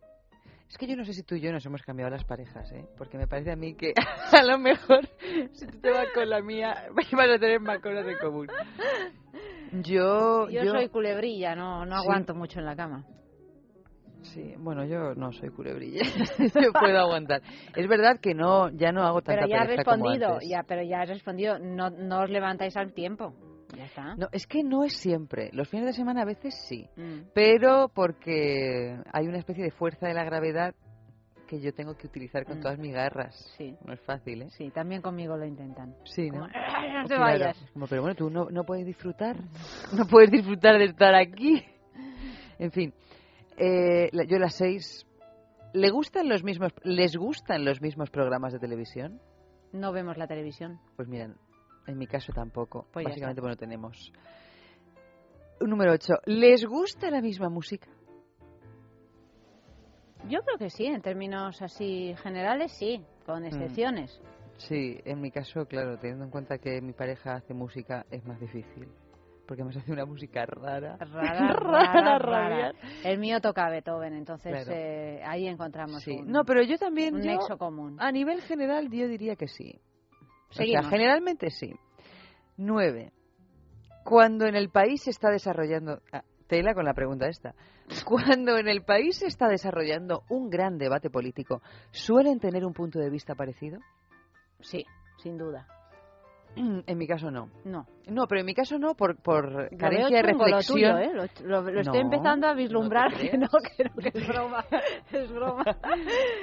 Es 0.68 0.78
que 0.78 0.88
yo 0.88 0.98
no 0.98 1.06
sé 1.06 1.14
si 1.14 1.24
tú 1.24 1.36
y 1.36 1.42
yo 1.42 1.54
nos 1.54 1.66
hemos 1.66 1.84
cambiado 1.84 2.10
las 2.10 2.26
parejas, 2.26 2.70
¿eh? 2.74 2.86
Porque 2.98 3.18
me 3.18 3.28
parece 3.28 3.52
a 3.52 3.56
mí 3.56 3.76
que 3.76 3.94
a 4.34 4.44
lo 4.44 4.58
mejor 4.58 5.08
si 5.54 5.68
tú 5.68 5.80
te 5.80 5.90
vas 5.90 6.08
con 6.14 6.30
la 6.30 6.42
mía 6.42 6.88
vas 6.92 7.30
a 7.30 7.40
tener 7.40 7.62
más 7.62 7.80
cosas 7.80 8.06
en 8.08 8.18
común. 8.18 8.48
Yo, 9.82 10.50
Yo, 10.50 10.64
soy 10.66 10.90
culebrilla, 10.90 11.56
no, 11.56 11.86
no 11.86 11.98
Sí. 11.98 12.04
aguanto 12.04 12.36
mucho 12.36 12.60
en 12.60 12.66
la 12.66 12.76
cama. 12.76 13.06
Sí, 14.22 14.54
bueno, 14.58 14.86
yo 14.86 15.14
no 15.16 15.32
soy 15.34 15.50
culebrilla. 15.50 16.02
yo 16.56 16.72
puedo 16.72 16.98
aguantar. 17.00 17.42
Es 17.76 17.88
verdad 17.88 18.20
que 18.22 18.34
no, 18.34 18.70
ya 18.70 18.92
no 18.92 19.04
hago 19.04 19.22
tanta 19.22 19.42
Pero 19.42 19.48
ya 19.50 19.62
has 19.62 19.68
pereza 19.68 19.84
como 19.84 19.96
respondido, 20.06 20.34
antes. 20.36 20.50
ya, 20.50 20.64
pero 20.64 20.82
ya 20.84 21.02
has 21.02 21.10
respondido, 21.10 21.60
no, 21.60 21.90
no 21.90 22.22
os 22.22 22.30
levantáis 22.30 22.78
al 22.78 22.94
tiempo. 22.94 23.34
Ya 23.76 23.86
está. 23.86 24.16
No, 24.16 24.28
es 24.32 24.46
que 24.48 24.64
no 24.64 24.84
es 24.84 24.94
siempre. 24.98 25.50
Los 25.52 25.68
fines 25.68 25.88
de 25.88 25.94
semana 25.94 26.22
a 26.22 26.26
veces 26.26 26.54
sí. 26.70 26.88
Mm. 26.96 27.30
Pero 27.34 27.90
porque 27.94 28.98
hay 29.12 29.28
una 29.28 29.40
especie 29.40 29.64
de 29.64 29.72
fuerza 29.72 30.08
de 30.08 30.14
la 30.14 30.24
gravedad 30.24 30.76
que 31.54 31.62
yo 31.62 31.72
tengo 31.74 31.96
que 31.96 32.08
utilizar 32.08 32.46
con 32.46 32.58
Mm. 32.58 32.62
todas 32.62 32.80
mis 32.80 32.94
garras. 32.94 33.36
Sí. 33.58 33.76
No 33.86 33.94
es 33.94 34.02
fácil, 34.02 34.42
¿eh? 34.42 34.50
Sí, 34.52 34.72
también 34.72 35.02
conmigo 35.04 35.38
lo 35.38 35.46
intentan. 35.46 35.96
Sí, 36.04 36.32
¿no? 36.32 36.40
Como, 36.42 36.52
"Ay, 36.54 36.92
no 36.94 37.04
te 37.04 37.16
Claro. 37.16 37.22
vayas. 37.24 37.66
Como, 37.74 37.88
pero 37.88 38.02
bueno, 38.02 38.16
tú 38.16 38.30
no, 38.32 38.50
no 38.50 38.64
puedes 38.64 38.86
disfrutar. 38.88 39.36
No 39.96 40.08
puedes 40.08 40.32
disfrutar 40.32 40.80
de 40.80 40.86
estar 40.86 41.14
aquí. 41.14 41.64
En 42.58 42.72
fin, 42.72 42.92
eh, 43.58 44.10
yo 44.28 44.40
las 44.40 44.56
seis. 44.56 45.06
¿Le 45.74 45.90
gustan 45.92 46.28
los 46.30 46.44
mismos, 46.44 46.72
¿Les 46.84 47.16
gustan 47.16 47.66
los 47.66 47.82
mismos 47.82 48.10
programas 48.10 48.54
de 48.54 48.60
televisión? 48.60 49.20
No 49.72 49.92
vemos 49.92 50.18
la 50.18 50.26
televisión. 50.28 50.80
Pues 50.96 51.08
miren, 51.08 51.36
en 51.88 51.98
mi 52.00 52.08
caso 52.08 52.32
tampoco. 52.34 52.88
Pues 52.92 53.06
Básicamente, 53.06 53.42
bueno, 53.42 53.56
tenemos. 53.58 54.12
Número 55.62 55.92
8. 55.94 56.14
¿Les 56.26 56.66
gusta 56.66 57.10
la 57.12 57.22
misma 57.22 57.50
música? 57.50 57.88
Yo 60.30 60.42
creo 60.42 60.58
que 60.58 60.70
sí, 60.70 60.86
en 60.86 61.02
términos 61.02 61.62
así 61.62 62.16
generales, 62.24 62.72
sí, 62.74 63.00
Mm. 63.00 63.26
con 63.26 63.46
excepciones. 63.46 64.22
Sí, 64.58 65.00
en 65.06 65.20
mi 65.22 65.32
caso, 65.32 65.66
claro, 65.66 65.98
teniendo 65.98 66.26
en 66.26 66.32
cuenta 66.32 66.58
que 66.58 66.82
mi 66.82 66.94
pareja 66.94 67.36
hace 67.36 67.54
música, 67.54 68.06
es 68.12 68.24
más 68.26 68.40
difícil. 68.40 68.88
porque 69.46 69.62
me 69.66 69.72
hace 69.72 69.92
una 69.92 70.06
música 70.06 70.46
rara. 70.46 70.96
Rara, 70.98 71.54
rara, 71.54 72.18
rara. 72.18 72.72
El 73.04 73.20
mío 73.20 73.42
toca 73.42 73.70
Beethoven, 73.70 74.14
entonces 74.14 74.66
eh, 74.70 75.22
ahí 75.26 75.48
encontramos 75.48 76.02
sí. 76.02 76.12
un, 76.12 76.32
no, 76.32 76.46
pero 76.46 76.64
yo 76.64 76.78
también, 76.78 77.16
un 77.16 77.22
yo, 77.24 77.32
nexo 77.32 77.58
común. 77.58 77.98
A 78.00 78.10
nivel 78.14 78.42
general, 78.42 78.90
yo 78.90 79.06
diría 79.08 79.36
que 79.36 79.48
sí. 79.50 79.80
O 80.50 80.54
sea, 80.54 80.64
Seguimos. 80.66 80.88
generalmente 80.90 81.50
sí. 81.52 81.74
Nueve. 82.56 83.12
Cuando 84.06 84.46
en 84.46 84.56
el 84.56 84.70
país 84.70 85.02
se 85.04 85.10
está 85.10 85.30
desarrollando... 85.30 86.00
ah, 86.14 86.24
tela 86.54 86.74
con 86.76 86.86
la 86.86 86.94
pregunta 86.94 87.28
esta. 87.28 87.56
Cuando 88.06 88.58
en 88.58 88.68
el 88.68 88.84
país 88.84 89.18
se 89.18 89.26
está 89.28 89.48
desarrollando 89.48 90.24
un 90.30 90.50
gran 90.52 90.78
debate 90.78 91.10
político, 91.10 91.62
¿suelen 91.92 92.40
tener 92.40 92.64
un 92.66 92.74
punto 92.74 93.00
de 93.00 93.10
vista 93.10 93.34
parecido? 93.34 93.80
Sí, 94.62 94.86
sin 95.22 95.38
duda. 95.38 95.66
En 96.56 96.98
mi 97.00 97.08
caso 97.08 97.32
no. 97.32 97.50
No. 97.66 97.88
No, 98.08 98.28
pero 98.28 98.42
en 98.42 98.46
mi 98.46 98.54
caso 98.54 98.78
no 98.78 98.94
por, 98.94 99.16
por 99.20 99.72
Lo 99.72 99.78
carencia 99.80 100.22
de 100.22 100.30
chungo 100.34 100.48
lo 100.48 100.58
reflexión. 100.58 100.78
tuyo, 100.78 100.98
¿eh? 101.00 101.12
Lo, 101.44 101.62
lo- 101.62 101.72
lo 101.72 101.80
estoy 101.82 102.00
No, 102.04 102.06
empezando 102.12 102.48
a 102.48 102.54
vislumbrar 102.54 103.12
no 103.12 103.18
que 103.18 103.38
no, 103.40 103.48
que 103.48 103.84
no, 103.86 103.96
que 103.96 104.12
es 104.20 104.28
broma. 104.28 104.64
Es 105.12 105.32
broma. 105.32 105.64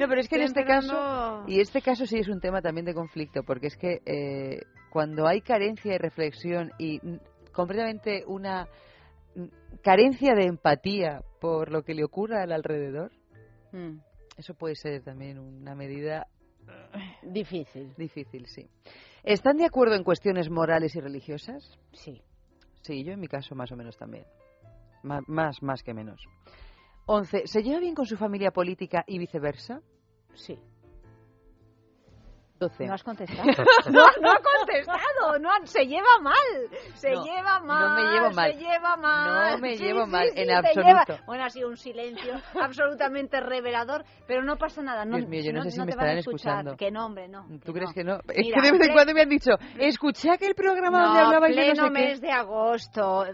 No, 0.01 0.09
pero 0.09 0.21
es 0.21 0.29
que 0.29 0.35
en 0.35 0.43
Estoy 0.43 0.63
este 0.63 0.65
caso, 0.65 1.45
y 1.47 1.61
este 1.61 1.81
caso 1.81 2.07
sí 2.07 2.19
es 2.19 2.29
un 2.29 2.41
tema 2.41 2.61
también 2.61 2.85
de 2.87 2.95
conflicto, 2.95 3.45
porque 3.45 3.69
es 3.69 3.77
que 3.77 4.01
eh, 4.05 4.63
cuando 4.91 5.29
hay 5.29 5.43
carencia 5.43 5.93
de 5.93 5.99
reflexión 5.99 6.73
y 6.77 6.99
mm, 7.01 7.53
completamente 7.53 8.25
una 8.27 8.65
mm, 8.65 8.90
carencia 9.83 10.35
de 10.35 10.45
empatía 10.45 11.23
por 11.41 11.71
lo 11.71 11.83
que 11.83 11.95
le 11.95 12.05
ocurra 12.05 12.43
al 12.43 12.53
alrededor, 12.53 13.13
Mm, 13.73 14.01
eso 14.37 14.55
puede 14.55 14.75
ser 14.75 15.01
también 15.03 15.39
una 15.39 15.77
medida 15.77 16.27
Difícil. 17.23 17.95
difícil, 17.97 18.47
sí. 18.47 18.69
¿Están 19.23 19.59
de 19.59 19.65
acuerdo 19.65 19.95
en 19.95 20.03
cuestiones 20.03 20.51
morales 20.51 20.97
y 20.97 21.01
religiosas? 21.01 21.79
Sí. 21.93 22.21
Sí, 22.83 23.05
yo 23.05 23.13
en 23.13 23.21
mi 23.21 23.29
caso 23.29 23.55
más 23.55 23.71
o 23.71 23.77
menos 23.77 23.97
también. 23.97 24.25
Más, 25.03 25.63
más 25.63 25.83
que 25.83 25.95
menos. 25.95 26.21
11. 27.07 27.47
¿Se 27.47 27.63
lleva 27.63 27.79
bien 27.81 27.95
con 27.95 28.07
su 28.07 28.17
familia 28.17 28.51
política 28.51 29.05
y 29.07 29.19
viceversa? 29.19 29.81
Sí. 30.35 30.59
12. 32.61 32.87
No 32.87 32.95
has 32.95 33.03
contestado. 33.03 33.43
No, 33.91 34.05
no 34.21 34.31
ha 34.31 34.39
contestado. 34.39 35.39
No, 35.41 35.51
ha- 35.51 35.67
se 35.67 35.87
lleva 35.87 36.19
mal. 36.23 36.35
Se 36.95 37.11
No, 37.13 37.25
lleva 37.25 37.59
no 37.61 37.65
mal. 37.67 37.95
me 38.05 38.11
llevo 38.13 38.31
mal. 38.31 38.53
Se 38.53 38.59
lleva 38.59 38.97
mal. 38.97 39.51
No 39.53 39.59
me 39.59 39.77
Sí, 39.77 39.83
llevo 39.85 40.05
sí, 40.05 40.11
mal, 40.11 40.29
sí, 40.29 40.41
en 40.41 40.51
absoluto. 40.53 40.83
lleva- 40.87 41.25
Bueno, 41.27 41.45
ha 41.45 41.51
sido 41.51 41.69
un 41.69 41.77
silencio 41.77 42.35
absolutamente 42.61 43.41
revelador, 43.41 44.05
pero 44.27 44.43
no 44.45 44.57
pasa 44.57 44.83
nada. 44.83 45.05
No, 45.05 45.17
Dios 45.17 45.29
mío, 45.29 45.43
yo 45.43 45.53
no 45.53 45.63
sé 45.63 45.71
si 45.73 45.81
me 45.81 45.87
te 45.87 45.97
van 45.97 46.07
a 46.07 46.13
estarán 46.13 46.19
escuchar. 46.19 46.53
escuchando. 46.59 46.77
Que 46.77 46.91
no, 46.91 47.07
hombre, 47.07 47.29
no. 47.29 47.47
¿Tú 47.65 47.73
crees 47.73 47.89
no. 47.91 47.95
que 47.95 48.05
no? 48.05 48.17
Es 48.29 48.45
Mira, 48.47 48.61
que 48.61 48.67
de 48.67 48.73
vez 48.79 48.89
en 48.89 48.93
cuando 48.93 49.15
me 49.15 49.21
han 49.23 49.29
dicho, 49.29 49.51
escuché 49.79 50.31
aquel 50.31 50.55
programa 50.55 51.03
donde 51.07 51.21
No, 51.21 51.27
hablabais 51.27 51.57
de 51.57 51.63
pleno 51.63 51.83
no 51.83 51.89
sé 51.89 51.95
qué. 51.95 52.01
mes 52.09 52.21
de 52.21 52.31
agosto. 52.31 53.25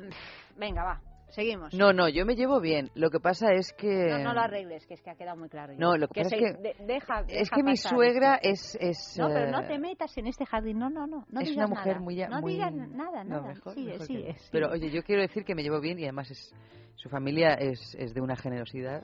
Venga, 0.56 0.84
va. 0.84 1.00
Seguimos. 1.30 1.74
No, 1.74 1.92
no, 1.92 2.08
yo 2.08 2.24
me 2.24 2.34
llevo 2.36 2.60
bien. 2.60 2.90
Lo 2.94 3.10
que 3.10 3.20
pasa 3.20 3.52
es 3.52 3.72
que... 3.72 4.06
No, 4.08 4.18
no 4.20 4.32
lo 4.34 4.40
arregles, 4.40 4.86
que 4.86 4.94
es 4.94 5.02
que 5.02 5.10
ha 5.10 5.16
quedado 5.16 5.36
muy 5.36 5.48
claro. 5.48 5.72
ya. 5.72 5.78
No, 5.78 5.96
lo 5.96 6.08
que 6.08 6.22
pasa 6.22 6.36
se- 6.36 6.44
es 6.44 6.56
que- 6.56 6.62
de- 6.62 6.86
deja, 6.86 7.20
es 7.20 7.26
deja 7.26 7.56
que 7.56 7.62
mi 7.62 7.76
suegra 7.76 8.36
esto. 8.36 8.78
es... 8.80 8.98
es 9.12 9.18
No, 9.18 9.28
pero 9.28 9.48
eh, 9.48 9.50
no 9.50 9.66
te 9.66 9.78
metas 9.78 10.16
en 10.16 10.28
este 10.28 10.46
jardín. 10.46 10.78
No, 10.78 10.88
no, 10.88 11.06
no. 11.06 11.26
no 11.28 11.40
es 11.40 11.48
digas 11.48 11.66
una 11.68 11.76
mujer 11.76 11.94
nada. 11.94 12.00
muy... 12.04 12.16
No 12.26 12.40
muy- 12.40 12.52
digas 12.54 12.72
nada, 12.74 13.24
No, 13.24 13.40
nada. 13.40 13.48
mejor- 13.48 13.74
sigue, 13.74 13.86
mejor 13.92 14.06
que 14.06 14.12
sigue, 14.14 14.28
no. 14.28 14.34
sigue. 14.34 14.48
Pero 14.52 14.70
oye, 14.70 14.90
yo 14.90 15.02
quiero 15.02 15.22
decir 15.22 15.44
que 15.44 15.54
me 15.54 15.62
llevo 15.62 15.80
bien 15.80 15.98
y 15.98 16.04
además 16.04 16.30
es, 16.30 16.54
su 16.94 17.08
familia 17.08 17.54
es, 17.54 17.94
es 17.98 18.14
de 18.14 18.20
una 18.20 18.36
generosidad 18.36 19.02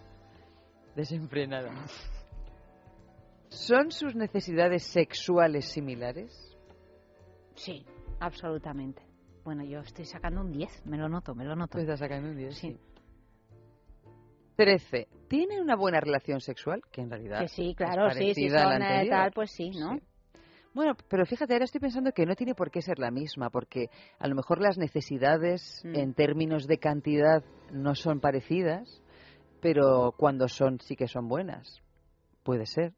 desenfrenada. 0.95 1.71
¿Son 3.49 3.91
sus 3.91 4.15
necesidades 4.15 4.85
sexuales 4.85 5.67
similares? 5.67 6.57
Sí, 7.55 7.85
absolutamente. 8.21 9.03
Bueno, 9.45 9.65
yo 9.65 9.81
estoy 9.81 10.05
sacando 10.05 10.41
un 10.41 10.53
10, 10.53 10.87
me 10.87 10.97
lo 10.97 11.09
noto, 11.09 11.35
me 11.35 11.45
lo 11.45 11.57
noto. 11.57 11.79
Estás 11.79 11.99
sacando 11.99 12.31
un 12.31 12.37
10, 12.37 12.57
Sí. 12.57 12.73
sí. 12.73 12.79
13. 14.57 15.09
¿Tienen 15.29 15.61
una 15.61 15.77
buena 15.77 15.99
relación 16.01 16.41
sexual? 16.41 16.83
Que 16.93 17.01
en 17.01 17.11
realidad 17.11 17.41
Que 17.41 17.49
sí, 17.49 17.71
es 17.71 17.77
claro, 17.77 18.11
sí, 18.11 18.35
si 18.35 18.49
son 18.51 18.83
eh, 18.83 19.07
tal, 19.09 19.33
pues 19.33 19.51
sí, 19.51 19.71
¿no? 19.71 19.99
Bueno, 20.75 20.95
pero 21.09 21.27
fíjate, 21.27 21.53
ahora 21.53 21.65
estoy 21.65 21.81
pensando 21.81 22.13
que 22.13 22.25
no 22.25 22.35
tiene 22.35 22.55
por 22.55 22.71
qué 22.71 22.81
ser 22.81 22.99
la 22.99 23.11
misma, 23.11 23.51
porque 23.51 23.89
a 24.19 24.29
lo 24.29 24.35
mejor 24.35 24.61
las 24.61 24.79
necesidades 24.79 25.83
Mm. 25.85 25.97
en 25.97 26.15
términos 26.15 26.67
de 26.67 26.79
cantidad 26.79 27.43
no 27.73 27.95
son 27.95 28.21
parecidas, 28.21 29.03
pero 29.61 30.15
cuando 30.17 30.49
son 30.49 30.81
sí 30.81 30.97
que 30.97 31.09
son 31.09 31.29
buenas. 31.29 31.83
Puede 32.43 32.67
ser. 32.67 32.93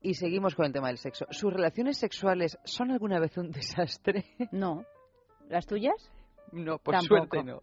Y 0.00 0.14
seguimos 0.14 0.54
con 0.54 0.66
el 0.66 0.72
tema 0.72 0.88
del 0.88 0.98
sexo. 0.98 1.26
¿Sus 1.30 1.52
relaciones 1.52 1.96
sexuales 1.98 2.58
son 2.64 2.90
alguna 2.90 3.18
vez 3.20 3.36
un 3.38 3.50
desastre? 3.50 4.24
No. 4.52 4.84
¿Las 5.48 5.66
tuyas? 5.66 5.94
No, 6.52 6.78
por 6.78 6.94
Tampoco. 6.94 7.16
suerte 7.28 7.44
no. 7.44 7.62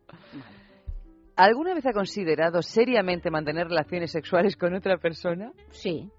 ¿Alguna 1.36 1.74
vez 1.74 1.86
ha 1.86 1.94
considerado 1.94 2.62
seriamente 2.62 3.32
mantener 3.32 3.68
relaciones 3.68 4.12
sexuales 4.12 4.56
con 4.58 4.74
otra 4.76 4.98
persona? 4.98 5.52
Sí. 5.72 6.10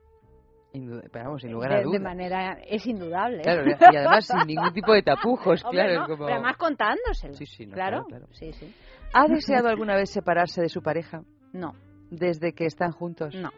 Indu- 0.72 1.06
pero 1.12 1.26
vamos, 1.26 1.42
sin 1.42 1.52
lugar 1.52 1.70
a 1.72 1.74
De, 1.76 1.80
de 1.80 1.84
dudas. 1.86 2.00
manera, 2.02 2.58
es 2.66 2.86
indudable. 2.86 3.42
Claro, 3.42 3.62
y 3.68 3.96
además 3.96 4.26
sin 4.26 4.46
ningún 4.46 4.72
tipo 4.72 4.92
de 4.92 5.02
tapujos, 5.02 5.62
Hombre, 5.64 5.82
claro. 5.82 5.94
no, 5.94 6.02
es 6.02 6.08
como... 6.08 6.24
Pero 6.24 6.34
además 6.38 6.56
contándoselo. 6.56 7.34
Sí, 7.34 7.44
sí, 7.46 7.66
no, 7.66 7.74
claro. 7.74 8.04
claro, 8.06 8.26
claro. 8.26 8.34
Sí, 8.34 8.52
sí. 8.54 8.74
¿Ha 9.12 9.26
deseado 9.28 9.68
alguna 9.68 9.94
vez 9.96 10.08
separarse 10.10 10.62
de 10.62 10.70
su 10.70 10.80
pareja 10.82 11.22
No, 11.52 11.74
desde 12.10 12.54
que 12.54 12.64
están 12.64 12.92
juntos? 12.92 13.34
no. 13.34 13.50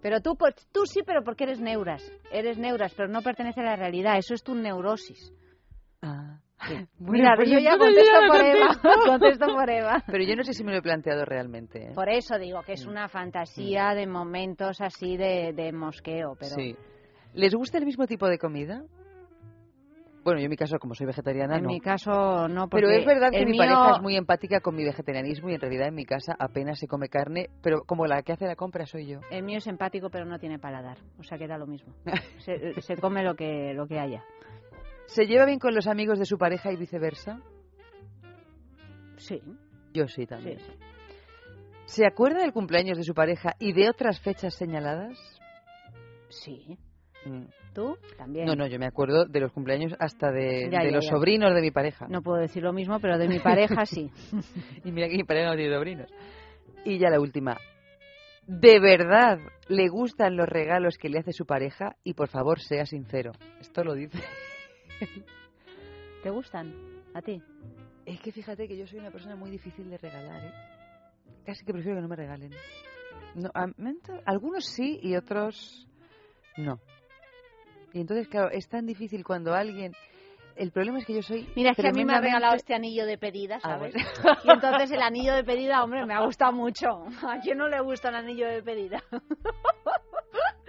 Pero 0.00 0.20
tú, 0.20 0.36
pues, 0.36 0.54
tú 0.70 0.84
sí, 0.84 1.00
pero 1.04 1.24
porque 1.24 1.44
eres 1.44 1.60
neuras. 1.60 2.02
Eres 2.30 2.58
neuras, 2.58 2.92
pero 2.94 3.08
no 3.08 3.22
pertenece 3.22 3.60
a 3.60 3.64
la 3.64 3.76
realidad. 3.76 4.18
Eso 4.18 4.34
es 4.34 4.42
tu 4.42 4.54
neurosis. 4.54 5.32
Ah. 6.04 6.38
Mira, 6.98 7.34
pues 7.36 7.50
yo 7.50 7.58
ya 7.58 7.76
contesto 7.78 8.18
por 8.28 8.40
Eva. 8.40 8.68
contesto. 9.06 9.46
por 9.46 9.70
Eva. 9.70 10.02
Pero 10.06 10.24
yo 10.24 10.36
no 10.36 10.44
sé 10.44 10.52
si 10.54 10.64
me 10.64 10.72
lo 10.72 10.78
he 10.78 10.82
planteado 10.82 11.24
realmente. 11.24 11.86
¿eh? 11.88 11.92
Por 11.94 12.08
eso 12.08 12.38
digo 12.38 12.62
que 12.62 12.72
es 12.74 12.86
una 12.86 13.08
fantasía 13.08 13.94
de 13.94 14.06
momentos 14.06 14.80
así 14.80 15.16
de, 15.16 15.52
de 15.54 15.72
mosqueo. 15.72 16.36
Pero 16.38 16.54
Sí. 16.54 16.76
¿Les 17.34 17.54
gusta 17.54 17.78
el 17.78 17.84
mismo 17.84 18.06
tipo 18.06 18.28
de 18.28 18.38
comida? 18.38 18.82
Bueno, 20.22 20.38
yo 20.40 20.44
en 20.46 20.50
mi 20.50 20.56
caso, 20.56 20.78
como 20.78 20.94
soy 20.94 21.04
vegetariana, 21.06 21.56
en 21.58 21.64
no. 21.64 21.68
mi 21.68 21.80
caso 21.80 22.48
no. 22.48 22.68
Pero 22.68 22.86
porque 22.86 22.96
es 23.00 23.04
verdad 23.04 23.30
que 23.30 23.44
mi 23.44 23.50
mío- 23.52 23.58
pareja 23.58 23.96
es 23.96 24.00
muy 24.02 24.16
empática 24.16 24.60
con 24.60 24.74
mi 24.74 24.82
vegetarianismo 24.82 25.50
y 25.50 25.54
en 25.54 25.60
realidad 25.60 25.88
en 25.88 25.94
mi 25.94 26.06
casa 26.06 26.34
apenas 26.38 26.78
se 26.78 26.86
come 26.86 27.08
carne, 27.10 27.50
pero 27.62 27.82
como 27.84 28.06
la 28.06 28.22
que 28.22 28.32
hace 28.32 28.46
la 28.46 28.56
compra 28.56 28.86
soy 28.86 29.06
yo. 29.06 29.20
El 29.30 29.42
mío 29.42 29.58
es 29.58 29.66
empático, 29.66 30.08
pero 30.08 30.24
no 30.24 30.38
tiene 30.38 30.58
paladar. 30.58 30.96
O 31.18 31.24
sea 31.24 31.36
que 31.36 31.46
da 31.46 31.58
lo 31.58 31.66
mismo. 31.66 31.92
Se, 32.38 32.80
se 32.80 32.96
come 32.96 33.22
lo 33.22 33.34
que, 33.34 33.74
lo 33.74 33.86
que 33.86 33.98
haya. 33.98 34.24
¿Se 35.06 35.26
lleva 35.26 35.46
bien 35.46 35.58
con 35.58 35.74
los 35.74 35.86
amigos 35.86 36.18
de 36.18 36.26
su 36.26 36.38
pareja 36.38 36.72
y 36.72 36.76
viceversa? 36.76 37.40
Sí. 39.16 39.40
Yo 39.92 40.08
sí 40.08 40.26
también. 40.26 40.58
Sí, 40.58 40.64
sí. 40.66 40.78
¿Se 41.86 42.06
acuerda 42.06 42.40
del 42.40 42.52
cumpleaños 42.52 42.96
de 42.96 43.04
su 43.04 43.14
pareja 43.14 43.54
y 43.58 43.72
de 43.72 43.88
otras 43.90 44.20
fechas 44.20 44.54
señaladas? 44.54 45.18
Sí. 46.30 46.78
Mm. 47.24 47.44
¿Tú? 47.74 47.96
También. 48.16 48.46
No, 48.46 48.54
no, 48.54 48.66
yo 48.66 48.78
me 48.78 48.86
acuerdo 48.86 49.24
de 49.26 49.40
los 49.40 49.52
cumpleaños 49.52 49.94
hasta 49.98 50.30
de, 50.30 50.68
Ya, 50.70 50.80
de 50.80 50.90
ya, 50.90 50.96
los 50.96 51.04
ya. 51.04 51.10
sobrinos 51.10 51.54
de 51.54 51.60
mi 51.60 51.70
pareja. 51.70 52.06
No 52.08 52.22
puedo 52.22 52.38
decir 52.40 52.62
lo 52.62 52.72
mismo, 52.72 52.98
pero 53.00 53.18
de 53.18 53.28
mi 53.28 53.38
pareja 53.40 53.84
sí. 53.86 54.10
y 54.84 54.92
mira 54.92 55.08
que 55.08 55.16
mi 55.16 55.24
pareja 55.24 55.50
no 55.50 55.56
tiene 55.56 55.74
sobrinos. 55.74 56.10
Y 56.84 56.98
ya 56.98 57.10
la 57.10 57.20
última. 57.20 57.56
¿De 58.46 58.78
verdad 58.78 59.38
le 59.68 59.88
gustan 59.88 60.36
los 60.36 60.48
regalos 60.48 60.98
que 60.98 61.08
le 61.08 61.18
hace 61.18 61.32
su 61.32 61.46
pareja? 61.46 61.96
Y 62.04 62.14
por 62.14 62.28
favor, 62.28 62.60
sea 62.60 62.84
sincero. 62.86 63.32
Esto 63.60 63.82
lo 63.84 63.94
dice. 63.94 64.18
¿Te 66.22 66.30
gustan? 66.30 66.72
¿A 67.14 67.22
ti? 67.22 67.42
Es 68.06 68.20
que 68.20 68.32
fíjate 68.32 68.66
que 68.68 68.76
yo 68.76 68.86
soy 68.86 68.98
una 68.98 69.10
persona 69.10 69.36
muy 69.36 69.50
difícil 69.50 69.88
de 69.90 69.98
regalar, 69.98 70.44
¿eh? 70.44 70.52
Casi 71.46 71.64
que 71.64 71.72
prefiero 71.72 71.96
que 71.96 72.02
no 72.02 72.08
me 72.08 72.16
regalen. 72.16 72.50
No, 73.34 73.50
a- 73.54 73.68
algunos 74.26 74.64
sí 74.66 74.98
y 75.02 75.16
otros 75.16 75.86
no. 76.56 76.78
Y 77.92 78.00
entonces, 78.00 78.28
claro, 78.28 78.50
es 78.50 78.68
tan 78.68 78.86
difícil 78.86 79.24
cuando 79.24 79.54
alguien... 79.54 79.92
El 80.56 80.70
problema 80.70 80.98
es 81.00 81.06
que 81.06 81.14
yo 81.14 81.22
soy... 81.22 81.48
Mira, 81.56 81.70
es 81.72 81.76
que 81.76 81.88
a 81.88 81.92
mí 81.92 82.04
me 82.04 82.14
ha 82.14 82.20
regalado 82.20 82.54
este 82.54 82.74
anillo 82.74 83.06
de 83.06 83.18
pedida, 83.18 83.56
Ah, 83.56 83.60
¿sabes? 83.76 83.92
bueno. 83.94 84.38
Y 84.44 84.50
entonces 84.50 84.90
el 84.92 85.02
anillo 85.02 85.34
de 85.34 85.42
pedida, 85.44 85.82
hombre, 85.82 86.06
me 86.06 86.14
ha 86.14 86.24
gustado 86.24 86.52
mucho. 86.52 86.86
¿A 87.28 87.40
quién 87.42 87.58
no 87.58 87.68
le 87.68 87.80
gusta 87.80 88.10
el 88.10 88.14
anillo 88.16 88.46
de 88.48 88.62
pedida? 88.62 89.02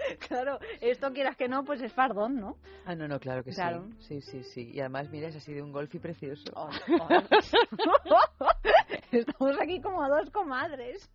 claro, 0.28 0.60
esto 0.82 1.12
quieras 1.14 1.36
que 1.38 1.48
no, 1.48 1.64
pues 1.64 1.82
es 1.82 1.94
fardón, 1.94 2.36
¿no? 2.36 2.58
Ah, 2.86 2.96
no, 2.96 3.08
no, 3.08 3.20
claro 3.20 3.44
que 3.44 3.52
Claro. 3.52 3.88
sí. 4.00 4.22
Sí, 4.22 4.22
sí, 4.22 4.44
sí. 4.44 4.72
Y 4.74 4.80
además, 4.80 5.10
mira, 5.10 5.28
es 5.28 5.36
así 5.36 5.54
de 5.54 5.62
un 5.62 5.72
golfi 5.72 6.00
precioso. 6.00 6.52
Estamos 9.12 9.56
aquí 9.62 9.82
como 9.82 10.08
dos 10.08 10.30
comadres. 10.32 11.10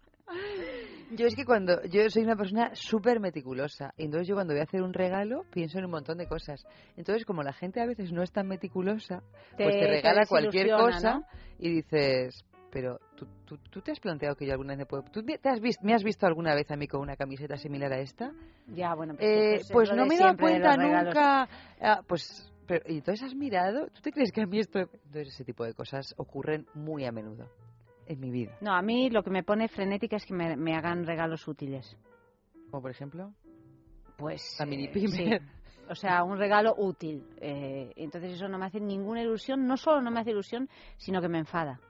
Yo 1.11 1.27
es 1.27 1.35
que 1.35 1.45
cuando 1.45 1.83
yo 1.91 2.09
soy 2.09 2.23
una 2.23 2.37
persona 2.37 2.71
súper 2.75 3.19
meticulosa, 3.19 3.93
entonces 3.97 4.29
yo 4.29 4.35
cuando 4.37 4.55
voy 4.55 4.61
a 4.61 4.65
hacer 4.65 4.81
un 4.83 4.93
regalo 4.93 5.43
pienso 5.53 5.79
en 5.79 5.87
un 5.87 5.91
montón 5.91 6.19
de 6.19 6.29
cosas. 6.29 6.65
Entonces 6.97 7.25
como 7.25 7.43
la 7.43 7.53
gente 7.53 7.81
a 7.81 7.87
veces 7.87 8.13
no 8.13 8.23
es 8.23 8.31
tan 8.31 8.47
meticulosa, 8.47 9.23
Te- 9.57 9.65
pues 9.65 9.77
te 9.77 9.89
regala 9.89 10.23
cualquier 10.29 10.71
cosa 10.71 11.15
¿no? 11.15 11.25
y 11.59 11.71
dices, 11.83 12.45
pero 12.71 13.01
¿tú, 13.17 13.27
tú, 13.45 13.59
tú 13.59 13.81
te 13.81 13.93
has 13.93 14.01
planteado 14.01 14.37
que 14.37 14.47
yo 14.47 14.53
alguna 14.53 14.71
vez 14.71 14.79
me 14.79 14.87
puedo... 14.87 15.03
¿Tú 15.05 15.23
me, 15.23 15.39
te 15.39 15.49
has 15.49 15.61
visto, 15.61 15.85
me 15.85 15.95
has 15.95 16.05
visto 16.05 16.27
alguna 16.27 16.55
vez 16.55 16.71
a 16.71 16.77
mí 16.77 16.87
con 16.87 17.01
una 17.01 17.17
camiseta 17.17 17.57
similar 17.57 17.93
a 17.93 18.01
esta? 18.01 18.33
Ya, 18.69 18.95
bueno, 18.95 19.15
pues, 19.17 19.29
Eh, 19.29 19.73
pues 19.73 19.93
no 19.93 20.07
me 20.07 20.15
he 20.15 20.19
dado 20.19 20.37
cuenta 20.37 20.77
nunca. 20.77 21.49
Ah, 21.81 22.03
pues 22.07 22.53
pero, 22.67 22.85
¿y 22.87 22.99
entonces 22.99 23.27
has 23.27 23.35
mirado? 23.35 23.89
¿Tú 23.89 24.01
te 24.01 24.13
crees 24.13 24.31
que 24.31 24.43
a 24.43 24.47
mí 24.47 24.61
esto... 24.61 24.79
Entonces 24.79 25.35
ese 25.35 25.45
tipo 25.45 25.65
de 25.65 25.75
cosas 25.75 26.15
ocurren 26.17 26.67
muy 26.75 27.05
a 27.05 27.11
menudo 27.11 27.49
en 28.07 28.21
mi 28.21 28.31
vida. 28.31 28.57
No, 28.61 28.73
a 28.75 28.83
mí 28.83 29.11
lo 29.11 29.25
que 29.25 29.31
me 29.31 29.43
pone 29.43 29.69
frenética 29.69 30.17
es 30.17 30.25
que 30.25 30.35
me, 30.35 30.77
hagan 30.77 31.05
regalos 31.05 31.49
útiles. 31.49 31.97
¿Como 32.71 32.83
por 32.83 32.93
ejemplo? 32.93 33.33
Pues... 34.17 34.57
La 34.61 34.67
mini 34.67 34.85
eh, 34.85 35.41
O 35.89 35.97
sea, 35.97 36.23
un 36.23 36.39
regalo 36.39 36.75
útil. 36.79 37.27
Eh, 37.39 37.93
entonces 37.97 38.35
eso 38.35 38.47
no 38.47 38.59
me 38.59 38.67
hace 38.67 38.79
ninguna 38.79 39.23
ilusión. 39.23 39.67
No 39.67 39.77
solo 39.77 40.01
no 40.01 40.13
me 40.13 40.21
hace 40.21 40.31
ilusión, 40.31 40.69
sino 40.97 41.21
que 41.21 41.29
me 41.29 41.39
enfada. 41.39 41.81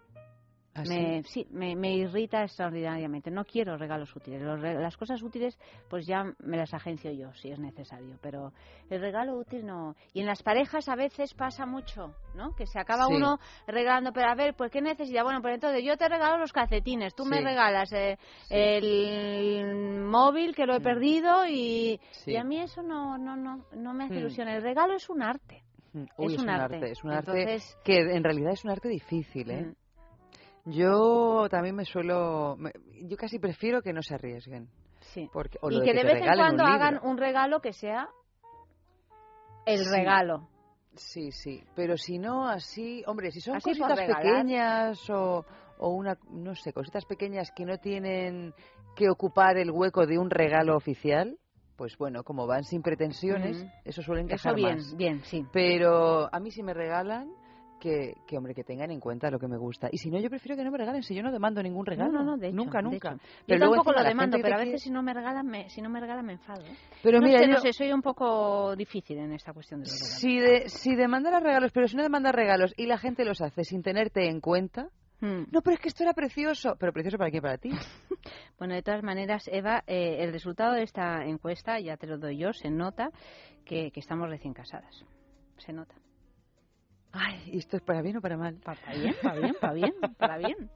¿Ah, 0.73 0.85
me, 0.87 1.25
sí, 1.25 1.47
me, 1.51 1.75
me, 1.75 1.97
irrita 1.97 2.45
extraordinariamente. 2.45 3.29
No 3.31 3.45
quiero 3.45 3.77
regalos 3.77 4.15
útiles. 4.15 4.41
las 4.41 4.97
cosas 4.97 5.21
útiles, 5.21 5.59
pues 5.89 6.07
ya 6.07 6.25
me 6.39 6.57
las 6.57 6.73
agencio 6.73 7.11
yo, 7.11 7.33
si 7.35 7.51
es 7.51 7.59
necesario. 7.59 8.17
Pero 8.23 8.53
el 8.89 9.01
regalo 9.01 9.37
útil 9.37 9.67
no. 9.67 9.97
Y 10.13 10.21
en 10.21 10.27
las 10.27 10.45
parejas 10.45 10.89
a 10.89 10.95
veces 10.95 11.35
pasa 11.35 11.67
mucho, 11.67 12.15
¿no? 12.37 12.55
Que 12.55 12.67
se 12.67 12.79
acaba 12.79 13.09
uno 13.09 13.41
regalando, 13.67 14.13
pero 14.13 14.29
a 14.29 14.35
ver, 14.37 14.55
pues 14.55 14.71
¿qué 14.71 14.81
necesidad? 14.81 15.25
Bueno, 15.25 15.43
pues 15.43 15.55
entonces 15.55 15.83
yo 15.85 15.97
te 15.97 16.09
regalo 16.09 16.39
los 16.39 16.53
calcetines, 16.53 17.17
tú 17.17 17.25
me 17.25 17.41
regalas 17.41 17.93
eh, 17.93 18.17
el 18.49 20.03
móvil 20.03 20.55
que 20.55 20.67
lo 20.67 20.75
he 20.75 20.81
mm. 20.81 20.85
perdido 20.85 21.47
y, 21.49 21.99
y, 22.27 22.37
a 22.37 22.45
mí 22.45 22.61
eso 22.61 22.81
no, 22.83 23.19
no, 23.19 23.37
no, 23.37 23.65
no 23.73 23.93
me 23.93 24.05
hace 24.05 24.15
mm. 24.15 24.19
ilusión. 24.19 24.47
El 24.47 24.63
regalo 24.63 24.95
es 24.95 25.11
un 25.11 25.23
arte. 25.23 25.65
Mm. 25.93 26.05
es, 26.19 26.39
un 26.39 26.49
arte. 26.49 26.91
Es 26.93 27.03
un 27.03 27.11
arte 27.11 27.59
que 27.85 27.99
en 27.99 28.23
realidad 28.23 28.53
es 28.53 28.65
un 28.65 28.71
arte 28.71 28.89
difícil, 28.89 29.51
¿eh? 29.51 29.75
Yo 30.65 31.49
también 31.51 31.75
me 31.75 31.85
suelo. 31.85 32.57
yo 33.03 33.17
casi 33.17 33.39
prefiero 33.39 33.83
que 33.83 33.93
no 33.93 34.03
se 34.03 34.15
arriesguen. 34.15 34.69
Sí. 35.01 35.29
Porque, 35.33 35.59
y 35.71 35.83
que, 35.83 35.95
de 35.95 36.05
vez 36.05 36.23
en 36.23 36.35
cuando 36.35 36.65
hagan 36.65 37.01
un 37.03 37.17
regalo 37.17 37.61
que 37.61 37.73
sea 37.73 38.09
el 39.67 39.85
regalo. 39.87 40.49
Sí, 40.95 41.33
sí. 41.33 41.63
Pero 41.75 41.97
si 41.97 42.19
no, 42.19 42.49
así. 42.49 43.03
Hombre, 43.07 43.31
si 43.31 43.41
son 43.41 43.59
cositas 43.61 44.01
pequeñas 44.01 45.09
o, 45.11 45.45
o 45.79 45.89
una. 45.91 46.19
No 46.31 46.55
sé, 46.55 46.73
cositas 46.73 47.05
pequeñas 47.07 47.51
que 47.53 47.65
no 47.65 47.79
tienen 47.79 48.53
que 48.95 49.09
ocupar 49.09 49.57
el 49.57 49.71
hueco 49.71 50.07
de 50.07 50.19
un 50.19 50.31
regalo 50.31 50.77
oficial 50.77 51.39
pues 51.81 51.97
bueno, 51.97 52.25
como 52.25 52.47
van 52.47 52.63
sin 52.65 52.83
pretensiones, 52.83 53.65
eso 53.87 54.03
suele 54.03 54.21
encajar 54.21 54.53
eso 54.53 54.55
bien, 54.55 54.77
más. 54.77 54.97
bien, 54.99 55.23
sí. 55.25 55.47
Pero 55.51 56.29
a 56.31 56.39
mí 56.39 56.51
si 56.51 56.63
me 56.63 56.75
regalan, 56.75 57.33
que, 57.81 58.15
que, 58.27 58.37
hombre, 58.37 58.55
que 58.55 58.63
tengan 58.63 58.91
en 58.91 59.01
cuenta 59.01 59.31
lo 59.31 59.39
que 59.39 59.49
me 59.49 59.57
gusta. 59.57 59.89
Y 59.91 59.99
si 59.99 60.11
no, 60.11 60.21
yo 60.21 60.31
prefiero 60.31 60.57
que 60.57 60.63
no 60.63 60.71
me 60.71 60.79
regalen, 60.79 61.03
si 61.03 61.15
yo 61.15 61.23
no 61.23 61.33
demando 61.33 61.61
ningún 61.63 61.85
regalo. 61.87 62.13
No, 62.13 62.23
no, 62.23 62.37
de 62.37 62.53
Nunca, 62.53 62.81
nunca. 62.81 63.17
Pero 63.47 63.65
yo 63.65 63.71
tampoco 63.71 63.93
lo 63.93 64.05
demando, 64.05 64.39
pero 64.41 64.57
a 64.57 64.59
veces 64.59 64.83
si 64.83 64.91
no 64.91 65.03
me 65.03 65.13
regalan, 65.13 65.47
me, 65.47 65.69
si 65.69 65.83
no 65.83 65.89
me 65.89 65.99
regalan 65.99 66.25
me 66.25 66.35
enfado. 66.35 66.63
¿eh? 66.65 66.77
Pero 67.03 67.19
no 67.19 67.27
mira, 67.27 67.41
sé, 67.41 67.47
yo... 67.47 67.53
no 67.55 67.61
sé, 67.61 67.73
soy 67.73 67.93
un 67.93 68.03
poco 68.03 68.77
difícil 68.77 69.19
en 69.19 69.33
esta 69.33 69.53
cuestión 69.53 69.81
de 69.81 69.87
los 69.87 69.95
regalos. 69.95 70.21
Si, 70.21 70.39
de, 70.39 70.69
si 70.69 70.95
regalos, 70.95 71.73
pero 71.73 71.89
si 71.89 71.97
no 71.97 72.03
demandas 72.03 72.35
regalos 72.35 72.75
y 72.77 72.87
la 72.87 72.99
gente 72.99 73.25
los 73.25 73.41
hace 73.41 73.65
sin 73.65 73.83
tenerte 73.83 74.29
en 74.29 74.41
cuenta, 74.41 74.91
hmm. 75.21 75.45
No, 75.51 75.63
pero 75.63 75.75
es 75.75 75.81
que 75.81 75.89
esto 75.89 76.03
era 76.03 76.13
precioso. 76.13 76.77
¿Pero 76.79 76.93
precioso 76.93 77.19
para 77.19 77.31
qué? 77.31 77.41
Para 77.41 77.59
ti. 77.59 77.71
bueno, 78.59 78.75
de 78.75 78.83
todas 78.83 79.03
maneras, 79.03 79.49
Eva, 79.51 79.83
eh, 79.87 80.19
el 80.21 80.33
resultado 80.33 80.75
de 80.75 80.83
esta 80.83 81.25
encuesta, 81.25 81.81
ya 81.81 81.97
te 81.97 82.07
lo 82.07 82.19
doy 82.19 82.39
yo, 82.39 82.53
se 82.53 82.71
nota 82.71 83.11
que, 83.65 83.91
que 83.91 84.01
estamos 84.01 84.29
recién 84.29 84.53
casadas. 84.55 85.05
Se 85.57 85.73
nota. 85.73 85.95
Ay, 87.13 87.43
¿y 87.47 87.59
esto 87.59 87.77
es 87.77 87.83
para 87.83 88.03
bien 88.03 88.17
o 88.17 88.21
para 88.21 88.37
mal? 88.37 88.57
Para 88.65 88.81
bien, 88.95 89.15
para 89.23 89.41
bien, 89.41 89.55
para 89.61 89.73
bien, 89.75 89.95
para 90.19 90.39
bien. 90.39 90.71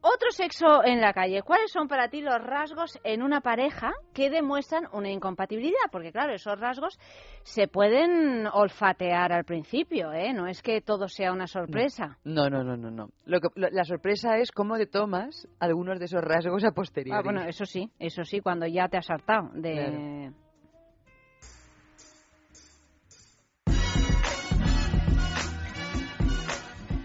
Otro 0.00 0.30
sexo 0.30 0.84
en 0.84 1.00
la 1.00 1.12
calle. 1.12 1.42
¿Cuáles 1.42 1.72
son 1.72 1.88
para 1.88 2.08
ti 2.08 2.20
los 2.20 2.40
rasgos 2.40 2.96
en 3.02 3.22
una 3.22 3.40
pareja 3.40 3.92
que 4.14 4.30
demuestran 4.30 4.84
una 4.92 5.10
incompatibilidad? 5.10 5.90
Porque 5.90 6.12
claro, 6.12 6.32
esos 6.32 6.60
rasgos 6.60 6.96
se 7.42 7.66
pueden 7.66 8.46
olfatear 8.46 9.32
al 9.32 9.44
principio, 9.44 10.12
¿eh? 10.12 10.32
No 10.32 10.46
es 10.46 10.62
que 10.62 10.80
todo 10.80 11.08
sea 11.08 11.32
una 11.32 11.48
sorpresa. 11.48 12.18
No, 12.22 12.48
no, 12.48 12.62
no, 12.62 12.76
no, 12.76 12.90
no. 12.90 13.08
Lo 13.24 13.40
que, 13.40 13.48
la 13.56 13.84
sorpresa 13.84 14.36
es 14.36 14.52
cómo 14.52 14.76
te 14.76 14.86
tomas 14.86 15.48
algunos 15.58 15.98
de 15.98 16.04
esos 16.04 16.22
rasgos 16.22 16.64
a 16.64 16.70
posteriori. 16.70 17.18
Ah, 17.18 17.22
bueno, 17.24 17.42
eso 17.42 17.64
sí, 17.64 17.90
eso 17.98 18.22
sí, 18.22 18.40
cuando 18.40 18.66
ya 18.66 18.86
te 18.86 18.98
has 18.98 19.10
hartado 19.10 19.50
de... 19.54 20.30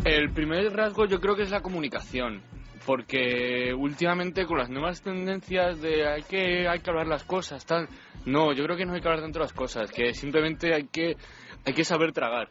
El 0.03 0.32
primer 0.32 0.73
rasgo 0.73 1.06
yo 1.06 1.19
creo 1.19 1.36
que 1.36 1.44
es 1.44 1.52
la 1.52 1.61
comunicación, 1.61 2.41
porque 2.88 3.72
últimamente 3.78 4.48
con 4.48 4.57
las 4.57 4.69
nuevas 4.69 5.03
tendencias 5.03 5.80
de 5.80 6.07
hay 6.07 6.23
que 6.23 6.68
hay 6.68 6.80
que 6.80 6.90
hablar 6.90 7.06
las 7.06 7.23
cosas, 7.23 7.64
tal, 7.68 7.88
no, 8.26 8.52
yo 8.52 8.64
creo 8.64 8.76
que 8.76 8.86
no 8.86 8.94
hay 8.94 9.02
que 9.02 9.07
hablar 9.07 9.23
tanto 9.23 9.40
las 9.40 9.53
cosas, 9.53 9.91
que 9.91 10.15
simplemente 10.15 10.73
hay 10.73 10.88
que 10.88 11.18
hay 11.65 11.73
que 11.73 11.84
saber 11.84 12.14
tragar. 12.14 12.49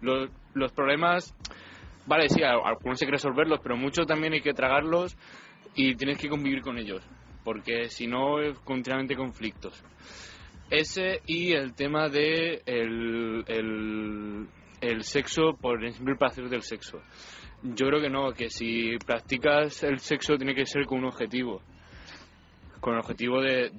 Los, 0.00 0.30
los 0.54 0.72
problemas, 0.72 1.34
vale, 2.06 2.30
sí, 2.30 2.42
algunos 2.42 3.02
hay 3.02 3.06
que 3.06 3.12
resolverlos, 3.12 3.60
pero 3.62 3.76
muchos 3.76 4.06
también 4.06 4.32
hay 4.32 4.40
que 4.40 4.54
tragarlos 4.54 5.14
y 5.74 5.94
tienes 5.96 6.16
que 6.16 6.30
convivir 6.30 6.62
con 6.62 6.78
ellos, 6.78 7.02
porque 7.44 7.90
si 7.90 8.06
no 8.06 8.40
es 8.40 8.58
continuamente 8.60 9.16
conflictos. 9.16 9.84
Ese 10.70 11.20
y 11.26 11.52
el 11.52 11.74
tema 11.74 12.08
de 12.08 12.62
el, 12.64 13.44
el 13.48 14.48
el 14.80 15.02
sexo 15.04 15.56
por 15.60 15.84
el 15.84 15.92
simple 15.92 16.16
placer 16.16 16.48
del 16.48 16.62
sexo. 16.62 17.00
Yo 17.62 17.86
creo 17.86 18.00
que 18.00 18.08
no, 18.08 18.32
que 18.32 18.48
si 18.48 18.96
practicas 19.04 19.82
el 19.82 19.98
sexo 19.98 20.36
tiene 20.36 20.54
que 20.54 20.66
ser 20.66 20.86
con 20.86 20.98
un 20.98 21.06
objetivo, 21.06 21.60
con 22.80 22.94
el 22.94 23.00
objetivo 23.00 23.40
de, 23.40 23.70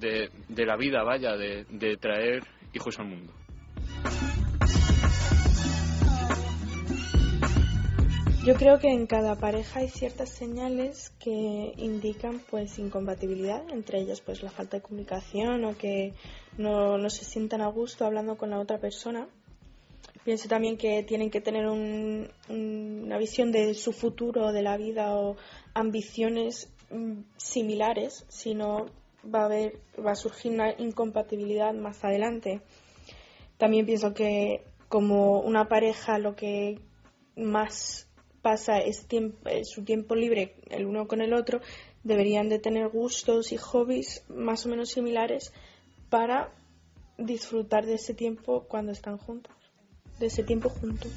de, 0.48 0.66
la 0.66 0.76
vida, 0.76 1.02
vaya, 1.02 1.36
de, 1.36 1.64
de 1.68 1.96
traer 1.96 2.44
hijos 2.72 2.98
al 2.98 3.06
mundo. 3.06 3.32
Yo 8.44 8.54
creo 8.54 8.80
que 8.80 8.88
en 8.88 9.06
cada 9.06 9.36
pareja 9.36 9.80
hay 9.80 9.88
ciertas 9.88 10.30
señales 10.30 11.10
que 11.20 11.74
indican 11.76 12.40
pues 12.50 12.76
incompatibilidad, 12.80 13.62
entre 13.70 14.00
ellas 14.00 14.20
pues 14.20 14.42
la 14.42 14.50
falta 14.50 14.78
de 14.78 14.82
comunicación 14.82 15.64
o 15.64 15.76
que 15.76 16.14
no, 16.58 16.98
no 16.98 17.08
se 17.08 17.24
sientan 17.24 17.60
a 17.60 17.68
gusto 17.68 18.04
hablando 18.04 18.36
con 18.36 18.50
la 18.50 18.58
otra 18.58 18.78
persona. 18.78 19.28
Pienso 20.24 20.48
también 20.48 20.76
que 20.76 21.02
tienen 21.02 21.30
que 21.30 21.40
tener 21.40 21.66
una 21.66 23.18
visión 23.18 23.50
de 23.50 23.74
su 23.74 23.92
futuro, 23.92 24.52
de 24.52 24.62
la 24.62 24.76
vida 24.76 25.16
o 25.16 25.36
ambiciones 25.74 26.72
mm, 26.90 27.22
similares, 27.36 28.24
si 28.28 28.54
no 28.54 28.86
va 29.22 29.42
a 29.42 29.44
haber, 29.46 29.80
va 29.98 30.12
a 30.12 30.16
surgir 30.16 30.52
una 30.52 30.70
incompatibilidad 30.78 31.74
más 31.74 32.04
adelante. 32.04 32.60
También 33.58 33.84
pienso 33.84 34.14
que 34.14 34.62
como 34.88 35.40
una 35.40 35.68
pareja 35.68 36.18
lo 36.18 36.36
que 36.36 36.78
más 37.36 38.08
pasa 38.42 38.78
es, 38.78 39.06
su 39.64 39.84
tiempo 39.84 40.14
libre 40.14 40.54
el 40.70 40.86
uno 40.86 41.08
con 41.08 41.20
el 41.20 41.34
otro, 41.34 41.60
deberían 42.04 42.48
de 42.48 42.60
tener 42.60 42.88
gustos 42.90 43.50
y 43.50 43.56
hobbies 43.56 44.24
más 44.28 44.66
o 44.66 44.68
menos 44.68 44.90
similares 44.90 45.52
para 46.10 46.52
disfrutar 47.18 47.86
de 47.86 47.94
ese 47.94 48.14
tiempo 48.14 48.66
cuando 48.68 48.92
están 48.92 49.18
juntos 49.18 49.61
ese 50.26 50.42
tiempo 50.42 50.68
juntos? 50.68 51.10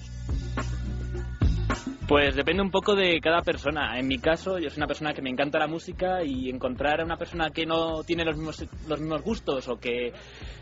Pues 2.07 2.35
depende 2.35 2.61
un 2.61 2.69
poco 2.69 2.95
de 2.95 3.19
cada 3.19 3.41
persona. 3.41 3.97
En 3.97 4.07
mi 4.07 4.19
caso, 4.19 4.59
yo 4.59 4.69
soy 4.69 4.77
una 4.77 4.85
persona 4.85 5.13
que 5.13 5.23
me 5.23 5.31
encanta 5.31 5.57
la 5.57 5.65
música 5.65 6.23
y 6.23 6.49
encontrar 6.51 7.01
a 7.01 7.03
una 7.03 7.17
persona 7.17 7.49
que 7.49 7.65
no 7.65 8.03
tiene 8.03 8.23
los 8.23 8.37
mismos, 8.37 8.63
los 8.87 8.99
mismos 8.99 9.23
gustos 9.23 9.67
o 9.67 9.77
que 9.77 10.13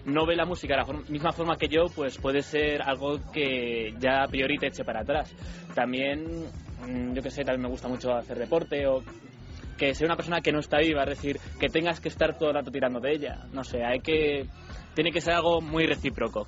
no 0.06 0.26
ve 0.26 0.38
la 0.38 0.46
música 0.46 0.78
de 0.78 0.94
la 0.94 1.00
misma 1.10 1.34
forma 1.34 1.58
que 1.58 1.68
yo, 1.68 1.88
pues 1.94 2.18
puede 2.18 2.44
ser 2.44 2.82
algo 2.82 3.20
que 3.34 3.94
ya 4.00 4.24
a 4.24 4.28
priori 4.28 4.58
te 4.58 4.68
eche 4.68 4.86
para 4.86 5.02
atrás. 5.02 5.36
También, 5.76 6.46
mm, 6.88 7.14
yo 7.14 7.22
que 7.22 7.30
sé, 7.30 7.44
también 7.44 7.64
me 7.64 7.70
gusta 7.70 7.90
mucho 7.90 8.14
hacer 8.14 8.40
deporte 8.40 8.88
o 8.88 9.04
que 9.78 9.94
sea 9.96 10.06
una 10.06 10.16
persona 10.16 10.40
que 10.40 10.54
no 10.54 10.60
está 10.60 10.78
viva, 10.78 11.04
es 11.04 11.10
decir, 11.10 11.40
que 11.60 11.68
tengas 11.68 12.00
que 12.00 12.08
estar 12.08 12.38
todo 12.38 12.50
el 12.50 12.56
rato 12.56 12.72
tirando 12.72 13.02
de 13.02 13.16
ella. 13.16 13.48
No 13.52 13.66
sé, 13.66 13.84
hay 13.84 14.00
que. 14.00 14.48
Tiene 14.96 15.12
que 15.12 15.20
ser 15.20 15.34
algo 15.34 15.60
muy 15.60 15.88
recíproco. 15.88 16.48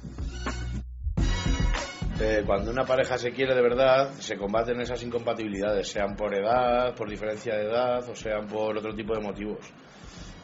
Eh, 2.17 2.43
cuando 2.45 2.71
una 2.71 2.85
pareja 2.85 3.17
se 3.17 3.31
quiere 3.31 3.53
de 3.53 3.61
verdad, 3.61 4.11
se 4.13 4.37
combaten 4.37 4.79
esas 4.79 5.03
incompatibilidades, 5.03 5.89
sean 5.89 6.15
por 6.15 6.33
edad, 6.33 6.95
por 6.95 7.09
diferencia 7.09 7.55
de 7.55 7.63
edad 7.65 8.09
o 8.09 8.15
sean 8.15 8.47
por 8.47 8.77
otro 8.77 8.95
tipo 8.95 9.13
de 9.13 9.21
motivos. 9.21 9.73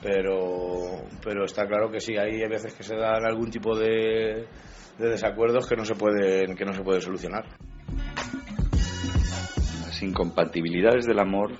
Pero, 0.03 1.05
pero 1.23 1.45
está 1.45 1.65
claro 1.67 1.89
que 1.89 2.01
sí, 2.01 2.17
hay 2.17 2.45
veces 2.49 2.73
que 2.73 2.83
se 2.83 2.97
dan 2.97 3.23
algún 3.25 3.49
tipo 3.49 3.77
de, 3.77 4.47
de 4.97 5.09
desacuerdos 5.09 5.65
que 5.67 5.77
no 5.77 5.85
se 5.85 5.95
pueden, 5.95 6.55
que 6.57 6.65
no 6.65 6.73
se 6.73 6.83
puede 6.83 6.99
solucionar. 6.99 7.45
Las 9.85 10.03
incompatibilidades 10.03 11.05
del 11.05 11.19
amor 11.19 11.53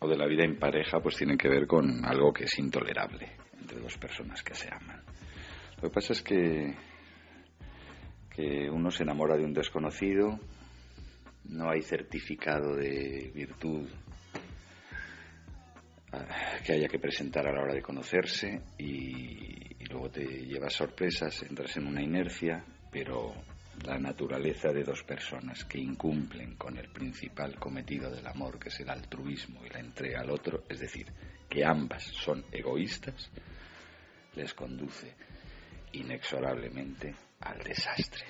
o 0.00 0.08
de 0.08 0.16
la 0.16 0.26
vida 0.26 0.44
en 0.44 0.58
pareja 0.58 0.98
pues 0.98 1.16
tienen 1.16 1.38
que 1.38 1.48
ver 1.48 1.68
con 1.68 2.04
algo 2.04 2.32
que 2.32 2.44
es 2.44 2.58
intolerable 2.58 3.36
entre 3.60 3.80
dos 3.80 3.96
personas 3.98 4.42
que 4.42 4.54
se 4.54 4.68
aman. 4.68 5.04
Lo 5.76 5.82
que 5.82 5.90
pasa 5.90 6.12
es 6.12 6.22
que 6.22 6.74
uno 8.38 8.90
se 8.90 9.02
enamora 9.02 9.36
de 9.36 9.44
un 9.44 9.54
desconocido, 9.54 10.38
no 11.48 11.70
hay 11.70 11.82
certificado 11.82 12.74
de 12.74 13.30
virtud 13.34 13.88
ah, 16.12 16.58
que 16.64 16.72
haya 16.72 16.88
que 16.88 16.98
presentar 16.98 17.46
a 17.46 17.52
la 17.52 17.62
hora 17.62 17.74
de 17.74 17.82
conocerse 17.82 18.60
y, 18.78 19.74
luego 19.88 20.10
te 20.10 20.24
llevas 20.24 20.74
sorpresas, 20.74 21.42
entras 21.44 21.76
en 21.76 21.86
una 21.86 22.02
inercia, 22.02 22.64
pero 22.90 23.32
la 23.84 23.98
naturaleza 23.98 24.72
de 24.72 24.82
dos 24.82 25.04
personas 25.04 25.64
que 25.64 25.78
incumplen 25.78 26.56
con 26.56 26.76
el 26.76 26.88
principal 26.90 27.58
cometido 27.58 28.10
del 28.10 28.26
amor, 28.26 28.58
que 28.58 28.68
es 28.68 28.80
el 28.80 28.90
altruismo 28.90 29.64
y 29.64 29.70
la 29.70 29.78
entrega 29.78 30.20
al 30.22 30.30
otro, 30.30 30.64
es 30.68 30.80
decir, 30.80 31.06
que 31.48 31.64
ambas 31.64 32.02
son 32.02 32.44
egoístas, 32.50 33.30
les 34.34 34.52
conduce 34.54 35.14
inexorablemente 35.92 37.14
al 37.48 37.58
desastre. 37.58 38.24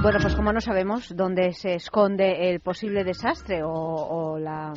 Bueno, 0.00 0.18
pues 0.22 0.36
como 0.36 0.52
no 0.52 0.60
sabemos 0.60 1.14
dónde 1.14 1.52
se 1.52 1.74
esconde 1.74 2.50
el 2.50 2.60
posible 2.60 3.04
desastre 3.04 3.62
o, 3.64 4.38
la 4.38 4.72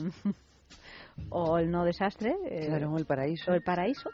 o 1.29 1.57
el 1.57 1.69
no 1.69 1.85
desastre, 1.85 2.35
eh, 2.49 2.65
claro, 2.67 2.97
el 2.97 3.05
paraíso, 3.05 3.51
o 3.51 3.53
el 3.53 3.61
paraíso, 3.61 4.09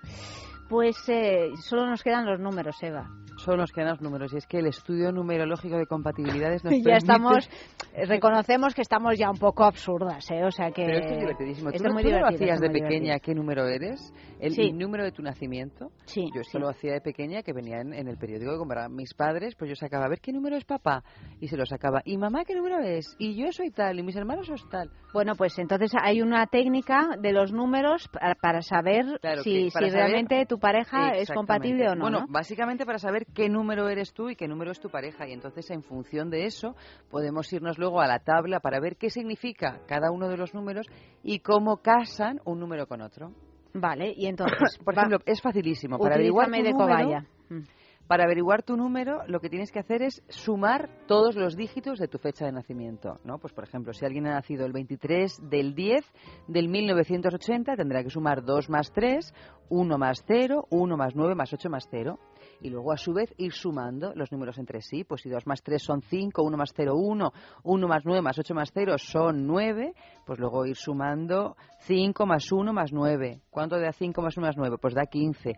pues 0.70 0.98
eh, 1.08 1.50
solo 1.62 1.88
nos 1.88 2.04
quedan 2.04 2.26
los 2.26 2.40
números, 2.40 2.76
Eva 2.84 3.10
solo 3.48 3.62
nos 3.62 3.72
quedan 3.72 3.92
los 3.92 4.02
números. 4.02 4.34
Y 4.34 4.38
es 4.38 4.46
que 4.46 4.60
el 4.60 4.68
estudio 4.68 5.12
numerológico 5.14 5.78
de 5.78 5.86
compatibilidades 5.86 6.66
nos 6.66 6.74
Ya 6.84 6.98
estamos, 6.98 7.50
eh, 7.94 8.06
reconocemos 8.06 8.76
que 8.76 8.82
estamos 8.82 9.18
ya 9.18 9.30
un 9.30 9.38
poco 9.38 9.64
absurdas, 9.64 10.30
¿eh? 10.32 10.44
O 10.44 10.52
sea 10.52 10.72
que... 10.72 10.84
Pero 10.84 10.98
es 11.00 11.20
divertidísimo. 11.20 11.72
¿Tú, 11.72 11.84
muy 11.94 12.04
lo 12.04 12.28
hacías 12.28 12.60
de 12.60 12.70
pequeña 12.70 13.20
qué 13.20 13.34
número 13.34 13.66
eres? 13.68 14.14
El, 14.40 14.78
número 14.78 15.04
de 15.04 15.12
tu 15.12 15.24
nacimiento. 15.24 15.92
Sí. 16.06 16.26
Yo 16.36 16.42
esto 16.42 16.60
lo 16.60 16.70
hacía 16.70 16.94
de 16.94 17.02
pequeña, 17.02 17.42
que 17.42 17.54
venía 17.54 17.80
en, 17.80 17.94
el 17.94 18.18
periódico 18.18 18.52
que 18.52 18.58
compraban 18.58 18.94
mis 18.94 19.14
padres, 19.14 19.56
pues 19.58 19.70
yo 19.70 19.76
sacaba, 19.76 20.06
a 20.06 20.10
ver 20.10 20.20
qué 20.20 20.34
número 20.34 20.58
es 20.58 20.66
papá. 20.66 21.04
Y 21.40 21.48
se 21.48 21.56
lo 21.56 21.66
sacaba. 21.66 22.02
¿Y 22.04 22.18
mamá 22.18 22.44
qué 22.46 22.54
número 22.54 22.80
es? 22.80 23.16
Y 23.18 23.36
yo 23.36 23.52
soy 23.52 23.72
tal, 23.72 23.98
y 23.98 24.04
mis 24.04 24.16
hermanos 24.16 24.48
son 24.48 24.58
tal. 24.70 24.92
Bueno, 25.14 25.36
pues 25.36 25.58
entonces 25.58 25.92
hay 26.00 26.22
una 26.22 26.46
técnica 26.48 27.08
de 27.20 27.32
los 27.32 27.52
números 27.54 28.10
para, 28.42 28.62
saber 28.62 29.06
si, 29.44 29.70
si 29.70 29.90
realmente 29.90 30.46
tu 30.46 30.60
pareja 30.60 31.12
es 31.12 31.32
compatible 31.32 31.90
o 31.90 31.96
no. 31.96 32.02
Bueno, 32.02 32.26
básicamente 32.30 32.86
para 32.86 33.00
saber 33.00 33.26
qué 33.38 33.50
número 33.50 33.88
eres 33.88 34.14
tú 34.14 34.32
y 34.32 34.36
qué 34.36 34.48
número 34.48 34.72
es 34.72 34.80
tu 34.80 34.90
pareja. 34.90 35.28
Y 35.28 35.32
entonces, 35.32 35.70
en 35.70 35.84
función 35.84 36.32
de 36.32 36.46
eso, 36.46 36.76
podemos 37.12 37.54
irnos 37.54 37.78
luego 37.78 38.02
a 38.02 38.08
la 38.08 38.18
tabla 38.18 38.60
para 38.60 38.80
ver 38.80 38.98
qué 38.98 39.12
significa 39.12 39.82
cada 39.86 40.10
uno 40.10 40.28
de 40.28 40.38
los 40.38 40.56
números 40.56 40.88
y 41.22 41.38
cómo 41.42 41.78
casan 41.78 42.42
un 42.46 42.60
número 42.60 42.88
con 42.88 43.04
otro. 43.04 43.32
Vale, 43.76 44.12
y 44.18 44.26
entonces, 44.26 44.80
por 44.84 44.96
ejemplo, 44.96 45.20
es 45.28 45.40
facilísimo. 45.40 46.00
Para 46.00 46.16
averiguar 46.16 46.48
tu 46.50 46.52
número, 46.72 47.22
mm. 47.50 47.62
Para 48.08 48.24
averiguar 48.24 48.64
tu 48.64 48.76
número, 48.76 49.20
lo 49.28 49.40
que 49.40 49.50
tienes 49.50 49.72
que 49.72 49.80
hacer 49.80 50.02
es 50.02 50.24
sumar 50.30 50.90
todos 51.08 51.36
los 51.36 51.56
dígitos 51.56 52.00
de 52.00 52.08
tu 52.08 52.18
fecha 52.18 52.46
de 52.46 52.54
nacimiento, 52.54 53.20
¿no? 53.24 53.38
Pues 53.38 53.54
por 53.54 53.66
ejemplo, 53.66 53.94
si 53.94 54.04
alguien 54.04 54.26
ha 54.26 54.34
nacido 54.34 54.66
el 54.66 54.72
23 54.72 55.42
del 55.48 55.76
10 55.76 56.06
del 56.48 56.70
1980, 56.70 57.76
tendrá 57.76 58.02
que 58.02 58.10
sumar 58.10 58.44
2 58.44 58.70
más 58.70 58.92
3, 58.94 59.32
1 59.70 59.98
más 60.00 60.24
0, 60.26 60.68
1 60.72 60.98
más 60.98 61.16
9 61.16 61.36
más 61.36 61.54
8 61.54 61.70
más 61.70 61.88
0 61.92 62.18
y 62.62 62.70
luego 62.70 62.92
a 62.92 62.98
su 62.98 63.14
vez 63.14 63.34
ir 63.38 63.54
sumando 63.54 64.14
los 64.16 64.32
números 64.32 64.58
entre 64.58 64.82
sí. 64.82 65.04
Pues 65.04 65.22
si 65.22 65.30
2 65.30 65.46
más 65.48 65.62
3 65.62 65.82
son 65.82 66.02
5, 66.02 66.44
1 66.44 66.58
más 66.58 66.72
0, 66.76 66.96
1, 66.96 67.32
1 67.64 67.88
más 67.88 68.04
9 68.06 68.22
más 68.22 68.40
8 68.40 68.54
más 68.54 68.72
0 68.74 68.96
son 68.98 69.46
9, 69.46 69.94
pues 70.26 70.40
luego 70.40 70.66
ir 70.66 70.76
sumando 70.76 71.56
5 71.82 72.26
más 72.26 72.52
1 72.52 72.74
más 72.74 72.92
9. 72.92 73.42
¿Cuánto 73.50 73.80
da 73.80 73.92
5 73.92 74.22
más 74.22 74.38
1 74.38 74.48
más 74.48 74.58
9? 74.58 74.78
Pues 74.82 74.94
da 74.94 75.06
15. 75.06 75.54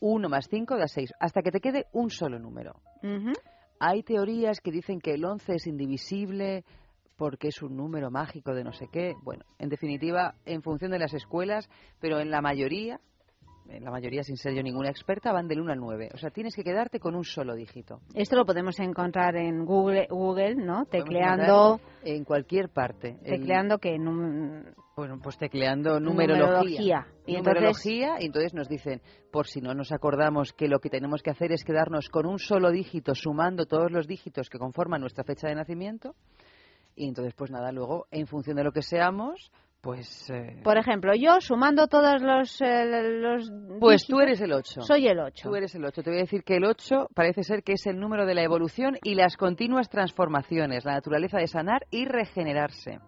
1 0.00 0.28
más 0.28 0.48
5 0.48 0.76
da 0.76 0.88
6, 0.88 1.12
hasta 1.20 1.42
que 1.42 1.50
te 1.50 1.60
quede 1.60 1.86
un 1.92 2.10
solo 2.10 2.38
número. 2.38 2.80
Hay 3.78 4.02
teorías 4.02 4.60
que 4.60 4.70
dicen 4.70 5.00
que 5.00 5.14
el 5.14 5.24
11 5.24 5.54
es 5.54 5.66
indivisible 5.66 6.64
porque 7.16 7.48
es 7.48 7.60
un 7.60 7.76
número 7.76 8.10
mágico 8.10 8.54
de 8.54 8.64
no 8.64 8.72
sé 8.72 8.88
qué. 8.90 9.12
Bueno, 9.22 9.44
en 9.58 9.68
definitiva, 9.68 10.36
en 10.46 10.62
función 10.62 10.90
de 10.90 10.98
las 10.98 11.12
escuelas, 11.12 11.68
pero 12.00 12.18
en 12.18 12.30
la 12.30 12.40
mayoría, 12.40 12.98
la 13.78 13.90
mayoría 13.90 14.22
sin 14.22 14.36
ser 14.36 14.54
yo 14.54 14.62
ninguna 14.62 14.90
experta, 14.90 15.32
van 15.32 15.46
del 15.46 15.60
1 15.60 15.72
al 15.72 15.78
9. 15.78 16.10
O 16.14 16.18
sea, 16.18 16.30
tienes 16.30 16.56
que 16.56 16.64
quedarte 16.64 16.98
con 16.98 17.14
un 17.14 17.24
solo 17.24 17.54
dígito. 17.54 18.00
Esto 18.14 18.36
lo 18.36 18.44
podemos 18.44 18.78
encontrar 18.80 19.36
en 19.36 19.64
Google, 19.64 20.06
Google 20.10 20.56
¿no? 20.56 20.86
Tecleando... 20.86 21.80
En 22.02 22.24
cualquier 22.24 22.70
parte. 22.70 23.18
Tecleando 23.22 23.78
que... 23.78 23.96
Bueno, 24.96 25.18
pues 25.22 25.38
tecleando 25.38 26.00
numerología. 26.00 27.06
Y 27.26 27.36
numerología, 27.36 28.16
y 28.20 28.26
entonces 28.26 28.52
nos 28.52 28.68
dicen, 28.68 29.00
por 29.30 29.46
si 29.46 29.60
no 29.60 29.72
nos 29.72 29.92
acordamos 29.92 30.52
que 30.52 30.68
lo 30.68 30.80
que 30.80 30.90
tenemos 30.90 31.22
que 31.22 31.30
hacer 31.30 31.52
es 31.52 31.64
quedarnos 31.64 32.08
con 32.10 32.26
un 32.26 32.38
solo 32.38 32.70
dígito, 32.70 33.14
sumando 33.14 33.66
todos 33.66 33.90
los 33.90 34.06
dígitos 34.06 34.50
que 34.50 34.58
conforman 34.58 35.00
nuestra 35.00 35.24
fecha 35.24 35.48
de 35.48 35.54
nacimiento. 35.54 36.14
Y 36.94 37.08
entonces, 37.08 37.32
pues 37.34 37.50
nada, 37.50 37.72
luego, 37.72 38.08
en 38.10 38.26
función 38.26 38.56
de 38.56 38.64
lo 38.64 38.72
que 38.72 38.82
seamos, 38.82 39.50
pues. 39.80 40.30
Eh, 40.30 40.60
por 40.62 40.78
ejemplo, 40.78 41.12
yo 41.14 41.40
sumando 41.40 41.86
todos 41.88 42.20
los. 42.22 42.60
Eh, 42.60 43.02
los 43.20 43.50
pues 43.78 44.06
tú 44.06 44.20
eres 44.20 44.40
el 44.40 44.52
8. 44.52 44.82
Soy 44.82 45.06
el 45.06 45.18
8. 45.18 45.48
Tú 45.48 45.54
eres 45.54 45.74
el 45.74 45.84
8. 45.84 46.02
Te 46.02 46.10
voy 46.10 46.18
a 46.18 46.22
decir 46.22 46.42
que 46.44 46.56
el 46.56 46.64
8 46.64 47.08
parece 47.14 47.42
ser 47.42 47.62
que 47.62 47.72
es 47.72 47.86
el 47.86 47.98
número 47.98 48.26
de 48.26 48.34
la 48.34 48.42
evolución 48.42 48.96
y 49.02 49.14
las 49.14 49.36
continuas 49.36 49.88
transformaciones, 49.88 50.84
la 50.84 50.94
naturaleza 50.94 51.38
de 51.38 51.46
sanar 51.46 51.86
y 51.90 52.04
regenerarse. 52.04 52.98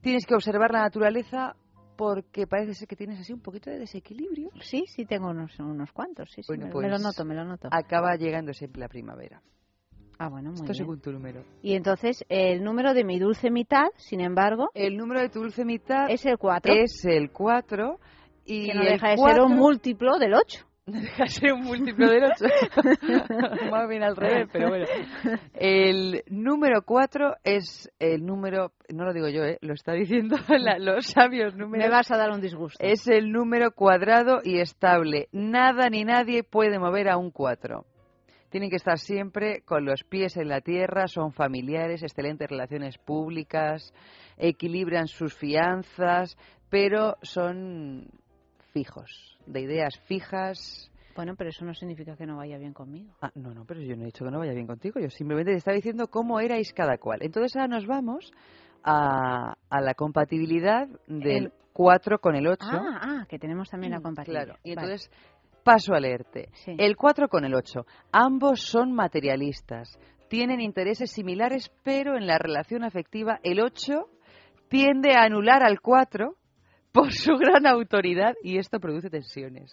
Tienes 0.00 0.24
que 0.24 0.34
observar 0.34 0.72
la 0.72 0.80
naturaleza 0.80 1.54
porque 1.96 2.46
parece 2.46 2.72
ser 2.72 2.88
que 2.88 2.96
tienes 2.96 3.20
así 3.20 3.32
un 3.34 3.42
poquito 3.42 3.68
de 3.68 3.78
desequilibrio. 3.78 4.48
Sí, 4.62 4.84
sí, 4.86 5.04
tengo 5.04 5.28
unos, 5.28 5.58
unos 5.58 5.92
cuantos. 5.92 6.30
Sí, 6.30 6.42
sí, 6.42 6.52
me, 6.52 6.66
lo 6.66 6.70
pues 6.70 7.02
noto, 7.02 7.24
me 7.26 7.34
lo 7.34 7.44
noto. 7.44 7.68
Acaba 7.70 8.16
llegando 8.16 8.54
siempre 8.54 8.80
la 8.80 8.88
primavera. 8.88 9.42
Ah, 10.22 10.28
bueno, 10.28 10.50
muy 10.50 10.60
Esto 10.60 10.74
según 10.74 11.00
tu 11.00 11.12
número. 11.12 11.42
Y 11.62 11.72
entonces, 11.72 12.26
el 12.28 12.62
número 12.62 12.92
de 12.92 13.04
mi 13.04 13.18
dulce 13.18 13.50
mitad, 13.50 13.86
sin 13.96 14.20
embargo... 14.20 14.68
El 14.74 14.98
número 14.98 15.22
de 15.22 15.30
tu 15.30 15.40
dulce 15.40 15.64
mitad... 15.64 16.10
Es 16.10 16.26
el 16.26 16.36
4. 16.36 16.74
Es 16.74 17.06
el 17.06 17.30
4. 17.32 17.98
Y 18.44 18.66
que 18.66 18.74
no 18.74 18.82
deja 18.82 19.08
de 19.08 19.16
ser 19.16 19.40
un 19.40 19.56
múltiplo 19.56 20.18
del 20.18 20.34
8. 20.34 20.66
Deja 20.84 21.22
de 21.24 21.30
ser 21.30 21.52
un 21.54 21.62
múltiplo 21.62 22.10
del 22.10 22.24
8. 22.24 22.44
Más 23.70 23.88
bien 23.88 24.02
al 24.02 24.14
revés, 24.14 24.46
pero 24.52 24.68
bueno. 24.68 24.84
El 25.54 26.22
número 26.28 26.82
4 26.82 27.36
es 27.42 27.90
el 27.98 28.26
número, 28.26 28.72
no 28.92 29.06
lo 29.06 29.14
digo 29.14 29.28
yo, 29.28 29.44
¿eh? 29.44 29.56
lo 29.62 29.72
está 29.72 29.92
diciendo 29.92 30.36
los 30.80 31.06
sabios 31.06 31.54
números. 31.54 31.86
Me 31.86 31.90
vas 31.90 32.10
a 32.10 32.18
dar 32.18 32.30
un 32.30 32.42
disgusto. 32.42 32.76
Es 32.78 33.08
el 33.08 33.32
número 33.32 33.70
cuadrado 33.70 34.40
y 34.44 34.60
estable. 34.60 35.28
Nada 35.32 35.88
ni 35.88 36.04
nadie 36.04 36.42
puede 36.42 36.78
mover 36.78 37.08
a 37.08 37.16
un 37.16 37.30
4. 37.30 37.86
Tienen 38.50 38.68
que 38.68 38.76
estar 38.76 38.98
siempre 38.98 39.62
con 39.62 39.84
los 39.84 40.02
pies 40.04 40.36
en 40.36 40.48
la 40.48 40.60
tierra, 40.60 41.06
son 41.06 41.32
familiares, 41.32 42.02
excelentes 42.02 42.50
relaciones 42.50 42.98
públicas, 42.98 43.94
equilibran 44.36 45.06
sus 45.06 45.34
fianzas, 45.34 46.36
pero 46.68 47.16
son 47.22 48.08
fijos, 48.72 49.38
de 49.46 49.60
ideas 49.60 49.98
fijas. 50.06 50.90
Bueno, 51.14 51.34
pero 51.36 51.50
eso 51.50 51.64
no 51.64 51.74
significa 51.74 52.16
que 52.16 52.26
no 52.26 52.36
vaya 52.36 52.58
bien 52.58 52.72
conmigo. 52.72 53.14
Ah, 53.20 53.30
no, 53.34 53.52
no, 53.54 53.64
pero 53.64 53.80
yo 53.80 53.96
no 53.96 54.02
he 54.02 54.06
dicho 54.06 54.24
que 54.24 54.30
no 54.30 54.38
vaya 54.38 54.52
bien 54.52 54.66
contigo. 54.66 55.00
Yo 55.00 55.10
simplemente 55.10 55.52
te 55.52 55.58
estaba 55.58 55.74
diciendo 55.74 56.08
cómo 56.08 56.40
erais 56.40 56.72
cada 56.72 56.98
cual. 56.98 57.20
Entonces 57.22 57.56
ahora 57.56 57.68
nos 57.68 57.86
vamos 57.86 58.32
a, 58.82 59.56
la 59.70 59.94
compatibilidad 59.94 60.88
del 61.06 61.52
4 61.72 62.20
con 62.20 62.36
el 62.36 62.46
8. 62.46 62.58
Ah, 62.62 63.00
ah, 63.02 63.26
que 63.28 63.38
tenemos 63.38 63.68
también 63.68 63.92
la 63.92 64.00
mm, 64.00 64.02
compatibilidad. 64.02 64.44
Claro, 64.44 64.60
y 64.64 64.72
entonces 64.72 65.10
paso 65.62 65.94
a 65.94 66.00
leerte. 66.00 66.48
El 66.66 66.96
4 66.96 67.28
con 67.28 67.44
el 67.44 67.54
8. 67.54 67.84
Ambos 68.12 68.60
son 68.62 68.92
materialistas. 68.92 69.98
Tienen 70.28 70.60
intereses 70.60 71.10
similares, 71.10 71.72
pero 71.82 72.16
en 72.16 72.26
la 72.26 72.38
relación 72.38 72.84
afectiva 72.84 73.40
el 73.42 73.60
8 73.60 74.08
tiende 74.68 75.14
a 75.14 75.24
anular 75.24 75.62
al 75.62 75.80
4 75.80 76.36
por 76.92 77.12
su 77.12 77.32
gran 77.36 77.66
autoridad 77.66 78.34
y 78.42 78.58
esto 78.58 78.80
produce 78.80 79.10
tensiones. 79.10 79.72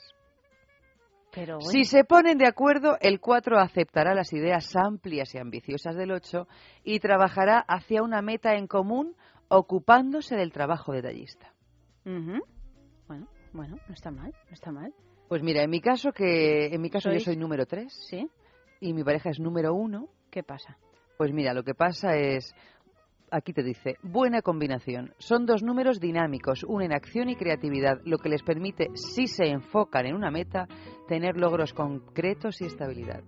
Pero 1.33 1.61
Si 1.61 1.83
se 1.83 2.03
ponen 2.03 2.38
de 2.38 2.48
acuerdo, 2.48 2.98
el 2.99 3.19
4 3.19 3.59
aceptará 3.59 4.16
las 4.16 4.33
ideas 4.33 4.75
amplias 4.75 5.35
y 5.35 5.38
ambiciosas 5.38 5.95
del 5.95 6.11
8 6.11 6.48
y 6.83 6.99
trabajará 6.99 7.59
hacia 7.59 8.01
una 8.01 8.22
meta 8.22 8.56
en 8.56 8.66
común 8.67 9.16
ocupándose 9.49 10.35
del 10.35 10.51
trabajo 10.51 10.93
detallista. 10.93 11.53
Bueno, 13.07 13.27
bueno, 13.53 13.77
no 13.88 13.93
está 13.93 14.11
mal, 14.11 14.32
no 14.32 14.53
está 14.53 14.72
mal. 14.72 14.93
Pues 15.27 15.43
mira, 15.43 15.64
en 15.64 15.69
mi 15.69 15.81
caso 15.81 16.11
que 16.11 16.67
en 16.67 16.81
mi 16.81 16.89
caso 16.89 17.11
yo 17.11 17.19
soy 17.19 17.35
número 17.35 17.65
3. 17.65 17.91
Sí. 18.09 18.30
Y 18.80 18.93
mi 18.93 19.03
pareja 19.03 19.30
es 19.30 19.39
número 19.39 19.73
1. 19.73 20.07
¿Qué 20.30 20.43
pasa? 20.43 20.77
Pues 21.17 21.33
mira, 21.33 21.53
lo 21.53 21.64
que 21.64 21.73
pasa 21.73 22.15
es 22.15 22.53
aquí 23.31 23.53
te 23.53 23.64
dice, 23.64 23.97
buena 24.01 24.41
combinación. 24.41 25.14
Son 25.17 25.45
dos 25.45 25.64
números 25.64 25.99
dinámicos, 25.99 26.64
unen 26.64 26.93
acción 26.93 27.30
y 27.30 27.35
creatividad, 27.35 27.99
lo 28.06 28.17
que 28.17 28.30
les 28.30 28.43
permite, 28.43 28.89
si 28.95 29.27
se 29.27 29.45
enfocan 29.45 30.06
en 30.06 30.15
una 30.15 30.31
meta, 30.31 30.67
tener 31.07 31.38
logros 31.38 31.73
concretos 31.73 32.61
y 32.61 32.65
estabilidad. 32.65 33.23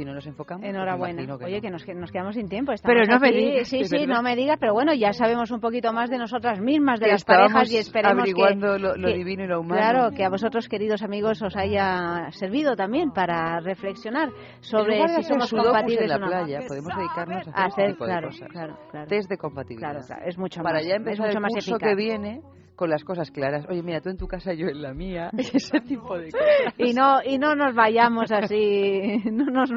Si 0.00 0.04
no 0.06 0.14
nos 0.14 0.26
enfocamos. 0.26 0.62
Pues 0.62 0.74
Enhorabuena. 0.74 1.34
Oye, 1.44 1.60
que 1.60 1.68
nos, 1.68 1.86
nos, 1.86 2.10
quedamos 2.10 2.34
sin 2.34 2.48
tiempo. 2.48 2.72
pero 2.82 3.04
no 3.04 3.20
me 3.20 3.32
digas. 3.32 3.68
Sí, 3.68 3.84
sí, 3.84 4.06
no 4.06 4.22
me 4.22 4.34
digas, 4.34 4.56
pero 4.58 4.72
bueno, 4.72 4.94
ya 4.94 5.12
sabemos 5.12 5.50
un 5.50 5.60
poquito 5.60 5.92
más 5.92 6.08
de 6.08 6.16
nosotras 6.16 6.58
mismas, 6.58 7.00
de 7.00 7.08
las 7.08 7.22
parejas 7.22 7.70
y 7.70 7.76
esperemos 7.76 8.22
averiguando 8.22 8.78
lo, 8.78 8.94
divino 8.94 9.44
y 9.44 9.46
lo 9.46 9.60
humano. 9.60 9.78
Claro, 9.78 10.10
que 10.16 10.24
a 10.24 10.30
vosotros, 10.30 10.70
queridos 10.70 11.02
amigos, 11.02 11.42
os 11.42 11.54
haya 11.54 12.30
servido 12.30 12.76
también 12.76 13.10
para 13.10 13.60
reflexionar 13.60 14.30
sobre 14.60 15.06
si 15.08 15.22
somos 15.24 15.50
compatibles 15.50 16.00
en 16.00 16.08
la 16.08 16.16
o 16.16 16.18
no. 16.18 16.26
playa, 16.28 16.60
podemos 16.66 16.96
dedicarnos 16.96 17.48
a 17.48 17.64
hacer, 17.66 17.90
este 17.90 18.04
claro, 18.04 18.20
de 18.20 18.26
cosas. 18.32 18.48
claro, 18.48 18.78
claro. 18.90 19.06
Test 19.06 19.28
de 19.28 19.36
compatibilidad. 19.36 19.90
Claro, 19.90 20.06
claro, 20.06 20.22
es 20.24 20.38
mucho 20.38 20.62
para 20.62 20.78
más, 20.78 20.86
ya 20.86 20.94
empezar 20.94 21.12
es 21.12 21.34
mucho 21.34 21.38
el 21.38 21.42
más 21.42 21.52
curso 21.52 21.70
eficaz. 21.72 21.88
que 21.90 21.94
viene 21.94 22.40
con 22.80 22.88
las 22.88 23.04
cosas 23.04 23.30
claras. 23.30 23.66
Oye, 23.68 23.82
mira, 23.82 24.00
tú 24.00 24.08
en 24.08 24.16
tu 24.16 24.26
casa, 24.26 24.54
yo 24.54 24.66
en 24.66 24.80
la 24.80 24.94
mía, 24.94 25.30
ese 25.36 25.80
tipo 25.80 26.16
de 26.16 26.30
cosas. 26.32 26.74
Y 26.78 26.94
no, 26.94 27.22
y 27.22 27.36
no 27.36 27.54
nos 27.54 27.74
vayamos 27.74 28.32
así, 28.32 29.20
no 29.30 29.44
nos 29.44 29.70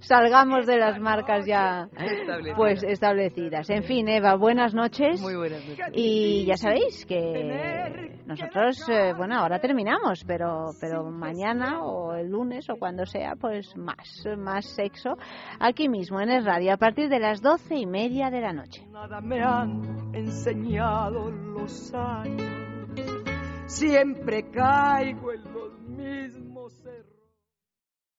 salgamos 0.00 0.66
de 0.66 0.76
las 0.76 1.00
marcas 1.00 1.46
ya 1.46 1.88
establecidas. 1.96 2.56
pues 2.58 2.82
establecidas. 2.82 3.70
En 3.70 3.82
fin, 3.82 4.06
Eva, 4.08 4.34
buenas 4.36 4.74
noches. 4.74 5.22
Muy 5.22 5.36
buenas 5.36 5.64
noches. 5.66 5.86
Y 5.94 6.44
ya 6.44 6.58
sabéis 6.58 7.06
que 7.06 8.20
nosotros, 8.26 8.86
eh, 8.90 9.14
bueno, 9.16 9.38
ahora 9.38 9.58
terminamos, 9.58 10.22
pero, 10.26 10.66
pero 10.82 11.10
mañana 11.10 11.82
o 11.82 12.12
el 12.12 12.28
lunes 12.28 12.68
o 12.68 12.76
cuando 12.76 13.06
sea, 13.06 13.36
pues 13.40 13.74
más, 13.74 14.26
más 14.36 14.66
sexo 14.66 15.16
aquí 15.58 15.88
mismo 15.88 16.20
en 16.20 16.28
el 16.28 16.44
radio 16.44 16.74
a 16.74 16.76
partir 16.76 17.08
de 17.08 17.20
las 17.20 17.40
doce 17.40 17.74
y 17.76 17.86
media 17.86 18.28
de 18.28 18.40
la 18.42 18.52
noche. 18.52 18.89
Nada 19.00 19.22
me 19.22 19.40
han 19.40 20.14
enseñado 20.14 21.30
los 21.30 21.94
años. 21.94 22.92
Siempre 23.64 24.50
caigo 24.50 25.32
en 25.32 25.54
los 25.54 25.80
mismos 25.88 26.78
errores. 26.84 27.19